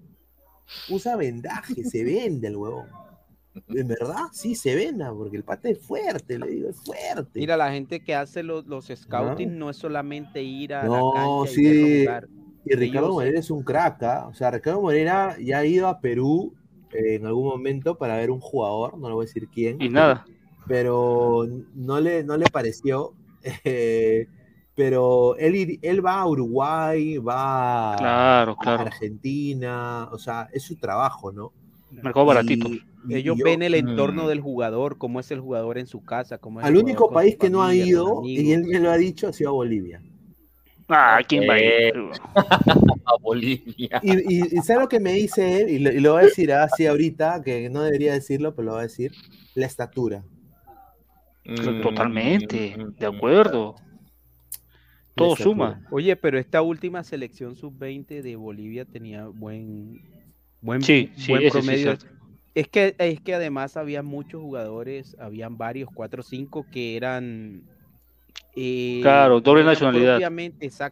Usa 0.89 1.17
vendaje, 1.17 1.85
se 1.85 2.05
vende 2.05 2.49
el 2.49 2.57
huevón. 2.57 2.87
En 3.69 3.89
verdad, 3.89 4.27
sí 4.33 4.55
se 4.55 4.75
venda, 4.77 5.13
porque 5.13 5.37
el 5.37 5.43
pate 5.45 5.71
es 5.73 5.79
fuerte, 5.81 6.39
le 6.39 6.47
digo, 6.47 6.69
es 6.71 6.81
fuerte. 6.81 7.41
Mira, 7.41 7.57
la 7.57 7.73
gente 7.73 8.01
que 8.01 8.15
hace 8.15 8.43
los, 8.45 8.67
los 8.67 8.87
scouting 8.95 9.59
no 9.59 9.71
es 9.71 9.77
solamente 9.77 10.43
ir 10.43 10.73
a 10.75 10.85
No, 10.85 11.13
la 11.15 11.21
cancha 11.21 11.51
y 11.51 11.55
sí. 11.55 12.01
jugar. 12.05 12.29
Y 12.65 12.75
Ricardo 12.75 13.07
Ellos- 13.09 13.15
Morera 13.15 13.39
es 13.41 13.51
un 13.51 13.63
crack, 13.65 14.03
¿ah? 14.05 14.29
O 14.29 14.35
sea, 14.35 14.51
Ricardo 14.53 14.81
Morera 14.81 15.37
ya 15.41 15.59
ha 15.59 15.67
ido 15.67 15.89
a 15.89 16.01
Perú 16.01 16.55
eh, 16.93 17.17
en 17.17 17.27
algún 17.27 17.47
momento 17.49 17.97
para 17.99 18.17
ver 18.17 18.31
un 18.31 18.39
jugador, 18.41 18.97
no 18.99 19.09
le 19.09 19.15
voy 19.15 19.25
a 19.25 19.27
decir 19.27 19.49
quién. 19.53 19.81
Y 19.81 19.89
nada. 19.89 20.25
Pero 20.69 21.47
no 21.75 22.01
le, 22.01 22.23
no 22.23 22.37
le 22.37 22.47
pareció. 22.47 23.15
eh, 23.65 24.27
pero 24.75 25.37
él, 25.37 25.55
ir- 25.55 25.79
él 25.83 26.05
va 26.05 26.21
a 26.21 26.27
Uruguay, 26.27 27.19
va 27.19 27.97
Claro, 27.99 28.57
a. 28.65 28.75
Argentina, 28.75 30.09
o 30.13 30.19
sea, 30.19 30.49
es 30.53 30.63
su 30.63 30.77
trabajo, 30.77 31.33
¿no? 31.33 31.53
Mercado 31.91 32.27
baratito. 32.27 32.69
Y- 32.69 32.83
Ellos 33.11 33.37
yo- 33.39 33.45
ven 33.45 33.63
el 33.63 33.75
entorno 33.75 34.25
Mm. 34.25 34.29
del 34.29 34.41
jugador, 34.41 34.99
cómo 34.99 35.21
es 35.21 35.31
el 35.31 35.41
jugador 35.41 35.79
en 35.79 35.87
su 35.87 36.03
casa, 36.05 36.37
cómo 36.39 36.61
es 36.61 36.67
Al 36.67 36.75
el 36.77 36.83
único 36.83 37.11
país 37.11 37.37
que 37.39 37.49
no 37.49 37.63
ha 37.63 37.75
ido, 37.75 38.19
amigos. 38.19 38.25
y 38.27 38.53
él 38.53 38.65
me 38.67 38.79
lo 38.79 38.91
ha 38.91 38.97
dicho, 38.99 39.27
ha 39.29 39.33
sido 39.33 39.51
a 39.51 39.53
Bolivia. 39.55 40.03
Ah, 40.93 41.21
¿quién 41.27 41.49
va 41.49 41.55
a 41.55 41.59
ir? 41.61 41.95
A 43.07 43.17
Bolivia. 43.23 44.01
Y, 44.03 44.13
y, 44.35 44.43
y 44.53 44.57
¿sabe 44.63 44.81
lo 44.81 44.89
que 44.89 45.01
me 45.01 45.13
dice 45.15 45.63
él? 45.63 45.71
Y 45.71 45.79
lo, 45.79 45.93
y 45.93 46.01
lo 46.01 46.13
voy 46.13 46.23
a 46.23 46.25
decir 46.27 46.53
así 46.53 46.87
ahorita, 46.87 47.43
que 47.43 47.71
no 47.71 47.83
debería 47.83 48.13
decirlo, 48.13 48.55
pero 48.55 48.67
lo 48.67 48.73
voy 48.73 48.81
a 48.81 48.83
decir. 48.85 49.13
La 49.55 49.67
estatura. 49.67 50.23
Mm, 51.45 51.83
Totalmente, 51.83 52.77
de 52.99 53.07
acuerdo. 53.07 53.75
Todo 55.15 55.37
suma. 55.37 55.83
Oye, 55.91 56.17
pero 56.17 56.39
esta 56.39 56.63
última 56.63 57.03
selección 57.05 57.57
sub-20 57.57 58.23
de 58.23 58.37
Bolivia 58.37 58.85
tenía 58.85 59.27
buen, 59.27 60.01
buen, 60.61 60.83
Sí, 60.83 61.13
sí, 61.17 61.33
buen 61.33 61.43
eso 61.45 61.61
sí 61.63 61.71
es 61.71 61.83
promedio. 61.83 61.99
es 62.55 62.69
que, 62.69 62.95
es 62.99 63.21
que 63.21 63.35
además 63.35 63.77
había 63.77 64.03
muchos 64.03 64.41
jugadores, 64.41 65.17
habían 65.21 65.57
varios, 65.59 65.89
cuatro 65.93 66.21
o 66.21 66.25
cinco 66.25 66.65
que 66.71 66.97
eran... 66.97 67.63
eh, 68.57 69.01
Claro, 69.03 69.41
doble 69.41 69.65
nacionalidad. 69.65 70.21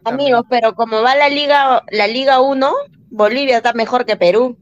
Amigos, 0.03 0.43
pero 0.49 0.75
como 0.75 1.01
va 1.01 1.15
la 1.15 1.29
Liga, 1.29 1.83
la 1.91 2.07
Liga 2.07 2.39
1, 2.41 2.71
Bolivia 3.09 3.57
está 3.57 3.73
mejor 3.73 4.05
que 4.05 4.15
Perú. 4.15 4.57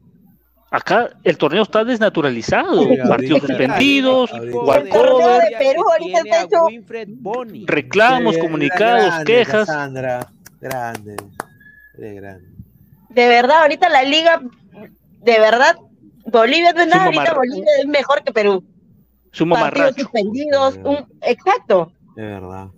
Acá 0.70 1.10
el 1.24 1.38
torneo 1.38 1.62
está 1.62 1.82
desnaturalizado. 1.84 2.82
Sí, 2.82 2.96
Partidos 3.08 3.40
ahorita- 3.42 3.46
suspendidos, 3.46 4.32
ahorita- 4.32 4.58
walkover, 4.58 5.42
de 5.48 5.56
Perú 5.58 5.82
ahorita 5.90 6.22
tiene 6.22 6.36
a 6.36 6.40
está 6.42 6.42
hecho- 6.56 6.64
Winfred 6.66 7.08
Boni. 7.12 7.64
reclamos, 7.66 8.34
Sí, 8.34 8.40
comunicados, 8.40 9.06
grande, 9.06 9.24
quejas. 9.32 9.66
Cassandra, 9.66 10.26
grande. 10.60 11.16
De 11.96 13.28
verdad, 13.28 13.62
ahorita 13.62 13.88
la 13.88 14.02
Liga, 14.02 14.40
de 15.22 15.38
verdad, 15.40 15.76
Bolivia 16.26 16.72
no 16.74 16.82
es 16.82 16.88
nada, 16.88 17.04
ahorita 17.06 17.34
Bolivia 17.34 17.72
es 17.80 17.86
mejor 17.86 18.22
que 18.22 18.32
Perú. 18.32 18.62
Su 19.32 19.48
Partidos 19.48 19.48
mamarracho. 19.78 20.02
suspendidos, 20.02 20.78
un, 20.84 21.06
exacto. 21.22 21.92
De 22.14 22.22
verdad. 22.22 22.68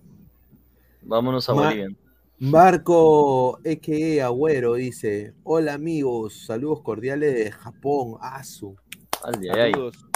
Vámonos 1.03 1.49
a 1.49 1.55
Ma- 1.55 1.63
Bolivia. 1.65 1.89
Marco 2.41 3.61
Eke 3.65 4.23
Agüero 4.23 4.73
dice: 4.75 5.35
Hola 5.45 5.75
amigos, 5.75 6.47
saludos 6.47 6.81
cordiales 6.83 7.35
de 7.35 7.53
Japón, 7.53 8.17
Asu. 8.23 8.77
Ay, 9.23 9.49
ay, 9.53 9.61
ay. 9.61 9.73
Saludos. 9.73 10.07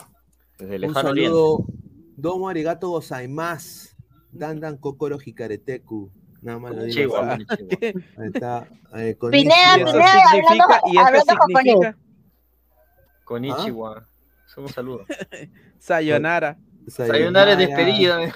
Desde 0.58 0.74
Un 0.76 0.80
lejano 0.80 1.10
oriente. 1.10 1.30
saludo, 1.30 1.66
Domo 2.16 2.48
arigato 2.48 2.88
gozaimasu. 2.88 3.90
Dandan 4.32 4.78
kokoro 4.78 5.18
hikareteku. 5.22 6.10
Nada 6.40 6.58
más 6.58 6.74
lo 6.74 6.84
digo. 6.84 7.14
Ahí 7.20 7.42
está. 8.32 8.68
eh, 8.96 9.14
con 9.16 9.30
Pineda, 9.30 9.54
¿Y 9.76 9.80
eso 9.82 9.92
Pineda, 9.92 10.12
significa- 10.32 10.64
hablando, 10.64 10.92
y 10.92 10.96
hablando 10.96 11.32
japonés. 11.34 11.62
significa 11.64 11.98
Konnichiwa. 13.24 14.08
Es 14.48 14.56
un 14.56 14.68
saludo. 14.70 15.04
Sayonara. 15.78 16.58
Sayonara 16.88 17.52
es 17.52 17.58
despedida. 17.58 18.34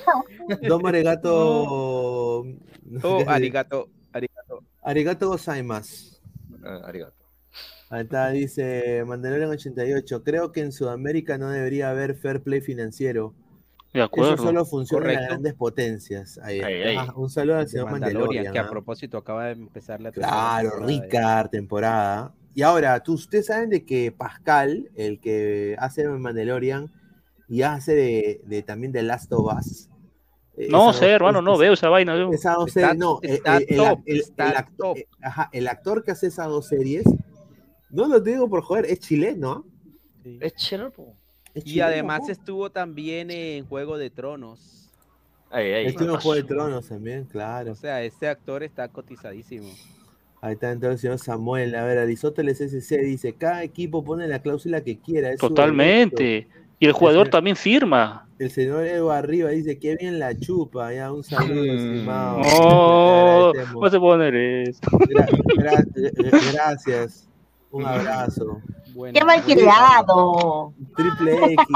Domo 0.69 0.89
arigato. 0.89 2.45
Oh, 3.03 3.25
arigato, 3.29 3.89
arigato. 4.13 4.63
Arigato 4.83 5.29
gozaimasu. 5.29 6.17
Ah, 6.65 6.81
arigato. 6.85 7.15
Ahí 7.91 8.03
está, 8.03 8.29
dice 8.31 9.03
Mandalorian 9.07 9.51
88. 9.51 10.23
Creo 10.23 10.53
que 10.53 10.61
en 10.61 10.73
Sudamérica 10.73 11.39
no 11.39 11.49
debería 11.51 11.91
haber 11.91 12.15
fair 12.17 12.43
play 12.43 12.61
financiero. 12.61 13.35
De 13.95 14.03
Eso 14.13 14.37
solo 14.37 14.67
funciona 14.67 15.09
en 15.09 15.15
las 15.21 15.29
grandes 15.29 15.55
potencias. 15.55 16.39
Ahí 16.43 16.61
Ay, 16.61 16.75
está. 16.75 16.89
ay. 16.91 16.97
Ah, 17.09 17.13
un 17.17 17.31
saludo 17.31 17.57
al 17.57 17.69
señor 17.69 17.91
Mandalorian, 17.91 18.25
Mandalorian. 18.45 18.53
que 18.53 18.59
a 18.59 18.63
¿ah? 18.63 18.71
propósito 18.71 19.17
acaba 19.17 19.47
de 19.47 19.53
empezar 19.53 20.01
la 20.03 20.13
Claro, 20.13 20.71
temporada 20.71 20.87
de- 20.87 21.01
Ricard, 21.01 21.49
temporada. 21.51 22.35
Y 22.55 22.63
ahora, 22.63 23.01
¿tú, 23.03 23.15
ustedes 23.15 23.47
saben 23.47 23.71
de 23.71 23.87
que 23.87 24.13
Pascal, 24.13 24.91
el 24.95 25.19
que 25.21 25.75
hace 25.79 26.07
Mandalorian, 26.07 26.93
y 27.49 27.63
hace 27.63 27.95
de, 27.95 28.41
de- 28.45 28.63
también 28.63 28.93
de 28.93 29.03
Last 29.03 29.33
of 29.33 29.51
Us. 29.59 29.89
Eh, 30.59 30.69
No 30.71 30.93
sé, 30.93 31.11
hermano, 31.11 31.41
no 31.41 31.57
veo 31.57 31.75
esa 31.75 31.89
vaina. 31.89 32.17
yo. 32.17 32.31
Esa 32.33 32.55
dos 32.55 32.73
series, 32.73 32.97
no, 32.97 33.21
eh, 33.23 33.41
eh, 33.45 33.67
el, 35.53 35.69
actor 35.69 36.05
que 36.05 36.11
hace 36.11 36.27
esas 36.27 36.49
dos 36.49 36.67
series, 36.67 37.05
no 37.91 38.09
lo 38.09 38.21
digo 38.21 38.49
por 38.49 38.63
joder, 38.63 38.87
es 38.87 39.01
chileno, 39.01 39.53
¿ah? 39.53 39.63
Sí. 40.23 40.39
Es. 40.41 40.55
Es 41.55 41.65
Y 41.65 41.71
chileno, 41.71 41.87
además 41.87 42.21
po. 42.21 42.31
estuvo 42.31 42.71
también 42.71 43.31
en 43.31 43.67
Juego 43.67 43.97
de 43.99 44.11
Tronos. 44.11 44.91
Ay, 45.51 45.73
ay. 45.73 45.87
Estuvo 45.87 46.15
en 46.15 46.21
Juego 46.21 46.35
de 46.35 46.43
Tronos 46.43 46.89
también, 46.89 47.25
claro. 47.25 47.73
O 47.73 47.77
sea, 47.77 48.03
este 48.03 48.29
actor 48.29 48.63
está 48.63 48.89
cotizadísimo. 48.89 49.69
Ahí 50.41 50.55
está 50.55 50.71
entonces 50.71 50.97
el 50.97 51.01
señor 51.01 51.19
Samuel. 51.19 51.75
A 51.75 51.85
ver, 51.85 51.99
Aristóteles 51.99 52.61
SC 52.61 52.99
dice, 52.99 53.33
cada 53.33 53.63
equipo 53.63 54.05
pone 54.05 54.29
la 54.29 54.41
cláusula 54.41 54.83
que 54.83 54.99
quiera. 54.99 55.31
es 55.31 55.41
su 55.41 55.47
derecho". 55.47 55.55
Totalmente. 55.55 56.49
Y 56.79 56.87
el 56.87 56.93
jugador 56.93 57.29
también 57.29 57.57
firma. 57.57 58.27
El 58.39 58.51
señor 58.51 58.87
Evo 58.87 59.11
arriba 59.11 59.51
dice, 59.51 59.79
qué 59.79 59.97
bien 59.97 60.19
la 60.21 60.39
chupa. 60.39 60.93
Ya, 60.95 61.13
un 61.13 61.25
saludo, 61.25 61.63
Mm. 61.65 61.77
estimado. 61.77 62.41
Oh, 62.61 63.51
Te 63.53 63.59
agradecemos. 63.61 63.83
vas 63.83 63.95
a 63.95 64.01
poner 64.01 64.35
eso. 64.37 64.81
Gra- 64.83 65.29
gra- 65.57 66.13
gra- 66.15 66.53
gracias. 66.53 67.29
Un 67.71 67.85
abrazo. 67.85 68.61
Bueno, 68.95 69.13
¡Qué 69.13 69.25
bueno, 69.25 69.27
malcriado! 69.27 70.73
Triple 70.97 71.53
X 71.55 71.67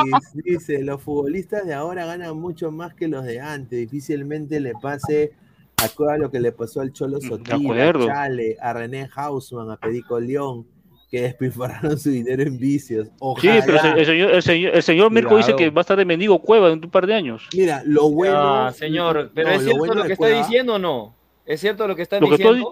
dice, 0.45 0.83
los 0.83 1.03
futbolistas 1.03 1.67
de 1.67 1.75
ahora 1.75 2.07
ganan 2.07 2.37
mucho 2.39 2.71
más 2.71 2.95
que 2.95 3.09
los 3.09 3.25
de 3.25 3.41
antes. 3.41 3.79
Difícilmente 3.79 4.59
le 4.61 4.73
pase 4.81 5.33
a 5.77 5.89
Cueva 5.89 6.17
lo 6.17 6.31
que 6.31 6.41
le 6.41 6.53
pasó 6.53 6.81
al 6.81 6.93
Cholo 6.93 7.21
Sotil, 7.21 7.53
a 7.53 7.57
acuerdo. 7.57 8.07
Chale, 8.07 8.57
a 8.61 8.73
René 8.73 9.09
Hausman, 9.15 9.71
a 9.71 9.77
Perico 9.77 10.19
León, 10.19 10.67
que 11.13 11.21
despilfarraron 11.21 11.99
su 11.99 12.09
dinero 12.11 12.43
en 12.43 12.57
vicios. 12.59 13.09
Sí, 13.39 13.49
pero 13.67 13.79
el, 13.85 13.99
el 13.99 14.07
señor, 14.07 14.31
el 14.35 14.43
señor, 14.43 14.75
el 14.75 14.83
señor 14.83 15.11
Mirko 15.13 15.37
dice 15.37 15.55
que 15.55 15.69
va 15.69 15.81
a 15.81 15.83
estar 15.83 15.99
de 15.99 16.07
mendigo 16.07 16.41
cueva 16.41 16.69
en 16.73 16.83
un 16.83 16.91
par 16.91 17.07
de 17.07 17.13
años. 17.15 17.47
Mira, 17.55 17.83
lo 17.85 18.11
bueno... 18.11 18.65
Ah, 18.65 18.73
señor, 18.73 19.31
pero 19.35 19.51
no, 19.51 19.55
¿es 19.55 19.63
cierto 19.63 19.79
bueno 19.79 19.95
lo 19.95 20.03
que 20.05 20.13
está 20.15 20.25
Cueva- 20.25 20.39
diciendo 20.39 20.75
o 20.75 20.79
no? 20.79 21.15
¿Es 21.45 21.61
cierto 21.61 21.87
lo 21.87 21.95
que 21.95 22.01
está 22.03 22.19
que 22.19 22.27
diciendo? 22.31 22.71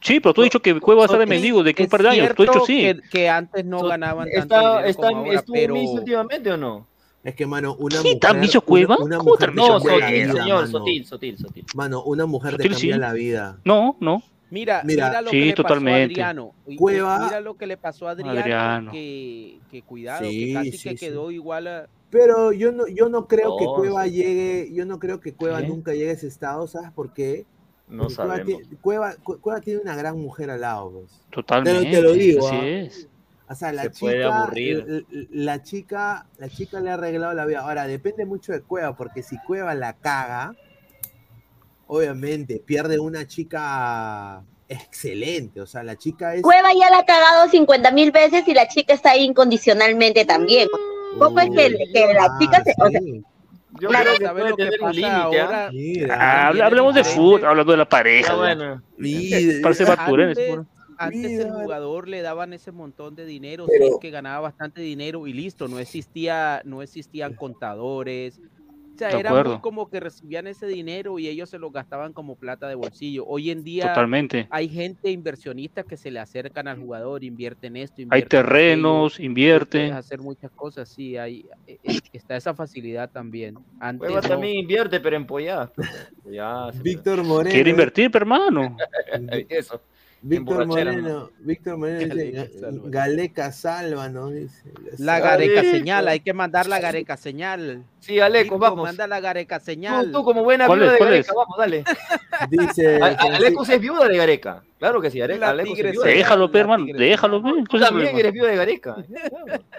sí, 0.00 0.20
pero 0.20 0.32
tú 0.32 0.42
has 0.42 0.46
dicho 0.46 0.60
que 0.62 0.78
Cueva 0.78 1.00
va 1.00 1.04
a 1.04 1.06
estar 1.06 1.18
de 1.18 1.26
mendigo 1.26 1.64
de 1.64 1.70
aquí 1.70 1.82
a 1.82 1.86
un 1.86 1.90
par 1.90 2.02
de 2.04 2.08
años. 2.10 2.34
Tú 2.36 2.44
has 2.44 2.48
dicho 2.50 2.66
sí. 2.66 2.78
Que, 2.82 3.00
que 3.10 3.28
antes 3.28 3.64
no 3.64 3.80
So- 3.80 3.88
ganaban 3.88 4.28
tanto 4.30 4.54
¿Está, 4.54 4.86
está, 4.86 5.08
como 5.08 5.18
ahora, 5.24 5.34
¿Estuvo 5.34 5.54
pero 5.56 5.74
Miss 5.74 5.90
últimamente 5.90 6.52
o 6.52 6.56
no? 6.56 6.86
Es 7.24 7.34
que, 7.34 7.46
mano, 7.46 7.74
una 7.80 7.96
¿Qué, 7.96 8.02
mujer... 8.14 8.20
tan 8.20 8.40
vicio 8.40 8.60
una- 8.60 8.66
Cueva? 8.66 8.96
Una, 9.00 9.18
¿Cómo 9.18 9.30
mujer 9.32 9.50
te 9.50 9.56
No, 9.56 9.66
cambia? 9.82 10.06
Sotil, 10.06 10.32
señor. 10.32 10.68
Sotil, 10.68 11.04
Sotil, 11.04 11.38
Sotil. 11.38 11.64
Mano, 11.74 12.04
una 12.04 12.26
mujer 12.26 12.52
te 12.56 12.62
Sotil, 12.62 12.70
cambia 12.72 12.94
sí. 12.94 13.00
la 13.00 13.12
vida. 13.12 13.58
No, 13.64 13.96
no. 13.98 14.22
Mira, 14.48 14.82
Mira, 14.84 15.08
mira, 15.08 15.22
lo 15.22 15.30
sí, 15.30 15.40
que 15.40 15.46
le 15.46 15.52
totalmente. 15.54 16.14
pasó 16.14 16.22
a 16.26 16.28
Adriano. 16.30 16.54
Cueva- 16.76 17.18
Mira 17.24 17.40
lo 17.40 17.54
que 17.56 17.66
le 17.66 17.76
pasó 17.76 18.06
a 18.08 18.12
Adriano, 18.12 18.38
Adriano. 18.40 18.92
Que, 18.92 19.58
que 19.70 19.82
cuidado, 19.82 20.24
Sí, 20.24 20.46
que 20.46 20.52
casi 20.54 20.72
sí, 20.72 20.88
que 20.90 20.96
sí. 20.96 21.06
quedó 21.06 21.30
igual 21.30 21.66
a... 21.66 21.88
Pero 22.10 22.52
yo 22.52 22.70
no, 22.70 22.86
yo 22.86 23.08
no 23.08 23.26
creo 23.26 23.56
que 23.56 23.64
No, 23.64 23.74
Cueva 23.74 24.06
llegue, 24.06 24.70
yo 24.72 24.86
no 24.86 24.98
creo 25.00 25.20
que 25.20 25.32
Cueva 25.34 25.60
¿Qué? 25.60 25.68
nunca 25.68 25.92
llegue 25.92 26.10
a 26.10 26.12
ese 26.12 26.28
estado, 26.28 26.66
¿sabes 26.68 26.92
por 26.92 27.12
qué? 27.12 27.44
No 27.88 28.04
Porque 28.04 28.14
Cueva, 28.16 28.36
sabemos. 28.36 28.46
tiene, 28.62 28.76
Cueva, 28.80 29.14
Cu- 29.22 29.40
Cueva 29.40 29.60
tiene 29.60 29.80
una 29.80 29.96
gran 29.96 30.18
mujer 30.20 30.50
al 30.50 30.60
lado, 30.60 30.90
pues. 30.92 31.20
Totalmente. 31.30 31.90
te 31.90 32.00
lo 32.02 32.12
digo, 32.12 32.46
Así 32.46 32.56
ah. 32.56 32.66
es. 32.68 33.08
O 33.48 33.54
sea, 33.54 33.72
la 33.72 33.82
Se 33.84 33.90
chica, 33.90 34.42
aburrir. 34.42 34.84
l- 34.88 35.04
l- 35.10 35.28
la 35.32 35.62
chica, 35.62 36.26
la 36.38 36.48
chica 36.48 36.80
le 36.80 36.90
ha 36.90 36.94
arreglado 36.94 37.32
la 37.34 37.46
vida. 37.46 37.60
Ahora, 37.60 37.86
depende 37.86 38.24
mucho 38.24 38.52
de 38.52 38.60
Cueva, 38.60 38.96
porque 38.96 39.22
si 39.22 39.38
Cueva 39.38 39.74
la 39.74 39.92
caga, 39.92 40.54
obviamente 41.86 42.62
pierde 42.64 42.98
una 42.98 43.26
chica 43.26 44.42
excelente. 44.68 45.60
O 45.60 45.66
sea, 45.66 45.82
la 45.82 45.96
chica 45.96 46.34
es. 46.34 46.42
Cueva 46.42 46.68
ya 46.74 46.90
la 46.90 46.98
ha 46.98 47.04
cagado 47.04 47.48
50 47.48 47.90
mil 47.92 48.10
veces 48.12 48.46
y 48.46 48.54
la 48.54 48.68
chica 48.68 48.94
está 48.94 49.12
ahí 49.12 49.24
incondicionalmente 49.24 50.24
también. 50.24 50.68
¿Cómo 51.18 51.40
es 51.40 51.48
que, 51.50 51.76
que 51.92 52.12
la 52.14 52.24
Ah, 52.24 52.36
chica 52.38 52.62
se... 52.64 52.72
O 52.78 52.90
sea, 52.90 53.00
sí. 53.00 53.22
Yo 53.80 53.88
Claro, 53.90 54.04
creo 54.14 54.18
que 54.18 54.24
¿sabes 54.24 54.40
puede 54.42 54.50
lo 54.50 54.56
que 54.56 54.62
un 54.64 54.70
pasa 54.80 55.16
¿ah? 55.16 55.22
ahora? 55.22 55.70
Mira, 55.72 56.16
Ah, 56.18 56.48
hablamos 56.48 56.94
de 56.94 57.00
es 57.02 57.08
fútbol, 57.08 57.44
hablando 57.44 57.72
de 57.72 57.78
la 57.78 57.88
pareja. 57.88 58.32
¿no? 58.32 58.38
bueno. 58.38 58.82
mira, 58.96 59.38
Parece 59.62 59.84
Antes, 60.98 61.24
antes 61.24 61.40
el 61.40 61.52
jugador 61.52 62.08
le 62.08 62.22
daban 62.22 62.54
ese 62.54 62.72
montón 62.72 63.14
de 63.16 63.26
dinero, 63.26 63.66
Pero- 63.68 63.84
sí, 63.86 63.92
que 64.00 64.10
ganaba 64.10 64.40
bastante 64.40 64.80
dinero 64.80 65.26
y 65.26 65.34
listo, 65.34 65.68
no 65.68 65.78
existía, 65.78 66.62
no 66.64 66.80
existían 66.80 67.34
contadores, 67.34 68.40
O 68.96 68.98
sea, 68.98 69.08
De 69.08 69.20
era 69.20 69.44
muy 69.44 69.58
como 69.58 69.90
que 69.90 70.00
recibían 70.00 70.46
ese 70.46 70.66
dinero 70.66 71.18
y 71.18 71.28
ellos 71.28 71.50
se 71.50 71.58
lo 71.58 71.70
gastaban 71.70 72.14
como 72.14 72.36
plata 72.36 72.66
de 72.66 72.74
bolsillo. 72.74 73.26
Hoy 73.26 73.50
en 73.50 73.62
día 73.62 73.88
Totalmente. 73.88 74.46
hay 74.50 74.70
gente 74.70 75.10
inversionista 75.10 75.82
que 75.82 75.98
se 75.98 76.10
le 76.10 76.18
acercan 76.18 76.66
al 76.66 76.78
jugador, 76.78 77.22
invierten 77.22 77.76
esto, 77.76 77.96
Hay 77.98 78.02
invierten 78.04 78.40
aquello, 78.40 78.48
terrenos, 78.48 79.12
puedes 79.12 79.26
invierte. 79.26 79.92
hacer 79.92 80.20
muchas 80.20 80.50
cosas, 80.52 80.88
sí, 80.88 81.18
hay, 81.18 81.44
eh, 81.66 81.78
eh, 81.84 82.00
está 82.14 82.36
esa 82.36 82.54
facilidad 82.54 83.10
también. 83.10 83.58
Antes 83.80 84.06
Cueva 84.06 84.22
no. 84.22 84.28
también 84.28 84.56
invierte, 84.56 84.98
pero 84.98 85.16
en 85.16 85.26
pollada. 85.26 85.70
Víctor 86.82 87.22
Moreno. 87.22 87.52
Quiere 87.52 87.70
invertir, 87.70 88.10
pero 88.10 88.22
hermano. 88.24 88.76
Eso. 89.48 89.80
Víctor 90.22 90.66
Moreno, 90.66 91.30
Víctor 91.40 91.76
Moreno 91.76 92.14
dice, 92.14 92.50
Galeca 92.86 93.52
¿no? 94.10 94.30
Dice. 94.30 94.72
La 94.98 95.20
gareca 95.20 95.60
señal, 95.62 96.08
hay 96.08 96.20
que 96.20 96.32
mandar 96.32 96.66
la 96.66 96.80
gareca 96.80 97.16
señal. 97.16 97.84
Sí, 98.00 98.18
Aleco, 98.18 98.54
Mirko, 98.54 98.58
vamos. 98.58 98.84
Manda 98.86 99.06
la 99.06 99.20
gareca 99.20 99.60
señal. 99.60 100.10
tú 100.10 100.24
como 100.24 100.42
buena 100.42 100.66
¿Cuál 100.66 100.80
viuda 100.80 100.92
de 100.92 100.98
¿Cuál 100.98 101.10
Gareca, 101.10 101.30
es? 101.30 101.36
vamos, 101.36 101.56
dale. 101.58 101.84
Dice. 102.50 102.96
A- 103.02 103.06
a- 103.06 103.36
Aleco 103.36 103.64
sí 103.64 103.72
es 103.74 103.80
viuda 103.80 104.08
de 104.08 104.16
Gareca. 104.16 104.64
Claro 104.78 105.00
que 105.00 105.10
sí, 105.10 105.20
Ale- 105.20 105.38
La 105.38 105.50
Aleco 105.50 105.74
sí 105.76 105.82
es 105.82 105.92
viuda. 105.92 106.06
Déjalo, 106.06 106.50
pe, 106.50 106.58
hermano. 106.58 106.86
Déjalo, 106.96 107.42
pe. 107.42 107.48
Tú 107.68 107.76
eres 107.76 108.32
viuda 108.32 108.48
de 108.48 108.56
Gareca. 108.56 108.96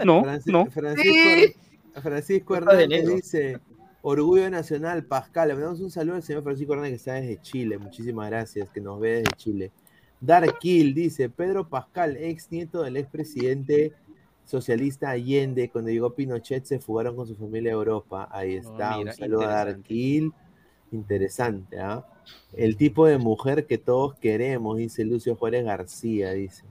No, 0.05 0.23
no. 0.45 0.65
Francisco, 0.67 1.03
Sí. 1.03 1.55
Francisco 2.01 2.55
Hernández 2.55 3.05
dice, 3.07 3.59
Orgullo 4.01 4.49
Nacional, 4.49 5.03
Pascal. 5.03 5.49
Le 5.49 5.55
mandamos 5.55 5.79
un 5.81 5.91
saludo 5.91 6.15
al 6.15 6.23
señor 6.23 6.43
Francisco 6.43 6.73
Hernández 6.73 6.91
que 6.91 6.95
está 6.97 7.13
desde 7.13 7.41
Chile. 7.41 7.77
Muchísimas 7.77 8.29
gracias, 8.29 8.69
que 8.69 8.79
nos 8.79 8.99
ve 8.99 9.09
desde 9.23 9.31
Chile. 9.35 9.71
Dark 10.19 10.59
Kill 10.59 10.93
dice, 10.93 11.29
Pedro 11.29 11.67
Pascal, 11.69 12.17
ex 12.17 12.51
nieto 12.51 12.81
del 12.81 12.97
expresidente 12.97 13.93
socialista 14.45 15.09
Allende, 15.09 15.69
cuando 15.69 15.91
llegó 15.91 16.15
Pinochet 16.15 16.65
se 16.65 16.79
fugaron 16.79 17.15
con 17.15 17.27
su 17.27 17.35
familia 17.35 17.71
a 17.71 17.75
Europa. 17.75 18.29
Ahí 18.31 18.55
está, 18.55 18.97
mira, 18.97 19.11
un 19.11 19.17
saludo 19.17 19.41
a 19.41 19.47
Dark 19.47 19.77
interesante. 19.77 19.87
Kill. 19.87 20.31
Interesante, 20.91 21.79
¿ah? 21.79 22.05
El 22.53 22.77
tipo 22.77 23.05
de 23.05 23.17
mujer 23.17 23.65
que 23.65 23.77
todos 23.77 24.15
queremos, 24.15 24.77
dice 24.77 25.03
Lucio 25.03 25.35
Juárez 25.35 25.65
García, 25.65 26.31
dice. 26.31 26.63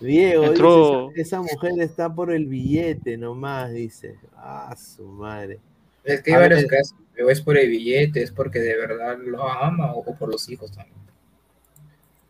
Diego, 0.00 0.46
Entró- 0.46 1.08
dice, 1.10 1.20
esa, 1.20 1.40
esa 1.40 1.52
mujer 1.52 1.72
está 1.80 2.12
por 2.12 2.32
el 2.32 2.46
billete 2.46 3.16
nomás, 3.16 3.72
dice. 3.72 4.16
Ah, 4.36 4.74
su 4.76 5.06
madre. 5.06 5.60
Es 6.02 6.20
que 6.20 6.34
hay 6.34 6.40
varios 6.40 6.64
casos. 6.64 6.96
Es 7.16 7.40
por 7.40 7.56
el 7.56 7.70
billete, 7.70 8.22
es 8.22 8.32
porque 8.32 8.58
de 8.58 8.76
verdad 8.76 9.16
lo 9.24 9.48
ama 9.48 9.94
o, 9.94 10.00
o 10.00 10.14
por 10.16 10.28
los 10.30 10.48
hijos 10.48 10.72
también. 10.72 10.98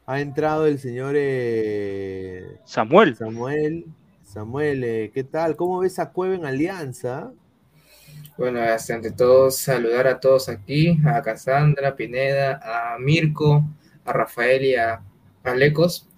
Ha 0.06 0.20
entrado 0.20 0.66
el 0.66 0.78
señor 0.78 1.14
eh, 1.16 2.59
Samuel. 2.64 3.16
Samuel. 3.16 3.86
Samuel, 4.22 4.85
eh, 4.85 5.10
¿qué 5.14 5.24
tal? 5.24 5.56
¿Cómo 5.56 5.78
ves 5.78 5.98
a 5.98 6.10
Cueva 6.10 6.35
en 6.35 6.44
Alianza? 6.44 7.31
Bueno, 8.36 8.60
ante 8.60 9.12
todo 9.12 9.51
saludar 9.51 10.06
a 10.09 10.18
todos 10.20 10.48
aquí, 10.48 10.98
a 11.06 11.22
Cassandra, 11.22 11.94
Pineda, 11.94 12.60
a 12.62 12.98
Mirko, 12.98 13.64
a 14.05 14.12
Rafael 14.12 14.64
y 14.64 14.74
a 14.74 15.01
Alecos. 15.44 16.09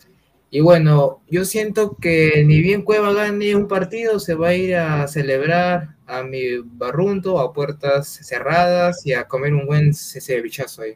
Y 0.51 0.61
bueno, 0.61 1.21
yo 1.29 1.45
siento 1.45 1.97
que 1.97 2.43
ni 2.47 2.63
bien 2.63 2.83
Cueva 2.83 3.13
gane 3.13 3.55
un 3.55 3.69
partido, 3.69 4.19
se 4.19 4.35
va 4.35 4.49
a 4.49 4.55
ir 4.55 4.77
a 4.77 5.07
celebrar 5.09 5.97
a 6.07 6.23
mi 6.23 6.59
barrunto 6.65 7.39
a 7.39 7.53
puertas 7.53 8.09
cerradas 8.09 9.05
y 9.05 9.13
a 9.13 9.29
comer 9.29 9.53
un 9.53 9.67
buen 9.67 9.93
ce- 9.93 10.21
cevichazo 10.21 10.83
ahí. 10.83 10.95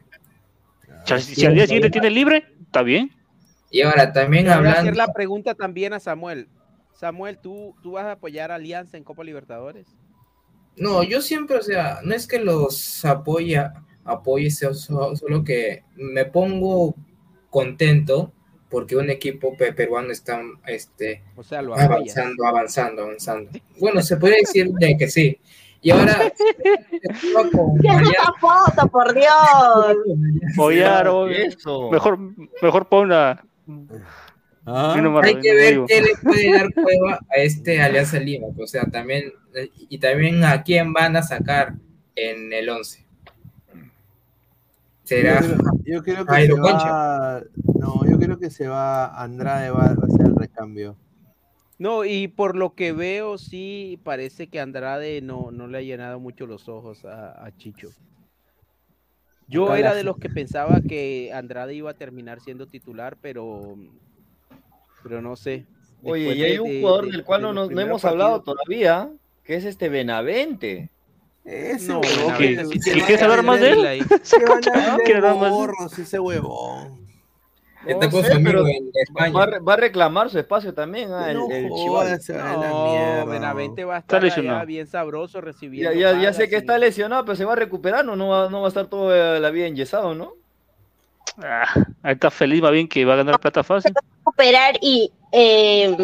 Si, 1.05 1.35
si 1.35 1.45
al 1.45 1.53
día 1.55 1.65
siguiente 1.67 1.89
tiene 1.89 2.09
libre, 2.09 2.45
está 2.71 2.83
bien. 2.83 3.11
Y 3.69 3.81
ahora 3.81 4.13
también 4.13 4.45
voy 4.45 4.53
a 4.53 4.55
hacer 4.59 4.67
hablando, 4.77 4.91
la 4.97 5.13
pregunta 5.13 5.55
también 5.55 5.91
a 5.93 5.99
Samuel. 5.99 6.47
Samuel, 6.93 7.37
¿tú, 7.37 7.75
¿tú 7.83 7.91
vas 7.93 8.05
a 8.05 8.13
apoyar 8.13 8.49
a 8.51 8.55
Alianza 8.55 8.95
en 8.97 9.03
Copa 9.03 9.23
Libertadores? 9.25 9.87
no, 10.77 11.03
yo 11.03 11.21
siempre, 11.21 11.57
o 11.57 11.61
sea, 11.61 11.99
no 12.03 12.15
es 12.15 12.25
que 12.25 12.39
los 12.39 13.03
apoya, 13.03 13.73
apoye, 14.05 14.49
so- 14.49 14.73
so- 14.73 15.15
solo 15.17 15.43
que 15.43 15.83
me 15.95 16.23
pongo 16.23 16.95
contento 17.49 18.31
porque 18.69 18.95
un 18.95 19.09
equipo 19.09 19.55
pe- 19.57 19.73
peruano 19.73 20.11
está 20.13 20.41
este, 20.65 21.23
O 21.35 21.43
sea, 21.43 21.59
avanzando, 21.59 22.45
avanzando, 22.47 23.01
avanzando. 23.03 23.51
Bueno, 23.79 24.01
se 24.01 24.15
puede 24.15 24.37
decir 24.37 24.71
de 24.71 24.95
que 24.97 25.09
sí. 25.09 25.37
Y 25.81 25.89
ahora, 25.89 26.31
¿Qué 27.01 27.87
esa 27.87 28.33
foto, 28.39 28.87
por 28.89 29.13
Dios? 29.15 29.97
Eso. 31.27 31.89
Mejor, 31.89 32.19
mejor 32.61 32.87
pon 32.87 33.09
la. 33.09 33.43
Ah, 34.65 34.93
hay 35.23 35.35
que 35.39 35.49
no 35.49 35.55
ver 35.55 35.71
digo. 35.71 35.85
qué 35.87 36.01
le 36.01 36.09
puede 36.21 36.53
dar 36.53 36.71
cueva 36.73 37.19
a 37.29 37.35
este 37.37 37.81
Alianza 37.81 38.19
Lima. 38.19 38.47
O 38.59 38.67
sea, 38.67 38.83
también, 38.85 39.33
y 39.89 39.97
también 39.97 40.43
a 40.43 40.61
quién 40.61 40.93
van 40.93 41.15
a 41.15 41.23
sacar 41.23 41.73
en 42.15 42.53
el 42.53 42.69
11. 42.69 43.03
Será 45.03 45.41
Yo 45.41 45.47
creo, 45.47 45.57
yo 45.83 46.03
creo 46.03 46.25
que 46.25 46.31
Jairo 46.31 46.55
se 46.57 46.61
va. 46.61 47.41
No, 47.79 48.05
yo 48.07 48.19
creo 48.19 48.37
que 48.37 48.51
se 48.51 48.67
va. 48.67 49.19
Andrade 49.21 49.71
va, 49.71 49.85
a 49.85 50.07
ser 50.15 50.27
el 50.27 50.35
recambio. 50.35 50.95
No, 51.81 52.05
y 52.05 52.27
por 52.27 52.55
lo 52.55 52.75
que 52.75 52.91
veo, 52.91 53.39
sí 53.39 53.99
parece 54.03 54.45
que 54.45 54.59
Andrade 54.59 55.19
no, 55.21 55.49
no 55.49 55.65
le 55.65 55.79
ha 55.79 55.81
llenado 55.81 56.19
mucho 56.19 56.45
los 56.45 56.69
ojos 56.69 57.03
a, 57.05 57.43
a 57.43 57.57
Chicho. 57.57 57.89
Yo 59.47 59.75
era 59.75 59.95
de 59.95 60.03
los 60.03 60.17
que 60.19 60.29
pensaba 60.29 60.79
que 60.87 61.31
Andrade 61.33 61.73
iba 61.73 61.89
a 61.89 61.95
terminar 61.95 62.39
siendo 62.39 62.67
titular, 62.67 63.17
pero, 63.19 63.75
pero 65.01 65.23
no 65.23 65.35
sé. 65.35 65.65
Oye, 66.03 66.25
Después 66.25 66.37
y 66.37 66.43
hay 66.43 66.59
un 66.59 66.69
de- 66.69 66.81
jugador 66.81 67.05
de- 67.05 67.11
del 67.13 67.23
cual 67.23 67.41
de 67.41 67.47
no, 67.51 67.65
no 67.67 67.81
hemos 67.81 68.05
hablado 68.05 68.43
partidos- 68.43 68.57
todavía, 68.63 69.09
que 69.43 69.55
es 69.55 69.65
este 69.65 69.89
Benavente. 69.89 70.91
Ese 71.43 71.87
No, 71.87 72.01
huevón, 72.01 72.35
¿Quieres 72.37 73.21
hablar 73.23 73.41
más 73.43 73.59
de 73.59 73.71
él? 73.71 73.85
ahí. 73.87 74.01
que 74.01 74.45
van 74.45 74.59
a 74.59 74.97
¿Quiere 74.97 75.13
vender 75.19 75.25
hablar 75.25 75.71
más 75.79 75.95
de 75.97 76.03
ese 76.03 76.19
huevón. 76.19 77.07
Está 77.85 78.05
No 78.05 78.11
con 78.11 78.21
sé, 78.23 78.29
su 78.29 78.35
amigo 78.35 78.49
pero 78.51 78.67
en 78.67 78.91
España. 78.93 79.33
Va, 79.37 79.43
a 79.43 79.59
va 79.59 79.73
a 79.73 79.77
reclamar 79.77 80.29
su 80.29 80.37
espacio 80.39 80.73
también, 80.73 81.11
el, 81.11 81.33
No 81.35 81.49
el 81.49 81.63
Chivas. 81.69 81.79
jodas, 81.87 82.23
se 82.25 82.33
va 82.37 82.51
a 82.51 82.57
la 82.57 82.69
No, 82.69 82.91
mierda. 82.91 83.25
Benavente 83.25 83.83
va 83.85 83.95
a 83.95 83.99
Está 83.99 84.17
estar 84.25 84.39
allá 84.39 84.65
bien 84.65 84.87
sabroso 84.87 85.41
recibiendo. 85.41 85.91
Ya, 85.93 86.19
ya, 86.19 86.33
sé 86.33 86.47
que 86.49 86.55
y- 86.55 86.59
está 86.59 86.77
lesionado, 86.77 87.25
pero 87.25 87.35
se 87.35 87.45
va 87.45 87.53
a 87.53 87.57
recuperar, 87.57 88.05
¿no? 88.05 88.15
No 88.15 88.29
va, 88.29 88.49
no 88.49 88.61
va 88.61 88.67
a 88.67 88.69
estar 88.69 88.87
toda 88.87 89.39
la 89.39 89.49
vida 89.51 89.67
enyesado, 89.67 90.13
¿no? 90.15 90.33
Ah, 91.41 91.65
ahí 92.03 92.13
está 92.13 92.29
feliz, 92.29 92.61
más 92.61 92.71
bien 92.71 92.87
que 92.87 93.05
va 93.05 93.13
a 93.13 93.17
ganar 93.17 93.39
plata 93.39 93.63
fácil. 93.63 93.93
recuperar 94.19 94.75
y, 94.81 95.11
eh, 95.31 95.95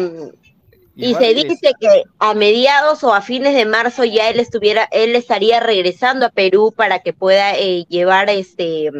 y 0.96 1.12
va 1.12 1.18
se 1.18 1.26
a 1.26 1.28
dice 1.34 1.72
que 1.78 2.02
a 2.18 2.34
mediados 2.34 3.04
o 3.04 3.12
a 3.14 3.20
fines 3.20 3.54
de 3.54 3.66
marzo 3.66 4.04
ya 4.04 4.30
él 4.30 4.40
estuviera, 4.40 4.88
él 4.90 5.14
estaría 5.14 5.60
regresando 5.60 6.26
a 6.26 6.30
Perú 6.30 6.72
para 6.74 7.00
que 7.00 7.12
pueda 7.12 7.56
eh, 7.56 7.84
llevar 7.88 8.30
este, 8.30 8.90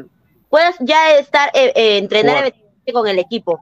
pueda 0.51 0.73
ya 0.81 1.17
estar 1.17 1.51
eh, 1.55 1.73
eh, 1.75 1.99
entrenar. 1.99 2.53
Con 2.93 3.07
el 3.09 3.19
equipo. 3.19 3.61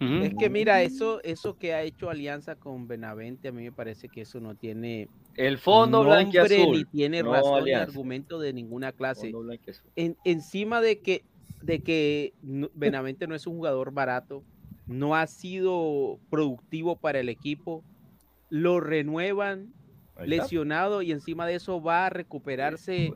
Es 0.00 0.34
que 0.34 0.50
mira, 0.50 0.82
eso, 0.82 1.22
eso 1.22 1.56
que 1.56 1.72
ha 1.72 1.82
hecho 1.82 2.10
Alianza 2.10 2.56
con 2.56 2.86
Benavente, 2.86 3.48
a 3.48 3.52
mí 3.52 3.62
me 3.62 3.72
parece 3.72 4.08
que 4.08 4.22
eso 4.22 4.38
no 4.40 4.54
tiene 4.54 5.08
El 5.36 5.56
fondo 5.56 6.04
ni 6.04 6.84
tiene 6.84 7.22
no 7.22 7.32
razón 7.32 7.54
ni 7.54 7.60
Alianza. 7.72 7.90
argumento 7.90 8.38
de 8.38 8.52
ninguna 8.52 8.92
clase. 8.92 9.32
En- 9.96 10.16
encima 10.24 10.80
de 10.80 11.00
que, 11.00 11.24
de 11.62 11.82
que 11.82 12.34
Benavente 12.74 13.26
no 13.26 13.34
es 13.34 13.46
un 13.46 13.54
jugador 13.56 13.92
barato, 13.92 14.44
no 14.86 15.14
ha 15.16 15.26
sido 15.26 16.18
productivo 16.28 16.96
para 16.96 17.20
el 17.20 17.28
equipo, 17.28 17.82
lo 18.50 18.80
renuevan 18.80 19.72
lesionado 20.26 21.02
y 21.02 21.12
encima 21.12 21.46
de 21.46 21.54
eso 21.54 21.82
va 21.82 22.06
a 22.06 22.10
recuperarse. 22.10 23.12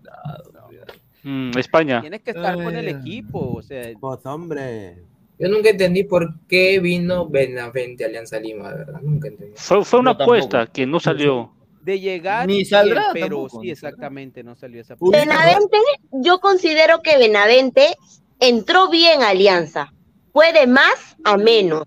Mm, 1.29 1.59
España. 1.59 2.01
Tienes 2.01 2.23
que 2.23 2.31
estar 2.31 2.55
con 2.55 2.75
el 2.75 2.89
equipo, 2.89 3.53
o 3.57 3.63
sea, 3.63 3.83
Pues, 4.01 4.25
hombre. 4.25 5.03
Yo 5.39 5.49
nunca 5.49 5.69
entendí 5.69 6.05
por 6.05 6.41
qué 6.49 6.81
vino 6.81 7.29
Benavente 7.29 8.05
a 8.05 8.07
Alianza 8.07 8.41
Lima, 8.41 8.71
de 8.71 8.79
verdad. 8.79 9.01
Nunca 9.03 9.29
entendí. 9.29 9.53
Fue, 9.55 9.85
fue 9.85 10.01
una 10.01 10.13
apuesta 10.13 10.67
que 10.67 10.87
no 10.87 10.99
salió. 10.99 11.53
de 11.83 12.01
llegar, 12.01 12.47
Ni 12.47 12.55
bien, 12.55 12.67
saldrá 12.67 13.11
pero 13.13 13.43
tampoco, 13.43 13.63
sí, 13.63 13.71
exactamente, 13.71 14.43
no 14.43 14.55
salió 14.57 14.81
esa 14.81 14.97
Uy, 14.99 15.11
Benavente, 15.11 15.79
yo 16.13 16.39
considero 16.41 17.01
que 17.03 17.17
Benavente 17.19 17.95
entró 18.41 18.91
bien 18.91 19.23
a 19.23 19.31
Alianza. 19.31 19.93
Fue 20.33 20.53
de 20.53 20.67
más 20.67 21.17
a 21.25 21.37
menos. 21.37 21.85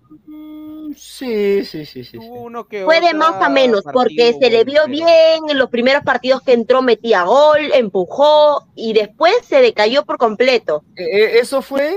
Sí, 0.96 1.66
sí, 1.66 1.86
sí, 1.86 2.04
sí. 2.04 2.18
uno 2.18 2.68
que 2.68 2.84
Fue 2.84 3.02
de 3.02 3.14
más 3.14 3.36
a 3.42 3.50
menos, 3.50 3.84
porque 3.92 4.34
se 4.40 4.50
le 4.50 4.64
vio 4.64 4.86
bien 4.88 5.40
en 5.50 5.58
los 5.58 5.70
primeros 5.70 6.04
partidos 6.04 6.42
que 6.42 6.54
entró, 6.54 6.82
metía 6.82 7.24
gol, 7.24 7.72
empujó 7.74 8.68
y 8.76 8.94
después 8.94 9.34
se 9.44 9.62
decayó 9.62 10.04
por 10.06 10.18
completo. 10.18 10.84
Eh, 10.96 11.04
eh, 11.04 11.40
eso 11.40 11.62
fue, 11.62 11.96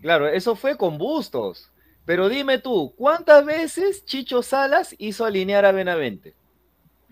claro, 0.00 0.28
eso 0.28 0.54
fue 0.56 0.76
con 0.76 0.98
Bustos. 0.98 1.68
Pero 2.04 2.28
dime 2.28 2.58
tú, 2.58 2.92
¿cuántas 2.96 3.44
veces 3.44 4.04
Chicho 4.04 4.42
Salas 4.42 4.94
hizo 4.98 5.24
alinear 5.24 5.64
a 5.64 5.72
Benavente? 5.72 6.34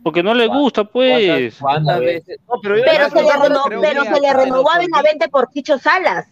Porque 0.03 0.23
no 0.23 0.35
le 0.35 0.47
gusta, 0.49 0.85
pues. 0.85 1.27
¿Cuántas, 1.27 1.59
cuántas 1.61 2.01
veces? 2.01 2.39
No, 2.49 2.55
pero 2.63 2.75
Pero 2.85 3.09
se 3.11 3.23
le, 3.23 3.29
creo 3.29 3.43
reno- 3.43 3.63
que- 3.65 3.69
creo 3.69 3.81
pero 3.83 4.03
se 4.05 4.21
le 4.21 4.33
renovó 4.33 4.71
a 4.71 4.79
Benavente 4.79 5.29
por 5.29 5.49
Chicho 5.53 5.79
Salas. 5.79 6.27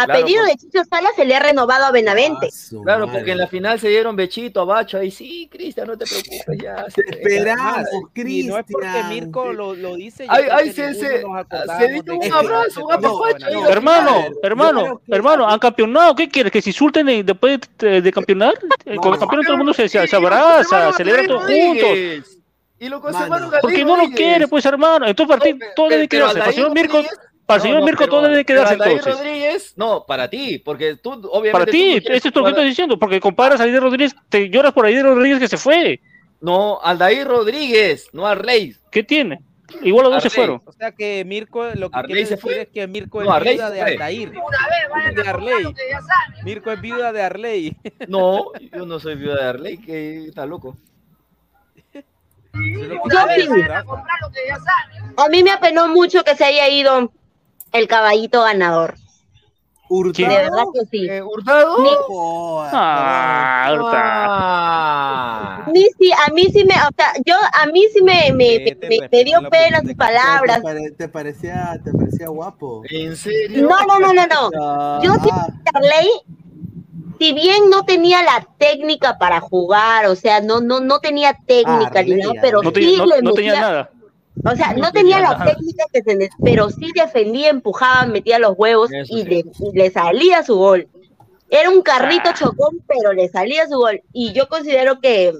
A 0.00 0.04
Claro, 0.04 0.20
pedido 0.24 0.44
de 0.44 0.56
Chicho 0.56 0.84
Sala 0.88 1.08
se 1.16 1.24
le 1.24 1.34
ha 1.34 1.40
renovado 1.40 1.86
a 1.86 1.90
Benavente. 1.90 2.48
Claro, 2.84 3.10
porque 3.10 3.32
en 3.32 3.38
la 3.38 3.46
final 3.48 3.80
se 3.80 3.88
dieron 3.88 4.14
bechito 4.14 4.60
a 4.60 4.64
Bacho 4.64 4.98
ahí, 4.98 5.10
sí, 5.10 5.48
Cristian, 5.50 5.88
no 5.88 5.98
te 5.98 6.04
preocupes, 6.06 6.58
ya. 6.62 6.86
se- 6.94 7.02
esperamos, 7.08 7.86
Y 8.14 8.44
no 8.44 8.58
es 8.58 8.64
porque 8.70 8.86
Cristian. 8.86 9.08
Mirko 9.08 9.52
lo, 9.52 9.74
lo 9.74 9.96
dice. 9.96 10.26
Ay, 10.28 10.44
ay, 10.52 10.66
que 10.66 10.72
se- 10.72 10.94
se- 10.94 11.18
dio 11.18 11.26
un 12.14 12.32
abrazo, 12.32 12.84
un 12.86 12.92
apapacho 12.92 13.46
ahí. 13.46 13.54
Hermano, 13.68 14.24
hermano, 14.42 15.00
hermano, 15.08 15.48
han 15.48 15.58
campeonado. 15.58 16.14
¿Qué 16.14 16.28
quieres? 16.28 16.52
¿Que 16.52 16.62
se 16.62 16.70
insulten 16.70 17.06
después 17.26 17.58
de, 17.78 18.00
de 18.00 18.12
campeonar? 18.12 18.54
Eh, 18.84 18.96
Cuando 18.96 19.18
campeonan 19.18 19.44
todo 19.44 19.52
el 19.54 19.58
mundo 19.58 19.74
se, 19.74 19.86
se, 19.88 20.06
se 20.06 20.16
abraza, 20.16 20.92
celebra 20.94 21.26
todos 21.26 21.42
juntos. 21.44 22.38
Y 22.80 22.88
lo 22.88 23.00
Mano, 23.00 23.50
Porque 23.60 23.84
no 23.84 23.96
lo 23.96 24.08
quiere, 24.10 24.46
pues 24.46 24.64
hermano. 24.64 25.06
Entonces 25.06 25.36
para 25.36 25.44
ti 25.50 25.58
todo 25.74 25.88
debe 25.88 26.06
quedarse. 26.06 26.52
Señor 26.52 26.72
Mirko, 26.72 27.02
para 27.48 27.56
el 27.56 27.62
señor 27.62 27.74
No, 27.76 27.80
no, 27.80 27.86
Mirko 27.86 27.98
pero- 28.04 28.10
todo 28.12 28.28
debe 28.28 28.44
quedarse 28.44 28.74
pero 28.74 28.84
Aldair 28.84 28.98
entonces. 28.98 29.24
Rodríguez, 29.26 29.72
no, 29.76 30.04
para 30.06 30.28
ti, 30.28 30.58
porque 30.58 30.96
tú 30.96 31.12
obviamente. 31.12 31.52
Para 31.52 31.66
ti, 31.66 31.78
no 31.92 31.96
eso 31.96 32.02
quieres 32.02 32.24
es 32.26 32.34
lo 32.36 32.44
que 32.44 32.50
estás 32.50 32.64
diciendo. 32.66 32.98
Porque 32.98 33.20
comparas 33.20 33.60
a 33.60 33.64
Aider 33.64 33.82
Rodríguez, 33.82 34.14
te 34.28 34.50
lloras 34.50 34.72
por 34.74 34.84
Aider 34.84 35.04
Rodríguez 35.06 35.38
que 35.38 35.48
se 35.48 35.56
fue. 35.56 36.00
No, 36.40 36.78
Aldair 36.82 37.26
Rodríguez, 37.26 38.08
no 38.12 38.26
Arley. 38.26 38.76
¿Qué 38.92 39.02
tiene? 39.02 39.40
Igual 39.82 40.04
los 40.04 40.14
dos 40.14 40.22
se 40.22 40.30
fueron. 40.30 40.62
O 40.64 40.72
sea 40.72 40.92
que 40.92 41.24
Mirko, 41.26 41.64
lo 41.74 41.90
que 41.90 41.98
Arley 41.98 42.12
quiere 42.14 42.26
se 42.26 42.34
decir 42.36 42.42
fue. 42.42 42.60
es 42.62 42.68
que 42.68 42.86
Mirko 42.86 43.22
No, 43.22 43.30
es 43.30 43.36
Arley 43.36 43.54
viuda 43.54 43.68
se 43.68 43.74
de 43.74 43.80
fue. 43.82 43.90
Aldair. 43.92 44.28
Una 44.30 44.38
vez 44.38 45.14
De 45.14 45.20
a 45.20 45.32
comprar 45.32 45.34
Arley. 45.34 45.62
lo 45.64 45.74
que 45.74 45.82
ya 45.90 46.00
saben. 46.00 46.44
Mirko 46.44 46.70
es 46.72 46.80
viuda 46.80 47.12
de 47.12 47.22
Arley. 47.22 47.76
No, 48.08 48.52
yo 48.72 48.86
no 48.86 48.98
soy 49.00 49.16
viuda 49.16 49.36
de 49.36 49.44
Arley, 49.48 49.78
que 49.78 50.24
está 50.26 50.44
loco. 50.46 50.76
Yo. 52.54 52.98
A 55.16 55.28
mí 55.28 55.42
me 55.42 55.50
apenó 55.50 55.88
mucho 55.88 56.24
que 56.24 56.34
se 56.34 56.44
haya 56.44 56.68
ido 56.68 57.12
el 57.72 57.88
caballito 57.88 58.42
ganador. 58.42 58.94
¿Hurtado? 59.90 60.28
De 60.28 60.34
verdad 60.36 60.64
que 60.74 60.84
sí. 60.90 61.08
Eh, 61.08 61.22
¿Hurtado? 61.22 61.78
Ni, 61.82 61.88
Joder, 62.06 62.70
Ah, 62.74 63.70
Hurtado. 63.72 63.92
Ah. 63.92 65.64
ni 65.72 65.84
si, 65.98 66.12
a 66.12 66.30
mí 66.34 66.44
sí 66.52 66.64
me, 66.64 66.74
o 66.74 66.88
sea, 66.94 67.12
yo, 67.24 67.34
a 67.54 67.66
mí 67.66 67.84
sí 67.94 68.02
me, 68.02 68.32
me, 68.32 68.76
me- 68.82 69.08
me 69.10 69.24
dio 69.24 69.40
pena 69.50 69.80
sus 69.80 69.94
palabras. 69.94 70.58
¿Te, 70.58 70.62
pare- 70.62 70.90
te 70.92 71.08
parecía, 71.08 71.80
¿Te 71.82 71.92
parecía 71.92 72.28
guapo? 72.28 72.82
¿En 72.90 73.16
serio? 73.16 73.66
No, 73.66 73.76
no, 73.86 73.98
no, 73.98 74.12
no, 74.12 74.26
no. 74.26 74.50
Ah, 74.60 75.00
Yo 75.02 75.14
sí, 75.14 75.30
Arley, 75.72 76.08
si 77.18 77.32
bien 77.32 77.70
no 77.70 77.84
tenía 77.84 78.22
la 78.22 78.46
técnica 78.58 79.16
para 79.18 79.40
jugar, 79.40 80.06
o 80.06 80.16
sea, 80.16 80.40
no, 80.42 80.60
no, 80.60 80.80
no 80.80 81.00
tenía 81.00 81.34
técnica 81.46 82.02
ni 82.02 82.14
nada, 82.16 82.32
pero 82.42 82.62
No, 82.62 82.68
sí 82.70 82.74
tenía- 82.74 82.98
no- 82.98 83.06
le 83.06 83.22
no 83.22 83.32
tenía 83.32 83.60
nada. 83.60 83.90
O 84.44 84.54
sea, 84.56 84.72
no 84.74 84.92
tenía 84.92 85.20
la 85.20 85.44
técnica 85.44 85.84
que 85.92 86.02
se 86.02 86.30
pero 86.44 86.70
sí 86.70 86.90
defendía, 86.94 87.50
empujaba, 87.50 88.06
metía 88.06 88.38
los 88.38 88.54
huevos 88.56 88.90
Eso 88.92 89.16
y, 89.16 89.22
sí. 89.22 89.28
le, 89.28 89.36
y 89.38 89.76
le 89.78 89.90
salía 89.90 90.42
su 90.42 90.56
gol. 90.56 90.88
Era 91.50 91.70
un 91.70 91.82
carrito 91.82 92.28
Ah. 92.30 92.34
chocón, 92.34 92.78
pero 92.86 93.12
le 93.12 93.28
salía 93.28 93.66
su 93.66 93.76
gol. 93.78 94.02
Y 94.12 94.32
yo 94.32 94.48
considero 94.48 95.00
que, 95.00 95.32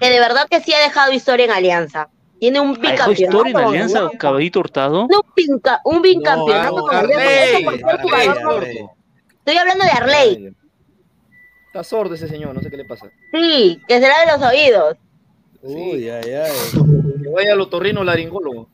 que 0.00 0.10
de 0.10 0.18
verdad 0.18 0.46
que 0.50 0.60
sí 0.60 0.72
ha 0.72 0.78
dejado 0.82 1.12
historia 1.12 1.44
en 1.44 1.50
Alianza. 1.52 2.08
Tiene 2.40 2.58
un 2.60 2.70
¿Ha 2.70 2.90
dejado 2.90 3.10
bicampeonato. 3.10 3.22
historia 3.22 3.50
en 3.50 3.56
Alianza. 3.68 4.10
Caballito 4.18 4.60
Hurtado? 4.60 5.06
No, 5.10 5.20
un, 5.20 5.34
pinca- 5.34 5.80
un 5.84 6.00
bicampeonato 6.02 6.76
No, 6.76 6.82
con 6.82 6.96
Alianza. 6.96 7.26
Arley, 7.26 7.64
Cualquier 7.64 7.88
Arley, 7.90 8.02
jugador 8.10 8.42
no- 8.42 8.50
Arley. 8.50 8.78
Estoy 9.38 9.56
hablando 9.56 9.84
de 9.84 9.90
Arley. 9.90 10.56
Está 11.66 11.84
sordo 11.84 12.14
ese 12.14 12.26
señor, 12.28 12.54
no 12.54 12.60
sé 12.62 12.70
qué 12.70 12.76
le 12.78 12.84
pasa. 12.86 13.06
Sí, 13.32 13.80
que 13.86 14.00
será 14.00 14.14
de 14.24 14.32
los 14.38 14.50
oídos. 14.50 14.96
Uy, 15.62 16.08
ay, 16.08 16.32
ay. 16.32 16.52
Que 17.22 17.28
vaya 17.28 17.52
al 17.52 17.60
otorrino 17.60 18.02
laringólogo. 18.02 18.68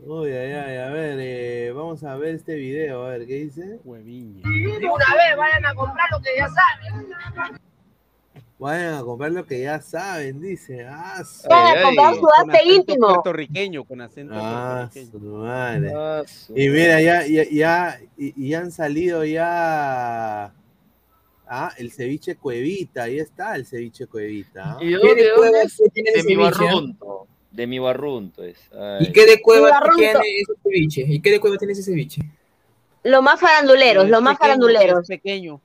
Uy, 0.00 0.30
ay, 0.32 0.52
ay. 0.52 0.76
A 0.78 0.90
ver, 0.90 1.18
eh, 1.20 1.72
vamos 1.74 2.02
a 2.04 2.16
ver 2.16 2.34
este 2.36 2.54
video, 2.54 3.04
a 3.04 3.10
ver, 3.10 3.26
¿qué 3.26 3.34
dice? 3.34 3.78
Hueviño. 3.84 4.42
De 4.48 4.86
una 4.86 5.14
vez 5.14 5.36
vayan 5.36 5.66
a 5.66 5.74
comprar 5.74 6.08
lo 6.10 6.20
que 6.20 6.30
ya 6.36 6.48
saben. 6.48 7.08
Vayan 8.58 8.94
a 8.94 9.02
comprar 9.02 9.30
lo 9.32 9.44
que 9.46 9.60
ya 9.62 9.80
saben, 9.80 10.40
dice. 10.40 10.84
Ah, 10.88 11.22
Para 11.48 11.70
ay, 11.72 11.82
comprar 11.84 12.14
su 12.14 12.20
Con 12.22 12.30
arte 12.50 12.56
acento 12.58 12.74
íntimo. 12.74 13.06
puertorriqueño, 13.08 13.84
con 13.84 14.00
acento 14.00 14.34
ah, 14.36 14.88
puertorriqueño. 14.92 15.20
su 15.30 15.36
madre. 15.36 15.92
Ah, 15.94 16.22
su- 16.26 16.58
Y 16.58 16.68
mira, 16.68 17.00
ya, 17.00 17.24
ya, 17.26 17.44
ya, 17.50 18.00
y, 18.16 18.46
y 18.48 18.54
han 18.54 18.72
salido 18.72 19.24
ya. 19.24 20.52
Ah, 21.50 21.72
el 21.78 21.90
ceviche 21.90 22.36
cuevita, 22.36 23.04
ahí 23.04 23.18
está 23.18 23.56
el 23.56 23.64
ceviche 23.64 24.06
cuevita. 24.06 24.76
¿Y 24.80 24.90
de 24.90 24.98
¿Qué 25.00 25.06
dónde, 25.06 25.14
de 25.14 25.22
de 25.22 25.34
dónde 25.34 25.62
es? 25.62 25.76
que 25.82 25.88
tiene 25.90 26.12
De 26.12 26.22
mi 26.24 26.36
barrunto. 26.36 27.26
De 27.50 27.66
mi 27.66 27.78
barrunto 27.78 28.42
es. 28.44 28.58
Ay. 28.72 29.06
¿Y 29.06 29.12
qué 29.12 29.24
de 29.24 29.40
cueva 29.40 29.80
tiene 29.96 30.12
ese 30.12 30.52
ceviche? 30.62 31.06
¿Y 31.08 31.20
qué 31.20 31.30
de 31.30 31.40
cueva 31.40 31.56
tiene 31.56 31.72
ese 31.72 31.82
ceviche? 31.82 32.20
Los 33.04 33.22
más 33.22 33.40
faranduleros, 33.40 34.08
los 34.08 34.20
más 34.20 34.34
pequeño, 34.36 34.38
faranduleros. 34.38 35.02
es 35.02 35.08
pequeño. 35.08 35.60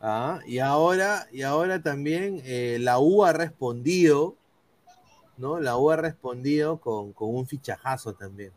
Ah, 0.00 0.40
y 0.46 0.58
ahora, 0.58 1.26
y 1.32 1.40
ahora 1.42 1.80
también 1.82 2.42
eh, 2.44 2.76
la 2.80 2.98
U 2.98 3.24
ha 3.24 3.32
respondido, 3.32 4.36
¿no? 5.38 5.58
La 5.60 5.78
U 5.78 5.90
ha 5.90 5.96
respondido 5.96 6.78
con, 6.78 7.14
con 7.14 7.34
un 7.34 7.46
fichajazo 7.46 8.12
también. 8.12 8.52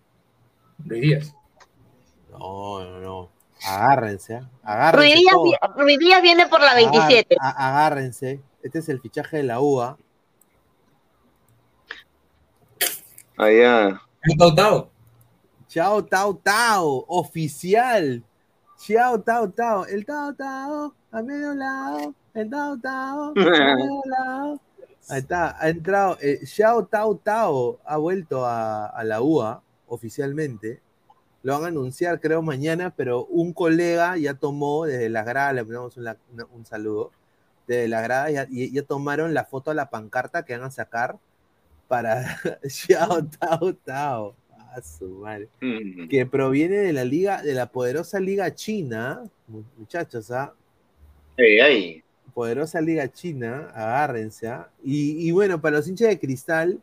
Luis 0.83 1.01
Díaz. 1.01 1.35
No, 2.31 2.83
no, 2.83 2.99
no. 2.99 3.36
Agárrense, 3.65 4.35
¿ah? 4.35 4.49
agárrense. 4.63 5.15
Díaz 5.99 6.21
viene 6.21 6.47
por 6.47 6.59
la 6.61 6.71
Agar- 6.71 6.91
27. 6.91 7.35
a- 7.39 7.67
agárrense. 7.69 8.41
Este 8.61 8.79
es 8.79 8.89
el 8.89 8.99
fichaje 9.01 9.37
de 9.37 9.43
la 9.43 9.59
UA. 9.59 9.97
Allá. 13.37 14.01
Tao 14.37 14.53
Tao. 14.55 14.89
Chao, 15.67 16.03
Tao, 16.05 16.35
Tao, 16.35 17.05
oficial. 17.07 18.23
Chao, 18.79 19.19
Tao, 19.21 19.49
Tao. 19.49 19.85
El 19.85 20.05
Tao, 20.05 20.33
Tao, 20.33 20.93
a 21.11 21.21
medio 21.21 21.53
lado. 21.53 22.13
El 22.33 22.49
Tao, 22.49 22.77
Tao, 22.79 23.29
a 23.29 23.33
medio 23.33 24.01
lado. 24.05 24.59
Ahí 25.09 25.19
está, 25.19 25.55
ha 25.59 25.69
entrado. 25.69 26.17
Eh, 26.21 26.45
Xiao 26.45 26.85
Tao 26.85 27.15
Tao 27.15 27.79
ha 27.85 27.97
vuelto 27.97 28.45
a, 28.45 28.87
a 28.87 29.03
la 29.03 29.21
UA 29.21 29.61
oficialmente. 29.87 30.81
Lo 31.47 31.53
van 31.53 31.63
a 31.63 31.67
anunciar, 31.67 32.19
creo, 32.19 32.41
mañana, 32.41 32.93
pero 32.93 33.23
un 33.27 33.53
colega 33.53 34.17
ya 34.17 34.33
tomó 34.33 34.83
desde 34.85 35.07
las 35.07 35.25
gradas, 35.25 35.55
le 35.55 35.63
ponemos 35.63 35.95
un, 35.95 36.03
la- 36.03 36.17
una- 36.33 36.45
un 36.53 36.65
saludo, 36.65 37.11
desde 37.65 37.87
las 37.87 38.03
gradas 38.03 38.33
ya, 38.33 38.47
y- 38.49 38.69
ya 38.73 38.83
tomaron 38.83 39.33
la 39.33 39.45
foto 39.45 39.71
a 39.71 39.73
la 39.73 39.89
pancarta 39.89 40.43
que 40.43 40.57
van 40.57 40.65
a 40.67 40.71
sacar 40.71 41.15
para 41.87 42.21
Xiao 42.67 43.23
Tao 43.39 43.73
Tao. 43.75 44.35
A 44.75 44.81
su 44.81 45.07
madre. 45.07 45.47
Mm. 45.61 46.09
Que 46.09 46.25
proviene 46.25 46.75
de 46.79 46.91
la 46.91 47.05
liga, 47.05 47.41
de 47.41 47.53
la 47.53 47.67
poderosa 47.71 48.19
liga 48.19 48.53
china, 48.53 49.23
mu- 49.47 49.63
muchachos, 49.77 50.29
¿ah? 50.31 50.53
Ey, 51.37 51.59
ay. 51.61 52.03
poderosa 52.33 52.81
liga 52.81 53.07
china, 53.09 53.71
agárrense. 53.73 54.49
¿ah? 54.49 54.69
Y, 54.83 55.25
y 55.25 55.31
bueno, 55.31 55.61
para 55.61 55.77
los 55.77 55.87
hinchas 55.87 56.09
de 56.09 56.19
cristal, 56.19 56.81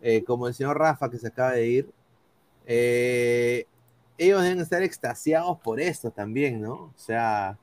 eh, 0.00 0.22
como 0.22 0.46
el 0.46 0.54
señor 0.54 0.78
Rafa 0.78 1.10
que 1.10 1.18
se 1.18 1.26
acaba 1.26 1.54
de 1.54 1.66
ir, 1.66 1.90
eh, 2.68 3.66
ellos 4.18 4.42
deben 4.42 4.60
estar 4.60 4.82
extasiados 4.82 5.58
por 5.60 5.80
esto 5.80 6.10
también, 6.10 6.60
¿no? 6.60 6.72
O 6.74 6.94
sea, 6.96 7.58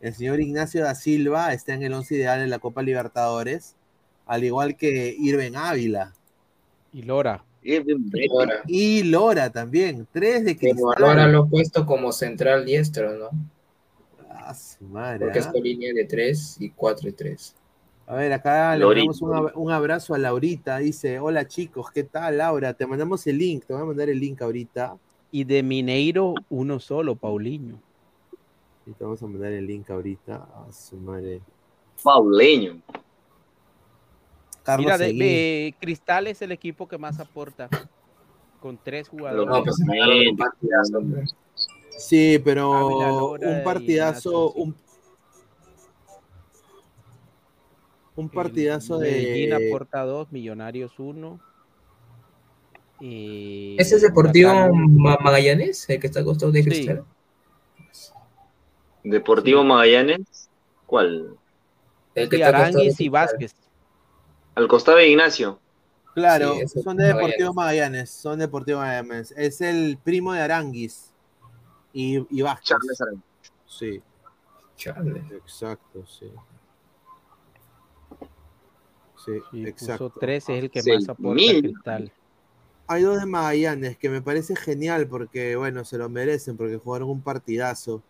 el 0.00 0.14
señor 0.14 0.40
Ignacio 0.40 0.82
da 0.82 0.94
Silva 0.94 1.52
está 1.52 1.74
en 1.74 1.82
el 1.82 1.92
once 1.94 2.14
ideal 2.14 2.40
en 2.40 2.50
la 2.50 2.58
Copa 2.58 2.82
Libertadores, 2.82 3.74
al 4.26 4.44
igual 4.44 4.76
que 4.76 5.14
Irven 5.18 5.56
Ávila. 5.56 6.12
Y 6.92 7.02
Lora. 7.02 7.44
Ahora, 8.30 8.62
Y 8.66 9.02
Lora 9.04 9.50
también, 9.50 10.06
tres 10.12 10.44
de 10.44 10.54
pero 10.56 10.74
cristal. 10.74 11.04
ahora 11.04 11.26
lo 11.28 11.44
he 11.46 11.48
puesto 11.48 11.86
como 11.86 12.12
central 12.12 12.66
diestro, 12.66 13.16
¿no? 13.16 13.30
Ah, 14.30 14.54
su 14.54 14.84
madre, 14.84 15.20
Porque 15.20 15.38
es 15.38 15.46
¿ah? 15.46 15.52
con 15.52 15.62
línea 15.62 15.92
de 15.94 16.04
3 16.04 16.56
y 16.60 16.68
4 16.70 17.08
y 17.08 17.12
3. 17.12 17.54
A 18.06 18.16
ver, 18.16 18.32
acá 18.34 18.76
le 18.76 18.84
mandamos 18.84 19.22
un, 19.22 19.30
ab- 19.30 19.52
un 19.54 19.70
abrazo 19.72 20.12
a 20.14 20.18
Laurita. 20.18 20.76
Dice, 20.78 21.18
hola 21.18 21.46
chicos, 21.48 21.90
¿qué 21.90 22.04
tal 22.04 22.36
Laura? 22.36 22.74
Te 22.74 22.86
mandamos 22.86 23.26
el 23.26 23.38
link, 23.38 23.64
te 23.64 23.72
voy 23.72 23.82
a 23.82 23.86
mandar 23.86 24.10
el 24.10 24.20
link 24.20 24.42
ahorita. 24.42 24.98
Y 25.34 25.42
de 25.42 25.64
Mineiro, 25.64 26.34
uno 26.48 26.78
solo, 26.78 27.16
Paulinho. 27.16 27.80
Y 28.86 28.92
te 28.92 29.02
vamos 29.02 29.20
a 29.20 29.26
mandar 29.26 29.50
el 29.50 29.66
link 29.66 29.90
ahorita. 29.90 30.36
A 30.36 30.70
su 30.70 30.96
madre. 30.96 31.40
Pauleño. 32.04 32.80
Carlos 34.62 34.84
Mira, 34.84 34.96
de, 34.96 35.74
Cristal 35.80 36.28
es 36.28 36.40
el 36.40 36.52
equipo 36.52 36.86
que 36.86 36.98
más 36.98 37.18
aporta. 37.18 37.68
Con 38.60 38.78
tres 38.78 39.08
jugadores. 39.08 39.48
No, 39.48 39.64
pues 39.64 39.76
un 40.30 40.36
partidazo, 40.36 40.98
hombre. 40.98 41.24
Sí, 41.98 42.40
pero 42.44 43.34
un 43.34 43.64
partidazo, 43.64 44.52
un, 44.52 44.76
un 48.14 48.28
partidazo 48.28 49.00
Medellín 49.00 49.50
de... 49.50 49.68
aporta 49.68 50.04
dos, 50.04 50.30
Millonarios 50.30 50.96
uno. 51.00 51.40
Y 53.00 53.76
¿Ese 53.78 53.96
es 53.96 54.02
Deportivo 54.02 54.52
Magallanes, 54.72 55.88
el 55.90 56.00
que 56.00 56.06
está 56.06 56.20
a 56.20 56.24
costado 56.24 56.52
de 56.52 56.62
Sí. 56.62 56.68
Cristal? 56.70 57.04
Deportivo 59.02 59.64
Magallanes. 59.64 60.48
¿Cuál? 60.86 61.36
El 62.14 62.28
que 62.28 62.36
Sí, 62.36 62.42
está 62.42 62.56
Aranguis 62.56 63.00
y. 63.00 63.08
Vázquez. 63.08 63.54
Al 64.54 64.68
costado 64.68 64.98
de 64.98 65.08
Ignacio. 65.08 65.58
Claro, 66.14 66.54
Sí, 66.66 66.80
son 66.80 66.96
de 66.96 67.06
Deportivo 67.06 67.52
Magallanes. 67.52 67.54
Magallanes, 67.54 68.10
son 68.10 68.38
de 68.38 68.46
Deportivo 68.46 68.78
Magallanes. 68.78 69.34
Es 69.36 69.60
el 69.60 69.98
primo 70.02 70.32
de 70.32 70.40
Aranguis 70.40 71.12
y, 71.92 72.24
y 72.30 72.42
Vázquez. 72.42 72.68
Charles 72.68 73.00
Aranguis. 73.00 73.24
Sí. 73.66 74.02
Charles. 74.76 75.22
Exacto, 75.32 76.06
sí. 76.06 76.30
Sí, 79.24 79.32
Y 79.52 79.66
exacto. 79.66 80.08
puso 80.10 80.20
13, 80.20 80.56
es 80.58 80.64
el 80.64 80.70
que 80.70 80.82
Sí, 80.82 80.92
más 80.92 81.08
aporta 81.08 81.34
mil. 81.34 81.62
Cristal. 81.62 82.12
Hay 82.86 83.02
dos 83.02 83.18
de 83.18 83.26
Magallanes 83.26 83.96
que 83.96 84.10
me 84.10 84.20
parece 84.20 84.54
genial 84.56 85.08
porque, 85.08 85.56
bueno, 85.56 85.84
se 85.84 85.98
lo 85.98 86.08
merecen 86.08 86.56
porque 86.56 86.76
jugaron 86.76 87.08
un 87.08 87.22
partidazo. 87.22 88.02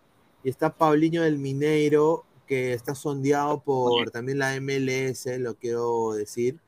Y 0.43 0.49
está 0.49 0.75
Paulinho 0.75 1.23
del 1.23 1.39
Mineiro, 1.39 2.25
que 2.45 2.73
está 2.73 2.93
sondeado 2.93 3.61
por 3.61 4.11
también 4.11 4.39
la 4.39 4.59
MLS, 4.59 5.25
lo 5.39 5.55
quiero 5.55 6.13
decir. 6.13 6.59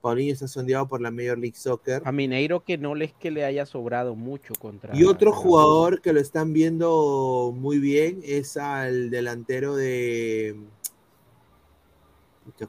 Paulinho 0.00 0.32
está 0.32 0.46
sondeado 0.46 0.86
por 0.86 1.00
la 1.00 1.10
Major 1.10 1.36
League 1.36 1.56
Soccer. 1.56 2.02
A 2.04 2.12
Mineiro 2.12 2.62
que 2.62 2.78
no 2.78 2.94
les 2.94 3.12
que 3.14 3.32
le 3.32 3.44
haya 3.44 3.66
sobrado 3.66 4.14
mucho 4.14 4.54
contra. 4.54 4.96
Y 4.96 5.04
otro 5.04 5.32
jugador 5.32 6.00
que 6.00 6.12
lo 6.12 6.20
están 6.20 6.52
viendo 6.52 7.52
muy 7.56 7.78
bien 7.80 8.20
es 8.22 8.56
al 8.56 9.10
delantero 9.10 9.74
de. 9.74 10.54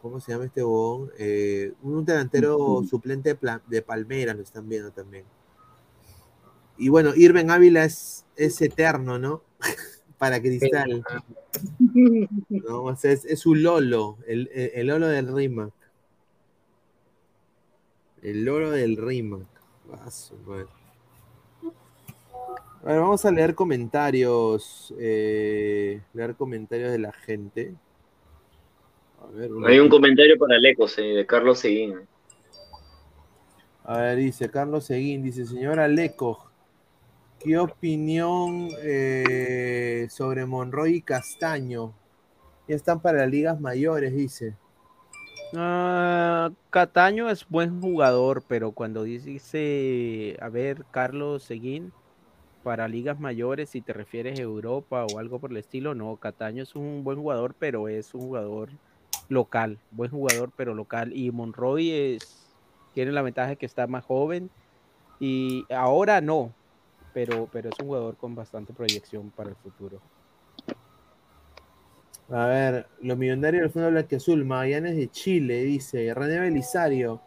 ¿Cómo 0.02 0.20
se 0.20 0.32
llama 0.32 0.46
este 0.46 0.64
bobón? 0.64 1.12
Eh, 1.18 1.74
un 1.84 2.04
delantero 2.06 2.84
suplente 2.90 3.30
de, 3.30 3.36
Pla- 3.36 3.62
de 3.68 3.82
Palmeiras 3.82 4.36
lo 4.36 4.42
están 4.44 4.68
viendo 4.68 4.92
también. 4.92 5.26
Y 6.78 6.90
bueno, 6.90 7.14
Irving 7.16 7.50
Ávila 7.50 7.86
es, 7.86 8.26
es 8.36 8.62
eterno, 8.62 9.18
¿no? 9.20 9.42
Para 10.18 10.40
Cristal. 10.42 11.04
¿no? 12.50 12.84
O 12.84 12.96
sea, 12.96 13.12
es, 13.12 13.26
es 13.26 13.46
un 13.46 13.62
Lolo, 13.64 14.18
el, 14.28 14.50
el- 14.54 14.72
el 14.74 14.88
Lolo 14.88 15.08
del 15.08 15.34
Rimac. 15.34 15.74
El 18.22 18.44
Lolo 18.46 18.72
del 18.72 18.98
Rimac. 18.98 19.46
Su 20.10 20.36
madre. 20.38 20.66
A 22.84 22.92
ver, 22.92 23.00
vamos 23.00 23.26
a 23.26 23.32
leer 23.32 23.54
comentarios. 23.56 24.94
eh, 25.00 26.02
leer 26.14 26.36
comentarios 26.36 26.92
de 26.92 27.00
la 27.00 27.12
gente. 27.12 27.76
A 29.18 29.28
ver, 29.28 29.52
una- 29.52 29.70
Hay 29.70 29.80
un 29.80 29.90
comentario 29.90 30.38
para 30.38 30.58
Lecos 30.58 30.98
eh, 30.98 31.02
de 31.04 31.26
Carlos 31.26 31.60
Seguín. 31.60 32.08
A 33.84 33.98
ver, 34.00 34.18
dice 34.18 34.50
Carlos 34.50 34.86
Seguín, 34.86 35.24
dice, 35.24 35.46
señora 35.46 35.88
Leco, 35.88 36.52
¿qué 37.40 37.58
opinión 37.58 38.70
eh, 38.84 40.08
sobre 40.10 40.46
Monroy 40.46 40.96
y 40.96 41.02
Castaño? 41.02 41.94
Ya 42.68 42.76
están 42.76 43.00
para 43.02 43.20
las 43.20 43.30
ligas 43.30 43.62
mayores, 43.62 44.14
dice. 44.14 44.58
Ah, 45.56 46.52
Cataño 46.70 47.30
es 47.30 47.48
buen 47.48 47.80
jugador, 47.80 48.44
pero 48.50 48.74
cuando 48.74 49.04
dice, 49.04 50.36
a 50.42 50.50
ver, 50.50 50.84
Carlos 50.92 51.44
Seguín, 51.44 51.94
para 52.64 52.90
ligas 52.90 53.18
mayores, 53.22 53.70
si 53.70 53.82
te 53.82 53.94
refieres 53.94 54.38
a 54.38 54.42
Europa 54.42 55.06
o 55.06 55.20
algo 55.20 55.40
por 55.40 55.52
el 55.52 55.58
estilo, 55.58 55.96
no, 55.96 56.18
Cataño 56.18 56.64
es 56.64 56.76
un 56.76 57.06
buen 57.06 57.20
jugador, 57.20 57.56
pero 57.58 57.88
es 57.88 58.14
un 58.14 58.22
jugador 58.22 58.72
local, 59.30 59.80
buen 59.92 60.12
jugador, 60.12 60.52
pero 60.56 60.74
local. 60.74 61.12
Y 61.14 61.32
Monroy 61.32 61.92
es, 61.92 62.54
tiene 62.94 63.12
la 63.12 63.22
ventaja 63.22 63.50
de 63.50 63.56
que 63.58 63.66
está 63.66 63.88
más 63.88 64.06
joven 64.06 64.50
y 65.20 65.66
ahora 65.70 66.22
no, 66.22 66.54
pero, 67.14 67.48
pero 67.52 67.70
es 67.70 67.80
un 67.80 67.88
jugador 67.88 68.16
con 68.18 68.36
bastante 68.36 68.74
proyección 68.74 69.32
para 69.32 69.50
el 69.50 69.56
futuro. 69.56 70.00
A 72.30 72.46
ver, 72.46 72.88
los 73.02 73.18
millonarios 73.18 73.62
del 73.62 73.72
Fondo 73.72 73.90
Blanquiazul, 73.90 74.44
Magallanes 74.44 74.98
de 74.98 75.10
Chile, 75.10 75.64
dice 75.64 76.14
René 76.14 76.40
Belisario. 76.40 77.22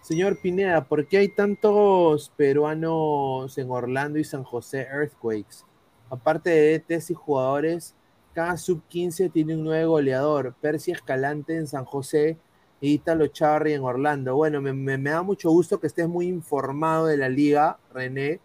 Señor 0.00 0.40
Pineda, 0.40 0.84
¿por 0.84 1.06
qué 1.06 1.18
hay 1.18 1.28
tantos 1.28 2.32
peruanos 2.36 3.58
en 3.58 3.70
Orlando 3.70 4.18
y 4.18 4.24
San 4.24 4.44
José 4.44 4.86
Earthquakes? 4.90 5.64
Aparte 6.08 6.50
de 6.50 6.74
ETs 6.76 7.10
y 7.10 7.14
jugadores, 7.14 7.94
cada 8.36 8.56
sub-15 8.58 9.32
tiene 9.32 9.56
un 9.56 9.64
nuevo 9.64 9.92
goleador. 9.92 10.54
Percy 10.60 10.90
Escalante 10.90 11.56
en 11.56 11.66
San 11.66 11.86
José 11.86 12.36
y 12.82 12.92
Italo 12.92 13.28
Charri 13.28 13.72
en 13.72 13.80
Orlando. 13.80 14.36
Bueno, 14.36 14.60
me, 14.60 14.98
da 14.98 15.22
mucho 15.22 15.50
gusto 15.50 15.80
que 15.80 15.86
estés 15.86 16.06
muy 16.06 16.26
informado 16.26 17.06
de 17.06 17.16
la 17.16 17.30
liga, 17.30 17.78
René. 17.94 18.40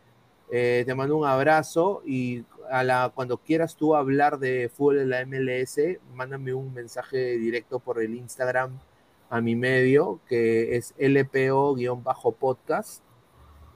Eh, 0.49 0.83
te 0.85 0.95
mando 0.95 1.17
un 1.17 1.27
abrazo 1.27 2.01
y 2.05 2.45
cuando 3.15 3.35
quieras 3.35 3.75
tú 3.75 3.93
hablar 3.93 4.39
de 4.39 4.71
fútbol 4.73 4.99
de 4.99 5.07
la 5.07 5.25
MLS, 5.25 5.77
mándame 6.15 6.53
un 6.53 6.73
mensaje 6.73 7.37
directo 7.37 7.79
por 7.79 8.01
el 8.01 8.15
Instagram 8.15 8.79
a 9.29 9.41
mi 9.41 9.57
medio, 9.57 10.21
que 10.25 10.77
es 10.77 10.95
LPO-podcast. 10.99 13.01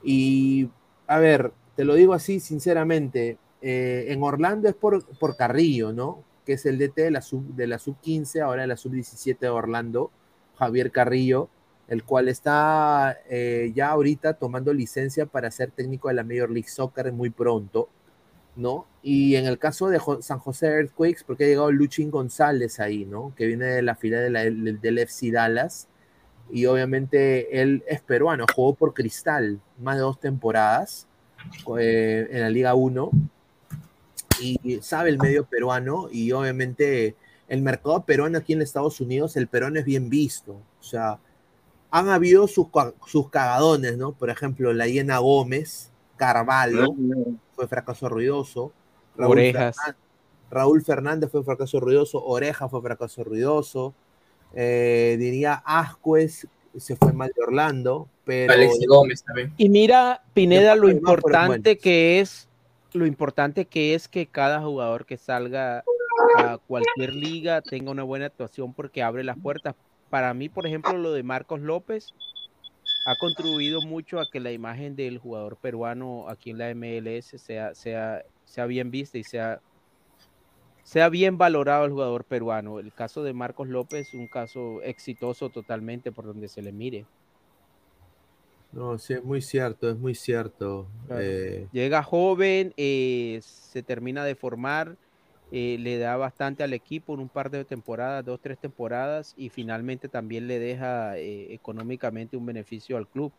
Y 0.02 0.70
a 1.08 1.20
ver, 1.20 1.52
te 1.76 1.84
lo 1.84 1.96
digo 1.96 2.14
así 2.14 2.40
sinceramente, 2.40 3.38
eh, 3.62 4.06
en 4.10 4.22
Orlando 4.24 4.68
es 4.70 4.76
por, 4.76 5.04
Carrillo, 5.38 5.92
¿no? 5.94 6.24
Que 6.46 6.54
es 6.54 6.66
el 6.66 6.78
DT 6.78 7.02
de 7.04 7.12
la 7.12 7.22
sub, 7.22 7.44
de 7.56 7.68
la 7.68 7.80
sub 7.80 7.96
15, 8.02 8.42
ahora 8.42 8.62
de 8.64 8.68
la 8.68 8.78
sub 8.78 8.92
17 8.92 9.46
de 9.46 9.50
Orlando, 9.50 10.12
Javier 10.58 10.92
Carrillo, 10.92 11.50
el 11.88 12.04
cual 12.04 12.30
está 12.30 13.18
eh, 13.30 13.72
ya 13.76 13.90
ahorita 13.90 14.34
tomando 14.34 14.74
licencia 14.74 15.26
para 15.26 15.52
ser 15.52 15.72
técnico 15.72 16.08
de 16.08 16.16
la 16.16 16.24
Major 16.24 16.50
League 16.50 16.70
Soccer 16.70 17.12
muy 17.12 17.30
pronto, 17.30 17.90
¿no? 18.56 18.86
Y 19.02 19.36
en 19.36 19.46
el 19.46 19.60
caso 19.60 19.90
de 19.90 20.00
San 20.22 20.40
José 20.40 20.68
Earthquakes, 20.68 21.24
porque 21.26 21.46
ha 21.46 21.48
llegado 21.48 21.72
Luchín 21.72 22.10
González 22.12 22.80
ahí, 22.80 23.06
¿no? 23.06 23.34
Que 23.36 23.46
viene 23.48 23.66
de 23.66 23.82
la 23.82 23.96
fila 23.96 24.20
de 24.20 24.30
la- 24.30 24.44
del 24.44 24.80
del 24.82 24.98
FC 25.00 25.32
Dallas. 25.32 25.88
Y 26.52 26.68
obviamente 26.68 27.60
él 27.62 27.84
es 27.88 28.02
peruano, 28.02 28.46
jugó 28.56 28.76
por 28.76 28.94
Cristal 28.94 29.60
más 29.80 29.96
de 29.96 30.02
dos 30.02 30.20
temporadas 30.20 31.08
eh, 31.80 32.28
en 32.32 32.42
la 32.42 32.50
Liga 32.50 32.76
1 32.76 33.10
y 34.42 34.80
sabe 34.82 35.10
el 35.10 35.18
medio 35.18 35.46
peruano 35.46 36.08
y 36.12 36.32
obviamente 36.32 37.16
el 37.48 37.62
mercado 37.62 38.04
peruano 38.04 38.38
aquí 38.38 38.54
en 38.54 38.62
Estados 38.62 39.00
Unidos, 39.02 39.36
el 39.36 39.48
peruano 39.48 39.80
es 39.80 39.86
bien 39.86 40.10
visto. 40.10 40.54
O 40.80 40.84
sea, 40.84 41.20
han 41.92 42.10
habido 42.10 42.48
sus, 42.48 42.68
sus 43.06 43.30
cagadones, 43.30 43.98
¿no? 43.98 44.12
Por 44.14 44.30
ejemplo, 44.30 44.74
la 44.74 44.88
Hiena 44.88 45.20
Gómez, 45.20 45.92
Carvalho, 46.18 46.96
fue 47.54 47.68
fracaso 47.68 48.10
ruidoso. 48.10 48.72
Orejas. 49.18 49.76
Fernández, 49.76 50.02
Raúl 50.50 50.84
Fernández 50.84 51.32
fue 51.32 51.44
fracaso 51.44 51.80
ruidoso. 51.80 52.24
Oreja 52.24 52.68
fue 52.68 52.82
fracaso 52.82 53.24
ruidoso. 53.24 53.94
Eh, 54.54 55.16
diría 55.20 55.62
Ascuez 55.66 56.48
se 56.78 56.96
fue 56.96 57.14
mal 57.14 57.32
de 57.36 57.44
Orlando, 57.44 58.08
pero 58.24 58.54
Alexis 58.54 58.88
Gómez 58.88 59.24
también. 59.24 59.54
Y 59.58 59.70
mira, 59.70 60.24
Pineda, 60.34 60.76
lo 60.76 60.90
importante 60.90 61.78
que 61.78 62.20
es, 62.20 62.48
lo 62.96 63.06
importante 63.06 63.66
que 63.66 63.94
es 63.94 64.08
que 64.08 64.26
cada 64.26 64.62
jugador 64.62 65.06
que 65.06 65.18
salga 65.18 65.84
a 66.38 66.58
cualquier 66.58 67.14
liga 67.14 67.62
tenga 67.62 67.92
una 67.92 68.04
buena 68.04 68.28
actuación 68.28 68.74
porque 68.74 69.04
abre 69.04 69.24
las 69.24 69.38
puertas. 69.38 69.76
Para 70.10 70.34
mí, 70.34 70.50
por 70.50 70.66
ejemplo, 70.66 70.98
lo 70.98 71.12
de 71.12 71.24
Marcos 71.24 71.60
López 71.60 72.14
ha 73.06 73.16
contribuido 73.16 73.82
mucho 73.82 74.20
a 74.20 74.26
que 74.32 74.40
la 74.40 74.52
imagen 74.52 74.96
del 74.96 75.20
jugador 75.20 75.58
peruano 75.58 76.28
aquí 76.30 76.52
en 76.52 76.58
la 76.58 76.74
MLS 76.74 77.40
sea, 77.42 77.76
sea, 77.76 78.24
sea 78.46 78.66
bien 78.66 78.92
vista 78.92 79.18
y 79.18 79.24
sea, 79.24 79.62
sea 80.84 81.10
bien 81.10 81.38
valorado 81.38 81.86
el 81.86 81.92
jugador 81.92 82.24
peruano. 82.24 82.80
El 82.80 82.94
caso 82.94 83.24
de 83.24 83.34
Marcos 83.34 83.68
López, 83.68 84.14
un 84.14 84.28
caso 84.28 84.82
exitoso 84.82 85.50
totalmente 85.50 86.12
por 86.12 86.26
donde 86.26 86.48
se 86.48 86.62
le 86.62 86.72
mire. 86.72 87.06
No, 88.76 88.98
sí, 88.98 89.14
es 89.14 89.24
muy 89.24 89.42
cierto, 89.42 89.90
es 89.90 89.98
muy 89.98 90.14
cierto. 90.14 90.88
Claro. 91.08 91.22
Eh, 91.24 91.68
Llega 91.72 92.04
joven, 92.04 92.74
eh, 92.76 93.40
se 93.42 93.82
termina 93.82 94.26
de 94.26 94.36
formar, 94.36 94.98
eh, 95.52 95.78
le 95.80 95.98
da 95.98 96.18
bastante 96.18 96.62
al 96.62 96.74
equipo 96.74 97.14
en 97.14 97.22
un 97.22 97.30
par 97.30 97.50
de 97.50 97.64
temporadas, 97.64 98.26
dos, 98.26 98.42
tres 98.42 98.60
temporadas, 98.60 99.34
y 99.38 99.48
finalmente 99.48 100.10
también 100.10 100.48
le 100.48 100.60
deja 100.60 101.18
económicamente 101.18 102.36
un 102.36 102.46
beneficio 102.46 102.98
al 102.98 103.08
club. 103.08 103.32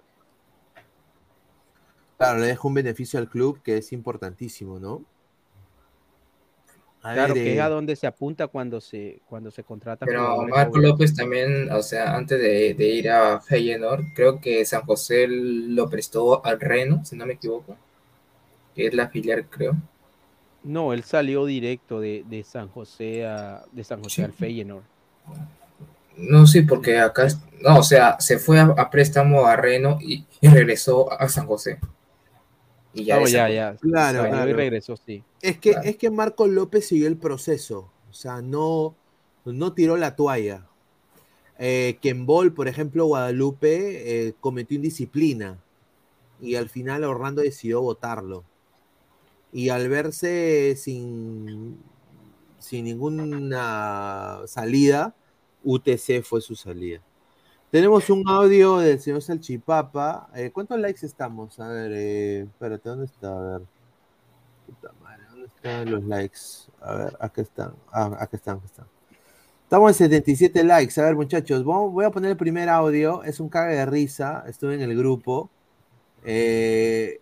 claro, 2.16 2.40
le 2.40 2.46
deja 2.46 2.66
un 2.66 2.74
beneficio 2.74 3.18
al 3.18 3.28
club 3.28 3.60
que 3.62 3.76
es 3.76 3.92
importantísimo, 3.92 4.80
¿no? 4.80 5.04
A 7.11 7.15
Claro, 7.15 7.35
ver, 7.35 7.45
que 7.45 7.55
es 7.55 7.61
a 7.61 7.69
donde 7.69 7.97
se 7.97 8.07
apunta 8.07 8.47
cuando 8.49 8.81
se, 8.81 9.20
cuando 9.28 9.51
se 9.51 9.62
contrata. 9.65 10.05
Pero 10.07 10.43
Marco. 10.49 10.78
López 10.78 11.15
también, 11.15 11.70
o 11.70 11.83
sea, 11.83 12.15
antes 12.16 12.39
de, 12.41 12.74
de 12.74 12.89
ir 12.89 13.11
a 13.11 13.41
Feyenoord, 13.41 14.12
creo 14.15 14.41
que 14.41 14.65
San 14.65 14.83
José 14.83 15.27
lo 15.28 15.89
prestó 15.89 16.45
al 16.45 16.61
Reno, 16.61 17.05
si 17.05 17.16
no 17.16 17.27
me 17.27 17.35
equivoco, 17.35 17.77
que 18.74 18.87
es 18.89 18.95
la 18.95 19.09
filial, 19.09 19.47
creo. 19.49 19.77
No, 20.62 20.93
él 20.93 21.03
salió 21.05 21.47
directo 21.47 22.01
de, 22.01 22.23
de 22.27 22.43
San 22.45 22.69
José 22.69 23.24
a, 23.27 23.65
de 23.73 23.85
San 23.85 24.01
José 24.03 24.23
Sí. 24.23 24.23
al 24.23 24.33
Feyenoord. 24.35 24.85
No, 26.16 26.47
sí, 26.47 26.62
porque 26.62 26.99
acá, 26.99 27.27
no, 27.61 27.78
o 27.78 27.83
sea, 27.83 28.16
se 28.20 28.39
fue 28.39 28.59
a, 28.59 28.65
a 28.65 28.91
préstamo 28.91 29.47
a 29.47 29.55
Reno 29.57 29.99
y, 30.01 30.24
y 30.41 30.49
regresó 30.49 31.12
a 31.12 31.28
San 31.28 31.47
José. 31.47 31.78
Y 32.97 33.05
ya, 33.05 33.20
No, 33.20 33.27
ya, 33.28 33.48
ya. 33.51 33.77
Claro, 33.77 34.18
Salió 34.23 34.28
y 34.28 34.32
claro. 34.32 34.56
regresó, 34.56 34.97
sí. 34.97 35.23
Es 35.43 35.59
que, 35.59 35.73
Claro. 35.73 35.89
es 35.89 35.97
que 35.97 36.10
Marco 36.10 36.47
López 36.47 36.86
siguió 36.89 37.06
el 37.09 37.16
proceso, 37.18 37.90
o 38.10 38.12
sea, 38.14 38.40
no, 38.43 38.94
no 39.44 39.73
tiró 39.74 39.97
la 39.97 40.16
toalla. 40.16 40.66
eh, 41.59 41.98
que 42.02 42.10
en 42.10 42.27
Ball, 42.27 42.52
por 42.52 42.68
ejemplo, 42.68 43.06
Guadalupe 43.06 44.27
eh, 44.28 44.35
cometió 44.40 44.77
indisciplina 44.77 45.59
y 46.40 46.56
al 46.56 46.68
final 46.68 47.02
Orlando 47.05 47.40
decidió 47.43 47.81
votarlo. 47.81 48.44
Y 49.52 49.70
al 49.70 49.89
verse 49.89 50.74
sin, 50.77 51.78
sin 52.59 52.85
ninguna 52.85 54.43
salida, 54.47 55.14
UTC 55.64 56.23
fue 56.23 56.43
su 56.43 56.55
salida. 56.56 57.01
Tenemos 57.77 58.09
un 58.09 58.27
audio 58.27 58.78
del 58.78 58.98
señor 58.98 59.20
Salchipapa. 59.20 60.31
Eh, 60.35 60.51
¿Cuántos 60.51 60.81
likes 60.81 61.05
estamos? 61.05 61.61
A 61.61 61.69
ver, 61.69 61.93
eh, 61.93 62.40
espérate, 62.44 62.89
¿dónde 62.89 63.05
está? 63.05 63.28
A 63.28 63.59
ver. 63.59 63.66
Puta 64.66 64.94
madre, 65.03 65.23
¿dónde 65.28 65.44
están 65.44 65.90
los 65.90 66.03
likes? 66.05 66.39
A 66.81 66.94
ver, 66.94 67.16
acá 67.20 67.43
están. 67.43 67.74
Ah, 67.93 68.16
acá 68.19 68.35
están, 68.39 68.62
están. 68.65 68.86
Estamos 69.62 69.90
en 69.90 69.94
77 69.94 70.65
likes. 70.65 70.98
A 70.98 71.05
ver, 71.05 71.16
muchachos, 71.16 71.65
voy 71.65 72.07
a 72.07 72.11
poner 72.11 72.31
el 72.31 72.39
primer 72.39 72.70
audio. 72.70 73.23
Es 73.24 73.40
un 73.40 73.51
cague 73.51 73.74
de 73.74 73.85
risa. 73.85 74.44
Estuve 74.48 74.77
en 74.77 74.81
el 74.81 74.97
grupo. 74.97 75.51
Eh, 76.24 77.20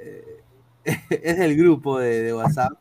eh, 0.00 0.42
es 1.10 1.38
del 1.38 1.56
grupo 1.56 2.00
de, 2.00 2.22
de 2.22 2.34
WhatsApp. 2.34 2.72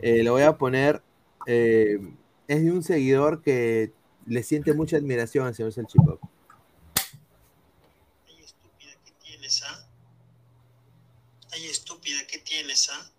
Eh, 0.00 0.22
lo 0.22 0.32
voy 0.32 0.42
a 0.42 0.58
poner. 0.58 1.02
es 1.46 1.98
de 2.46 2.70
un 2.70 2.82
seguidor 2.82 3.40
que 3.40 3.94
le 4.30 4.44
siente 4.44 4.72
mucha 4.72 4.96
admiración 4.96 5.44
al 5.44 5.56
señor 5.56 5.72
Salchipapa. 5.72 6.30
tienes, 9.24 9.62
ah? 9.64 9.88
Ay, 11.50 11.66
estúpida, 11.66 12.24
¿qué 12.28 12.38
tienes, 12.38 12.90
ah? 12.90 13.10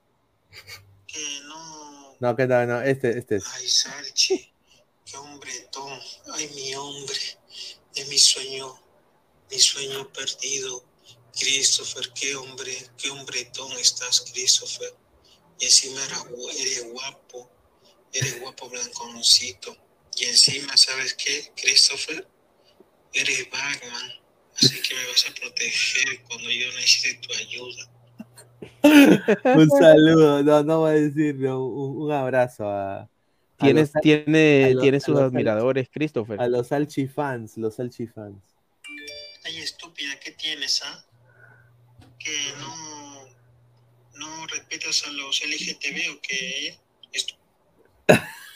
Que 1.06 1.42
no... 1.44 2.16
No, 2.18 2.36
que 2.38 2.48
no, 2.48 2.66
no, 2.66 2.82
este, 2.82 3.18
este 3.18 3.36
es. 3.36 3.44
Ay, 3.46 3.68
Salchi, 3.68 4.54
qué 5.04 5.18
hombretón. 5.18 6.00
Ay, 6.34 6.50
mi 6.56 6.74
hombre, 6.76 7.20
de 7.94 8.06
mi 8.06 8.18
sueño, 8.18 8.82
mi 9.50 9.60
sueño 9.60 10.08
perdido. 10.14 10.86
Christopher, 11.38 12.10
qué 12.14 12.38
hombre, 12.38 12.90
qué 12.98 13.10
hombretón 13.10 13.74
estás, 13.74 14.22
Christopher. 14.32 14.96
Y 15.60 15.66
encima 15.66 16.02
eres 16.58 16.86
guapo, 16.90 17.50
eres 18.14 18.40
guapo 18.40 18.70
blanconcito. 18.70 19.76
Y 20.18 20.26
encima, 20.26 20.76
¿sabes 20.78 21.14
qué, 21.14 21.52
Christopher? 21.56 22.28
Eres 23.14 23.50
Batman. 23.50 24.12
Así 24.56 24.82
que 24.82 24.94
me 24.96 25.06
vas 25.08 25.26
a 25.30 25.34
proteger 25.34 26.22
cuando 26.24 26.50
yo 26.50 26.68
necesite 26.74 27.20
tu 27.28 27.34
ayuda. 27.34 27.90
Un 29.56 29.70
saludo, 29.70 30.44
no, 30.44 30.64
no 30.64 30.80
voy 30.80 30.92
a 30.92 30.94
decir, 30.94 31.36
no, 31.36 31.66
un, 31.66 32.04
un 32.04 32.12
abrazo 32.12 32.70
a. 32.70 33.02
a 33.02 33.10
Tienes, 33.60 33.92
los- 33.94 34.02
tiene, 34.02 34.66
a 34.66 34.70
los- 34.72 34.82
tiene 34.82 35.00
sus 35.00 35.18
admiradores, 35.20 35.88
Christopher. 35.92 36.40
A 36.42 36.48
los 36.48 36.68
Salchi 36.68 37.08
fans, 37.08 37.58
los 37.58 37.76
Salchi 37.76 38.08
fans. 38.08 38.38
Ay, 39.44 39.58
estúpida, 39.60 40.20
¿qué 40.20 40.32
tienes, 40.32 40.82
ah? 40.84 41.04
Que 42.20 42.54
no, 42.60 43.28
no 44.16 44.48
respetas 44.48 45.04
a 45.08 45.12
los 45.12 45.42
LGTB 45.44 46.16
o 46.16 46.22
que 46.22 46.78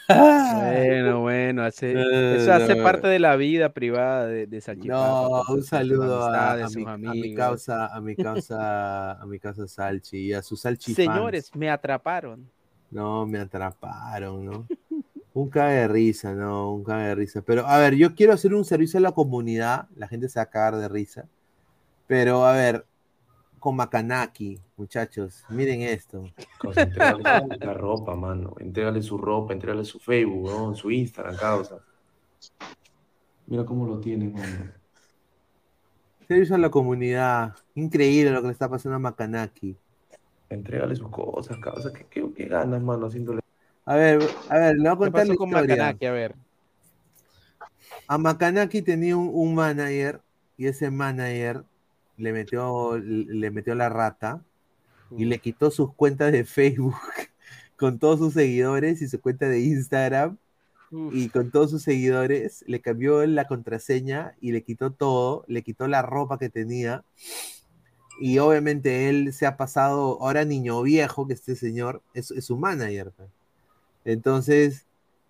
Bueno, 0.08 1.22
bueno, 1.22 1.64
hace, 1.64 1.92
eso 1.94 2.54
hace 2.54 2.76
no. 2.76 2.84
parte 2.84 3.08
de 3.08 3.20
la 3.20 3.36
vida 3.36 3.70
privada 3.74 4.28
de, 4.28 4.46
de. 4.46 4.62
No, 4.84 5.42
un 5.50 5.58
sus- 5.58 5.68
saludo 5.68 6.24
a, 6.24 6.54
a 6.54 6.70
mi, 6.70 6.84
a 6.86 6.98
mi 6.98 7.34
causa, 7.34 7.88
a 7.88 8.02
mi 8.02 8.16
causa, 8.16 9.14
a 9.14 9.26
mi 9.26 9.40
causa 9.40 9.68
Salchi 9.68 10.18
y 10.28 10.34
a 10.34 10.42
sus 10.44 10.62
Salchi 10.62 10.94
fans. 10.94 11.08
Señores, 11.08 11.56
me 11.56 11.70
atraparon. 11.70 12.48
No, 12.92 13.26
me 13.26 13.40
atraparon, 13.40 14.46
¿no? 14.46 14.68
Un 15.34 15.50
cague 15.50 15.76
de 15.76 15.88
risa, 15.88 16.34
no, 16.34 16.74
un 16.74 16.84
cague 16.84 17.08
de 17.08 17.16
risa. 17.16 17.42
Pero, 17.42 17.66
a 17.66 17.78
ver, 17.80 17.96
yo 17.96 18.16
quiero 18.16 18.34
hacer 18.34 18.54
un 18.54 18.64
servicio 18.64 19.00
a 19.00 19.02
la 19.02 19.12
comunidad, 19.12 19.88
la 19.96 20.08
gente 20.08 20.30
se 20.30 20.40
va 20.40 20.44
a 20.44 20.50
cagar 20.50 20.78
de 20.78 20.88
risa. 20.88 21.26
Pero, 22.08 22.46
a 22.46 22.54
ver, 22.54 22.86
Makanaki, 23.72 24.60
muchachos, 24.78 25.44
miren 25.50 25.82
esto. 25.82 26.24
Causa, 26.60 26.82
entrégale 26.82 27.24
la 27.60 27.74
ropa, 27.74 28.16
mano. 28.16 28.56
Entrégale 28.60 29.02
su 29.02 29.18
ropa, 29.18 29.54
entrégale 29.54 29.84
su 29.86 30.00
Facebook, 30.00 30.76
su 30.76 30.92
Instagram, 30.92 31.38
causa. 31.38 31.80
Mira 33.48 33.66
cómo 33.66 33.86
lo 33.86 34.00
tienen, 34.00 34.34
mano. 34.34 34.72
Servicio 36.28 36.56
a 36.56 36.60
la 36.60 36.70
comunidad. 36.70 37.54
Increíble 37.76 38.32
lo 38.32 38.42
que 38.42 38.48
le 38.48 38.54
está 38.54 38.68
pasando 38.70 38.96
a 38.96 39.00
Makanaki. 39.00 39.78
Entrégale 40.50 40.96
sus 40.96 41.10
cosas, 41.10 41.58
causa. 41.58 41.94
¿Qué, 41.94 42.06
qué, 42.10 42.26
qué 42.36 42.46
ganas, 42.46 42.82
mano, 42.82 43.08
haciéndole? 43.08 43.42
A 43.86 43.96
ver, 43.96 44.20
a 44.50 44.58
ver, 44.58 44.76
le 44.78 44.82
voy 44.82 44.88
a 44.88 44.92
¿Qué 44.92 44.98
contar 44.98 45.22
pasó 45.22 45.32
la 45.34 45.38
con 45.38 45.48
historia. 45.50 45.76
Makanaki? 45.76 46.06
A 46.06 46.12
ver. 46.12 46.36
A 48.08 48.18
Makanaki 48.18 48.82
tenía 48.82 49.16
un, 49.16 49.30
un 49.34 49.54
manager 49.56 50.22
y 50.58 50.68
ese 50.68 50.90
manager 50.90 51.64
le 52.18 52.34
metió, 52.34 52.98
le 52.98 53.52
metió 53.52 53.76
la 53.76 53.90
rata 53.90 54.44
y 55.18 55.26
le 55.26 55.40
quitó 55.40 55.72
sus 55.72 55.94
cuentas 55.94 56.32
de 56.32 56.46
Facebook 56.46 56.96
con 57.78 58.00
todos 58.00 58.20
sus 58.20 58.34
seguidores 58.34 59.02
y 59.02 59.08
su 59.08 59.20
cuenta 59.22 59.48
de 59.48 59.60
Instagram 59.62 60.38
y 61.12 61.30
con 61.30 61.52
todos 61.52 61.72
sus 61.72 61.82
seguidores, 61.82 62.64
le 62.68 62.80
cambió 62.80 63.26
la 63.26 63.48
contraseña 63.48 64.36
y 64.40 64.52
le 64.52 64.64
quitó 64.64 64.92
todo, 64.92 65.44
le 65.48 65.62
quitó 65.62 65.88
la 65.88 66.02
ropa 66.02 66.38
que 66.38 66.50
tenía 66.50 67.04
y 68.20 68.38
obviamente 68.40 69.10
él 69.10 69.34
se 69.34 69.46
ha 69.46 69.58
pasado, 69.58 70.18
ahora 70.22 70.46
niño 70.46 70.82
viejo, 70.82 71.28
que 71.28 71.34
este 71.34 71.56
señor 71.56 72.02
es, 72.14 72.32
es 72.32 72.46
su 72.46 72.58
manager. 72.58 73.12
pues. 73.12 73.30
Entonces, 74.06 74.86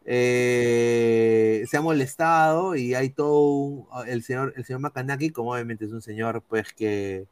eh, 0.06 1.66
se 1.68 1.78
ha 1.78 1.82
molestado 1.82 2.76
y 2.76 2.94
hay 2.94 3.10
todo 3.10 3.40
un- 3.50 3.86
el 4.08 4.24
señor, 4.24 4.54
el 4.56 4.64
señor 4.66 4.82
Makanaki, 4.82 5.32
como 5.32 5.54
obviamente 5.54 5.86
es 5.86 5.92
un 5.92 6.02
señor, 6.02 6.44
pues 6.48 6.72
que, 6.74 7.26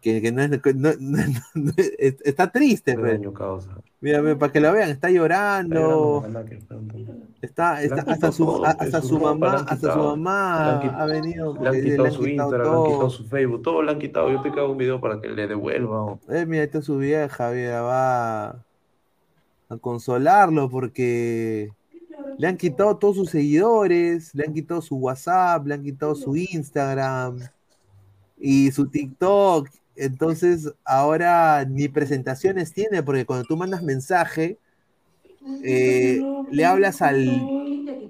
que, 0.00 0.22
que 0.22 0.30
no 0.32 0.42
es, 0.42 0.50
que 0.62 0.72
no- 0.74 0.90
no- 1.00 1.18
no- 1.54 1.72
es- 1.98 2.16
está 2.24 2.50
triste, 2.52 2.94
Qué 2.94 2.98
pues. 3.00 3.20
causa. 3.36 3.70
Mira, 4.00 4.22
para 4.38 4.50
que 4.52 4.60
lo 4.60 4.72
vean, 4.72 4.88
está 4.88 5.10
llorando, 5.10 6.24
está, 7.42 7.82
está 7.82 8.00
hasta 8.06 8.32
su, 8.32 8.46
todo, 8.46 8.64
hasta 8.64 9.02
su 9.02 9.18
mamá, 9.18 9.56
hasta 9.68 9.92
su 9.92 9.98
mamá 9.98 10.80
ha 10.80 11.06
venido, 11.06 11.54
Le 11.60 11.68
han 11.68 11.74
le 11.74 11.82
quitado 11.82 12.10
su 12.12 12.26
Instagram, 12.26 12.62
le 12.72 12.78
han 12.78 12.84
quitado 12.84 13.10
su 13.10 13.24
Facebook, 13.26 13.62
todo 13.62 13.82
le 13.82 13.90
han 13.92 13.98
quitado. 13.98 14.30
Yo 14.30 14.40
te 14.40 14.50
cago 14.52 14.70
un 14.72 14.78
video 14.78 15.00
para 15.00 15.20
que 15.20 15.28
le 15.28 15.46
devuelva. 15.46 16.02
o- 16.04 16.20
Eh, 16.30 16.46
mira, 16.46 16.62
esta 16.62 16.78
es 16.78 16.84
su 16.86 16.96
vieja, 16.96 17.50
mira, 17.50 17.82
va 17.82 18.48
a 19.68 19.76
consolarlo 19.80 20.70
porque 20.70 21.70
le 22.40 22.46
han 22.46 22.56
quitado 22.56 22.96
todos 22.96 23.16
sus 23.16 23.28
seguidores, 23.28 24.34
le 24.34 24.46
han 24.46 24.54
quitado 24.54 24.80
su 24.80 24.96
WhatsApp, 24.96 25.66
le 25.66 25.74
han 25.74 25.82
quitado 25.82 26.14
su 26.14 26.34
Instagram 26.34 27.38
y 28.38 28.70
su 28.72 28.88
TikTok. 28.88 29.68
Entonces, 29.94 30.72
ahora 30.82 31.66
ni 31.66 31.88
presentaciones 31.88 32.72
tiene, 32.72 33.02
porque 33.02 33.26
cuando 33.26 33.44
tú 33.44 33.58
mandas 33.58 33.82
mensaje, 33.82 34.56
eh, 35.62 36.22
le 36.50 36.64
hablas 36.64 37.02
al, 37.02 37.28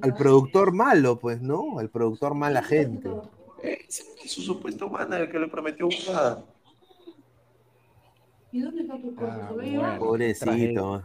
al 0.00 0.14
productor 0.14 0.72
malo, 0.72 1.18
pues, 1.18 1.42
¿no? 1.42 1.80
Al 1.80 1.90
productor 1.90 2.34
mala 2.34 2.62
gente. 2.62 3.08
Eh, 3.64 3.78
ese 3.88 4.04
es 4.24 4.30
su 4.30 4.42
supuesto 4.42 4.88
manager 4.88 5.28
que 5.28 5.40
le 5.40 5.48
prometió 5.48 5.88
nada. 6.06 6.44
¿Y 8.52 8.60
dónde 8.60 8.82
está 8.82 8.96
tu 8.96 9.12
cosa? 9.12 9.38
Ah, 9.42 9.48
¿Se 9.50 9.56
ve 9.56 9.68
igual? 9.70 9.98
Pobrecito. 9.98 11.04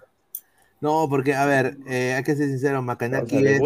No, 0.86 1.08
porque, 1.10 1.34
a 1.34 1.46
ver, 1.46 1.78
eh, 1.88 2.14
hay 2.14 2.24
que 2.24 2.36
ser 2.36 2.48
sincero, 2.48 2.82
Makanaki 2.82 3.38
Causa, 3.38 3.50
es... 3.50 3.60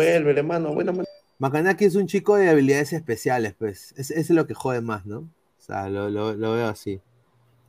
Buena 0.73 0.91
man- 0.93 1.05
Makanaki 1.39 1.85
es 1.85 1.95
un 1.95 2.07
chico 2.07 2.35
de 2.35 2.49
habilidades 2.49 2.93
especiales, 2.93 3.53
pues. 3.57 3.93
Es, 3.97 4.11
eso 4.11 4.19
es 4.21 4.29
lo 4.31 4.47
que 4.47 4.53
jode 4.53 4.81
más, 4.81 5.05
¿no? 5.05 5.19
O 5.19 5.61
sea, 5.61 5.89
lo, 5.89 6.09
lo- 6.09 6.33
lo 6.33 6.53
veo 6.53 6.67
así. 6.67 6.93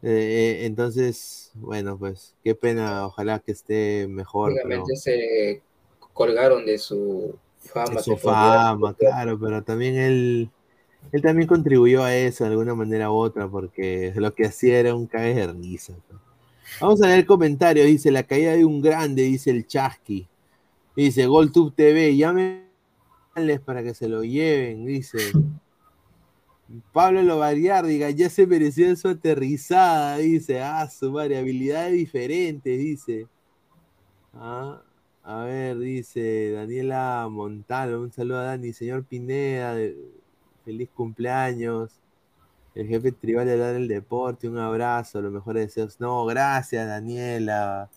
Eh, 0.02 0.60
eh, 0.62 0.66
entonces, 0.66 1.50
bueno, 1.54 1.98
pues, 1.98 2.34
qué 2.44 2.54
pena, 2.54 3.06
ojalá 3.06 3.40
que 3.40 3.52
esté 3.52 4.06
mejor, 4.08 4.52
pero 4.62 4.86
se 4.86 5.62
colgaron 6.12 6.64
de 6.66 6.78
su 6.78 7.36
fama. 7.60 7.90
de 7.92 7.98
su 8.02 8.16
fama, 8.16 8.94
claro, 8.94 9.38
pero 9.40 9.62
también 9.64 9.96
él, 9.96 10.50
él 11.12 11.22
también 11.22 11.48
contribuyó 11.48 12.04
a 12.04 12.14
eso 12.16 12.44
de 12.44 12.50
alguna 12.50 12.74
manera 12.74 13.10
u 13.10 13.16
otra, 13.16 13.48
porque 13.48 14.12
lo 14.16 14.34
que 14.34 14.46
hacía 14.46 14.80
era 14.80 14.94
un 14.94 15.06
cague 15.06 15.34
de 15.34 15.46
risa. 15.48 15.94
pues. 16.08 16.20
Vamos 16.78 17.02
a 17.02 17.06
leer 17.06 17.20
el 17.20 17.26
comentario, 17.26 17.84
dice, 17.84 18.10
la 18.10 18.22
caída 18.22 18.52
de 18.52 18.64
un 18.64 18.80
grande, 18.80 19.22
dice 19.22 19.50
el 19.50 19.66
Chasqui. 19.66 20.28
Dice, 20.94 21.26
GolTube 21.26 21.74
TV, 21.74 22.16
llámenles 22.16 23.60
para 23.64 23.82
que 23.82 23.94
se 23.94 24.08
lo 24.08 24.22
lleven, 24.22 24.84
dice. 24.84 25.18
Pablo 26.92 27.22
Lobayar, 27.22 27.86
diga, 27.86 28.10
ya 28.10 28.28
se 28.28 28.46
mereció 28.46 28.94
su 28.96 29.08
aterrizada, 29.08 30.18
dice. 30.18 30.60
Ah, 30.60 30.88
su 30.88 31.10
madre, 31.10 31.38
habilidades 31.38 31.94
diferentes, 31.94 32.78
dice. 32.78 33.26
Ah, 34.34 34.82
a 35.22 35.44
ver, 35.44 35.78
dice 35.78 36.52
Daniela 36.52 37.28
Montano, 37.30 38.00
un 38.00 38.12
saludo 38.12 38.38
a 38.38 38.44
Dani, 38.44 38.72
señor 38.72 39.04
Pineda, 39.04 39.76
feliz 40.64 40.88
cumpleaños. 40.94 42.00
El 42.74 42.86
jefe 42.86 43.12
tribal 43.12 43.46
de 43.46 43.52
hablar 43.54 43.72
del 43.74 43.88
deporte, 43.88 44.48
un 44.48 44.58
abrazo, 44.58 45.20
los 45.20 45.32
mejores 45.32 45.66
deseos. 45.66 45.98
No, 46.00 46.24
gracias, 46.24 46.86
Daniela. 46.86 47.88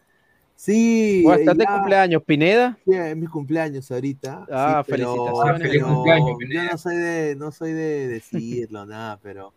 Sí. 0.56 1.26
¿Estás 1.30 1.58
de 1.58 1.66
cumpleaños, 1.66 2.24
Pineda? 2.24 2.78
Sí, 2.86 2.94
es 2.96 3.18
mi 3.18 3.28
cumpleaños 3.28 3.92
ahorita. 3.92 4.46
Ah, 4.52 4.84
sí, 4.86 4.92
pero- 4.92 5.14
felicitaciones. 5.14 5.62
pero 5.62 5.72
Feliz 5.72 5.84
cumpleaños, 5.84 6.38
Yo 6.50 6.64
no 6.72 6.78
soy 6.78 6.96
de, 6.96 7.36
no 7.36 7.52
soy 7.52 7.74
de 7.74 8.08
decirlo, 8.08 8.86
nada, 8.88 9.20
pero 9.22 9.54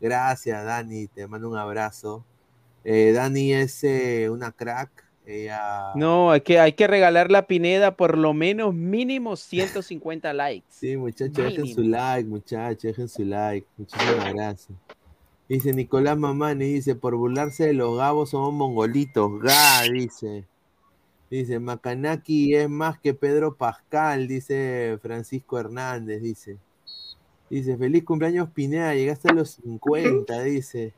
gracias, 0.00 0.64
Dani, 0.64 1.06
te 1.06 1.26
mando 1.26 1.48
un 1.48 1.56
abrazo. 1.56 2.24
Eh, 2.84 3.12
Dani 3.12 3.52
es 3.52 3.82
eh, 3.84 4.28
una 4.30 4.52
crack. 4.52 5.07
Ella, 5.30 5.92
No, 5.94 6.30
hay 6.30 6.40
que, 6.40 6.58
hay 6.58 6.72
que 6.72 6.86
regalarle 6.86 7.36
a 7.36 7.46
Pineda 7.46 7.96
por 7.96 8.16
lo 8.16 8.32
menos 8.32 8.74
mínimo 8.74 9.36
150 9.36 10.32
likes. 10.32 10.66
Sí, 10.70 10.96
muchachos, 10.96 11.36
dejen 11.36 11.66
su 11.66 11.82
like, 11.82 12.26
muchachos, 12.26 12.82
dejen 12.82 13.08
su 13.10 13.24
like. 13.26 13.66
Muchísimas 13.76 14.32
gracias. 14.32 14.78
Dice 15.46 15.74
Nicolás 15.74 16.16
Mamani, 16.16 16.64
dice, 16.64 16.94
por 16.94 17.14
burlarse 17.16 17.66
de 17.66 17.74
los 17.74 17.98
gabos 17.98 18.30
somos 18.30 18.54
mongolitos. 18.54 19.38
Ga, 19.40 19.82
dice. 19.92 20.46
Dice, 21.30 21.60
Macanaki 21.60 22.54
es 22.54 22.70
más 22.70 22.98
que 22.98 23.12
Pedro 23.12 23.54
Pascal, 23.54 24.28
dice 24.28 24.98
Francisco 25.02 25.58
Hernández, 25.58 26.22
dice. 26.22 26.56
Dice, 27.50 27.76
feliz 27.76 28.02
cumpleaños 28.04 28.48
Pineda, 28.48 28.94
llegaste 28.94 29.28
a 29.28 29.34
los 29.34 29.50
50, 29.50 30.42
dice. 30.44 30.94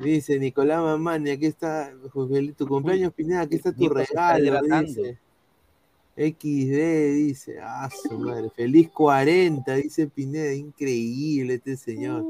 Dice 0.00 0.38
Nicolás 0.38 0.80
Mamani, 0.80 1.30
aquí 1.30 1.46
está, 1.46 1.92
feliz- 2.28 2.56
tu 2.56 2.66
cumpleaños 2.66 3.12
Pineda, 3.12 3.42
aquí 3.42 3.56
está 3.56 3.70
tu 3.72 3.88
regalo, 3.88 4.60
dice. 4.62 5.18
XD, 6.16 7.12
dice, 7.14 7.58
ah, 7.62 7.88
su 7.90 8.18
madre, 8.18 8.50
feliz 8.50 8.90
40, 8.90 9.74
dice 9.76 10.06
Pineda, 10.06 10.52
increíble 10.54 11.54
este 11.54 11.76
señor. 11.76 12.24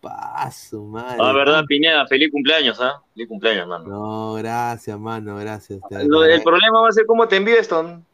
Paso, 0.00 0.82
madre. 0.84 1.16
Ah, 1.18 1.32
verdad, 1.32 1.64
Pineda, 1.66 2.06
feliz 2.06 2.30
cumpleaños, 2.30 2.78
¿ah? 2.80 3.02
Feliz 3.14 3.28
cumpleaños, 3.28 3.66
mano. 3.66 3.84
No, 3.88 4.34
gracias, 4.34 4.98
mano, 4.98 5.36
gracias. 5.36 5.80
Lo- 6.06 6.24
el 6.24 6.42
problema 6.42 6.80
va 6.82 6.88
a 6.88 6.92
ser 6.92 7.06
cómo 7.06 7.26
te 7.26 7.36
envío 7.36 7.56
esto. 7.56 7.80
Un 7.80 8.04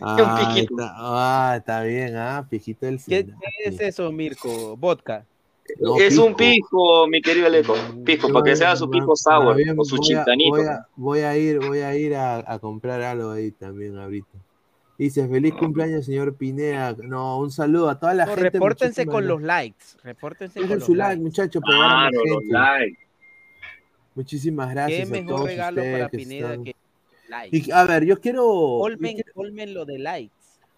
Ah, 0.00 0.52
piquito. 0.54 0.74
está, 0.74 0.92
ah, 0.96 1.54
está 1.56 1.82
bien, 1.82 2.14
ah, 2.16 2.46
pijito 2.48 2.84
del 2.86 3.00
¿Qué, 3.02 3.24
qué 3.24 3.34
es 3.64 3.80
eso, 3.80 4.12
Mirko? 4.12 4.76
¿Vodka? 4.76 5.24
No, 5.80 5.96
es 5.98 6.16
un 6.18 6.34
pisco. 6.34 7.06
mi 7.08 7.20
querido 7.20 7.46
Aleco. 7.46 7.74
Pisco, 8.04 8.32
para 8.32 8.44
que 8.44 8.56
sea 8.56 8.74
su 8.76 8.88
pisco 8.90 9.14
sour 9.16 9.56
o 9.76 9.84
su 9.84 9.96
voy 9.96 10.04
a- 10.04 10.06
chiltanito. 10.06 10.50
Voy 10.56 10.66
a, 10.66 10.86
voy 10.96 11.20
a 11.20 11.36
ir, 11.36 11.58
voy 11.60 11.78
a 11.80 11.94
ir 11.96 12.14
a, 12.14 12.44
a 12.52 12.58
comprar 12.58 13.02
algo 13.02 13.30
ahí 13.32 13.50
también 13.52 13.96
ahorita. 13.96 14.38
Dice, 14.98 15.28
feliz 15.28 15.54
cumpleaños, 15.54 16.06
señor 16.06 16.34
Pineda. 16.34 16.96
No, 17.04 17.38
un 17.38 17.52
saludo 17.52 17.88
a 17.88 18.00
toda 18.00 18.14
la 18.14 18.24
No, 18.26 18.32
gente. 18.34 18.50
repórtense 18.50 19.06
con 19.06 19.28
los 19.28 19.40
likes. 19.42 19.84
Repórtense 20.02 20.54
Dejen 20.58 20.68
con 20.70 20.78
los 20.80 20.86
su 20.86 20.94
like, 20.96 21.08
likes. 21.10 21.22
muchachos, 21.22 21.62
a 21.64 21.66
Claro, 21.70 22.10
los 22.26 22.38
gente. 22.40 22.52
likes. 22.52 22.98
Muchísimas 24.14 24.68
Qué 24.68 24.74
gracias 24.74 25.08
a 25.08 25.12
mejor 25.12 25.28
todos 25.36 25.46
regalo 25.46 25.82
para 25.82 26.08
que 26.08 26.16
Pineda 26.18 26.48
están- 26.50 26.64
que 26.64 26.74
likes. 27.28 27.56
Y, 27.56 27.70
a 27.70 27.84
ver, 27.84 28.04
yo 28.04 28.20
quiero, 28.20 28.42
yo 28.42 28.78
Colmen, 28.80 29.14
quiero- 29.14 29.32
colmen 29.34 29.74
lo 29.74 29.84
de 29.84 29.98
likes. 30.00 30.34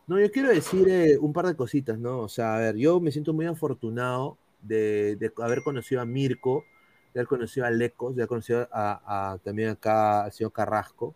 no, 0.06 0.20
yo 0.20 0.30
quiero 0.30 0.48
decir 0.50 0.86
eh, 0.90 1.16
un 1.18 1.32
par 1.32 1.46
de 1.46 1.54
cositas, 1.56 1.98
¿no? 1.98 2.18
O 2.18 2.28
sea, 2.28 2.56
a 2.56 2.58
ver, 2.58 2.76
yo 2.76 3.00
me 3.00 3.10
siento 3.12 3.32
muy 3.32 3.46
afortunado 3.46 4.36
de, 4.62 5.16
de 5.16 5.32
haber 5.38 5.62
conocido 5.62 6.00
a 6.00 6.06
Mirko, 6.06 6.64
de 7.14 7.20
haber 7.20 7.28
conocido 7.28 7.66
a 7.66 7.70
Lecos, 7.70 8.14
de 8.16 8.22
haber 8.22 8.28
conocido 8.28 8.68
a, 8.72 9.32
a- 9.34 9.38
también 9.38 9.70
acá 9.70 10.24
al 10.24 10.32
señor 10.32 10.52
Carrasco, 10.52 11.14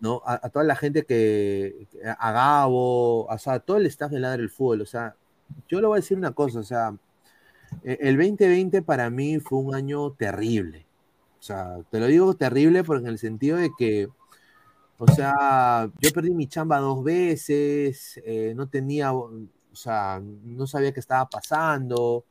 ¿no? 0.00 0.22
A, 0.26 0.48
toda 0.50 0.64
la 0.64 0.76
gente 0.76 1.04
que, 1.04 1.88
a 2.18 2.32
Gabo, 2.32 3.26
o 3.26 3.38
sea, 3.38 3.54
a 3.54 3.60
todo 3.60 3.78
el 3.78 3.86
staff 3.86 4.10
de 4.10 4.20
Ladra 4.20 4.42
el 4.42 4.50
Fútbol, 4.50 4.82
o 4.82 4.86
sea, 4.86 5.16
yo 5.68 5.80
le 5.80 5.86
voy 5.86 5.96
a 5.98 6.00
decir 6.02 6.18
una 6.18 6.32
cosa, 6.32 6.60
o 6.60 6.62
sea, 6.64 6.94
e- 7.82 7.98
el 8.02 8.16
2020 8.16 8.82
para 8.82 9.10
mí 9.10 9.40
fue 9.40 9.58
un 9.58 9.74
año 9.74 10.12
terrible. 10.12 10.86
O 11.40 11.42
sea, 11.42 11.78
te 11.90 12.00
lo 12.00 12.06
digo 12.06 12.34
terrible 12.34 12.84
porque 12.84 13.04
en 13.06 13.12
el 13.12 13.18
sentido 13.18 13.58
de 13.58 13.70
que, 13.78 14.08
o 14.98 15.08
sea, 15.08 15.90
yo 16.00 16.12
perdí 16.12 16.34
mi 16.34 16.48
chamba 16.48 16.78
dos 16.80 17.04
veces, 17.04 18.20
eh, 18.24 18.54
no 18.56 18.68
tenía, 18.68 19.12
o 19.14 19.30
sea, 19.72 20.20
no 20.22 20.66
sabía 20.66 20.92
qué 20.92 21.00
estaba 21.00 21.28
pasando. 21.28 22.24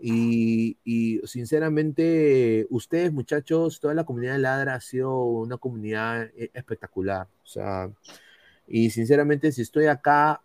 Y, 0.00 0.76
y 0.84 1.20
sinceramente, 1.26 2.66
ustedes, 2.70 3.12
muchachos, 3.12 3.80
toda 3.80 3.94
la 3.94 4.04
comunidad 4.04 4.34
de 4.34 4.38
Ladra 4.40 4.74
ha 4.74 4.80
sido 4.80 5.24
una 5.24 5.56
comunidad 5.56 6.24
eh, 6.36 6.50
espectacular. 6.54 7.28
O 7.44 7.46
sea, 7.46 7.90
y 8.66 8.90
sinceramente, 8.90 9.52
si 9.52 9.62
estoy 9.62 9.86
acá 9.86 10.42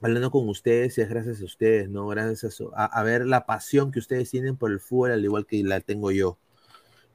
hablando 0.00 0.30
con 0.30 0.48
ustedes, 0.48 0.98
es 0.98 1.08
gracias 1.08 1.40
a 1.40 1.44
ustedes, 1.44 1.88
¿no? 1.88 2.06
Gracias 2.08 2.44
a, 2.44 2.50
su- 2.50 2.70
a- 2.74 2.86
a 2.86 3.02
ver 3.04 3.26
la 3.26 3.46
pasión 3.46 3.92
que 3.92 4.00
ustedes 4.00 4.30
tienen 4.30 4.56
por 4.56 4.72
el 4.72 4.80
fútbol, 4.80 5.12
al 5.12 5.24
igual 5.24 5.46
que 5.46 5.62
la 5.62 5.80
tengo 5.80 6.10
yo. 6.10 6.38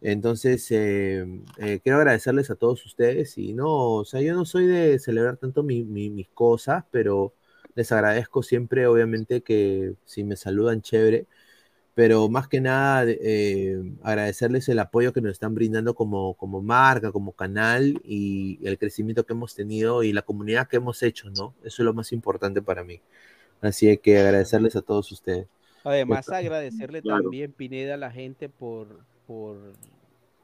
Entonces, 0.02 0.68
eh, 0.72 1.26
eh, 1.58 1.80
quiero 1.84 1.98
agradecerles 2.00 2.52
a 2.52 2.56
todos 2.56 2.86
ustedes 2.86 3.38
y 3.38 3.54
no, 3.54 3.68
o 3.96 4.06
sea, 4.06 4.22
yo 4.22 4.36
no 4.36 4.46
soy 4.46 4.68
de 4.68 5.00
celebrar 5.00 5.38
tanto 5.38 5.64
mi- 5.64 5.84
mi- 5.84 6.10
mis 6.12 6.30
cosas, 6.30 6.86
pero 6.92 7.34
les 7.78 7.92
agradezco 7.92 8.42
siempre, 8.42 8.88
obviamente, 8.88 9.42
que 9.42 9.94
si 10.04 10.24
me 10.24 10.36
saludan, 10.36 10.82
chévere, 10.82 11.28
pero 11.94 12.28
más 12.28 12.48
que 12.48 12.60
nada, 12.60 13.06
eh, 13.08 13.78
agradecerles 14.02 14.68
el 14.70 14.80
apoyo 14.80 15.14
que 15.14 15.22
nos 15.22 15.34
están 15.34 15.54
brindando 15.54 15.94
como, 15.94 16.34
como 16.34 16.62
marca, 16.64 17.12
como 17.12 17.34
canal 17.34 18.02
y 18.04 18.60
el 18.68 18.80
crecimiento 18.80 19.26
que 19.26 19.34
hemos 19.34 19.54
tenido 19.54 20.02
y 20.02 20.12
la 20.12 20.24
comunidad 20.24 20.68
que 20.68 20.78
hemos 20.78 21.04
hecho, 21.04 21.30
¿no? 21.30 21.54
Eso 21.64 21.84
es 21.84 21.86
lo 21.86 21.94
más 21.94 22.12
importante 22.12 22.64
para 22.64 22.84
mí. 22.84 23.00
Así 23.62 23.96
que 23.98 24.18
agradecerles 24.20 24.76
a 24.76 24.82
todos 24.82 25.12
ustedes. 25.12 25.46
Además, 25.84 26.28
agradecerle 26.30 27.04
Claro. 27.04 27.24
también, 27.24 27.52
Pineda, 27.52 27.94
a 27.94 27.98
la 27.98 28.12
gente 28.12 28.50
por, 28.50 28.88
por 29.28 29.58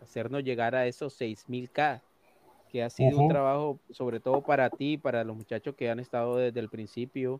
hacernos 0.02 0.44
llegar 0.44 0.76
a 0.76 0.86
esos 0.86 1.20
6000K, 1.20 2.02
que 2.74 2.82
ha 2.82 2.90
sido 2.90 3.20
un 3.20 3.28
trabajo, 3.30 3.80
sobre 3.91 4.20
todo 4.20 4.41
para 4.41 4.68
ti, 4.72 4.98
para 4.98 5.24
los 5.24 5.38
muchachos 5.38 5.76
que 5.76 5.91
han 5.91 6.00
estado 6.00 6.38
desde 6.38 6.60
el 6.60 6.70
principio, 6.70 7.40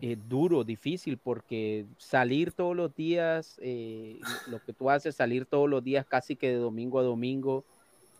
eh, 0.00 0.16
duro, 0.28 0.62
difícil, 0.62 1.18
porque 1.18 1.84
salir 1.98 2.52
todos 2.52 2.76
los 2.76 2.94
días, 2.94 3.58
eh, 3.60 4.20
lo 4.46 4.60
que 4.60 4.72
tú 4.72 4.88
haces, 4.88 5.16
salir 5.16 5.46
todos 5.46 5.68
los 5.68 5.82
días 5.82 6.06
casi 6.06 6.36
que 6.36 6.50
de 6.50 6.58
domingo 6.58 7.00
a 7.00 7.02
domingo, 7.02 7.64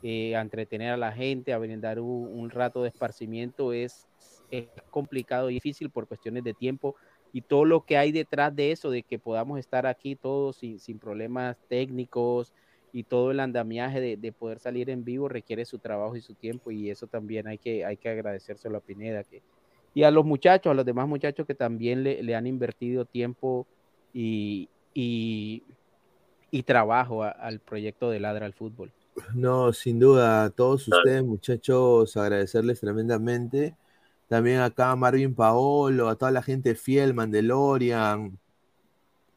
eh, 0.02 0.34
a 0.34 0.40
entretener 0.40 0.90
a 0.90 0.96
la 0.96 1.12
gente, 1.12 1.52
a 1.52 1.58
brindar 1.58 2.00
un, 2.00 2.26
un 2.26 2.50
rato 2.50 2.82
de 2.82 2.88
esparcimiento, 2.88 3.72
es, 3.72 4.08
es 4.50 4.66
complicado 4.90 5.48
y 5.48 5.54
difícil 5.54 5.90
por 5.90 6.08
cuestiones 6.08 6.42
de 6.42 6.54
tiempo 6.54 6.96
y 7.32 7.42
todo 7.42 7.64
lo 7.64 7.84
que 7.84 7.96
hay 7.96 8.10
detrás 8.10 8.54
de 8.56 8.72
eso, 8.72 8.90
de 8.90 9.04
que 9.04 9.20
podamos 9.20 9.60
estar 9.60 9.86
aquí 9.86 10.16
todos 10.16 10.56
sin, 10.56 10.80
sin 10.80 10.98
problemas 10.98 11.56
técnicos 11.68 12.52
y 12.92 13.04
todo 13.04 13.30
el 13.30 13.40
andamiaje 13.40 14.00
de, 14.00 14.16
de 14.16 14.32
poder 14.32 14.58
salir 14.58 14.90
en 14.90 15.04
vivo 15.04 15.28
requiere 15.28 15.64
su 15.64 15.78
trabajo 15.78 16.16
y 16.16 16.20
su 16.22 16.34
tiempo 16.34 16.70
y 16.70 16.90
eso 16.90 17.06
también 17.06 17.48
hay 17.48 17.58
que, 17.58 17.84
hay 17.84 17.96
que 17.96 18.08
agradecérselo 18.10 18.78
a 18.78 18.80
Pineda 18.80 19.24
que, 19.24 19.42
y 19.94 20.02
a 20.04 20.10
los 20.10 20.24
muchachos, 20.24 20.70
a 20.70 20.74
los 20.74 20.84
demás 20.86 21.08
muchachos 21.08 21.46
que 21.46 21.54
también 21.54 22.02
le, 22.02 22.22
le 22.22 22.34
han 22.34 22.46
invertido 22.46 23.04
tiempo 23.04 23.66
y, 24.12 24.68
y, 24.94 25.62
y 26.50 26.62
trabajo 26.64 27.24
a- 27.24 27.30
al 27.30 27.60
proyecto 27.60 28.10
de 28.10 28.20
Ladra 28.20 28.46
al 28.46 28.54
Fútbol. 28.54 28.92
No, 29.34 29.72
sin 29.72 29.98
duda, 29.98 30.44
a 30.44 30.50
todos 30.50 30.88
ustedes, 30.88 31.22
muchachos, 31.24 32.16
agradecerles 32.16 32.80
tremendamente. 32.80 33.76
También 34.28 34.60
acá 34.60 34.90
a 34.92 34.96
Marvin 34.96 35.34
Paolo, 35.34 36.08
a 36.08 36.16
toda 36.16 36.30
la 36.30 36.42
gente 36.42 36.74
fiel, 36.74 37.12
Mandalorian, 37.14 38.38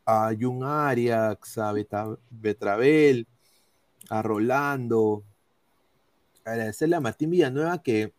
a 0.06 0.34
Jun 0.40 0.64
Arias, 0.64 1.58
a 1.58 1.72
Beta- 1.74 2.18
Betravel, 2.30 3.28
a 4.10 4.22
Rolando. 4.22 5.24
Agradecerle 6.44 6.96
a 6.96 7.02
Martín 7.02 7.32
Villanueva 7.32 7.82
que 7.82 8.14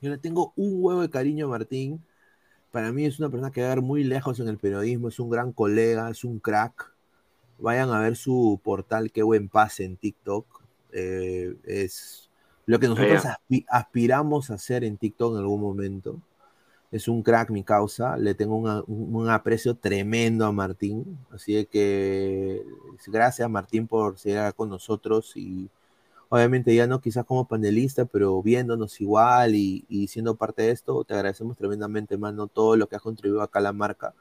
yo 0.00 0.10
le 0.10 0.18
tengo 0.18 0.52
un 0.56 0.84
huevo 0.84 1.02
de 1.02 1.10
cariño 1.10 1.46
a 1.46 1.50
Martín. 1.50 2.02
Para 2.70 2.92
mí 2.92 3.04
es 3.04 3.18
una 3.18 3.28
persona 3.30 3.50
que 3.50 3.62
va 3.62 3.70
a 3.70 3.72
ir 3.72 3.82
muy 3.82 4.04
lejos 4.04 4.38
en 4.40 4.48
el 4.48 4.58
periodismo, 4.58 5.08
es 5.08 5.18
un 5.18 5.30
gran 5.30 5.52
colega, 5.52 6.08
es 6.10 6.24
un 6.24 6.38
crack. 6.38 6.92
Vayan 7.58 7.90
a 7.90 8.00
ver 8.00 8.16
su 8.16 8.60
portal, 8.62 9.10
qué 9.10 9.22
buen 9.22 9.48
pase 9.48 9.84
en 9.84 9.96
TikTok. 9.96 10.62
Eh, 10.92 11.56
es 11.64 12.30
lo 12.66 12.78
que 12.78 12.88
nosotros 12.88 13.24
aspi- 13.24 13.66
aspiramos 13.68 14.50
a 14.50 14.54
hacer 14.54 14.84
en 14.84 14.96
TikTok 14.96 15.34
en 15.34 15.40
algún 15.40 15.60
momento. 15.60 16.20
Es 16.90 17.06
un 17.08 17.22
crack 17.22 17.50
mi 17.50 17.62
causa, 17.62 18.16
le 18.16 18.34
tengo 18.34 18.56
un, 18.86 19.30
aprecio 19.30 19.76
tremendo 19.76 20.44
a 20.44 20.52
Martín, 20.52 21.18
así 21.30 21.64
que 21.66 22.64
gracias 23.06 23.48
Martín 23.48 23.86
por 23.86 24.18
seguir 24.18 24.52
con 24.56 24.68
nosotros 24.68 25.36
y 25.36 25.70
obviamente 26.28 26.74
ya 26.74 26.86
no 26.86 27.00
quizás 27.00 27.24
como 27.26 27.46
panelista, 27.46 28.06
pero 28.06 28.42
viéndonos 28.42 29.00
igual 29.00 29.54
y, 29.54 29.84
y 29.88 30.08
siendo 30.08 30.36
parte 30.36 30.62
de 30.62 30.70
esto, 30.72 31.04
te 31.04 31.14
agradecemos 31.14 31.56
tremendamente, 31.56 32.18
mano, 32.18 32.48
todo 32.48 32.76
lo 32.76 32.88
que 32.88 32.96
has 32.96 33.02
contribuido 33.02 33.42
acá 33.42 33.60
a 33.60 33.62
la 33.62 33.72
marca. 33.72 34.14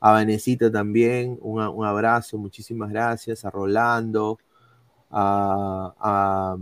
A 0.00 0.12
Vanesita 0.12 0.70
también, 0.70 1.38
un, 1.42 1.60
un 1.62 1.84
abrazo, 1.86 2.38
muchísimas 2.38 2.90
gracias, 2.90 3.44
a 3.44 3.50
Rolando, 3.50 4.38
a, 5.10 5.94
a 5.98 6.56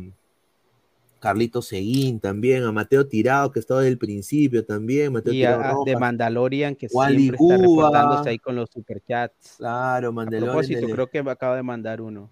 Carlito 1.23 1.63
Seguín 1.63 2.19
también, 2.21 2.65
a 2.65 2.73
Mateo 2.73 3.07
Tirado, 3.07 3.53
que 3.53 3.61
estaba 3.61 3.81
desde 3.81 3.93
el 3.93 3.99
principio 3.99 4.65
también, 4.65 5.13
Mateo 5.13 5.33
Y 5.33 5.37
Tirado 5.37 5.63
a, 5.63 5.71
a- 5.71 5.85
de. 5.85 5.97
Mandalorian 5.97 6.75
que 6.75 6.89
Wally 6.89 7.17
siempre 7.19 7.37
está 7.37 7.57
reportándose 7.59 8.31
ahí 8.31 8.39
con 8.39 8.57
los 8.57 8.69
superchats. 8.71 9.57
Claro, 9.57 10.09
A 10.09 10.13
Mandalorian 10.13 10.51
propósito, 10.51 10.81
del- 10.87 10.95
creo 10.97 11.11
que 11.11 11.23
me 11.23 11.31
acaba 11.31 11.57
de 11.57 11.63
mandar 11.63 12.01
uno. 12.01 12.29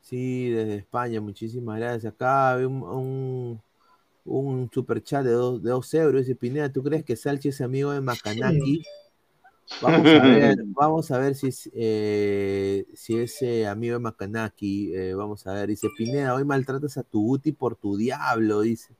Sí, 0.00 0.50
desde 0.50 0.76
España, 0.76 1.20
muchísimas 1.20 1.78
gracias. 1.78 2.12
Acá 2.12 2.54
hay 2.54 2.64
un, 2.64 2.82
un, 2.82 3.60
un 4.24 4.70
super 4.72 5.02
chat 5.02 5.24
de 5.24 5.32
dos, 5.32 5.62
de 5.62 5.70
dos 5.70 5.92
euros. 5.94 6.22
Dice 6.22 6.34
Pineda, 6.36 6.70
¿tú 6.72 6.82
crees 6.82 7.04
que 7.04 7.16
Salchi 7.16 7.48
es 7.48 7.60
amigo 7.60 7.90
de 7.92 8.00
Macanaki? 8.00 8.82
Vamos 9.80 10.14
a 10.14 10.26
ver, 10.28 10.56
vamos 10.74 11.10
a 11.10 11.18
ver 11.18 11.34
si 11.34 11.48
es, 11.48 11.70
eh, 11.74 12.86
si 12.94 13.18
es 13.18 13.42
eh, 13.42 13.66
amigo 13.66 13.94
de 13.94 13.98
Macanaki. 14.00 14.94
eh, 14.94 15.14
vamos 15.14 15.46
a 15.46 15.52
ver. 15.54 15.68
Dice 15.68 15.88
Pineda, 15.96 16.34
hoy 16.34 16.44
maltratas 16.44 16.96
a 16.96 17.02
tu 17.02 17.20
Guti 17.22 17.52
por 17.52 17.76
tu 17.76 17.96
diablo, 17.96 18.62
dice. 18.62 18.96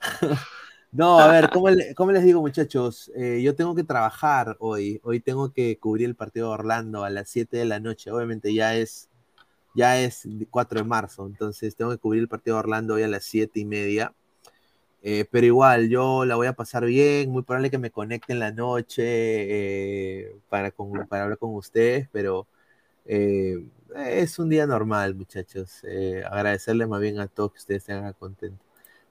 No, 0.92 1.20
a 1.20 1.28
ver, 1.28 1.50
¿cómo, 1.50 1.68
le- 1.70 1.94
cómo 1.94 2.12
les 2.12 2.24
digo, 2.24 2.40
muchachos? 2.40 3.10
Eh, 3.16 3.42
yo 3.42 3.54
tengo 3.54 3.74
que 3.74 3.84
trabajar 3.84 4.56
hoy. 4.60 5.00
Hoy 5.04 5.20
tengo 5.20 5.52
que 5.52 5.78
cubrir 5.78 6.06
el 6.08 6.16
partido 6.16 6.48
de 6.48 6.54
Orlando 6.54 7.04
a 7.04 7.10
las 7.10 7.28
7 7.28 7.58
de 7.58 7.66
la 7.66 7.80
noche. 7.80 8.10
Obviamente 8.10 8.54
ya 8.54 8.74
es, 8.76 9.10
ya 9.74 10.00
es 10.00 10.28
4 10.50 10.80
de 10.80 10.84
marzo, 10.86 11.26
entonces 11.26 11.76
tengo 11.76 11.90
que 11.92 11.98
cubrir 11.98 12.22
el 12.22 12.28
partido 12.28 12.56
de 12.56 12.60
Orlando 12.60 12.94
hoy 12.94 13.02
a 13.04 13.08
las 13.08 13.24
7 13.24 13.60
y 13.60 13.64
media. 13.66 14.14
Eh, 15.08 15.24
pero 15.30 15.46
igual, 15.46 15.88
yo 15.88 16.24
la 16.24 16.34
voy 16.34 16.48
a 16.48 16.52
pasar 16.54 16.84
bien. 16.84 17.30
Muy 17.30 17.42
probable 17.44 17.70
que 17.70 17.78
me 17.78 17.92
conecte 17.92 18.32
en 18.32 18.40
la 18.40 18.50
noche 18.50 19.04
eh, 19.04 20.36
para, 20.48 20.72
con- 20.72 21.06
para 21.06 21.22
hablar 21.24 21.38
con 21.38 21.54
ustedes, 21.54 22.08
pero 22.10 22.48
eh, 23.04 23.56
es 23.94 24.38
un 24.40 24.48
día 24.48 24.66
normal, 24.66 25.14
muchachos. 25.14 25.84
Eh, 25.84 26.24
agradecerles 26.28 26.88
más 26.88 27.00
bien 27.00 27.20
a 27.20 27.28
todos 27.28 27.52
que 27.52 27.58
ustedes 27.58 27.82
estén 27.88 28.12
contentos. 28.14 28.58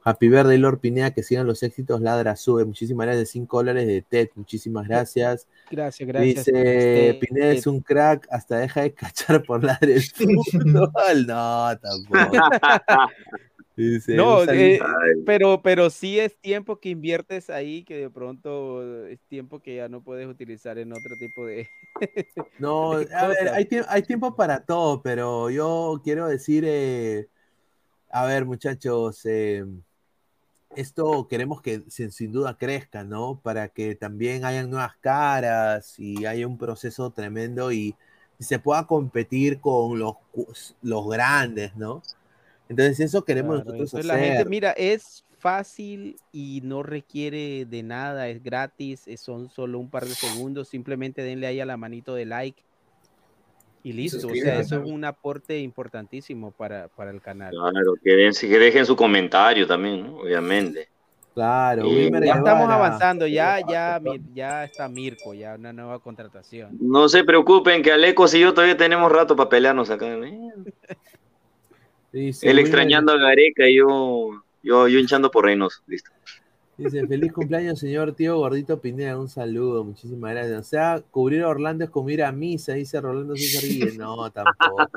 Happy 0.04 0.28
Verde 0.28 0.56
y 0.56 0.58
Lord 0.58 0.80
Pineda, 0.80 1.12
que 1.14 1.24
sigan 1.24 1.48
los 1.48 1.64
éxitos. 1.64 2.02
Ladra 2.02 2.36
sube. 2.36 2.66
Muchísimas 2.66 3.08
gracias. 3.08 3.30
5 3.30 3.58
dólares 3.58 3.88
de 3.88 4.02
TED. 4.02 4.30
Muchísimas 4.36 4.88
gracias. 4.88 5.48
Gracias, 5.72 6.08
gracias. 6.08 6.46
Dice 6.46 7.08
Este, 7.08 7.14
Pineda 7.26 7.52
es 7.54 7.66
un 7.68 7.80
crack, 7.80 8.28
hasta 8.30 8.58
deja 8.58 8.82
de 8.82 8.94
cachar 8.96 9.44
por 9.44 9.64
ladre 9.64 9.96
el 9.96 10.04
fútbol. 10.14 10.44
No, 11.26 11.72
tampoco. 11.80 12.38
Dice, 13.76 14.16
No, 14.16 14.44
eh, 14.46 14.80
pero, 15.26 15.62
pero 15.62 15.90
sí 15.90 16.18
es 16.18 16.38
tiempo 16.38 16.80
que 16.80 16.90
inviertes 16.90 17.50
ahí, 17.50 17.84
que 17.84 17.98
de 17.98 18.10
pronto 18.10 19.06
es 19.08 19.20
tiempo 19.28 19.60
que 19.60 19.76
ya 19.76 19.90
no 19.90 20.02
puedes 20.02 20.28
utilizar 20.28 20.78
en 20.78 20.94
otro 20.94 21.16
tipo 21.20 21.46
de. 21.46 21.68
No, 22.60 22.98
de 22.98 23.14
a 23.14 23.28
ver, 23.28 23.50
hay, 23.50 23.68
hay 23.88 24.02
tiempo 24.04 24.36
para 24.36 24.64
todo, 24.64 25.02
pero 25.02 25.50
yo 25.50 26.02
quiero 26.04 26.28
decir, 26.28 26.64
eh, 26.66 27.28
a 28.10 28.26
ver, 28.26 28.46
muchachos, 28.46 29.26
eh, 29.26 29.66
esto 30.76 31.28
queremos 31.28 31.62
que 31.62 31.84
sin, 31.90 32.12
sin 32.12 32.32
duda 32.32 32.58
crezca, 32.58 33.04
¿no? 33.04 33.40
Para 33.42 33.70
que 33.70 33.96
también 33.96 34.46
hayan 34.46 34.70
nuevas 34.70 34.96
caras 34.98 36.00
y 36.00 36.26
haya 36.26 36.48
un 36.48 36.58
proceso 36.58 37.12
tremendo 37.12 37.72
y, 37.74 37.96
y 38.40 38.44
se 38.44 38.60
pueda 38.60 38.88
competir 38.88 39.60
con 39.60 40.00
los, 40.00 40.16
los 40.82 41.08
grandes, 41.10 41.76
¿no? 41.76 42.02
Entonces 42.70 43.00
eso 43.00 43.24
queremos 43.24 43.64
Claro, 43.64 43.78
nosotros 43.80 44.06
hacer. 44.06 44.06
la 44.06 44.18
gente, 44.26 44.46
mira, 44.50 44.72
es 44.72 45.24
fácil 45.38 46.16
y 46.32 46.62
no 46.64 46.82
requiere 46.82 47.66
de 47.66 47.84
nada, 47.84 48.28
es 48.30 48.42
gratis, 48.42 49.06
son 49.18 49.50
solo 49.50 49.78
un 49.80 49.90
par 49.90 50.06
de 50.06 50.16
segundos, 50.16 50.70
simplemente 50.70 51.22
denle 51.22 51.46
ahí 51.48 51.60
a 51.60 51.66
la 51.66 51.78
manito 51.78 52.16
de 52.16 52.26
like 52.26 52.64
y 53.84 53.94
listo. 53.94 54.28
O 54.28 54.34
sea, 54.36 54.60
eso 54.60 54.80
es 54.82 54.86
un 54.88 55.06
aporte 55.06 55.60
importantísimo 55.60 56.52
para, 56.52 56.88
para 56.88 57.12
el 57.12 57.22
canal. 57.22 57.52
Claro, 57.52 57.94
que, 58.04 58.12
den- 58.16 58.34
que 58.34 58.58
dejen 58.60 58.86
su 58.86 58.96
comentario 58.96 59.68
también, 59.68 60.08
¿no? 60.08 60.18
obviamente. 60.18 60.90
Claro, 61.36 61.86
Y- 61.88 61.96
Wilmer 61.96 62.24
Ya 62.24 62.36
estamos 62.36 62.70
avanzando, 62.70 63.28
ya, 63.28 63.60
ya, 63.68 64.02
ya 64.34 64.64
está 64.64 64.88
Mirko, 64.88 65.34
ya 65.34 65.54
una 65.56 65.74
nueva 65.74 66.00
contratación. 66.00 66.76
No 66.80 67.08
se 67.10 67.24
preocupen 67.24 67.84
que 67.84 67.92
Alecos 67.92 68.34
y 68.34 68.40
yo 68.40 68.54
todavía 68.54 68.78
tenemos 68.78 69.12
rato 69.12 69.36
para 69.36 69.50
pelearnos 69.50 69.90
acá. 69.90 70.08
¿eh? 70.08 70.52
Dice 72.20 72.50
Él 72.50 72.60
extrañando 72.60 73.12
a 73.12 73.18
Gareca 73.18 73.68
y 73.68 73.76
yo, 73.76 74.42
yo, 74.64 74.88
yo 74.88 75.00
hinchando 75.00 75.30
por 75.30 75.46
Reynoso. 75.46 75.82
Listo. 75.86 76.12
Dice, 76.78 77.08
feliz 77.08 77.32
cumpleaños, 77.32 77.80
señor 77.80 78.14
tío 78.14 78.38
Gordito 78.38 78.80
Pineda. 78.80 79.18
Un 79.18 79.30
saludo, 79.30 79.84
muchísimas 79.84 80.32
gracias. 80.32 80.60
O 80.60 80.64
sea, 80.64 81.04
cubrir 81.12 81.44
a 81.44 81.50
Orlando 81.50 81.84
es 81.84 81.90
como 81.90 82.10
ir 82.10 82.24
a 82.24 82.32
misa, 82.32 82.74
dice 82.74 83.00
Rolando 83.02 83.36
César. 83.36 83.98
No, 83.98 84.30
tampoco. 84.32 84.90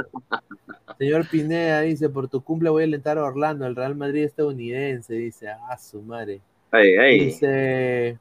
Señor 0.99 1.29
Pineda 1.29 1.83
dice, 1.83 2.09
por 2.09 2.29
tu 2.29 2.43
cumple 2.43 2.71
voy 2.71 2.83
a 2.83 2.87
alentar 2.87 3.19
a 3.19 3.25
Orlando, 3.25 3.67
el 3.67 3.77
Real 3.77 3.97
Madrid 3.97 4.25
estadounidense. 4.25 5.15
Dice, 5.15 5.49
ah, 5.49 5.77
su 5.77 6.03
madre. 6.03 6.41
Ay, 6.71 6.97
ay. 6.97 7.25
Dice, 7.27 8.19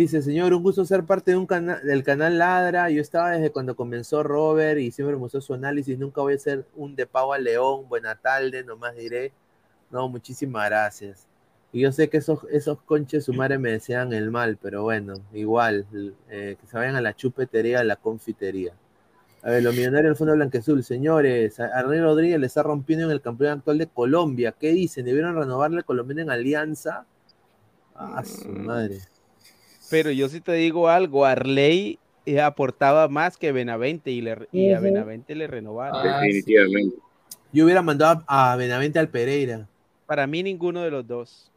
dice, 0.00 0.22
señor, 0.22 0.52
un 0.52 0.62
gusto 0.62 0.84
ser 0.84 1.04
parte 1.04 1.30
de 1.32 1.36
un 1.36 1.46
canal 1.46 1.80
del 1.82 2.02
canal 2.02 2.38
Ladra. 2.38 2.90
Yo 2.90 3.00
estaba 3.00 3.30
desde 3.30 3.50
cuando 3.50 3.74
comenzó 3.76 4.22
Robert 4.22 4.78
y 4.80 4.90
siempre 4.90 5.14
me 5.16 5.20
gustó 5.20 5.40
su 5.40 5.54
análisis. 5.54 5.98
Nunca 5.98 6.20
voy 6.20 6.34
a 6.34 6.38
ser 6.38 6.66
un 6.74 6.94
de 6.96 7.06
pavo 7.06 7.32
a 7.32 7.38
león. 7.38 7.88
Buena 7.88 8.14
tarde, 8.14 8.62
nomás 8.64 8.94
diré. 8.96 9.32
No, 9.90 10.08
muchísimas 10.08 10.68
gracias. 10.68 11.26
Y 11.72 11.80
yo 11.80 11.92
sé 11.92 12.08
que 12.08 12.16
esos, 12.18 12.40
esos 12.50 12.80
conches 12.82 13.24
su 13.24 13.32
madre 13.34 13.58
me 13.58 13.70
desean 13.72 14.12
el 14.12 14.30
mal, 14.30 14.56
pero 14.60 14.82
bueno, 14.82 15.14
igual, 15.32 15.84
eh, 16.30 16.56
que 16.60 16.66
se 16.66 16.76
vayan 16.76 16.96
a 16.96 17.00
la 17.00 17.14
chupetería, 17.14 17.80
a 17.80 17.84
la 17.84 17.96
confitería. 17.96 18.72
A 19.42 19.50
ver, 19.50 19.62
los 19.62 19.74
millonarios 19.74 20.10
del 20.10 20.16
Fondo 20.16 20.34
Blanquezul, 20.34 20.82
señores, 20.82 21.60
a- 21.60 21.66
Arnel 21.66 22.02
Rodríguez 22.02 22.40
le 22.40 22.46
está 22.46 22.62
rompiendo 22.62 23.04
en 23.04 23.12
el 23.12 23.20
campeón 23.20 23.58
actual 23.58 23.78
de 23.78 23.86
Colombia. 23.86 24.52
¿Qué 24.58 24.72
dicen? 24.72 25.04
¿Debieron 25.04 25.36
renovarle 25.36 25.82
colombiano 25.84 26.22
en 26.22 26.30
alianza? 26.30 27.04
Ah, 27.94 28.22
su 28.24 28.48
madre. 28.48 28.98
Pero 29.90 30.10
yo 30.10 30.28
sí 30.28 30.40
te 30.40 30.52
digo 30.52 30.88
algo, 30.88 31.24
Arley 31.24 31.98
eh, 32.24 32.40
aportaba 32.40 33.08
más 33.08 33.36
que 33.36 33.52
Benavente 33.52 34.10
y, 34.10 34.20
le, 34.20 34.48
y 34.52 34.72
a. 34.72 34.80
Benavente 34.80 35.34
le 35.34 35.46
renovaron. 35.46 36.00
Ah, 36.04 36.20
Definitivamente. 36.22 36.96
Yo 37.52 37.64
hubiera 37.64 37.82
mandado 37.82 38.22
a 38.26 38.52
a 38.52 38.56
Benavente 38.56 38.98
al 38.98 39.08
Pereira. 39.08 39.68
Para 40.06 40.26
mí 40.26 40.42
ninguno 40.42 40.82
de 40.82 40.90
los 40.90 41.06
dos. 41.06 41.50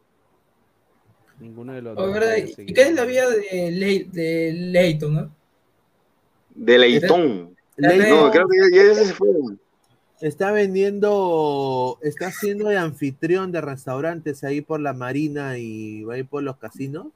Ninguno 1.38 1.72
de 1.72 1.82
los 1.82 1.96
Oh, 1.98 2.06
dos. 2.06 2.58
¿Y 2.58 2.72
qué 2.72 2.82
es 2.82 2.94
la 2.94 3.04
vida 3.04 3.28
de, 3.28 3.70
Ley- 3.72 4.04
de 4.04 4.52
Leighton, 4.52 5.14
no? 5.14 5.36
De 6.54 6.78
Leitón. 6.78 7.56
Leitón. 7.76 8.08
No, 8.26 8.30
creo 8.30 8.46
que 8.48 8.56
ya, 8.76 8.94
ya 8.94 9.04
se 9.04 9.14
fue. 9.14 9.28
Está 10.20 10.52
vendiendo, 10.52 11.98
está 12.02 12.26
haciendo 12.26 12.68
de 12.68 12.76
anfitrión 12.76 13.52
de 13.52 13.62
restaurantes 13.62 14.44
ahí 14.44 14.60
por 14.60 14.78
la 14.80 14.92
marina 14.92 15.56
y 15.56 16.04
ahí 16.12 16.22
por 16.24 16.42
los 16.42 16.58
casinos. 16.58 17.06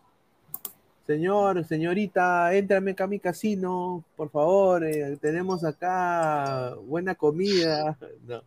Señor, 1.07 1.65
señorita, 1.67 2.55
éntrame 2.55 2.93
acá 2.93 3.05
a 3.05 3.09
mi 3.09 3.19
casino, 3.19 4.03
por 4.17 4.31
favor. 4.31 4.85
eh, 4.85 5.19
tenemos 5.21 5.63
acá 5.65 6.75
buena 6.87 7.15
comida. 7.15 7.97
No, 8.27 8.43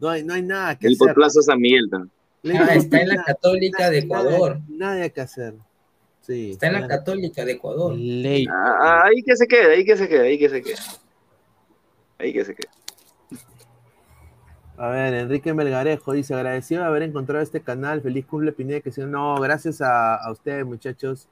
no 0.00 0.08
hay, 0.08 0.24
no 0.24 0.34
hay 0.34 0.42
nada 0.42 0.76
que 0.76 0.90
Y 0.90 0.96
por 0.96 1.08
hacer. 1.08 1.14
Plaza 1.14 1.42
San 1.42 1.60
Miguel 1.60 1.88
también. 1.88 2.10
Ah, 2.60 2.74
está 2.74 3.00
en 3.00 3.08
la 3.08 3.14
nada- 3.14 3.26
Católica 3.26 3.88
de 3.90 4.04
nada- 4.04 4.22
Ecuador. 4.30 4.58
Nada 4.68 5.08
que 5.10 5.20
hacer. 5.20 5.54
Sí. 6.22 6.52
Está 6.52 6.66
en 6.66 6.72
la 6.72 6.80
nada. 6.80 6.98
Católica 6.98 7.44
de 7.44 7.52
Ecuador. 7.52 7.94
Ah, 8.50 8.76
ah, 8.80 9.02
ahí 9.06 9.22
que 9.22 9.36
se 9.36 9.46
quede, 9.46 9.74
ahí 9.74 9.84
que 9.84 9.96
se 9.96 10.08
quede, 10.08 10.26
ahí 10.26 10.38
que 10.38 10.48
se 10.48 10.62
quede. 10.62 10.76
Ahí 12.18 12.32
que 12.32 12.44
se 12.44 12.54
quede. 12.56 12.68
A 14.76 14.88
ver, 14.88 15.14
Enrique 15.14 15.54
Melgarejo 15.54 16.12
dice, 16.12 16.34
agradecido 16.34 16.80
de 16.82 16.88
haber 16.88 17.02
encontrado 17.02 17.42
este 17.42 17.60
canal, 17.60 18.00
feliz 18.02 18.26
cumple 18.26 18.50
Pineda, 18.52 18.80
que 18.80 18.90
sea, 18.90 19.06
no, 19.06 19.36
gracias 19.36 19.80
a, 19.80 20.16
a 20.16 20.32
ustedes 20.32 20.64
muchachos, 20.64 21.28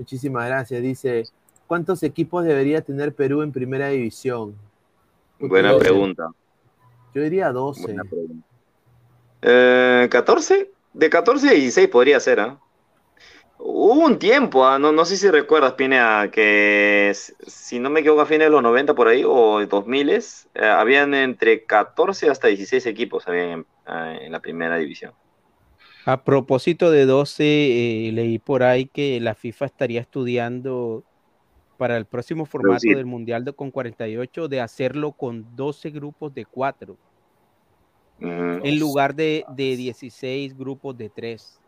muchísimas 0.00 0.46
gracias, 0.46 0.82
dice, 0.82 1.24
¿cuántos 1.66 2.02
equipos 2.02 2.44
debería 2.44 2.80
tener 2.80 3.14
Perú 3.14 3.42
en 3.42 3.52
primera 3.52 3.88
división? 3.88 4.56
Buena 5.38 5.72
Doce. 5.72 5.84
pregunta. 5.84 6.28
Yo 7.14 7.22
diría 7.22 7.52
12. 7.52 7.82
Buena 7.82 8.04
pregunta. 8.04 8.46
Eh, 9.42 10.08
¿14? 10.10 10.70
De 10.94 11.10
14 11.10 11.48
a 11.48 11.52
16 11.52 11.88
podría 11.88 12.18
ser, 12.18 12.40
¿ah? 12.40 12.58
Hubo 13.58 14.06
un 14.06 14.18
tiempo, 14.18 14.66
ah, 14.66 14.78
no, 14.78 14.90
no 14.90 15.04
sé 15.04 15.18
si 15.18 15.30
recuerdas, 15.30 15.74
Pinea, 15.74 16.30
que 16.32 17.12
si 17.46 17.78
no 17.78 17.90
me 17.90 18.00
equivoco 18.00 18.22
a 18.22 18.26
fines 18.26 18.46
de 18.46 18.50
los 18.50 18.62
90 18.62 18.94
por 18.94 19.06
ahí, 19.06 19.22
o 19.26 19.64
2000, 19.66 20.10
eh, 20.10 20.64
habían 20.64 21.12
entre 21.12 21.66
14 21.66 22.30
hasta 22.30 22.48
16 22.48 22.86
equipos 22.86 23.28
habían 23.28 23.48
en, 23.50 23.66
ah, 23.84 24.16
en 24.18 24.32
la 24.32 24.40
primera 24.40 24.78
división. 24.78 25.12
A 26.06 26.24
propósito 26.24 26.90
de 26.90 27.06
12, 27.06 27.44
eh, 28.08 28.12
leí 28.12 28.38
por 28.38 28.62
ahí 28.62 28.86
que 28.86 29.20
la 29.20 29.34
FIFA 29.34 29.66
estaría 29.66 30.00
estudiando 30.00 31.04
para 31.76 31.96
el 31.96 32.06
próximo 32.06 32.46
formato 32.46 32.72
Reducir. 32.72 32.96
del 32.96 33.06
Mundial 33.06 33.44
de, 33.44 33.52
con 33.52 33.70
48 33.70 34.48
de 34.48 34.60
hacerlo 34.60 35.12
con 35.12 35.56
12 35.56 35.90
grupos 35.90 36.34
de 36.34 36.44
4 36.44 36.96
Ujú. 38.20 38.28
en 38.28 38.78
lugar 38.78 39.14
de, 39.14 39.44
de 39.56 39.76
16 39.76 40.56
grupos 40.56 40.96
de 40.96 41.08
3. 41.08 41.60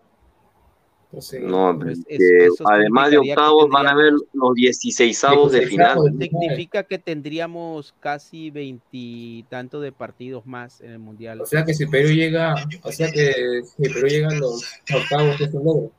No, 1.43 1.70
Entonces, 1.72 2.05
eso 2.09 2.64
además 2.66 3.10
de 3.10 3.18
octavos 3.18 3.68
van 3.68 3.86
a 3.86 3.90
haber 3.90 4.12
tendríamos- 4.12 4.28
los 4.32 4.55
16avos 4.55 5.52
de 5.52 5.66
final. 5.66 5.98
Significa 6.18 6.84
que 6.84 6.98
tendríamos 6.98 7.94
casi 8.01 8.51
veintitantos 8.51 9.82
de 9.82 9.93
partidos 9.93 10.47
más 10.47 10.80
en 10.80 10.93
el 10.93 10.98
Mundial. 10.98 11.40
O 11.43 11.47
sea 11.47 11.64
que 11.64 11.74
si 11.74 11.86
Perú 11.86 12.09
llega, 12.10 12.55
o 12.82 12.90
sea 12.93 13.10
que 13.12 13.62
si 13.62 13.82
Perú 13.93 14.06
llega 14.06 14.28
a 14.28 14.34
los 14.34 14.64
octavos 14.94 15.39
es 15.40 15.52
un 15.52 15.64
logro. 15.64 15.90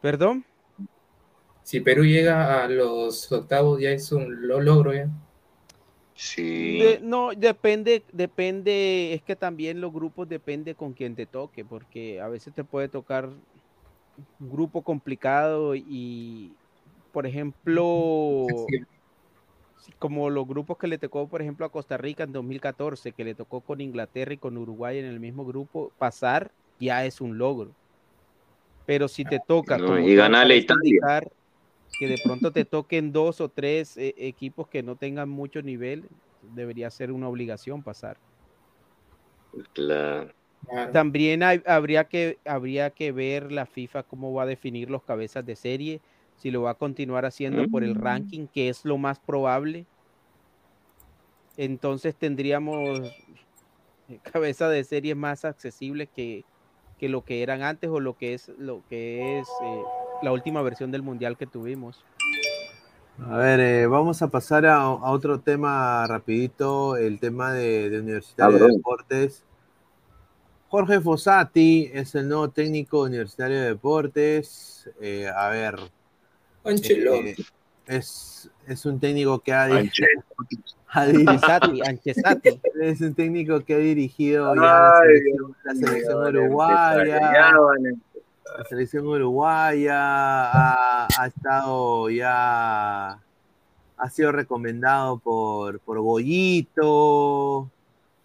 ¿Perdón? 0.00 0.44
Si 1.62 1.80
Perú 1.80 2.04
llega 2.04 2.62
a 2.62 2.68
los 2.68 3.30
octavos 3.32 3.80
ya 3.80 3.90
es 3.90 4.12
un 4.12 4.46
lo- 4.46 4.60
logro 4.60 4.94
ya. 4.94 5.08
Sí. 6.16 6.78
De- 6.78 7.00
no, 7.02 7.30
depende, 7.36 8.04
depende, 8.12 9.12
es 9.14 9.22
que 9.22 9.36
también 9.36 9.80
los 9.80 9.92
grupos 9.92 10.28
depende 10.28 10.74
con 10.74 10.94
quién 10.94 11.14
te 11.14 11.26
toque, 11.26 11.64
porque 11.64 12.20
a 12.20 12.28
veces 12.28 12.54
te 12.54 12.64
puede 12.64 12.88
tocar 12.88 13.26
un 13.26 14.50
grupo 14.50 14.82
complicado 14.82 15.74
y, 15.74 16.56
por 17.10 17.26
ejemplo, 17.26 17.82
sí, 19.76 19.92
como 19.98 20.30
los 20.30 20.46
grupos 20.46 20.78
que 20.78 20.86
le 20.86 20.98
tocó, 20.98 21.28
por 21.28 21.42
ejemplo, 21.42 21.66
a 21.66 21.70
Costa 21.70 21.96
Rica 21.96 22.24
en 22.24 22.32
2014, 22.32 23.12
que 23.12 23.24
le 23.24 23.34
tocó 23.34 23.60
con 23.60 23.80
Inglaterra 23.80 24.32
y 24.32 24.38
con 24.38 24.56
Uruguay 24.56 24.98
en 24.98 25.04
el 25.06 25.20
mismo 25.20 25.44
grupo, 25.44 25.92
pasar 25.98 26.52
ya 26.78 27.04
es 27.04 27.20
un 27.20 27.38
logro. 27.38 27.74
Pero 28.84 29.08
si 29.08 29.24
te 29.24 29.40
toca, 29.46 29.78
No, 29.78 29.86
como 29.86 30.08
y 30.08 30.14
ganarle 30.14 30.54
a 30.54 30.56
acabas 30.56 30.66
de 30.66 30.74
Italia. 30.74 30.82
indicar, 30.90 31.32
que 31.98 32.08
de 32.08 32.18
pronto 32.18 32.52
te 32.52 32.64
toquen 32.64 33.12
dos 33.12 33.40
o 33.40 33.50
tres 33.50 33.96
eh, 33.96 34.14
equipos 34.16 34.68
que 34.68 34.82
no 34.82 34.96
tengan 34.96 35.28
mucho 35.28 35.62
nivel, 35.62 36.08
debería 36.40 36.90
ser 36.90 37.12
una 37.12 37.28
obligación 37.28 37.82
pasar. 37.82 38.18
Claro. 39.72 40.32
También 40.92 41.42
hay- 41.42 41.62
habría, 41.66 42.04
que, 42.08 42.40
habría 42.44 42.90
que 42.90 43.12
ver 43.12 43.52
la 43.52 43.66
FIFA 43.66 44.02
cómo 44.04 44.32
va 44.32 44.42
a 44.42 44.46
definir 44.46 44.90
los 44.90 45.02
cabezas 45.04 45.44
de 45.44 45.56
serie, 45.56 46.02
si 46.34 46.50
lo 46.50 46.62
va 46.62 46.72
a 46.72 46.74
continuar 46.74 47.24
haciendo 47.24 47.66
por 47.68 47.82
el 47.84 47.92
Mm. 47.94 48.00
ranking, 48.00 48.48
que 48.48 48.68
es 48.68 48.84
lo 48.84 48.98
más 48.98 49.20
probable. 49.20 49.86
Entonces 51.56 52.16
tendríamos 52.18 53.00
cabezas 54.22 54.70
de 54.72 54.84
serie 54.84 55.14
más 55.14 55.44
accesibles 55.44 56.10
que, 56.10 56.46
que 56.98 57.08
lo 57.08 57.24
que 57.24 57.42
eran 57.42 57.62
antes 57.62 57.90
o 57.90 58.00
lo 58.00 58.16
que 58.16 58.34
es 58.34 58.48
lo 58.48 58.84
que 58.88 59.38
es 59.38 59.48
eh, 59.64 59.82
la 60.22 60.32
última 60.32 60.62
versión 60.62 60.90
del 60.90 61.02
mundial 61.02 61.36
que 61.36 61.46
tuvimos. 61.46 62.04
A 63.24 63.38
ver, 63.38 63.60
eh, 63.60 63.86
vamos 63.86 64.20
a 64.20 64.28
pasar 64.28 64.66
a, 64.66 64.76
a 64.76 65.10
otro 65.10 65.40
tema 65.40 66.06
rapidito, 66.06 66.96
el 66.96 67.18
tema 67.18 67.52
de, 67.52 67.88
de 67.88 68.00
Universitario 68.00 68.54
de 68.54 68.58
Cabrón. 68.58 68.76
Deportes. 68.76 69.44
Jorge 70.68 71.00
Fossati 71.00 71.90
es 71.94 72.14
el 72.14 72.28
nuevo 72.28 72.50
técnico 72.50 73.04
de 73.04 73.10
Universitario 73.10 73.60
de 73.60 73.68
Deportes. 73.68 74.90
Eh, 75.00 75.28
a 75.34 75.48
ver, 75.48 75.76
eh, 76.64 77.36
es, 77.86 78.50
es 78.66 78.84
un 78.84 78.98
técnico 78.98 79.38
que 79.38 79.52
ha, 79.52 79.66
dirigido, 79.66 80.08
Anchesati. 80.88 81.80
es 82.82 83.00
un 83.00 83.14
técnico 83.14 83.60
que 83.60 83.74
ha 83.74 83.78
dirigido 83.78 84.54
ya 84.54 84.60
la 84.60 85.00
selección, 85.02 85.56
la 85.64 85.74
selección 85.74 86.26
uruguaya. 86.26 87.52
La 88.54 88.64
selección 88.64 89.06
uruguaya 89.06 89.98
ha, 89.98 91.26
estado 91.26 92.08
ya, 92.08 93.18
ha 93.96 94.10
sido 94.10 94.32
recomendado 94.32 95.18
por, 95.18 95.80
por 95.80 96.00
Goyito, 96.00 97.68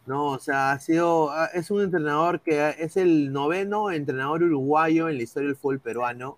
¿no? 0.05 0.27
O 0.27 0.39
sea, 0.39 0.71
ha 0.71 0.79
sido, 0.79 1.31
es 1.53 1.69
un 1.69 1.81
entrenador 1.81 2.39
que 2.39 2.75
es 2.79 2.95
el 2.95 3.33
noveno 3.33 3.91
entrenador 3.91 4.43
uruguayo 4.43 5.09
en 5.09 5.17
la 5.17 5.23
historia 5.23 5.47
del 5.47 5.57
fútbol 5.57 5.79
peruano, 5.79 6.37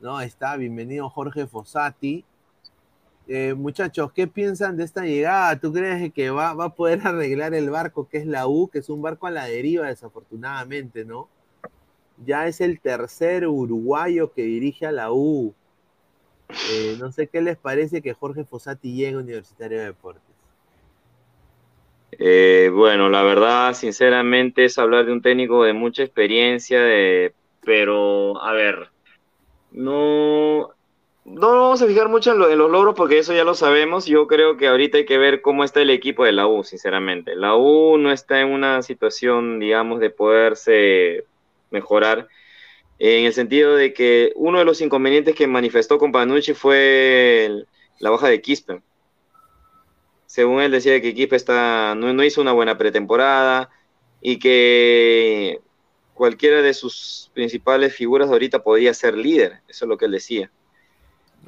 ¿no? 0.00 0.20
Está, 0.20 0.56
bienvenido 0.56 1.08
Jorge 1.08 1.46
Fossati. 1.46 2.22
Eh, 3.28 3.54
muchachos, 3.54 4.12
¿qué 4.12 4.26
piensan 4.26 4.76
de 4.76 4.84
esta 4.84 5.04
llegada? 5.04 5.58
¿Tú 5.58 5.72
crees 5.72 6.12
que 6.12 6.30
va, 6.30 6.52
va 6.52 6.66
a 6.66 6.74
poder 6.74 7.00
arreglar 7.06 7.54
el 7.54 7.70
barco 7.70 8.08
que 8.08 8.18
es 8.18 8.26
la 8.26 8.46
U, 8.46 8.68
que 8.68 8.80
es 8.80 8.90
un 8.90 9.00
barco 9.00 9.26
a 9.26 9.30
la 9.30 9.46
deriva, 9.46 9.86
desafortunadamente, 9.86 11.04
¿no? 11.04 11.28
Ya 12.24 12.46
es 12.46 12.60
el 12.60 12.80
tercer 12.80 13.46
uruguayo 13.46 14.32
que 14.32 14.42
dirige 14.42 14.86
a 14.86 14.92
la 14.92 15.12
U. 15.12 15.54
Eh, 16.70 16.96
no 16.98 17.10
sé 17.12 17.26
qué 17.26 17.40
les 17.40 17.56
parece 17.56 18.00
que 18.02 18.14
Jorge 18.14 18.44
Fossati 18.44 18.94
llegue 18.94 19.16
a 19.16 19.20
Universitario 19.20 19.78
de 19.78 19.84
Deportes. 19.86 20.22
Eh, 22.18 22.70
bueno, 22.72 23.08
la 23.08 23.22
verdad, 23.22 23.74
sinceramente, 23.74 24.64
es 24.64 24.78
hablar 24.78 25.04
de 25.06 25.12
un 25.12 25.22
técnico 25.22 25.64
de 25.64 25.72
mucha 25.72 26.02
experiencia, 26.02 26.80
de, 26.80 27.34
pero, 27.62 28.40
a 28.42 28.52
ver, 28.52 28.88
no, 29.72 30.70
no 31.24 31.50
vamos 31.50 31.82
a 31.82 31.86
fijar 31.86 32.08
mucho 32.08 32.32
en, 32.32 32.50
en 32.50 32.58
los 32.58 32.70
logros 32.70 32.94
porque 32.94 33.18
eso 33.18 33.34
ya 33.34 33.44
lo 33.44 33.54
sabemos. 33.54 34.06
Yo 34.06 34.26
creo 34.28 34.56
que 34.56 34.68
ahorita 34.68 34.98
hay 34.98 35.04
que 35.04 35.18
ver 35.18 35.42
cómo 35.42 35.64
está 35.64 35.82
el 35.82 35.90
equipo 35.90 36.24
de 36.24 36.32
la 36.32 36.46
U, 36.46 36.64
sinceramente. 36.64 37.34
La 37.34 37.56
U 37.56 37.98
no 37.98 38.12
está 38.12 38.40
en 38.40 38.48
una 38.48 38.80
situación, 38.82 39.58
digamos, 39.58 40.00
de 40.00 40.10
poderse 40.10 41.26
mejorar, 41.70 42.28
en 42.98 43.26
el 43.26 43.32
sentido 43.32 43.76
de 43.76 43.92
que 43.92 44.32
uno 44.36 44.58
de 44.58 44.64
los 44.64 44.80
inconvenientes 44.80 45.34
que 45.34 45.46
manifestó 45.46 45.98
con 45.98 46.12
Panucci 46.12 46.54
fue 46.54 47.46
el- 47.46 47.68
la 48.00 48.10
baja 48.10 48.28
de 48.28 48.40
Quispe 48.40 48.82
según 50.26 50.60
él 50.60 50.72
decía 50.72 51.00
que 51.00 51.14
Quispe 51.14 51.36
está, 51.36 51.94
no, 51.94 52.12
no 52.12 52.24
hizo 52.24 52.40
una 52.40 52.52
buena 52.52 52.76
pretemporada 52.76 53.70
y 54.20 54.38
que 54.38 55.60
cualquiera 56.14 56.62
de 56.62 56.74
sus 56.74 57.30
principales 57.32 57.94
figuras 57.94 58.28
ahorita 58.28 58.62
podría 58.62 58.92
ser 58.92 59.16
líder, 59.16 59.60
eso 59.68 59.84
es 59.84 59.88
lo 59.88 59.96
que 59.96 60.06
él 60.06 60.12
decía. 60.12 60.50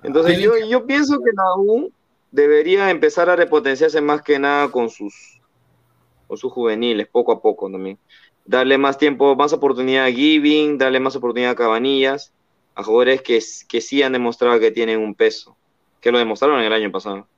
Entonces 0.05 0.39
yo, 0.39 0.53
yo 0.69 0.87
pienso 0.87 1.19
que 1.19 1.33
la 1.35 1.57
U 1.57 1.93
debería 2.31 2.91
empezar 2.91 3.29
a 3.29 3.37
repotenciarse 3.37 4.01
más 4.01 4.23
que 4.23 4.39
nada 4.39 4.71
con 4.71 4.89
sus, 4.91 5.41
con 6.27 6.37
sus 6.37 6.53
juveniles, 6.53 7.09
poco 7.09 7.33
a 7.33 7.43
poco 7.43 7.71
también. 7.71 7.99
Darle 8.49 8.79
más 8.79 8.99
tiempo, 8.99 9.37
más 9.37 9.53
oportunidad 9.53 10.07
a 10.07 10.11
Giving, 10.13 10.79
darle 10.79 11.01
más 11.01 11.17
oportunidad 11.17 11.53
a 11.53 11.55
Cabanillas, 11.57 12.35
a 12.75 12.83
jugadores 12.85 13.23
que, 13.23 13.41
que 13.69 13.81
sí 13.83 14.03
han 14.03 14.13
demostrado 14.13 14.59
que 14.61 14.71
tienen 14.73 15.01
un 15.01 15.15
peso, 15.15 15.59
que 16.01 16.13
lo 16.13 16.19
demostraron 16.19 16.61
el 16.63 16.73
año 16.73 16.91
pasado 16.93 17.29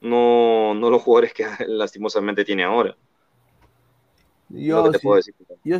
no, 0.00 0.74
no 0.74 0.90
los 0.90 1.02
jugadores 1.02 1.34
que 1.34 1.46
lastimosamente 1.68 2.44
tiene 2.44 2.64
ahora. 2.64 2.96
Yo, 4.48 4.92
sin- 4.94 5.20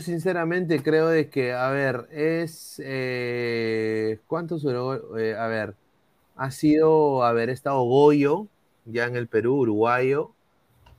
sinceramente 0.00 0.82
creo 0.82 1.08
de 1.08 1.28
que, 1.30 1.52
a 1.52 1.70
ver, 1.70 2.06
es... 2.12 2.80
eh, 2.84 4.20
¿Cuántos 4.26 4.64
eh, 5.18 5.34
a 5.36 5.46
ver, 5.48 5.76
ha 6.36 6.50
sido, 6.50 7.24
a 7.24 7.32
ver, 7.32 7.50
estado 7.50 7.82
Goyo, 7.84 8.48
ya 8.84 9.06
en 9.06 9.16
el 9.16 9.28
Perú, 9.28 9.56
uruguayo. 9.60 10.34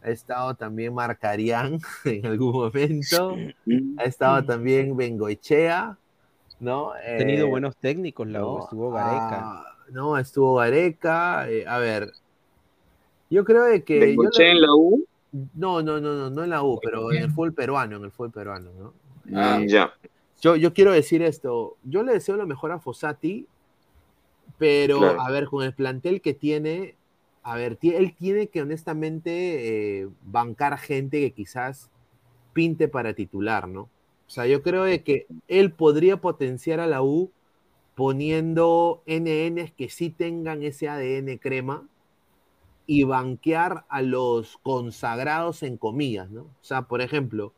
Ha 0.03 0.10
estado 0.10 0.56
también 0.56 0.94
Marcarián 0.94 1.80
en 2.06 2.26
algún 2.26 2.53
momento. 2.53 3.38
Ha 3.98 4.03
estado 4.06 4.44
también 4.45 4.95
Bengoechea, 4.98 5.98
¿no? 6.60 6.91
Ha 6.91 6.98
tenido 7.18 7.48
Eh, 7.48 7.49
buenos 7.49 7.76
técnicos, 7.78 8.28
la 8.28 8.44
U, 8.45 8.57
no, 8.57 8.60
estuvo 8.60 8.91
Gareca. 8.91 9.38
ah, 9.41 9.65
no, 9.91 10.18
estuvo 10.18 10.56
Gareca. 10.56 11.49
eh, 11.49 11.65
a 11.68 11.78
ver, 11.80 12.11
yo 13.30 13.44
creo 13.45 13.64
de 13.65 13.84
que. 13.84 13.99
¿Bengoechea 13.99 14.52
en 14.52 14.61
la 14.61 14.73
U? 14.76 15.06
No, 15.53 15.82
no, 15.82 15.99
no, 16.02 16.14
no, 16.14 16.30
no 16.30 16.44
en 16.44 16.49
la 16.49 16.64
U, 16.64 16.80
pero 16.84 17.11
en 17.11 17.23
el 17.23 17.32
fútbol 17.32 17.53
peruano, 17.53 17.98
en 17.98 18.03
el 18.03 18.11
fútbol 18.11 18.32
peruano, 18.32 18.69
¿no? 18.78 18.94
Ah, 19.34 19.60
Eh, 19.61 19.68
ya. 19.68 19.94
Yo, 20.41 20.56
yo 20.56 20.73
quiero 20.73 20.91
decir 20.91 21.22
esto, 21.22 21.78
yo 21.84 22.03
le 22.03 22.14
deseo 22.14 22.36
lo 22.36 22.48
mejor 22.48 22.72
a 22.72 22.80
Fossati, 22.80 23.48
pero 24.57 24.99
Claro. 24.99 25.22
a 25.22 25.32
ver, 25.32 25.45
con 25.45 25.64
el 25.64 25.73
plantel 25.73 26.22
que 26.22 26.34
tiene, 26.34 26.95
a 27.44 27.56
ver, 27.56 27.78
él 27.82 28.16
tiene 28.16 28.48
que 28.48 28.62
honestamente 28.62 30.02
eh, 30.02 30.08
bancar 30.24 30.78
gente 30.78 31.20
que 31.20 31.32
quizás 31.32 31.90
pinte 32.54 32.88
para 32.88 33.14
titular, 33.14 33.68
¿no? 33.68 33.82
O 33.82 34.34
sea, 34.34 34.46
yo 34.46 34.62
creo 34.62 34.84
de 34.84 35.04
que 35.04 35.28
él 35.48 35.72
podría 35.74 36.22
potenciar 36.22 36.80
a 36.80 36.88
la 36.88 37.02
U 37.04 37.32
poniendo 37.96 39.04
NNs 39.06 39.74
que 39.74 39.90
sí 39.90 40.10
tengan 40.10 40.64
ese 40.64 40.88
ADN 40.88 41.38
crema 41.38 41.88
y 42.86 43.04
banquear 43.04 43.86
a 43.90 44.02
los 44.02 44.58
consagrados 44.64 45.64
en 45.64 45.78
comillas, 45.78 46.30
¿no? 46.30 46.44
O 46.44 46.64
sea, 46.64 46.84
por 46.84 47.02
ejemplo, 47.02 47.54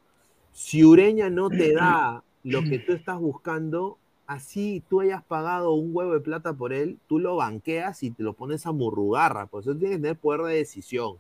si 0.51 0.83
Ureña 0.83 1.29
no 1.29 1.49
te 1.49 1.73
da 1.73 2.23
lo 2.43 2.63
que 2.63 2.79
tú 2.79 2.93
estás 2.93 3.19
buscando, 3.19 3.97
así 4.27 4.83
tú 4.89 5.01
hayas 5.01 5.23
pagado 5.23 5.73
un 5.73 5.89
huevo 5.93 6.13
de 6.13 6.19
plata 6.19 6.53
por 6.53 6.73
él, 6.73 6.97
tú 7.07 7.19
lo 7.19 7.35
banqueas 7.35 8.03
y 8.03 8.11
te 8.11 8.23
lo 8.23 8.33
pones 8.33 8.65
a 8.65 8.71
murrugarra, 8.71 9.47
por 9.47 9.61
eso 9.61 9.75
tienes 9.75 9.97
que 9.97 10.01
tener 10.01 10.17
poder 10.17 10.41
de 10.41 10.55
decisión. 10.55 11.17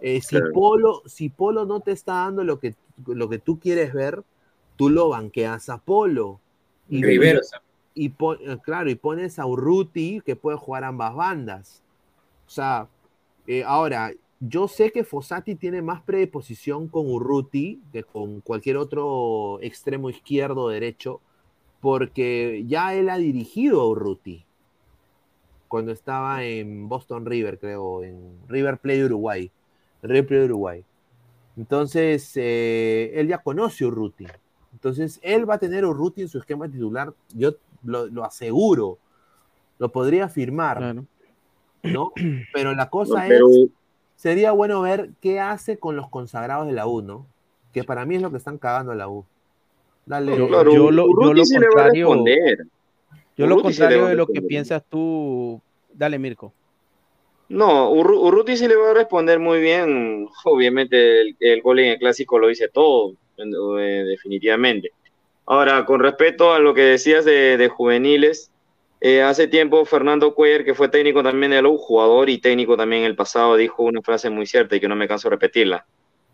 Eh, 0.00 0.20
si, 0.20 0.36
Claro. 0.36 0.52
Polo, 0.52 1.02
si 1.06 1.28
Polo 1.28 1.66
no 1.66 1.80
te 1.80 1.92
está 1.92 2.14
dando 2.14 2.44
lo 2.44 2.58
que, 2.58 2.74
lo 3.06 3.28
que 3.28 3.38
tú 3.38 3.58
quieres 3.58 3.92
ver, 3.92 4.22
tú 4.76 4.88
lo 4.88 5.08
banqueas 5.10 5.68
a 5.68 5.78
Polo. 5.78 6.40
Y, 6.88 7.02
Rivero, 7.02 7.40
y, 7.94 8.08
pon- 8.08 8.38
eh, 8.40 8.58
claro, 8.62 8.90
y 8.90 8.94
pones 8.94 9.38
a 9.38 9.46
Urruti 9.46 10.22
que 10.24 10.36
puede 10.36 10.56
jugar 10.56 10.84
ambas 10.84 11.14
bandas. 11.14 11.82
O 12.46 12.50
sea, 12.50 12.88
eh, 13.46 13.62
ahora, 13.64 14.12
yo 14.40 14.68
sé 14.68 14.90
que 14.90 15.04
Fossati 15.04 15.54
tiene 15.54 15.82
más 15.82 16.00
predisposición 16.02 16.88
con 16.88 17.06
Urruti 17.10 17.80
que 17.92 18.02
con 18.02 18.40
cualquier 18.40 18.78
otro 18.78 19.58
extremo 19.60 20.08
izquierdo 20.08 20.62
o 20.62 20.68
derecho, 20.70 21.20
porque 21.80 22.64
ya 22.66 22.94
él 22.94 23.08
ha 23.08 23.16
dirigido 23.16 23.80
a 23.80 23.88
Urruti 23.88 24.44
cuando 25.68 25.92
estaba 25.92 26.42
en 26.44 26.88
Boston 26.88 27.26
River, 27.26 27.58
creo, 27.58 28.02
en 28.02 28.38
River 28.48 28.78
Plate 28.78 28.98
de 28.98 29.04
Uruguay. 29.04 29.50
River 30.02 30.26
Plate 30.26 30.40
de 30.40 30.46
Uruguay. 30.46 30.84
Entonces, 31.56 32.32
eh, 32.36 33.12
él 33.14 33.28
ya 33.28 33.38
conoce 33.38 33.84
a 33.84 33.88
Urruti. 33.88 34.26
Entonces, 34.72 35.20
él 35.22 35.48
va 35.48 35.54
a 35.54 35.58
tener 35.58 35.84
a 35.84 35.88
Urruti 35.88 36.22
en 36.22 36.28
su 36.28 36.38
esquema 36.38 36.68
titular, 36.68 37.12
yo 37.34 37.54
lo, 37.84 38.06
lo 38.06 38.24
aseguro, 38.24 38.98
lo 39.78 39.90
podría 39.90 40.24
afirmar, 40.24 40.94
¿no? 41.82 42.12
Pero 42.52 42.74
la 42.74 42.90
cosa 42.90 43.22
No, 43.22 43.28
pero 43.28 43.48
es 43.48 43.70
sería 44.20 44.52
bueno 44.52 44.82
ver 44.82 45.12
qué 45.22 45.40
hace 45.40 45.78
con 45.78 45.96
los 45.96 46.10
consagrados 46.10 46.66
de 46.66 46.74
la 46.74 46.86
U, 46.86 47.00
¿no? 47.00 47.26
Que 47.72 47.84
para 47.84 48.04
mí 48.04 48.16
es 48.16 48.22
lo 48.22 48.30
que 48.30 48.36
están 48.36 48.58
cagando 48.58 48.92
a 48.92 48.94
la 48.94 49.08
U. 49.08 49.24
Dale. 50.10 50.36
Yo, 50.36 50.48
Claro, 50.48 50.72
yo 50.72 50.90
lo, 50.90 51.06
yo 51.06 51.32
lo 51.32 51.44
contrario, 51.44 52.10
yo 53.36 53.46
lo 53.46 53.54
Urruti 53.54 53.62
contrario 53.62 54.06
de 54.06 54.16
lo 54.16 54.26
que 54.26 54.42
piensas 54.42 54.82
tú, 54.90 55.62
dale 55.94 56.18
Mirko. 56.18 56.52
No, 57.48 57.92
Urru- 57.92 58.18
Urruti 58.20 58.56
sí 58.56 58.66
le 58.66 58.74
va 58.74 58.90
a 58.90 58.94
responder 58.94 59.38
muy 59.38 59.60
bien. 59.60 60.28
Obviamente 60.44 61.20
el, 61.20 61.36
el 61.38 61.62
gol 61.62 61.78
en 61.78 61.92
el 61.92 61.98
clásico 61.98 62.40
lo 62.40 62.48
dice 62.48 62.68
todo, 62.68 63.12
eh, 63.36 64.04
definitivamente. 64.04 64.90
Ahora, 65.46 65.84
con 65.84 66.00
respecto 66.00 66.52
a 66.52 66.58
lo 66.58 66.74
que 66.74 66.82
decías 66.82 67.24
de, 67.24 67.56
de 67.56 67.68
juveniles, 67.68 68.50
eh, 69.00 69.22
hace 69.22 69.46
tiempo 69.48 69.84
Fernando 69.84 70.34
Cuellar, 70.34 70.64
que 70.64 70.74
fue 70.74 70.88
técnico 70.88 71.22
también 71.22 71.52
de 71.52 71.62
la 71.62 71.68
U, 71.68 71.78
jugador 71.78 72.30
y 72.30 72.38
técnico 72.38 72.76
también 72.76 73.02
en 73.02 73.06
el 73.08 73.16
pasado, 73.16 73.56
dijo 73.56 73.84
una 73.84 74.02
frase 74.02 74.28
muy 74.28 74.46
cierta 74.46 74.74
y 74.76 74.80
que 74.80 74.88
no 74.88 74.96
me 74.96 75.08
canso 75.08 75.28
de 75.28 75.36
repetirla, 75.36 75.86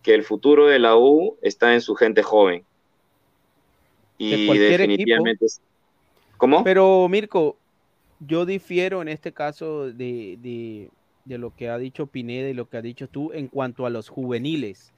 que 0.02 0.14
el 0.14 0.22
futuro 0.24 0.66
de 0.66 0.78
la 0.78 0.96
U 0.96 1.38
está 1.42 1.74
en 1.74 1.80
su 1.80 1.94
gente 1.94 2.22
joven. 2.22 2.64
De 4.18 4.36
Y 4.36 4.47
cualquier 4.47 4.80
definitivamente... 4.80 5.44
es- 5.44 5.60
¿Cómo? 6.38 6.64
Pero 6.64 7.09
Mirko, 7.09 7.56
yo 8.20 8.44
difiero 8.44 9.01
en 9.02 9.09
este 9.09 9.32
caso 9.32 9.86
de, 9.86 10.36
de- 10.40 10.90
de 11.24 11.38
lo 11.38 11.55
que 11.55 11.68
ha 11.68 11.78
dicho 11.78 12.06
Pineda 12.06 12.48
y 12.48 12.55
lo 12.55 12.68
que 12.68 12.76
has 12.76 12.82
dicho 12.82 13.09
tú 13.09 13.32
en 13.32 13.48
cuanto 13.48 13.86
a 13.86 13.90
los 13.90 14.09
juveniles. 14.09 14.93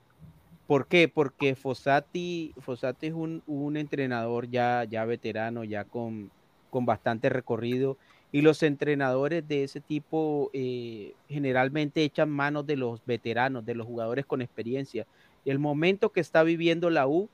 ¿Por 0.67 0.87
qué? 0.87 1.09
Porque 1.09 1.55
Fossati, 1.55 2.53
Fossati 2.61 3.07
es 3.07 3.15
un, 3.15 3.43
un 3.47 3.77
entrenador 3.77 4.51
ya, 4.51 4.85
ya 4.85 5.05
veterano, 5.05 5.65
ya 5.65 5.85
con, 5.85 6.31
con 6.71 6.85
bastante 6.85 7.31
recorrido, 7.31 7.97
y 8.33 8.43
los 8.43 8.63
entrenadores 8.63 9.49
de 9.49 9.65
ese 9.65 9.81
tipo 9.81 10.51
eh, 10.53 11.15
generalmente 11.29 12.03
echan 12.03 12.29
manos 12.29 12.67
de 12.67 12.77
los 12.77 13.03
veteranos, 13.07 13.65
de 13.65 13.75
los 13.75 13.87
jugadores 13.87 14.27
con 14.27 14.43
experiencia. 14.43 15.07
El 15.47 15.59
momento 15.59 16.11
que 16.11 16.21
está 16.21 16.43
viviendo 16.43 16.91
la 16.91 17.07
U, 17.07 17.31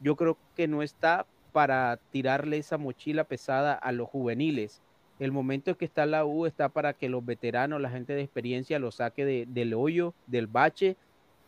yo 0.00 0.16
creo 0.16 0.38
que 0.54 0.68
no 0.68 0.82
está 0.82 1.26
para 1.52 1.98
tirarle 2.10 2.58
esa 2.58 2.78
mochila 2.78 3.24
pesada 3.24 3.74
a 3.74 3.92
los 3.92 4.08
juveniles. 4.08 4.82
El 5.18 5.32
momento 5.32 5.76
que 5.76 5.84
está 5.84 6.06
la 6.06 6.24
U 6.24 6.46
está 6.46 6.68
para 6.68 6.92
que 6.94 7.08
los 7.08 7.24
veteranos, 7.24 7.80
la 7.80 7.90
gente 7.90 8.14
de 8.14 8.22
experiencia, 8.22 8.78
lo 8.78 8.90
saque 8.92 9.24
de- 9.24 9.46
del 9.48 9.74
hoyo, 9.74 10.14
del 10.26 10.46
bache, 10.46 10.96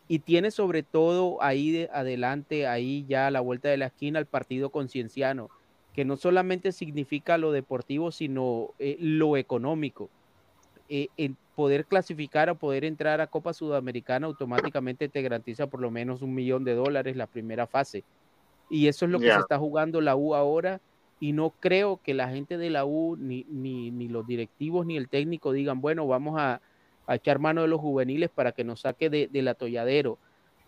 y 0.07 0.19
tiene 0.19 0.51
sobre 0.51 0.83
todo 0.83 1.41
ahí 1.41 1.71
de 1.71 1.89
adelante, 1.93 2.67
ahí 2.67 3.05
ya 3.07 3.27
a 3.27 3.31
la 3.31 3.39
vuelta 3.39 3.69
de 3.69 3.77
la 3.77 3.85
esquina, 3.87 4.19
el 4.19 4.25
partido 4.25 4.69
concienciano, 4.69 5.49
que 5.93 6.03
no 6.03 6.17
solamente 6.17 6.73
significa 6.73 7.37
lo 7.37 7.53
deportivo, 7.53 8.11
sino 8.11 8.71
eh, 8.79 8.97
lo 8.99 9.37
económico. 9.37 10.09
Eh, 10.89 11.07
en 11.15 11.37
poder 11.55 11.85
clasificar 11.85 12.49
o 12.49 12.57
poder 12.57 12.83
entrar 12.83 13.21
a 13.21 13.27
Copa 13.27 13.53
Sudamericana 13.53 14.27
automáticamente 14.27 15.07
te 15.07 15.21
garantiza 15.21 15.67
por 15.67 15.79
lo 15.79 15.91
menos 15.91 16.21
un 16.21 16.33
millón 16.33 16.65
de 16.65 16.73
dólares 16.75 17.15
la 17.15 17.27
primera 17.27 17.65
fase. 17.67 18.03
Y 18.71 18.87
eso 18.87 19.05
es 19.05 19.11
lo 19.11 19.19
que 19.19 19.25
se 19.37 19.41
está 19.41 19.57
jugando 19.59 19.99
la 20.01 20.15
U 20.15 20.33
ahora. 20.33 20.79
Y 21.19 21.33
no 21.33 21.51
creo 21.59 21.99
que 22.01 22.13
la 22.15 22.29
gente 22.29 22.57
de 22.57 22.69
la 22.71 22.85
U, 22.85 23.15
ni, 23.19 23.45
ni, 23.49 23.91
ni 23.91 24.07
los 24.07 24.25
directivos, 24.25 24.85
ni 24.87 24.97
el 24.97 25.07
técnico 25.09 25.51
digan, 25.51 25.81
bueno, 25.81 26.07
vamos 26.07 26.39
a, 26.39 26.61
a 27.05 27.15
echar 27.15 27.37
mano 27.37 27.61
de 27.61 27.67
los 27.67 27.79
juveniles 27.79 28.29
para 28.29 28.53
que 28.53 28.63
nos 28.63 28.81
saque 28.81 29.09
de- 29.09 29.27
del 29.27 29.47
atolladero. 29.47 30.17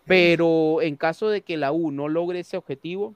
Pero 0.05 0.81
en 0.81 0.95
caso 0.97 1.29
de 1.29 1.41
que 1.41 1.57
la 1.57 1.71
U 1.71 1.91
no 1.91 2.09
logre 2.09 2.39
ese 2.41 2.57
objetivo, 2.57 3.15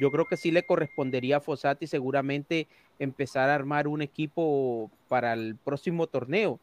yo 0.00 0.10
creo 0.10 0.24
que 0.24 0.36
sí 0.36 0.50
le 0.50 0.62
correspondería 0.64 1.36
a 1.36 1.40
Fossati 1.40 1.86
seguramente 1.86 2.66
empezar 2.98 3.50
a 3.50 3.54
armar 3.54 3.86
un 3.86 4.02
equipo 4.02 4.90
para 5.08 5.34
el 5.34 5.56
próximo 5.56 6.06
torneo. 6.06 6.58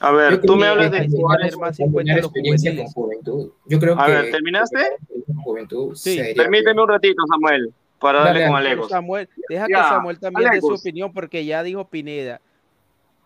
A 0.00 0.10
ver, 0.10 0.32
Yo 0.32 0.40
tú 0.40 0.56
me 0.56 0.66
hablas 0.66 0.90
de 0.90 1.00
tener 1.02 1.56
más 1.58 1.78
en 1.78 1.92
cuenta 1.92 2.14
los 2.16 2.24
experiencia 2.24 2.70
juveniles. 2.72 2.94
con 2.94 3.02
juventud. 3.04 3.50
Yo 3.66 3.78
creo 3.78 4.00
A 4.00 4.06
que 4.06 4.12
ver, 4.12 4.30
¿terminaste? 4.32 4.78
con 5.26 5.36
juventud 5.36 5.94
Sí. 5.94 6.16
sería 6.16 6.34
Permíteme 6.42 6.82
un 6.82 6.88
ratito, 6.88 7.22
Samuel, 7.28 7.72
para 8.00 8.20
darle 8.24 8.40
Dale, 8.40 8.46
con 8.46 8.54
dale. 8.54 8.64
Pero 8.68 8.72
Alecos. 8.82 8.90
Samuel, 8.90 9.28
deja 9.48 9.66
Ya, 9.68 9.76
que 9.76 9.82
Samuel 9.82 10.18
también 10.18 10.50
dé 10.50 10.60
su 10.60 10.74
opinión 10.74 11.12
porque 11.12 11.44
ya 11.44 11.62
dijo 11.62 11.86
Pineda. 11.86 12.40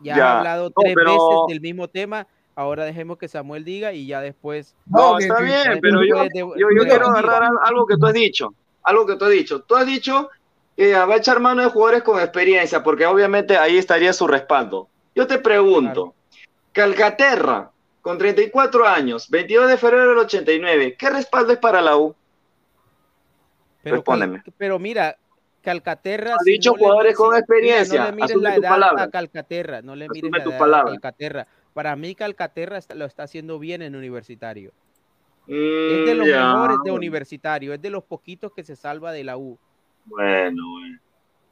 Ya, 0.00 0.16
Ya. 0.16 0.32
ha 0.32 0.38
hablado 0.38 0.64
No, 0.76 0.82
tres 0.82 0.94
pero- 0.94 1.12
veces 1.12 1.28
del 1.48 1.60
mismo 1.60 1.88
tema. 1.88 2.26
Ahora 2.54 2.84
dejemos 2.84 3.18
que 3.18 3.28
Samuel 3.28 3.64
diga 3.64 3.92
y 3.92 4.06
ya 4.06 4.20
después. 4.20 4.74
No, 4.86 5.12
No, 5.12 5.18
está 5.18 5.36
que- 5.36 5.44
bien, 5.44 5.78
pero 5.80 6.02
yo, 6.04 6.22
de- 6.24 6.30
yo, 6.34 6.48
yo 6.56 6.66
puedes 6.68 6.84
quiero 6.86 7.06
agarrar 7.08 7.44
al- 7.44 7.58
algo 7.64 7.86
que 7.86 7.96
tú 7.96 8.06
has 8.06 8.14
dicho. 8.14 8.52
Algo 8.82 9.06
que 9.06 9.16
tú 9.16 9.24
has 9.26 9.30
dicho. 9.30 9.60
Tú 9.62 9.76
has 9.76 9.86
dicho 9.86 10.28
que 10.76 10.92
va 10.94 11.14
a 11.14 11.16
echar 11.16 11.38
mano 11.40 11.62
de 11.62 11.68
jugadores 11.68 12.02
con 12.02 12.18
experiencia, 12.20 12.82
porque 12.82 13.06
obviamente 13.06 13.56
ahí 13.56 13.76
estaría 13.78 14.12
su 14.12 14.26
respaldo. 14.26 14.88
Yo 15.14 15.26
te 15.26 15.38
pregunto, 15.38 16.14
Calcaterra, 16.76 17.70
con 18.02 18.18
34 18.18 18.86
años, 18.86 19.30
22 19.30 19.66
de 19.70 19.78
febrero 19.78 20.10
del 20.10 20.18
89, 20.18 20.94
¿qué 20.98 21.08
respaldo 21.08 21.54
es 21.54 21.58
para 21.58 21.80
la 21.80 21.96
U? 21.96 22.14
Pero, 23.82 23.96
Respóndeme. 23.96 24.42
pero 24.58 24.78
mira, 24.78 25.16
Calcaterra. 25.62 26.34
Si 26.44 26.50
dicho 26.52 26.72
no 26.72 26.76
jugadores 26.78 27.16
con 27.16 27.28
mira, 27.28 27.38
experiencia. 27.38 28.00
no 28.00 28.06
le 28.06 28.12
mires 28.12 28.30
Asume 28.30 28.42
la 28.50 28.54
edad 28.56 28.68
palabra. 28.68 29.02
a 29.04 29.10
Calcaterra. 29.10 29.80
No 29.80 29.96
le 29.96 30.06
mires 30.10 30.30
la 30.30 30.44
tu 30.44 30.50
edad 30.50 30.58
palabra. 30.58 30.90
a 30.90 30.92
Calcaterra. 30.96 31.46
Para 31.72 31.96
mí, 31.96 32.14
Calcaterra 32.14 32.78
lo 32.94 33.06
está 33.06 33.22
haciendo 33.22 33.58
bien 33.58 33.80
en 33.80 33.96
universitario. 33.96 34.72
Mm, 35.46 35.52
Es 35.54 36.06
de 36.06 36.14
los 36.14 36.28
ya, 36.28 36.52
mejores 36.52 36.76
de 36.84 36.90
universitario. 36.90 37.72
Es 37.72 37.80
de 37.80 37.88
los 37.88 38.04
poquitos 38.04 38.52
que 38.52 38.64
se 38.64 38.76
salva 38.76 39.12
de 39.12 39.24
la 39.24 39.38
U. 39.38 39.58
Bueno, 40.04 40.62
bueno. 40.72 40.98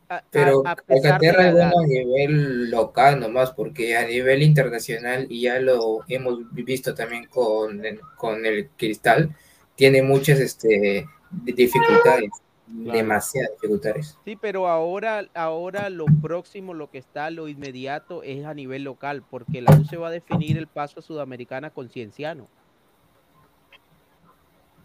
A- 0.08 0.22
Pero 0.30 0.62
a 0.66 0.74
pesar 0.76 1.18
de 1.20 1.26
Calcaterra 1.28 1.42
la 1.42 1.48
es 1.48 1.54
bueno 1.54 1.80
a 1.80 1.86
nivel 1.86 2.70
local 2.70 3.20
nomás, 3.20 3.50
porque 3.52 3.96
a 3.96 4.06
nivel 4.06 4.42
internacional, 4.42 5.26
y 5.30 5.42
ya 5.42 5.58
lo 5.60 6.00
hemos 6.08 6.38
visto 6.52 6.94
también 6.94 7.26
con, 7.26 7.84
el- 7.84 8.00
con 8.16 8.44
el 8.44 8.68
Cristal, 8.76 9.34
tiene 9.76 10.02
muchas 10.02 10.40
este, 10.40 11.06
di- 11.30 11.52
dificultades, 11.52 12.30
demasiadas 12.66 13.52
dificultades. 13.60 14.18
Sí, 14.24 14.36
pero 14.36 14.68
ahora, 14.68 15.26
ahora 15.34 15.90
lo 15.90 16.06
próximo, 16.22 16.74
lo 16.74 16.90
que 16.90 16.98
está, 16.98 17.30
lo 17.30 17.48
inmediato 17.48 18.22
es 18.22 18.44
a 18.44 18.54
nivel 18.54 18.84
local, 18.84 19.22
porque 19.28 19.62
la 19.62 19.74
U 19.76 19.84
se 19.84 19.96
va 19.96 20.08
a 20.08 20.12
definir 20.12 20.58
el 20.58 20.66
paso 20.66 21.00
a 21.00 21.02
Sudamericana 21.02 21.70
con 21.70 21.88
Cienciano. 21.88 22.48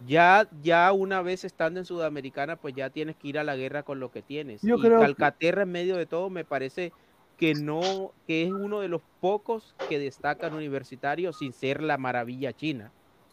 Ya, 0.07 0.47
ya 0.63 0.91
una 0.93 1.21
vez 1.21 1.43
estando 1.43 1.79
en 1.79 1.85
Sudamericana, 1.85 2.55
pues 2.55 2.73
ya 2.73 2.89
tienes 2.89 3.15
que 3.17 3.27
ir 3.27 3.39
a 3.39 3.43
la 3.43 3.55
guerra 3.55 3.83
con 3.83 3.99
lo 3.99 4.11
que 4.11 4.21
tienes. 4.21 4.61
Yo 4.61 4.75
y 4.75 4.81
creo 4.81 4.99
que- 4.99 5.05
Calcaterra 5.05 5.63
en 5.63 5.71
medio 5.71 5.97
de 5.97 6.05
todo 6.05 6.29
me 6.29 6.45
parece 6.45 6.93
que 7.37 7.53
no, 7.53 8.11
que 8.27 8.43
es 8.43 8.51
uno 8.51 8.81
de 8.81 8.87
los 8.87 9.01
pocos 9.19 9.75
que 9.87 9.99
destacan 9.99 10.53
universitario 10.53 11.31
sin 11.33 11.53
ser 11.53 11.81
la 11.81 11.97
maravilla 11.97 12.53
china. 12.53 12.91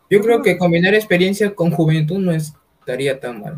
Yo 0.08 0.20
creo 0.20 0.42
que 0.42 0.56
combinar 0.58 0.94
experiencia 0.94 1.54
con 1.54 1.70
juventud 1.72 2.18
no 2.18 2.30
estaría 2.32 3.18
tan 3.18 3.40
mal. 3.40 3.56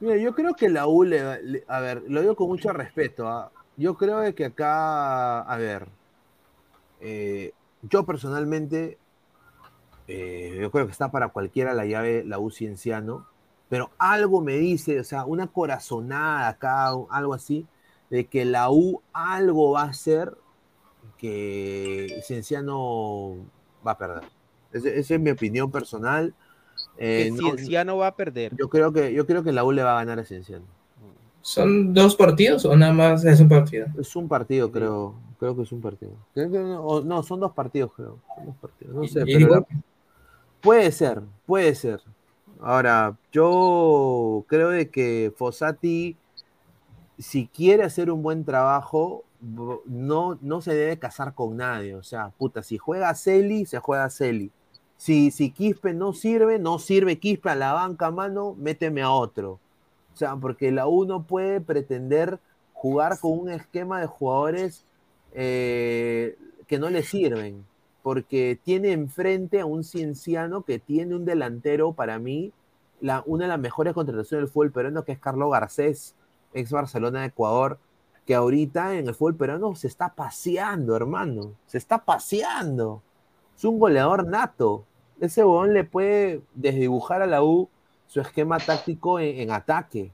Mira, 0.00 0.16
yo 0.16 0.34
creo 0.34 0.54
que 0.54 0.68
la 0.68 0.86
U 0.86 1.04
le, 1.04 1.42
le- 1.42 1.64
a 1.68 1.78
ver, 1.80 2.02
lo 2.08 2.20
digo 2.22 2.34
con 2.34 2.48
mucho 2.48 2.72
respeto. 2.72 3.28
¿ah? 3.28 3.52
Yo 3.76 3.94
creo 3.96 4.34
que 4.34 4.46
acá, 4.46 5.40
a 5.42 5.56
ver, 5.56 5.86
eh, 7.00 7.52
yo 7.82 8.04
personalmente, 8.04 8.98
eh, 10.10 10.58
yo 10.60 10.70
creo 10.70 10.86
que 10.86 10.92
está 10.92 11.10
para 11.10 11.28
cualquiera 11.28 11.72
la 11.74 11.86
llave 11.86 12.24
la 12.24 12.38
U 12.38 12.50
Cienciano, 12.50 13.26
pero 13.68 13.90
algo 13.98 14.40
me 14.40 14.56
dice, 14.56 14.98
o 14.98 15.04
sea, 15.04 15.24
una 15.24 15.46
corazonada 15.46 16.48
acá, 16.48 16.94
o 16.94 17.06
algo 17.10 17.34
así, 17.34 17.66
de 18.10 18.26
que 18.26 18.44
la 18.44 18.70
U 18.70 19.02
algo 19.12 19.72
va 19.72 19.82
a 19.82 19.90
hacer 19.90 20.36
que 21.18 22.20
Cienciano 22.24 23.36
va 23.86 23.92
a 23.92 23.98
perder. 23.98 24.24
Esa 24.72 25.14
es 25.14 25.20
mi 25.20 25.30
opinión 25.30 25.70
personal. 25.70 26.34
Eh, 26.98 27.24
que 27.24 27.30
no- 27.30 27.36
Cienciano 27.50 27.96
va 27.98 28.08
a 28.08 28.16
perder. 28.16 28.54
yo 28.56 28.68
creo 28.68 28.92
que 28.92 29.12
yo 29.12 29.26
creo 29.26 29.42
que 29.42 29.52
la 29.52 29.64
U 29.64 29.72
le 29.72 29.82
va 29.82 29.92
a 29.92 30.04
ganar 30.04 30.18
a 30.18 30.24
Cienciano. 30.24 30.64
¿Son 31.42 31.94
dos 31.94 32.16
partidos 32.16 32.64
o 32.66 32.76
nada 32.76 32.92
más 32.92 33.24
es 33.24 33.40
un 33.40 33.48
partido? 33.48 33.86
Es 33.98 34.14
un 34.14 34.28
partido, 34.28 34.70
creo. 34.70 35.14
Creo 35.38 35.56
que 35.56 35.62
es 35.62 35.72
un 35.72 35.80
partido. 35.80 36.12
Creo 36.34 36.50
que 36.50 36.58
no, 36.58 37.22
son 37.22 37.40
dos 37.40 37.52
partidos, 37.52 37.92
creo. 37.96 38.18
Son 38.36 38.46
dos 38.46 38.56
partidos. 38.56 38.94
No 38.94 39.06
sé, 39.06 39.20
Y- 39.20 39.24
pero 39.24 39.38
igual- 39.40 39.66
la- 39.70 39.80
puede 40.60 40.92
ser, 40.92 41.22
puede 41.46 41.74
ser. 41.74 42.00
Ahora, 42.60 43.16
yo 43.32 44.44
creo 44.48 44.70
de 44.70 44.90
que 44.90 45.32
Fossati, 45.36 46.16
si 47.18 47.46
quiere 47.46 47.84
hacer 47.84 48.10
un 48.10 48.22
buen 48.22 48.44
trabajo, 48.44 49.24
no, 49.40 50.38
no 50.40 50.60
se 50.60 50.74
debe 50.74 50.98
casar 50.98 51.34
con 51.34 51.56
nadie. 51.56 51.94
O 51.94 52.02
sea, 52.02 52.30
puta, 52.36 52.62
si 52.62 52.78
juega 52.78 53.14
Celi, 53.14 53.64
se 53.66 53.78
juega 53.78 54.10
Celi. 54.10 54.50
Si, 54.96 55.30
si 55.30 55.50
Quispe 55.50 55.94
no 55.94 56.12
sirve, 56.12 56.58
no 56.58 56.78
sirve 56.78 57.18
Quispe 57.18 57.50
a 57.50 57.54
la 57.54 57.72
banca, 57.72 58.10
mano, 58.10 58.54
méteme 58.58 59.02
a 59.02 59.10
otro. 59.10 59.58
O 60.12 60.16
sea, 60.16 60.36
porque 60.36 60.70
la 60.72 60.86
U 60.86 61.06
no 61.06 61.22
puede 61.22 61.60
pretender 61.60 62.38
jugar 62.74 63.18
con 63.18 63.38
un 63.38 63.50
esquema 63.50 64.00
de 64.00 64.06
jugadores 64.06 64.84
eh, 65.32 66.36
que 66.66 66.78
no 66.78 66.90
le 66.90 67.02
sirven, 67.02 67.64
porque 68.02 68.58
tiene 68.62 68.92
enfrente 68.92 69.60
a 69.60 69.66
un 69.66 69.84
cienciano 69.84 70.62
que 70.62 70.78
tiene 70.78 71.14
un 71.14 71.24
delantero, 71.24 71.92
para 71.92 72.18
mí, 72.18 72.52
la, 73.00 73.22
una 73.26 73.44
de 73.44 73.48
las 73.48 73.58
mejores 73.58 73.94
contrataciones 73.94 74.46
del 74.46 74.52
fútbol 74.52 74.72
peruano, 74.72 75.04
que 75.04 75.12
es 75.12 75.18
Carlos 75.18 75.50
Garcés, 75.50 76.14
ex 76.52 76.70
Barcelona 76.70 77.20
de 77.20 77.26
Ecuador, 77.26 77.78
que 78.26 78.34
ahorita 78.34 78.94
en 78.96 79.08
el 79.08 79.14
fútbol 79.14 79.36
peruano 79.36 79.74
se 79.74 79.86
está 79.86 80.14
paseando, 80.14 80.96
hermano, 80.96 81.54
se 81.66 81.78
está 81.78 82.04
paseando. 82.04 83.02
Es 83.56 83.64
un 83.64 83.78
goleador 83.78 84.26
nato. 84.26 84.84
Ese 85.20 85.44
huevón 85.44 85.74
le 85.74 85.84
puede 85.84 86.42
desdibujar 86.54 87.22
a 87.22 87.26
la 87.26 87.42
U 87.42 87.68
su 88.06 88.20
esquema 88.20 88.58
táctico 88.58 89.20
en 89.20 89.50
ataque. 89.50 90.12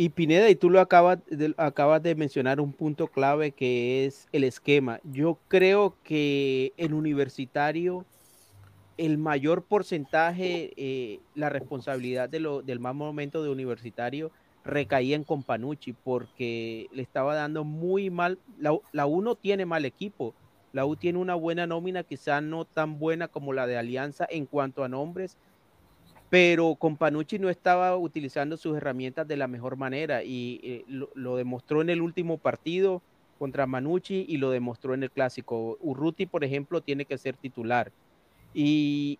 Y 0.00 0.08
Pineda, 0.08 0.48
y 0.48 0.54
tú 0.54 0.70
lo 0.70 0.80
acabas 0.80 1.18
de, 1.26 1.52
acabas 1.58 2.02
de 2.02 2.14
mencionar 2.14 2.58
un 2.58 2.72
punto 2.72 3.08
clave 3.08 3.52
que 3.52 4.06
es 4.06 4.28
el 4.32 4.44
esquema. 4.44 4.98
Yo 5.04 5.38
creo 5.48 5.94
que 6.04 6.72
el 6.78 6.94
universitario, 6.94 8.06
el 8.96 9.18
mayor 9.18 9.62
porcentaje, 9.62 10.72
eh, 10.78 11.20
la 11.34 11.50
responsabilidad 11.50 12.30
de 12.30 12.62
del 12.64 12.80
mal 12.80 12.94
momento 12.94 13.42
de 13.42 13.50
universitario 13.50 14.30
recaía 14.64 15.16
en 15.16 15.24
Companucci 15.24 15.92
porque 15.92 16.88
le 16.94 17.02
estaba 17.02 17.34
dando 17.34 17.64
muy 17.64 18.08
mal. 18.08 18.38
La, 18.58 18.74
la 18.92 19.04
U 19.04 19.20
no 19.20 19.34
tiene 19.34 19.66
mal 19.66 19.84
equipo. 19.84 20.34
La 20.72 20.86
U 20.86 20.96
tiene 20.96 21.18
una 21.18 21.34
buena 21.34 21.66
nómina, 21.66 22.04
quizá 22.04 22.40
no 22.40 22.64
tan 22.64 22.98
buena 22.98 23.28
como 23.28 23.52
la 23.52 23.66
de 23.66 23.76
Alianza 23.76 24.26
en 24.30 24.46
cuanto 24.46 24.82
a 24.82 24.88
nombres, 24.88 25.36
pero 26.30 26.76
Companucci 26.76 27.40
no 27.40 27.50
estaba 27.50 27.96
utilizando 27.96 28.56
sus 28.56 28.76
herramientas 28.76 29.26
de 29.26 29.36
la 29.36 29.48
mejor 29.48 29.76
manera 29.76 30.22
y 30.22 30.60
eh, 30.62 30.84
lo, 30.86 31.36
demostró 31.36 31.82
en 31.82 31.90
el 31.90 32.00
último 32.00 32.38
partido 32.38 33.02
contra 33.40 33.66
Manucci 33.66 34.24
y 34.28 34.36
lo 34.36 34.50
demostró 34.50 34.94
en 34.94 35.02
el 35.02 35.10
clásico. 35.10 35.76
Urruti, 35.80 36.26
por 36.26 36.44
ejemplo, 36.44 36.82
tiene 36.82 37.04
que 37.04 37.18
ser 37.18 37.36
titular. 37.36 37.90
Y, 38.54 39.18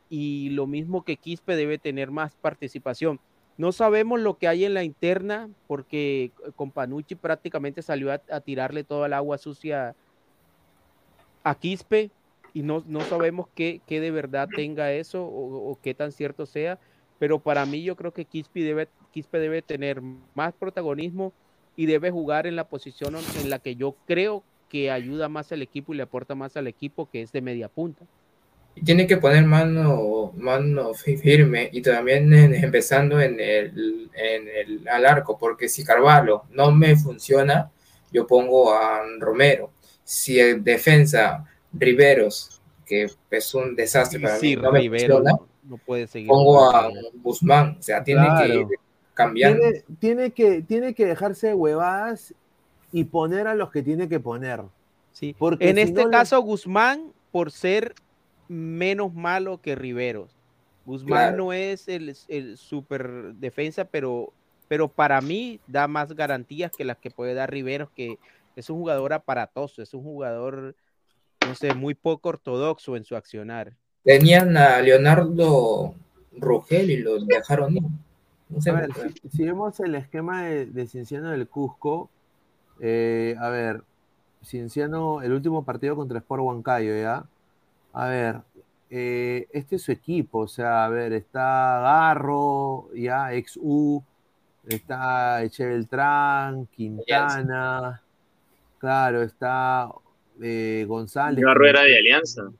lo 0.52 0.66
mismo 0.66 1.04
que 1.04 1.16
Quispe 1.16 1.56
debe 1.56 1.78
tener 1.78 2.10
más 2.10 2.34
participación. 2.36 3.18
No 3.56 3.72
sabemos 3.72 4.20
lo 4.20 4.38
que 4.38 4.48
hay 4.48 4.64
en 4.64 4.74
la 4.74 4.84
interna 4.84 5.50
porque 5.66 6.30
Companucci 6.54 7.14
prácticamente 7.14 7.82
salió 7.82 8.12
a, 8.12 8.40
tirarle 8.40 8.84
toda 8.84 9.06
el 9.06 9.14
agua 9.14 9.36
sucia 9.38 9.94
a 11.42 11.54
Quispe 11.54 12.10
y 12.52 12.62
no, 12.62 12.82
no 12.86 13.00
sabemos 13.02 13.48
qué, 13.54 13.80
qué, 13.86 14.00
de 14.00 14.10
verdad 14.10 14.48
tenga 14.54 14.92
eso 14.92 15.24
o, 15.24 15.78
qué 15.82 15.94
tan 15.94 16.12
cierto 16.12 16.46
sea, 16.46 16.78
pero 17.20 17.38
para 17.38 17.66
mí 17.66 17.82
yo 17.82 17.96
creo 17.96 18.12
que 18.12 18.24
Quispe 18.24 18.60
debe, 18.60 18.88
Quispe 19.12 19.38
debe 19.38 19.60
tener 19.60 20.00
más 20.34 20.54
protagonismo 20.54 21.34
y 21.76 21.84
debe 21.84 22.10
jugar 22.10 22.46
en 22.46 22.56
la 22.56 22.64
posición 22.64 23.14
en 23.40 23.50
la 23.50 23.58
que 23.58 23.76
yo 23.76 23.94
creo 24.06 24.42
que 24.70 24.90
ayuda 24.90 25.28
más 25.28 25.52
al 25.52 25.60
equipo 25.60 25.92
y 25.92 25.98
le 25.98 26.04
aporta 26.04 26.34
más 26.34 26.56
al 26.56 26.66
equipo, 26.66 27.10
que 27.10 27.20
es 27.20 27.30
de 27.30 27.42
media 27.42 27.68
punta. 27.68 28.06
Tiene 28.84 29.06
que 29.06 29.18
poner 29.18 29.44
mano, 29.44 30.32
mano 30.36 30.94
firme 30.94 31.68
y 31.70 31.82
también 31.82 32.32
empezando 32.32 33.20
en 33.20 33.38
el, 33.38 34.10
en 34.14 34.48
el 34.48 34.88
al 34.88 35.04
arco, 35.04 35.36
porque 35.38 35.68
si 35.68 35.84
Carvalho 35.84 36.44
no 36.50 36.72
me 36.72 36.96
funciona, 36.96 37.70
yo 38.10 38.26
pongo 38.26 38.72
a 38.72 39.02
Romero 39.18 39.72
si 40.04 40.40
en 40.40 40.64
defensa 40.64 41.44
Riveros, 41.72 42.59
que 42.90 43.36
es 43.36 43.54
un 43.54 43.74
desastre 43.76 44.18
para 44.20 44.36
sí, 44.36 44.56
mí, 44.56 44.62
no 44.62 44.72
me 44.72 44.80
Rivero, 44.80 45.16
funciona, 45.16 45.30
no, 45.30 45.46
no 45.64 45.76
puede 45.78 46.06
seguir. 46.08 46.28
pongo 46.28 46.70
a 46.70 46.90
Guzmán, 47.22 47.76
o 47.78 47.82
sea, 47.82 48.02
tiene 48.04 48.22
Claro. 48.26 48.46
que 48.46 48.58
ir 48.58 48.66
cambiando. 49.14 49.60
Tiene, 49.62 49.84
tiene 50.00 50.30
que, 50.32 50.62
tiene 50.62 50.94
que 50.94 51.06
dejarse 51.06 51.46
de 51.48 51.54
huevadas 51.54 52.34
y 52.92 53.04
poner 53.04 53.46
a 53.46 53.54
los 53.54 53.70
que 53.70 53.82
tiene 53.82 54.08
que 54.08 54.18
poner. 54.20 54.62
Sí. 55.12 55.34
Porque 55.38 55.68
En 55.70 55.76
si 55.76 55.82
este 55.82 56.02
no 56.02 56.08
le- 56.08 56.16
caso, 56.16 56.40
Guzmán, 56.40 57.12
por 57.30 57.50
ser 57.52 57.94
menos 58.48 59.14
malo 59.14 59.60
que 59.60 59.74
Riveros. 59.76 60.34
Guzmán 60.84 61.06
Claro. 61.30 61.36
no 61.36 61.52
es 61.52 61.86
el, 61.88 62.16
el 62.28 62.56
super 62.56 63.34
defensa, 63.34 63.84
pero, 63.84 64.32
pero 64.66 64.88
para 64.88 65.20
mí 65.20 65.60
da 65.68 65.86
más 65.86 66.12
garantías 66.14 66.72
que 66.76 66.84
las 66.84 66.96
que 66.98 67.10
puede 67.10 67.34
dar 67.34 67.50
Riveros, 67.50 67.90
que 67.90 68.18
es 68.56 68.68
un 68.70 68.78
jugador 68.78 69.12
aparatoso, 69.12 69.82
es 69.82 69.94
un 69.94 70.02
jugador, 70.02 70.74
no 71.50 71.56
sé, 71.56 71.74
muy 71.74 71.94
poco 71.94 72.28
ortodoxo 72.28 72.96
en 72.96 73.04
su 73.04 73.16
accionar. 73.16 73.72
Tenían 74.04 74.56
a 74.56 74.80
Leonardo 74.80 75.94
Rogel 76.36 76.90
y 76.90 76.96
lo 76.98 77.18
dejaron 77.18 77.76
ir. 77.76 77.82
No 78.48 78.60
sé 78.60 78.70
A 78.70 78.74
ver, 78.74 78.90
si 79.30 79.44
vemos 79.44 79.78
el 79.80 79.96
esquema 79.96 80.44
de, 80.44 80.66
de 80.66 80.86
Cienciano 80.86 81.30
del 81.30 81.48
Cusco, 81.48 82.08
eh, 82.80 83.34
a 83.38 83.48
ver, 83.48 83.82
Cienciano, 84.44 85.22
el 85.22 85.32
último 85.32 85.64
partido 85.64 85.96
contra 85.96 86.18
Sport 86.18 86.42
Huancayo, 86.42 86.94
¿ya? 86.96 87.24
A 87.92 88.06
ver, 88.06 88.40
eh, 88.88 89.48
este 89.52 89.76
es 89.76 89.82
su 89.82 89.92
equipo, 89.92 90.40
o 90.40 90.48
sea, 90.48 90.84
a 90.84 90.88
ver, 90.88 91.12
está 91.12 91.80
Garro, 91.80 92.88
ya, 92.94 93.32
ex 93.32 93.58
U, 93.60 94.02
está 94.68 95.42
Eche 95.42 95.66
Beltrán, 95.66 96.66
Quintana, 96.66 98.02
claro, 98.78 99.22
está 99.22 99.90
eh, 100.40 100.84
González. 100.88 101.44
Garro 101.44 101.66
era 101.66 101.82
de 101.82 101.98
Alianza. 101.98 102.50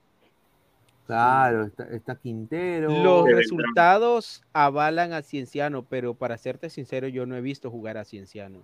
Claro, 1.06 1.64
está, 1.64 1.84
está 1.88 2.14
Quintero. 2.14 2.88
Los 3.02 3.26
resultados 3.28 4.42
avalan 4.52 5.12
a 5.12 5.22
Cienciano, 5.22 5.82
pero 5.82 6.14
para 6.14 6.38
serte 6.38 6.70
sincero, 6.70 7.08
yo 7.08 7.26
no 7.26 7.36
he 7.36 7.40
visto 7.40 7.70
jugar 7.70 7.98
a 7.98 8.04
Cienciano. 8.04 8.62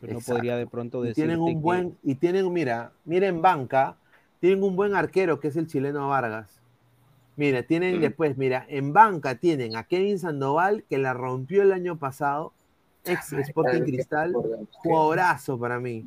No 0.00 0.18
podría 0.20 0.56
de 0.56 0.66
pronto 0.66 1.00
decir. 1.00 1.14
tienen 1.14 1.40
un 1.40 1.62
buen, 1.62 1.96
y 2.02 2.16
tienen, 2.16 2.52
mira, 2.52 2.92
miren 3.04 3.40
banca, 3.40 3.96
tienen 4.40 4.62
un 4.62 4.76
buen 4.76 4.94
arquero 4.94 5.38
que 5.40 5.48
es 5.48 5.56
el 5.56 5.66
chileno 5.66 6.08
Vargas. 6.08 6.60
Mira, 7.36 7.62
tienen 7.62 7.98
Mm. 7.98 8.00
después, 8.00 8.36
mira, 8.36 8.66
en 8.68 8.92
banca 8.92 9.36
tienen 9.36 9.76
a 9.76 9.84
Kevin 9.84 10.18
Sandoval, 10.18 10.84
que 10.90 10.98
la 10.98 11.14
rompió 11.14 11.62
el 11.62 11.72
año 11.72 11.96
pasado, 11.98 12.52
ex 13.04 13.32
Sporting 13.32 13.82
Cristal, 13.82 14.34
jugadorazo 14.72 15.58
para 15.58 15.78
mí, 15.80 16.04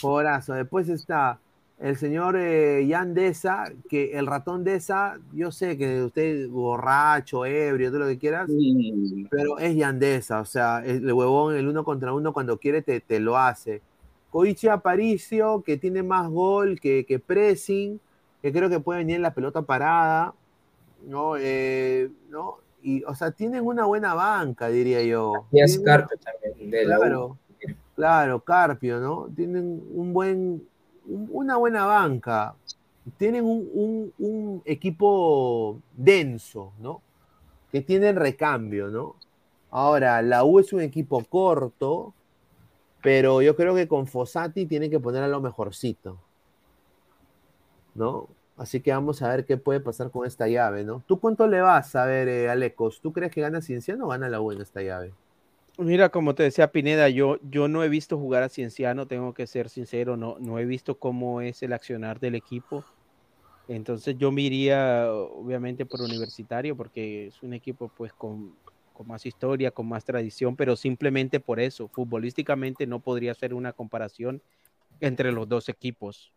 jugadorazo. 0.00 0.54
Después 0.54 0.88
está 0.88 1.38
el 1.80 1.96
señor 1.96 2.36
eh, 2.36 2.86
Jan 2.90 3.14
Deza, 3.14 3.64
que 3.88 4.18
el 4.18 4.26
ratón 4.26 4.64
Deza, 4.64 5.18
yo 5.32 5.52
sé 5.52 5.76
que 5.76 6.02
usted 6.02 6.48
borracho, 6.48 7.46
ebrio, 7.46 7.90
todo 7.90 8.00
lo 8.00 8.06
que 8.06 8.18
quieras, 8.18 8.50
pero 9.30 9.58
es 9.58 9.76
Yandesa, 9.76 10.40
o 10.40 10.44
sea, 10.44 10.84
el 10.84 11.12
huevón, 11.12 11.54
el 11.54 11.68
uno 11.68 11.84
contra 11.84 12.12
uno, 12.12 12.32
cuando 12.32 12.58
quiere 12.58 12.82
te, 12.82 13.00
te 13.00 13.20
lo 13.20 13.38
hace. 13.38 13.80
Koichi 14.30 14.68
Aparicio, 14.68 15.62
que 15.62 15.76
tiene 15.76 16.02
más 16.02 16.28
gol 16.28 16.80
que, 16.80 17.06
que 17.06 17.18
pressing, 17.18 18.00
que 18.42 18.52
creo 18.52 18.68
que 18.68 18.80
puede 18.80 19.00
venir 19.00 19.16
en 19.16 19.22
la 19.22 19.34
pelota 19.34 19.62
parada, 19.62 20.34
¿no? 21.06 21.36
Eh, 21.38 22.10
¿no? 22.28 22.58
Y, 22.82 23.02
o 23.04 23.14
sea, 23.14 23.30
tienen 23.30 23.64
una 23.64 23.84
buena 23.86 24.14
banca, 24.14 24.68
diría 24.68 25.02
yo. 25.02 25.46
Y 25.50 25.60
es 25.60 25.78
Carpio 25.78 26.16
también, 26.18 26.70
de 26.70 26.84
la. 26.84 26.98
Claro, 26.98 27.38
claro, 27.94 28.40
Carpio, 28.40 29.00
¿no? 29.00 29.28
Tienen 29.34 29.82
un 29.92 30.12
buen, 30.12 30.62
una 31.08 31.56
buena 31.56 31.86
banca. 31.86 32.54
Tienen 33.16 33.44
un, 33.44 34.62
equipo 34.64 35.80
denso, 35.96 36.72
¿no? 36.78 37.00
Que 37.72 37.80
tienen 37.80 38.16
recambio, 38.16 38.88
¿no? 38.88 39.16
Ahora, 39.70 40.22
la 40.22 40.44
U 40.44 40.58
es 40.58 40.72
un 40.72 40.80
equipo 40.80 41.24
corto, 41.24 42.14
pero 43.02 43.42
yo 43.42 43.56
creo 43.56 43.74
que 43.74 43.88
con 43.88 44.06
Fossati 44.06 44.66
tiene 44.66 44.90
que 44.90 45.00
poner 45.00 45.22
a 45.22 45.28
lo 45.28 45.40
mejorcito, 45.40 46.18
¿no? 47.94 48.28
Así 48.56 48.80
que 48.80 48.92
vamos 48.92 49.22
a 49.22 49.28
ver 49.28 49.46
qué 49.46 49.56
puede 49.56 49.80
pasar 49.80 50.10
con 50.10 50.26
esta 50.26 50.48
llave, 50.48 50.84
¿no? 50.84 51.02
¿Tú 51.06 51.20
cuánto 51.20 51.46
le 51.46 51.60
vas 51.60 51.94
a 51.94 52.04
ver, 52.06 52.28
eh, 52.28 52.50
Alecos? 52.50 53.00
¿Tú 53.00 53.12
crees 53.12 53.32
que 53.32 53.40
gana 53.40 53.62
Cienciano 53.62 54.06
o 54.06 54.08
gana 54.08 54.28
la 54.28 54.40
U 54.40 54.50
en 54.52 54.60
esta 54.60 54.82
llave? 54.82 55.14
Mira, 55.80 56.08
como 56.08 56.34
te 56.34 56.42
decía 56.42 56.72
Pineda, 56.72 57.08
yo, 57.08 57.38
yo 57.40 57.68
no 57.68 57.84
he 57.84 57.88
visto 57.88 58.18
jugar 58.18 58.42
a 58.42 58.48
Cienciano, 58.48 59.06
tengo 59.06 59.32
que 59.32 59.46
ser 59.46 59.68
sincero, 59.68 60.16
no, 60.16 60.36
no 60.40 60.58
he 60.58 60.64
visto 60.64 60.98
cómo 60.98 61.40
es 61.40 61.62
el 61.62 61.72
accionar 61.72 62.18
del 62.18 62.34
equipo. 62.34 62.88
Entonces 63.68 64.16
yo 64.18 64.32
me 64.32 64.42
iría 64.42 65.12
obviamente 65.12 65.86
por 65.86 66.02
Universitario 66.02 66.76
porque 66.76 67.28
es 67.28 67.42
un 67.42 67.54
equipo 67.54 67.90
pues 67.90 68.12
con, 68.14 68.58
con 68.92 69.08
más 69.08 69.26
historia, 69.26 69.70
con 69.72 69.88
más 69.88 70.04
tradición, 70.04 70.56
pero 70.56 70.76
simplemente 70.76 71.40
por 71.40 71.60
eso, 71.60 71.88
futbolísticamente 71.88 72.86
no 72.86 73.00
podría 73.02 73.34
ser 73.34 73.54
una 73.54 73.72
comparación 73.72 74.42
entre 75.00 75.32
los 75.32 75.48
dos 75.48 75.68
equipos. 75.68 76.34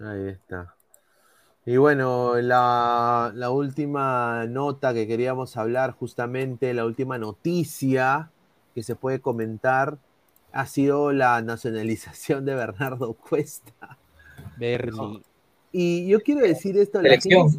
Ahí 0.00 0.28
está. 0.28 0.76
Y 1.66 1.76
bueno, 1.78 2.36
la, 2.42 3.32
la 3.34 3.50
última 3.50 4.44
nota 4.46 4.92
que 4.92 5.06
queríamos 5.06 5.56
hablar, 5.56 5.92
justamente 5.92 6.74
la 6.74 6.84
última 6.84 7.16
noticia 7.18 8.30
que 8.74 8.82
se 8.82 8.96
puede 8.96 9.20
comentar, 9.20 9.96
ha 10.52 10.66
sido 10.66 11.12
la 11.12 11.40
nacionalización 11.42 12.44
de 12.44 12.54
Bernardo 12.54 13.12
Cuesta. 13.28 13.98
Bernie. 14.58 15.22
Y 15.72 16.06
yo 16.06 16.20
quiero 16.20 16.42
decir 16.42 16.76
esto, 16.78 17.00
la 17.02 17.18
gente, 17.18 17.58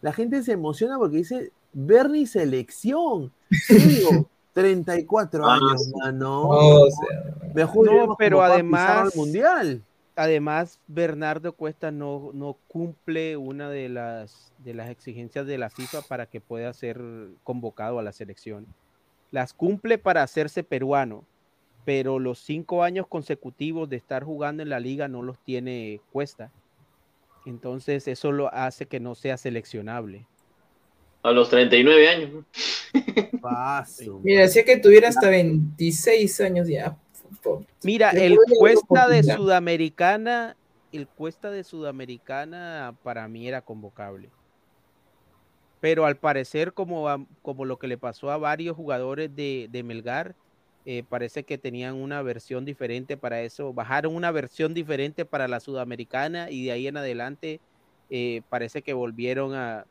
la 0.00 0.12
gente 0.12 0.42
se 0.42 0.52
emociona 0.52 0.98
porque 0.98 1.18
dice, 1.18 1.52
Bernie 1.72 2.26
selección. 2.26 3.32
Digo, 3.68 4.28
34 4.54 5.46
Ah, 5.46 5.54
años, 5.54 5.84
sí. 5.84 5.92
mano. 6.02 6.48
O 6.48 6.88
sea, 6.90 7.50
Mejor 7.54 7.86
No, 8.08 8.16
pero 8.16 8.42
además, 8.42 8.90
al 8.90 9.10
Mundial. 9.14 9.82
Además 10.16 10.78
Bernardo 10.86 11.52
Cuesta 11.52 11.90
no, 11.90 12.30
no 12.34 12.56
cumple 12.68 13.36
una 13.36 13.70
de 13.70 13.88
las, 13.88 14.52
de 14.58 14.74
las 14.74 14.90
exigencias 14.90 15.46
de 15.46 15.58
la 15.58 15.70
FIFA 15.70 16.02
para 16.02 16.26
que 16.26 16.40
pueda 16.40 16.72
ser 16.72 17.00
convocado 17.44 17.98
a 17.98 18.02
la 18.02 18.12
selección. 18.12 18.66
Las 19.30 19.54
cumple 19.54 19.98
para 19.98 20.22
hacerse 20.22 20.62
peruano, 20.62 21.24
pero 21.84 22.18
los 22.18 22.38
cinco 22.38 22.82
años 22.82 23.06
consecutivos 23.06 23.88
de 23.88 23.96
estar 23.96 24.24
jugando 24.24 24.62
en 24.62 24.68
la 24.68 24.80
liga 24.80 25.08
no 25.08 25.22
los 25.22 25.38
tiene 25.38 26.00
Cuesta. 26.12 26.50
Entonces 27.46 28.06
eso 28.06 28.30
lo 28.30 28.52
hace 28.52 28.86
que 28.86 29.00
no 29.00 29.14
sea 29.14 29.36
seleccionable. 29.36 30.26
A 31.22 31.30
los 31.32 31.50
39 31.50 32.08
años. 32.08 32.44
Mira, 34.22 34.48
si 34.48 34.58
es 34.58 34.64
que 34.64 34.76
tuviera 34.76 35.08
hasta 35.08 35.28
26 35.28 36.40
años 36.40 36.68
ya. 36.68 36.96
Mira, 37.84 38.10
el 38.10 38.36
Cuesta 38.58 39.08
de. 39.08 39.22
Sudamericana, 39.36 40.56
el 40.92 41.08
Cuesta 41.08 41.50
de 41.50 41.64
Sudamericana 41.64 42.96
para 43.02 43.26
mí 43.28 43.48
era 43.48 43.62
convocable. 43.62 44.30
Pero 45.80 46.06
al 46.06 46.16
parecer, 46.16 46.74
como, 46.74 47.08
a- 47.08 47.24
como 47.42 47.64
lo 47.64 47.78
que 47.78 47.88
le 47.88 47.98
pasó 47.98 48.30
a 48.30 48.36
varios 48.38 48.76
jugadores 48.76 49.34
de, 49.34 49.68
de 49.70 49.82
Melgar, 49.82 50.36
eh, 50.84 51.02
parece 51.08 51.44
que 51.44 51.58
tenían 51.58 51.94
una 51.94 52.22
versión 52.22 52.64
diferente 52.64 53.16
para 53.16 53.40
eso. 53.42 53.72
Bajaron 53.72 54.14
una 54.14 54.30
versión 54.30 54.74
diferente 54.74 55.24
para 55.24 55.48
la 55.48 55.60
Sudamericana 55.60 56.50
y 56.50 56.64
de 56.64 56.72
ahí 56.72 56.86
en 56.86 56.96
adelante 56.96 57.60
eh, 58.10 58.42
parece 58.48 58.82
que 58.82 58.92
volvieron 58.92 59.54
a, 59.54 59.86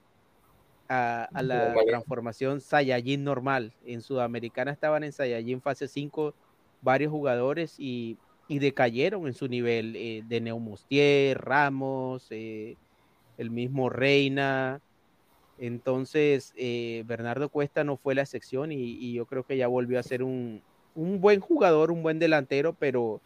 a, 0.89 1.23
a 1.33 1.41
la 1.43 1.73
transformación 1.87 2.61
Saiyajin 2.61 3.23
normal. 3.23 3.73
En 3.85 4.01
Sudamericana 4.01 4.71
estaban 4.71 5.03
en 5.03 5.11
Saiyajin 5.11 5.61
fase 5.61 5.87
5 5.87 6.35
varios 6.81 7.11
jugadores 7.11 7.75
y, 7.79 8.17
y 8.47 8.59
decayeron 8.59 9.27
en 9.27 9.33
su 9.33 9.47
nivel. 9.47 9.95
eh, 9.95 10.23
de 10.27 10.41
Neumostier, 10.41 11.39
Ramos, 11.39 12.27
eh, 12.31 12.75
el 13.37 13.49
mismo 13.51 13.89
Reina. 13.89 14.81
Entonces, 15.57 16.53
eh, 16.57 17.03
Bernardo 17.05 17.49
Cuesta 17.49 17.83
no 17.83 17.97
fue 17.97 18.15
la 18.15 18.23
excepción 18.23 18.71
y, 18.71 18.77
y 18.77 19.13
yo 19.13 19.25
creo 19.25 19.43
que 19.43 19.57
ya 19.57 19.67
volvió 19.67 19.99
a 19.99 20.03
ser 20.03 20.23
un, 20.23 20.61
un 20.95 21.21
buen 21.21 21.39
jugador, 21.39 21.91
un 21.91 22.01
buen 22.01 22.17
delantero, 22.17 22.73
pero, 22.73 23.21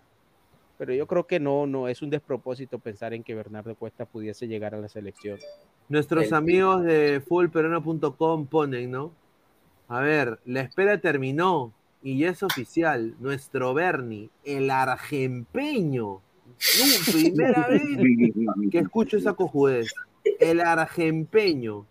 pero 0.78 0.94
yo 0.94 1.08
creo 1.08 1.26
que 1.26 1.40
no, 1.40 1.66
no 1.66 1.88
es 1.88 2.02
un 2.02 2.10
despropósito 2.10 2.80
pensar 2.80 3.14
en 3.14 3.24
que 3.24 3.36
Bernardo 3.36 3.74
Cuesta 3.76 4.06
pudiese 4.06 4.48
llegar 4.48 4.76
a 4.76 4.80
la 4.80 4.90
selección. 4.90 5.40
Nuestros 5.88 6.26
El- 6.28 6.34
amigos 6.34 6.84
de 6.84 7.22
fullperuano.com 7.26 8.48
ponen, 8.48 8.92
¿no? 8.92 9.14
A 9.88 10.02
ver, 10.02 10.40
la 10.46 10.62
espera 10.62 10.98
terminó 11.00 11.72
y 12.06 12.20
ya 12.20 12.30
es 12.30 12.44
oficial. 12.44 13.16
Nuestro 13.20 13.74
Bernie, 13.74 14.30
el 14.44 14.70
argempeño. 14.70 16.06
No, 16.06 16.22
primera 17.12 17.68
vez 17.68 17.82
que 18.72 18.78
escucho 18.80 19.18
esa 19.18 19.34
cojudez. 19.34 19.92
El 20.40 20.62
argempeño 20.62 21.86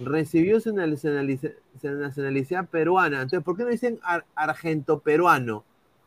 recibió 0.00 0.60
su 0.60 0.72
nacionalidad 0.72 2.68
peruana. 2.70 3.16
Entonces, 3.22 3.42
¿por 3.44 3.56
qué 3.56 3.64
no 3.64 3.68
dicen 3.68 3.98
ar- 4.02 4.24
argento-peruano? 4.34 5.64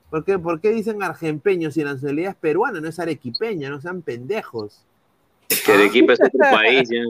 ¿Por 0.09 0.25
qué, 0.25 0.39
¿Por 0.39 0.59
qué 0.59 0.71
dicen 0.71 1.01
argempeño 1.03 1.69
si 1.71 1.83
la 1.83 1.93
nacionalidad 1.93 2.31
es 2.31 2.37
peruana, 2.37 2.81
no 2.81 2.87
es 2.87 2.99
arequipeña? 2.99 3.69
No 3.69 3.79
sean 3.81 4.01
pendejos. 4.01 4.83
Que 5.65 5.77
de 5.77 5.85
equipo 5.85 6.11
es 6.11 6.19
otro 6.21 6.39
país. 6.51 6.89
ya. 6.89 7.01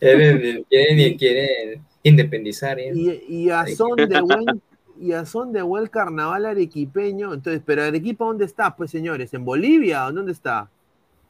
Quieren, 0.00 0.64
quieren, 0.68 1.18
quieren 1.18 1.82
independizar. 2.02 2.78
¿eh? 2.78 2.92
Y, 2.94 3.44
y 3.46 3.50
a 3.50 3.66
son 3.66 3.96
de 3.96 4.20
buen, 4.20 4.62
y 5.00 5.12
a 5.12 5.24
son 5.24 5.52
de 5.52 5.62
buen 5.62 5.86
carnaval 5.86 6.46
arequipeño. 6.46 7.34
Entonces, 7.34 7.62
pero 7.64 7.82
Arequipa, 7.82 8.24
¿dónde 8.24 8.44
está? 8.44 8.74
Pues 8.74 8.90
señores, 8.90 9.32
¿en 9.34 9.44
Bolivia 9.44 10.06
o 10.06 10.12
dónde 10.12 10.32
está? 10.32 10.68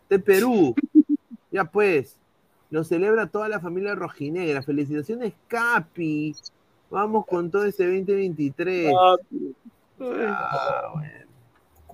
De 0.09 0.19
Perú. 0.19 0.75
Ya 1.51 1.65
pues, 1.65 2.19
lo 2.69 2.85
celebra 2.85 3.27
toda 3.27 3.49
la 3.49 3.59
familia 3.59 3.95
rojinegra. 3.95 4.61
Felicitaciones, 4.63 5.33
Capi. 5.47 6.37
Vamos 6.91 7.25
con 7.25 7.51
todo 7.51 7.65
este 7.65 7.87
2023. 7.87 8.93
Ah, 8.95 9.17
bueno. 10.93 11.19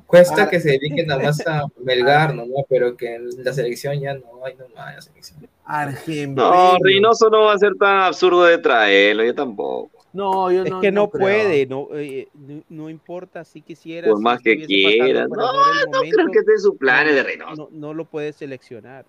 Cuesta 0.06 0.34
Ahora- 0.34 0.50
que 0.50 0.60
se 0.60 0.70
dediquen 0.70 1.06
nada 1.06 1.22
más 1.22 1.46
a 1.46 1.66
Melgar, 1.82 2.34
¿no? 2.34 2.44
Pero 2.68 2.96
que 2.96 3.14
en 3.14 3.44
la 3.44 3.52
selección 3.52 3.98
ya 4.00 4.14
no 4.14 4.44
hay 4.44 4.54
nomás 4.56 4.94
la 4.96 5.00
selección. 5.00 5.48
Argentina. 5.64 6.50
No, 6.50 6.76
Reynoso 6.82 7.30
no 7.30 7.44
va 7.44 7.54
a 7.54 7.58
ser 7.58 7.74
tan 7.78 8.00
absurdo 8.02 8.44
de 8.44 8.58
traerlo, 8.58 9.24
yo 9.24 9.34
tampoco. 9.34 9.90
No, 10.14 10.50
yo 10.52 10.62
Es 10.62 10.70
no, 10.70 10.80
que 10.80 10.92
no, 10.92 11.10
puede, 11.10 11.66
no, 11.66 11.88
eh, 11.92 12.28
no, 12.34 12.62
no 12.68 12.88
importa 12.88 13.44
si 13.44 13.60
quisiera. 13.60 14.08
Por 14.08 14.18
si 14.18 14.22
más 14.22 14.40
que 14.40 14.64
quiera. 14.64 15.26
No, 15.26 15.34
no 15.36 15.52
momento, 15.92 16.16
creo 16.16 16.26
que 16.30 16.38
esté 16.38 16.52
planes 16.78 17.12
no- 17.12 17.16
de 17.16 17.22
Reynoso. 17.24 17.56
No, 17.56 17.68
no 17.72 17.94
lo 17.94 18.04
puede 18.04 18.32
seleccionar. 18.32 19.04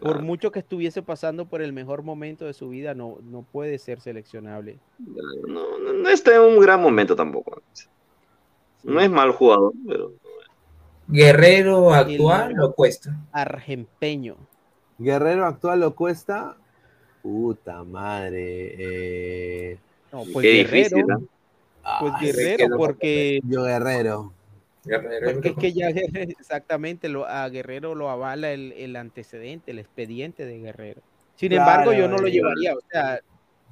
Por 0.00 0.22
mucho 0.22 0.50
que 0.52 0.60
estuviese 0.60 1.02
pasando 1.02 1.46
por 1.46 1.60
el 1.60 1.72
mejor 1.72 2.02
momento 2.02 2.44
de 2.46 2.52
su 2.52 2.68
vida, 2.68 2.94
no, 2.94 3.18
no 3.22 3.42
puede 3.42 3.78
ser 3.78 4.00
seleccionable. 4.00 4.78
No, 4.98 5.78
no, 5.78 5.92
no 5.92 6.08
está 6.08 6.34
en 6.36 6.42
un 6.42 6.60
gran 6.60 6.80
momento 6.80 7.14
tampoco. 7.14 7.60
No 8.84 9.00
es 9.00 9.10
mal 9.10 9.32
jugador, 9.32 9.72
pero 9.86 10.12
Guerrero 11.08 11.92
actual 11.92 12.60
o 12.60 12.74
Cuesta. 12.74 13.16
Argempeño. 13.32 14.36
Guerrero 14.98 15.46
actual 15.46 15.80
lo 15.80 15.94
cuesta. 15.94 16.56
Puta 17.28 17.84
madre. 17.84 18.74
eh. 18.78 19.78
No, 20.10 20.24
pues 20.32 20.44
Qué 20.46 20.52
Guerrero. 20.62 20.78
difícil, 20.96 21.04
¿no? 21.06 21.18
Pues 22.00 22.12
Ay, 22.16 22.26
Guerrero, 22.26 22.68
porque, 22.78 23.40
Yo 23.44 23.62
Guerrero. 23.64 24.32
porque 24.82 25.48
es 25.50 25.56
que 25.56 25.72
ya 25.74 25.88
exactamente 26.38 27.10
lo, 27.10 27.26
a 27.26 27.46
Guerrero 27.50 27.94
lo 27.94 28.08
avala 28.08 28.50
el, 28.52 28.72
el 28.72 28.96
antecedente, 28.96 29.72
el 29.72 29.78
expediente 29.78 30.46
de 30.46 30.58
Guerrero. 30.58 31.02
Sin 31.34 31.50
Claro, 31.50 31.70
embargo, 31.70 31.92
yo 31.92 32.08
no 32.08 32.16
lo 32.16 32.28
eh. 32.28 32.30
llevaría. 32.32 32.74
O 32.74 32.80
sea, 32.90 33.20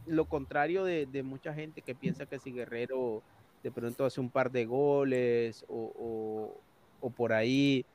lo 0.07 0.27
contrario 0.27 0.85
de, 0.85 1.07
de 1.07 1.23
mucha 1.23 1.55
gente 1.55 1.81
que 1.81 1.95
piensa 1.95 2.27
que 2.27 2.39
si 2.39 2.53
Guerrero 2.53 3.23
de 3.63 3.71
pronto 3.73 4.05
hace 4.05 4.21
un 4.21 4.29
par 4.31 4.51
de 4.53 4.67
goles 4.67 5.65
o, 5.67 5.93
o- 5.99 6.61
o 7.01 7.11
por 7.11 7.33
ahí 7.33 7.87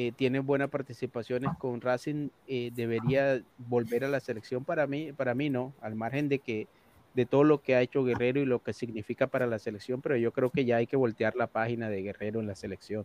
eh, 0.00 0.12
tiene 0.14 0.38
buenas 0.38 0.70
participaciones 0.70 1.50
con 1.58 1.80
Racing, 1.80 2.28
eh, 2.46 2.70
debería 2.72 3.42
volver 3.56 4.04
a 4.04 4.08
la 4.08 4.20
selección. 4.20 4.64
Para 4.64 4.86
mí, 4.86 5.12
para 5.12 5.34
mí 5.34 5.50
no, 5.50 5.72
al 5.80 5.96
margen 5.96 6.28
de 6.28 6.38
que 6.38 6.68
de 7.14 7.26
todo 7.26 7.42
lo 7.42 7.62
que 7.62 7.74
ha 7.74 7.80
hecho 7.80 8.04
Guerrero 8.04 8.40
y 8.40 8.44
lo 8.44 8.62
que 8.62 8.72
significa 8.72 9.26
para 9.26 9.48
la 9.48 9.58
selección, 9.58 10.00
pero 10.00 10.16
yo 10.16 10.30
creo 10.30 10.50
que 10.50 10.64
ya 10.64 10.76
hay 10.76 10.86
que 10.86 10.96
voltear 10.96 11.34
la 11.34 11.48
página 11.48 11.90
de 11.90 12.02
Guerrero 12.02 12.38
en 12.38 12.46
la 12.46 12.54
selección. 12.54 13.04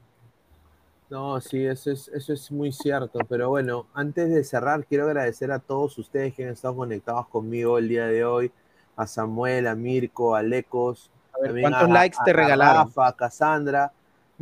No, 1.09 1.41
sí, 1.41 1.65
eso 1.65 1.89
es, 1.89 2.09
eso 2.09 2.31
es 2.31 2.51
muy 2.51 2.71
cierto. 2.71 3.17
Pero 3.27 3.49
bueno, 3.49 3.87
antes 3.95 4.29
de 4.29 4.43
cerrar, 4.43 4.85
quiero 4.85 5.05
agradecer 5.05 5.51
a 5.51 5.57
todos 5.57 5.97
ustedes 5.97 6.35
que 6.35 6.43
han 6.43 6.51
estado 6.51 6.75
conectados 6.75 7.27
conmigo 7.27 7.79
el 7.79 7.89
día 7.89 8.05
de 8.05 8.23
hoy. 8.23 8.51
A 8.95 9.07
Samuel, 9.07 9.65
a 9.65 9.73
Mirko, 9.73 10.35
a 10.35 10.43
Lecos. 10.43 11.09
A 11.33 11.41
ver, 11.41 11.59
¿cuántos 11.59 11.89
likes 11.89 12.17
te 12.23 12.29
a 12.29 12.33
regalaron? 12.35 12.85
Rafa, 12.85 13.07
a 13.07 13.15
Cassandra. 13.15 13.91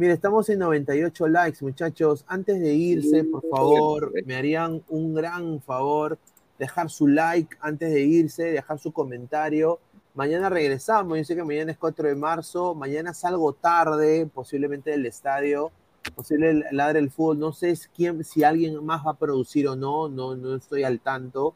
Mire, 0.02 0.14
estamos 0.14 0.50
en 0.50 0.58
98 0.58 1.28
likes, 1.28 1.60
muchachos. 1.62 2.26
Antes 2.28 2.60
de 2.60 2.74
irse, 2.74 3.24
por 3.24 3.48
favor, 3.48 4.12
me 4.26 4.36
harían 4.36 4.82
un 4.90 5.14
gran 5.14 5.62
favor 5.62 6.18
dejar 6.58 6.90
su 6.90 7.08
like 7.08 7.56
antes 7.60 7.94
de 7.94 8.02
irse, 8.02 8.46
dejar 8.46 8.80
su 8.80 8.92
comentario. 8.92 9.80
Mañana 10.16 10.50
regresamos, 10.50 11.20
yo 11.20 11.24
sé 11.24 11.36
que 11.36 11.44
mañana 11.44 11.72
es 11.72 11.78
4 11.78 12.08
de 12.08 12.16
marzo, 12.16 12.74
mañana 12.74 13.14
salgo 13.14 13.54
tarde, 13.54 14.26
posiblemente 14.26 14.90
del 14.90 15.06
estadio, 15.06 15.70
posible 16.16 16.66
ladre 16.72 16.98
el 16.98 17.12
fútbol, 17.12 17.38
no 17.38 17.54
sé 17.54 17.76
si, 17.76 17.88
quién, 17.90 18.24
si 18.24 18.44
alguien 18.44 18.84
más 18.84 19.06
va 19.06 19.12
a 19.12 19.18
producir 19.18 19.68
o 19.68 19.76
no, 19.76 20.10
no, 20.10 20.36
no 20.36 20.56
estoy 20.56 20.84
al 20.84 21.00
tanto, 21.00 21.54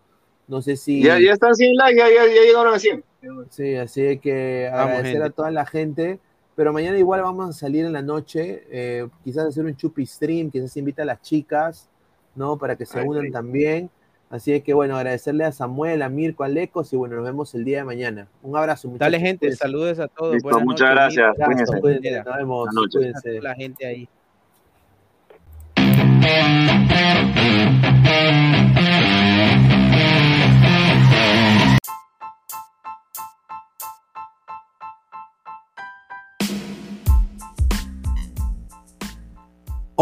no 0.47 0.61
sé 0.61 0.77
si... 0.77 1.01
ya, 1.01 1.19
ya 1.19 1.31
están 1.31 1.55
100 1.55 1.76
likes, 1.77 1.97
ya, 1.97 2.09
ya, 2.09 2.31
ya 2.31 2.41
llegaron 2.43 2.76
a 2.76 2.77
100. 2.77 3.03
Sí, 3.49 3.73
así 3.73 4.19
que 4.19 4.69
Vamos, 4.72 4.97
agradecer 4.97 5.23
a 5.23 5.31
toda 5.31 5.49
la 5.49 5.65
gente. 5.65 6.19
Pero 6.56 6.72
mañana 6.72 6.98
igual 6.98 7.22
vamos 7.22 7.49
a 7.49 7.53
salir 7.53 7.86
en 7.86 7.94
la 7.94 8.02
noche, 8.02 8.64
eh, 8.69 9.07
quizás 9.23 9.45
hacer 9.48 9.65
un 9.65 9.76
chupi 9.76 10.06
stream, 10.06 10.49
quizás 10.49 10.76
invita 10.77 11.02
a 11.02 11.06
las 11.06 11.22
chicas, 11.22 11.90
¿no? 12.34 12.57
Para 12.57 12.76
que 12.76 12.86
se 12.86 12.99
Ay, 12.99 13.06
unan 13.07 13.26
sí. 13.26 13.32
también. 13.32 13.90
Así 14.30 14.60
que 14.61 14.73
bueno, 14.73 14.95
agradecerle 14.98 15.44
a 15.44 15.52
Samuel, 15.52 16.02
a 16.02 16.10
Mirko, 16.10 16.44
a 16.44 16.48
Lecos 16.48 16.91
y 16.94 16.95
bueno, 16.95 17.15
nos 17.18 17.26
vemos 17.26 17.53
el 17.56 17.64
día 17.64 17.80
de 17.80 17.84
mañana. 17.84 18.27
Un 18.41 18.57
abrazo, 18.57 18.88
muchachos. 18.88 18.99
Dale, 18.99 19.19
gente, 19.19 19.40
Cuídense. 19.40 19.61
saludos 19.64 19.99
a 19.99 20.07
todos. 20.07 20.34
Listo, 20.34 20.60
muchas 20.61 20.90
noches, 20.95 21.15
gracias, 21.18 21.34
Mira, 21.38 21.45
cuídense. 21.45 21.80
Cuídense, 21.82 22.23
nos 22.23 22.38
vemos, 22.38 22.69
cuídense. 22.91 23.41
la 23.41 23.56
gente 23.56 23.86
ahí. 23.86 24.10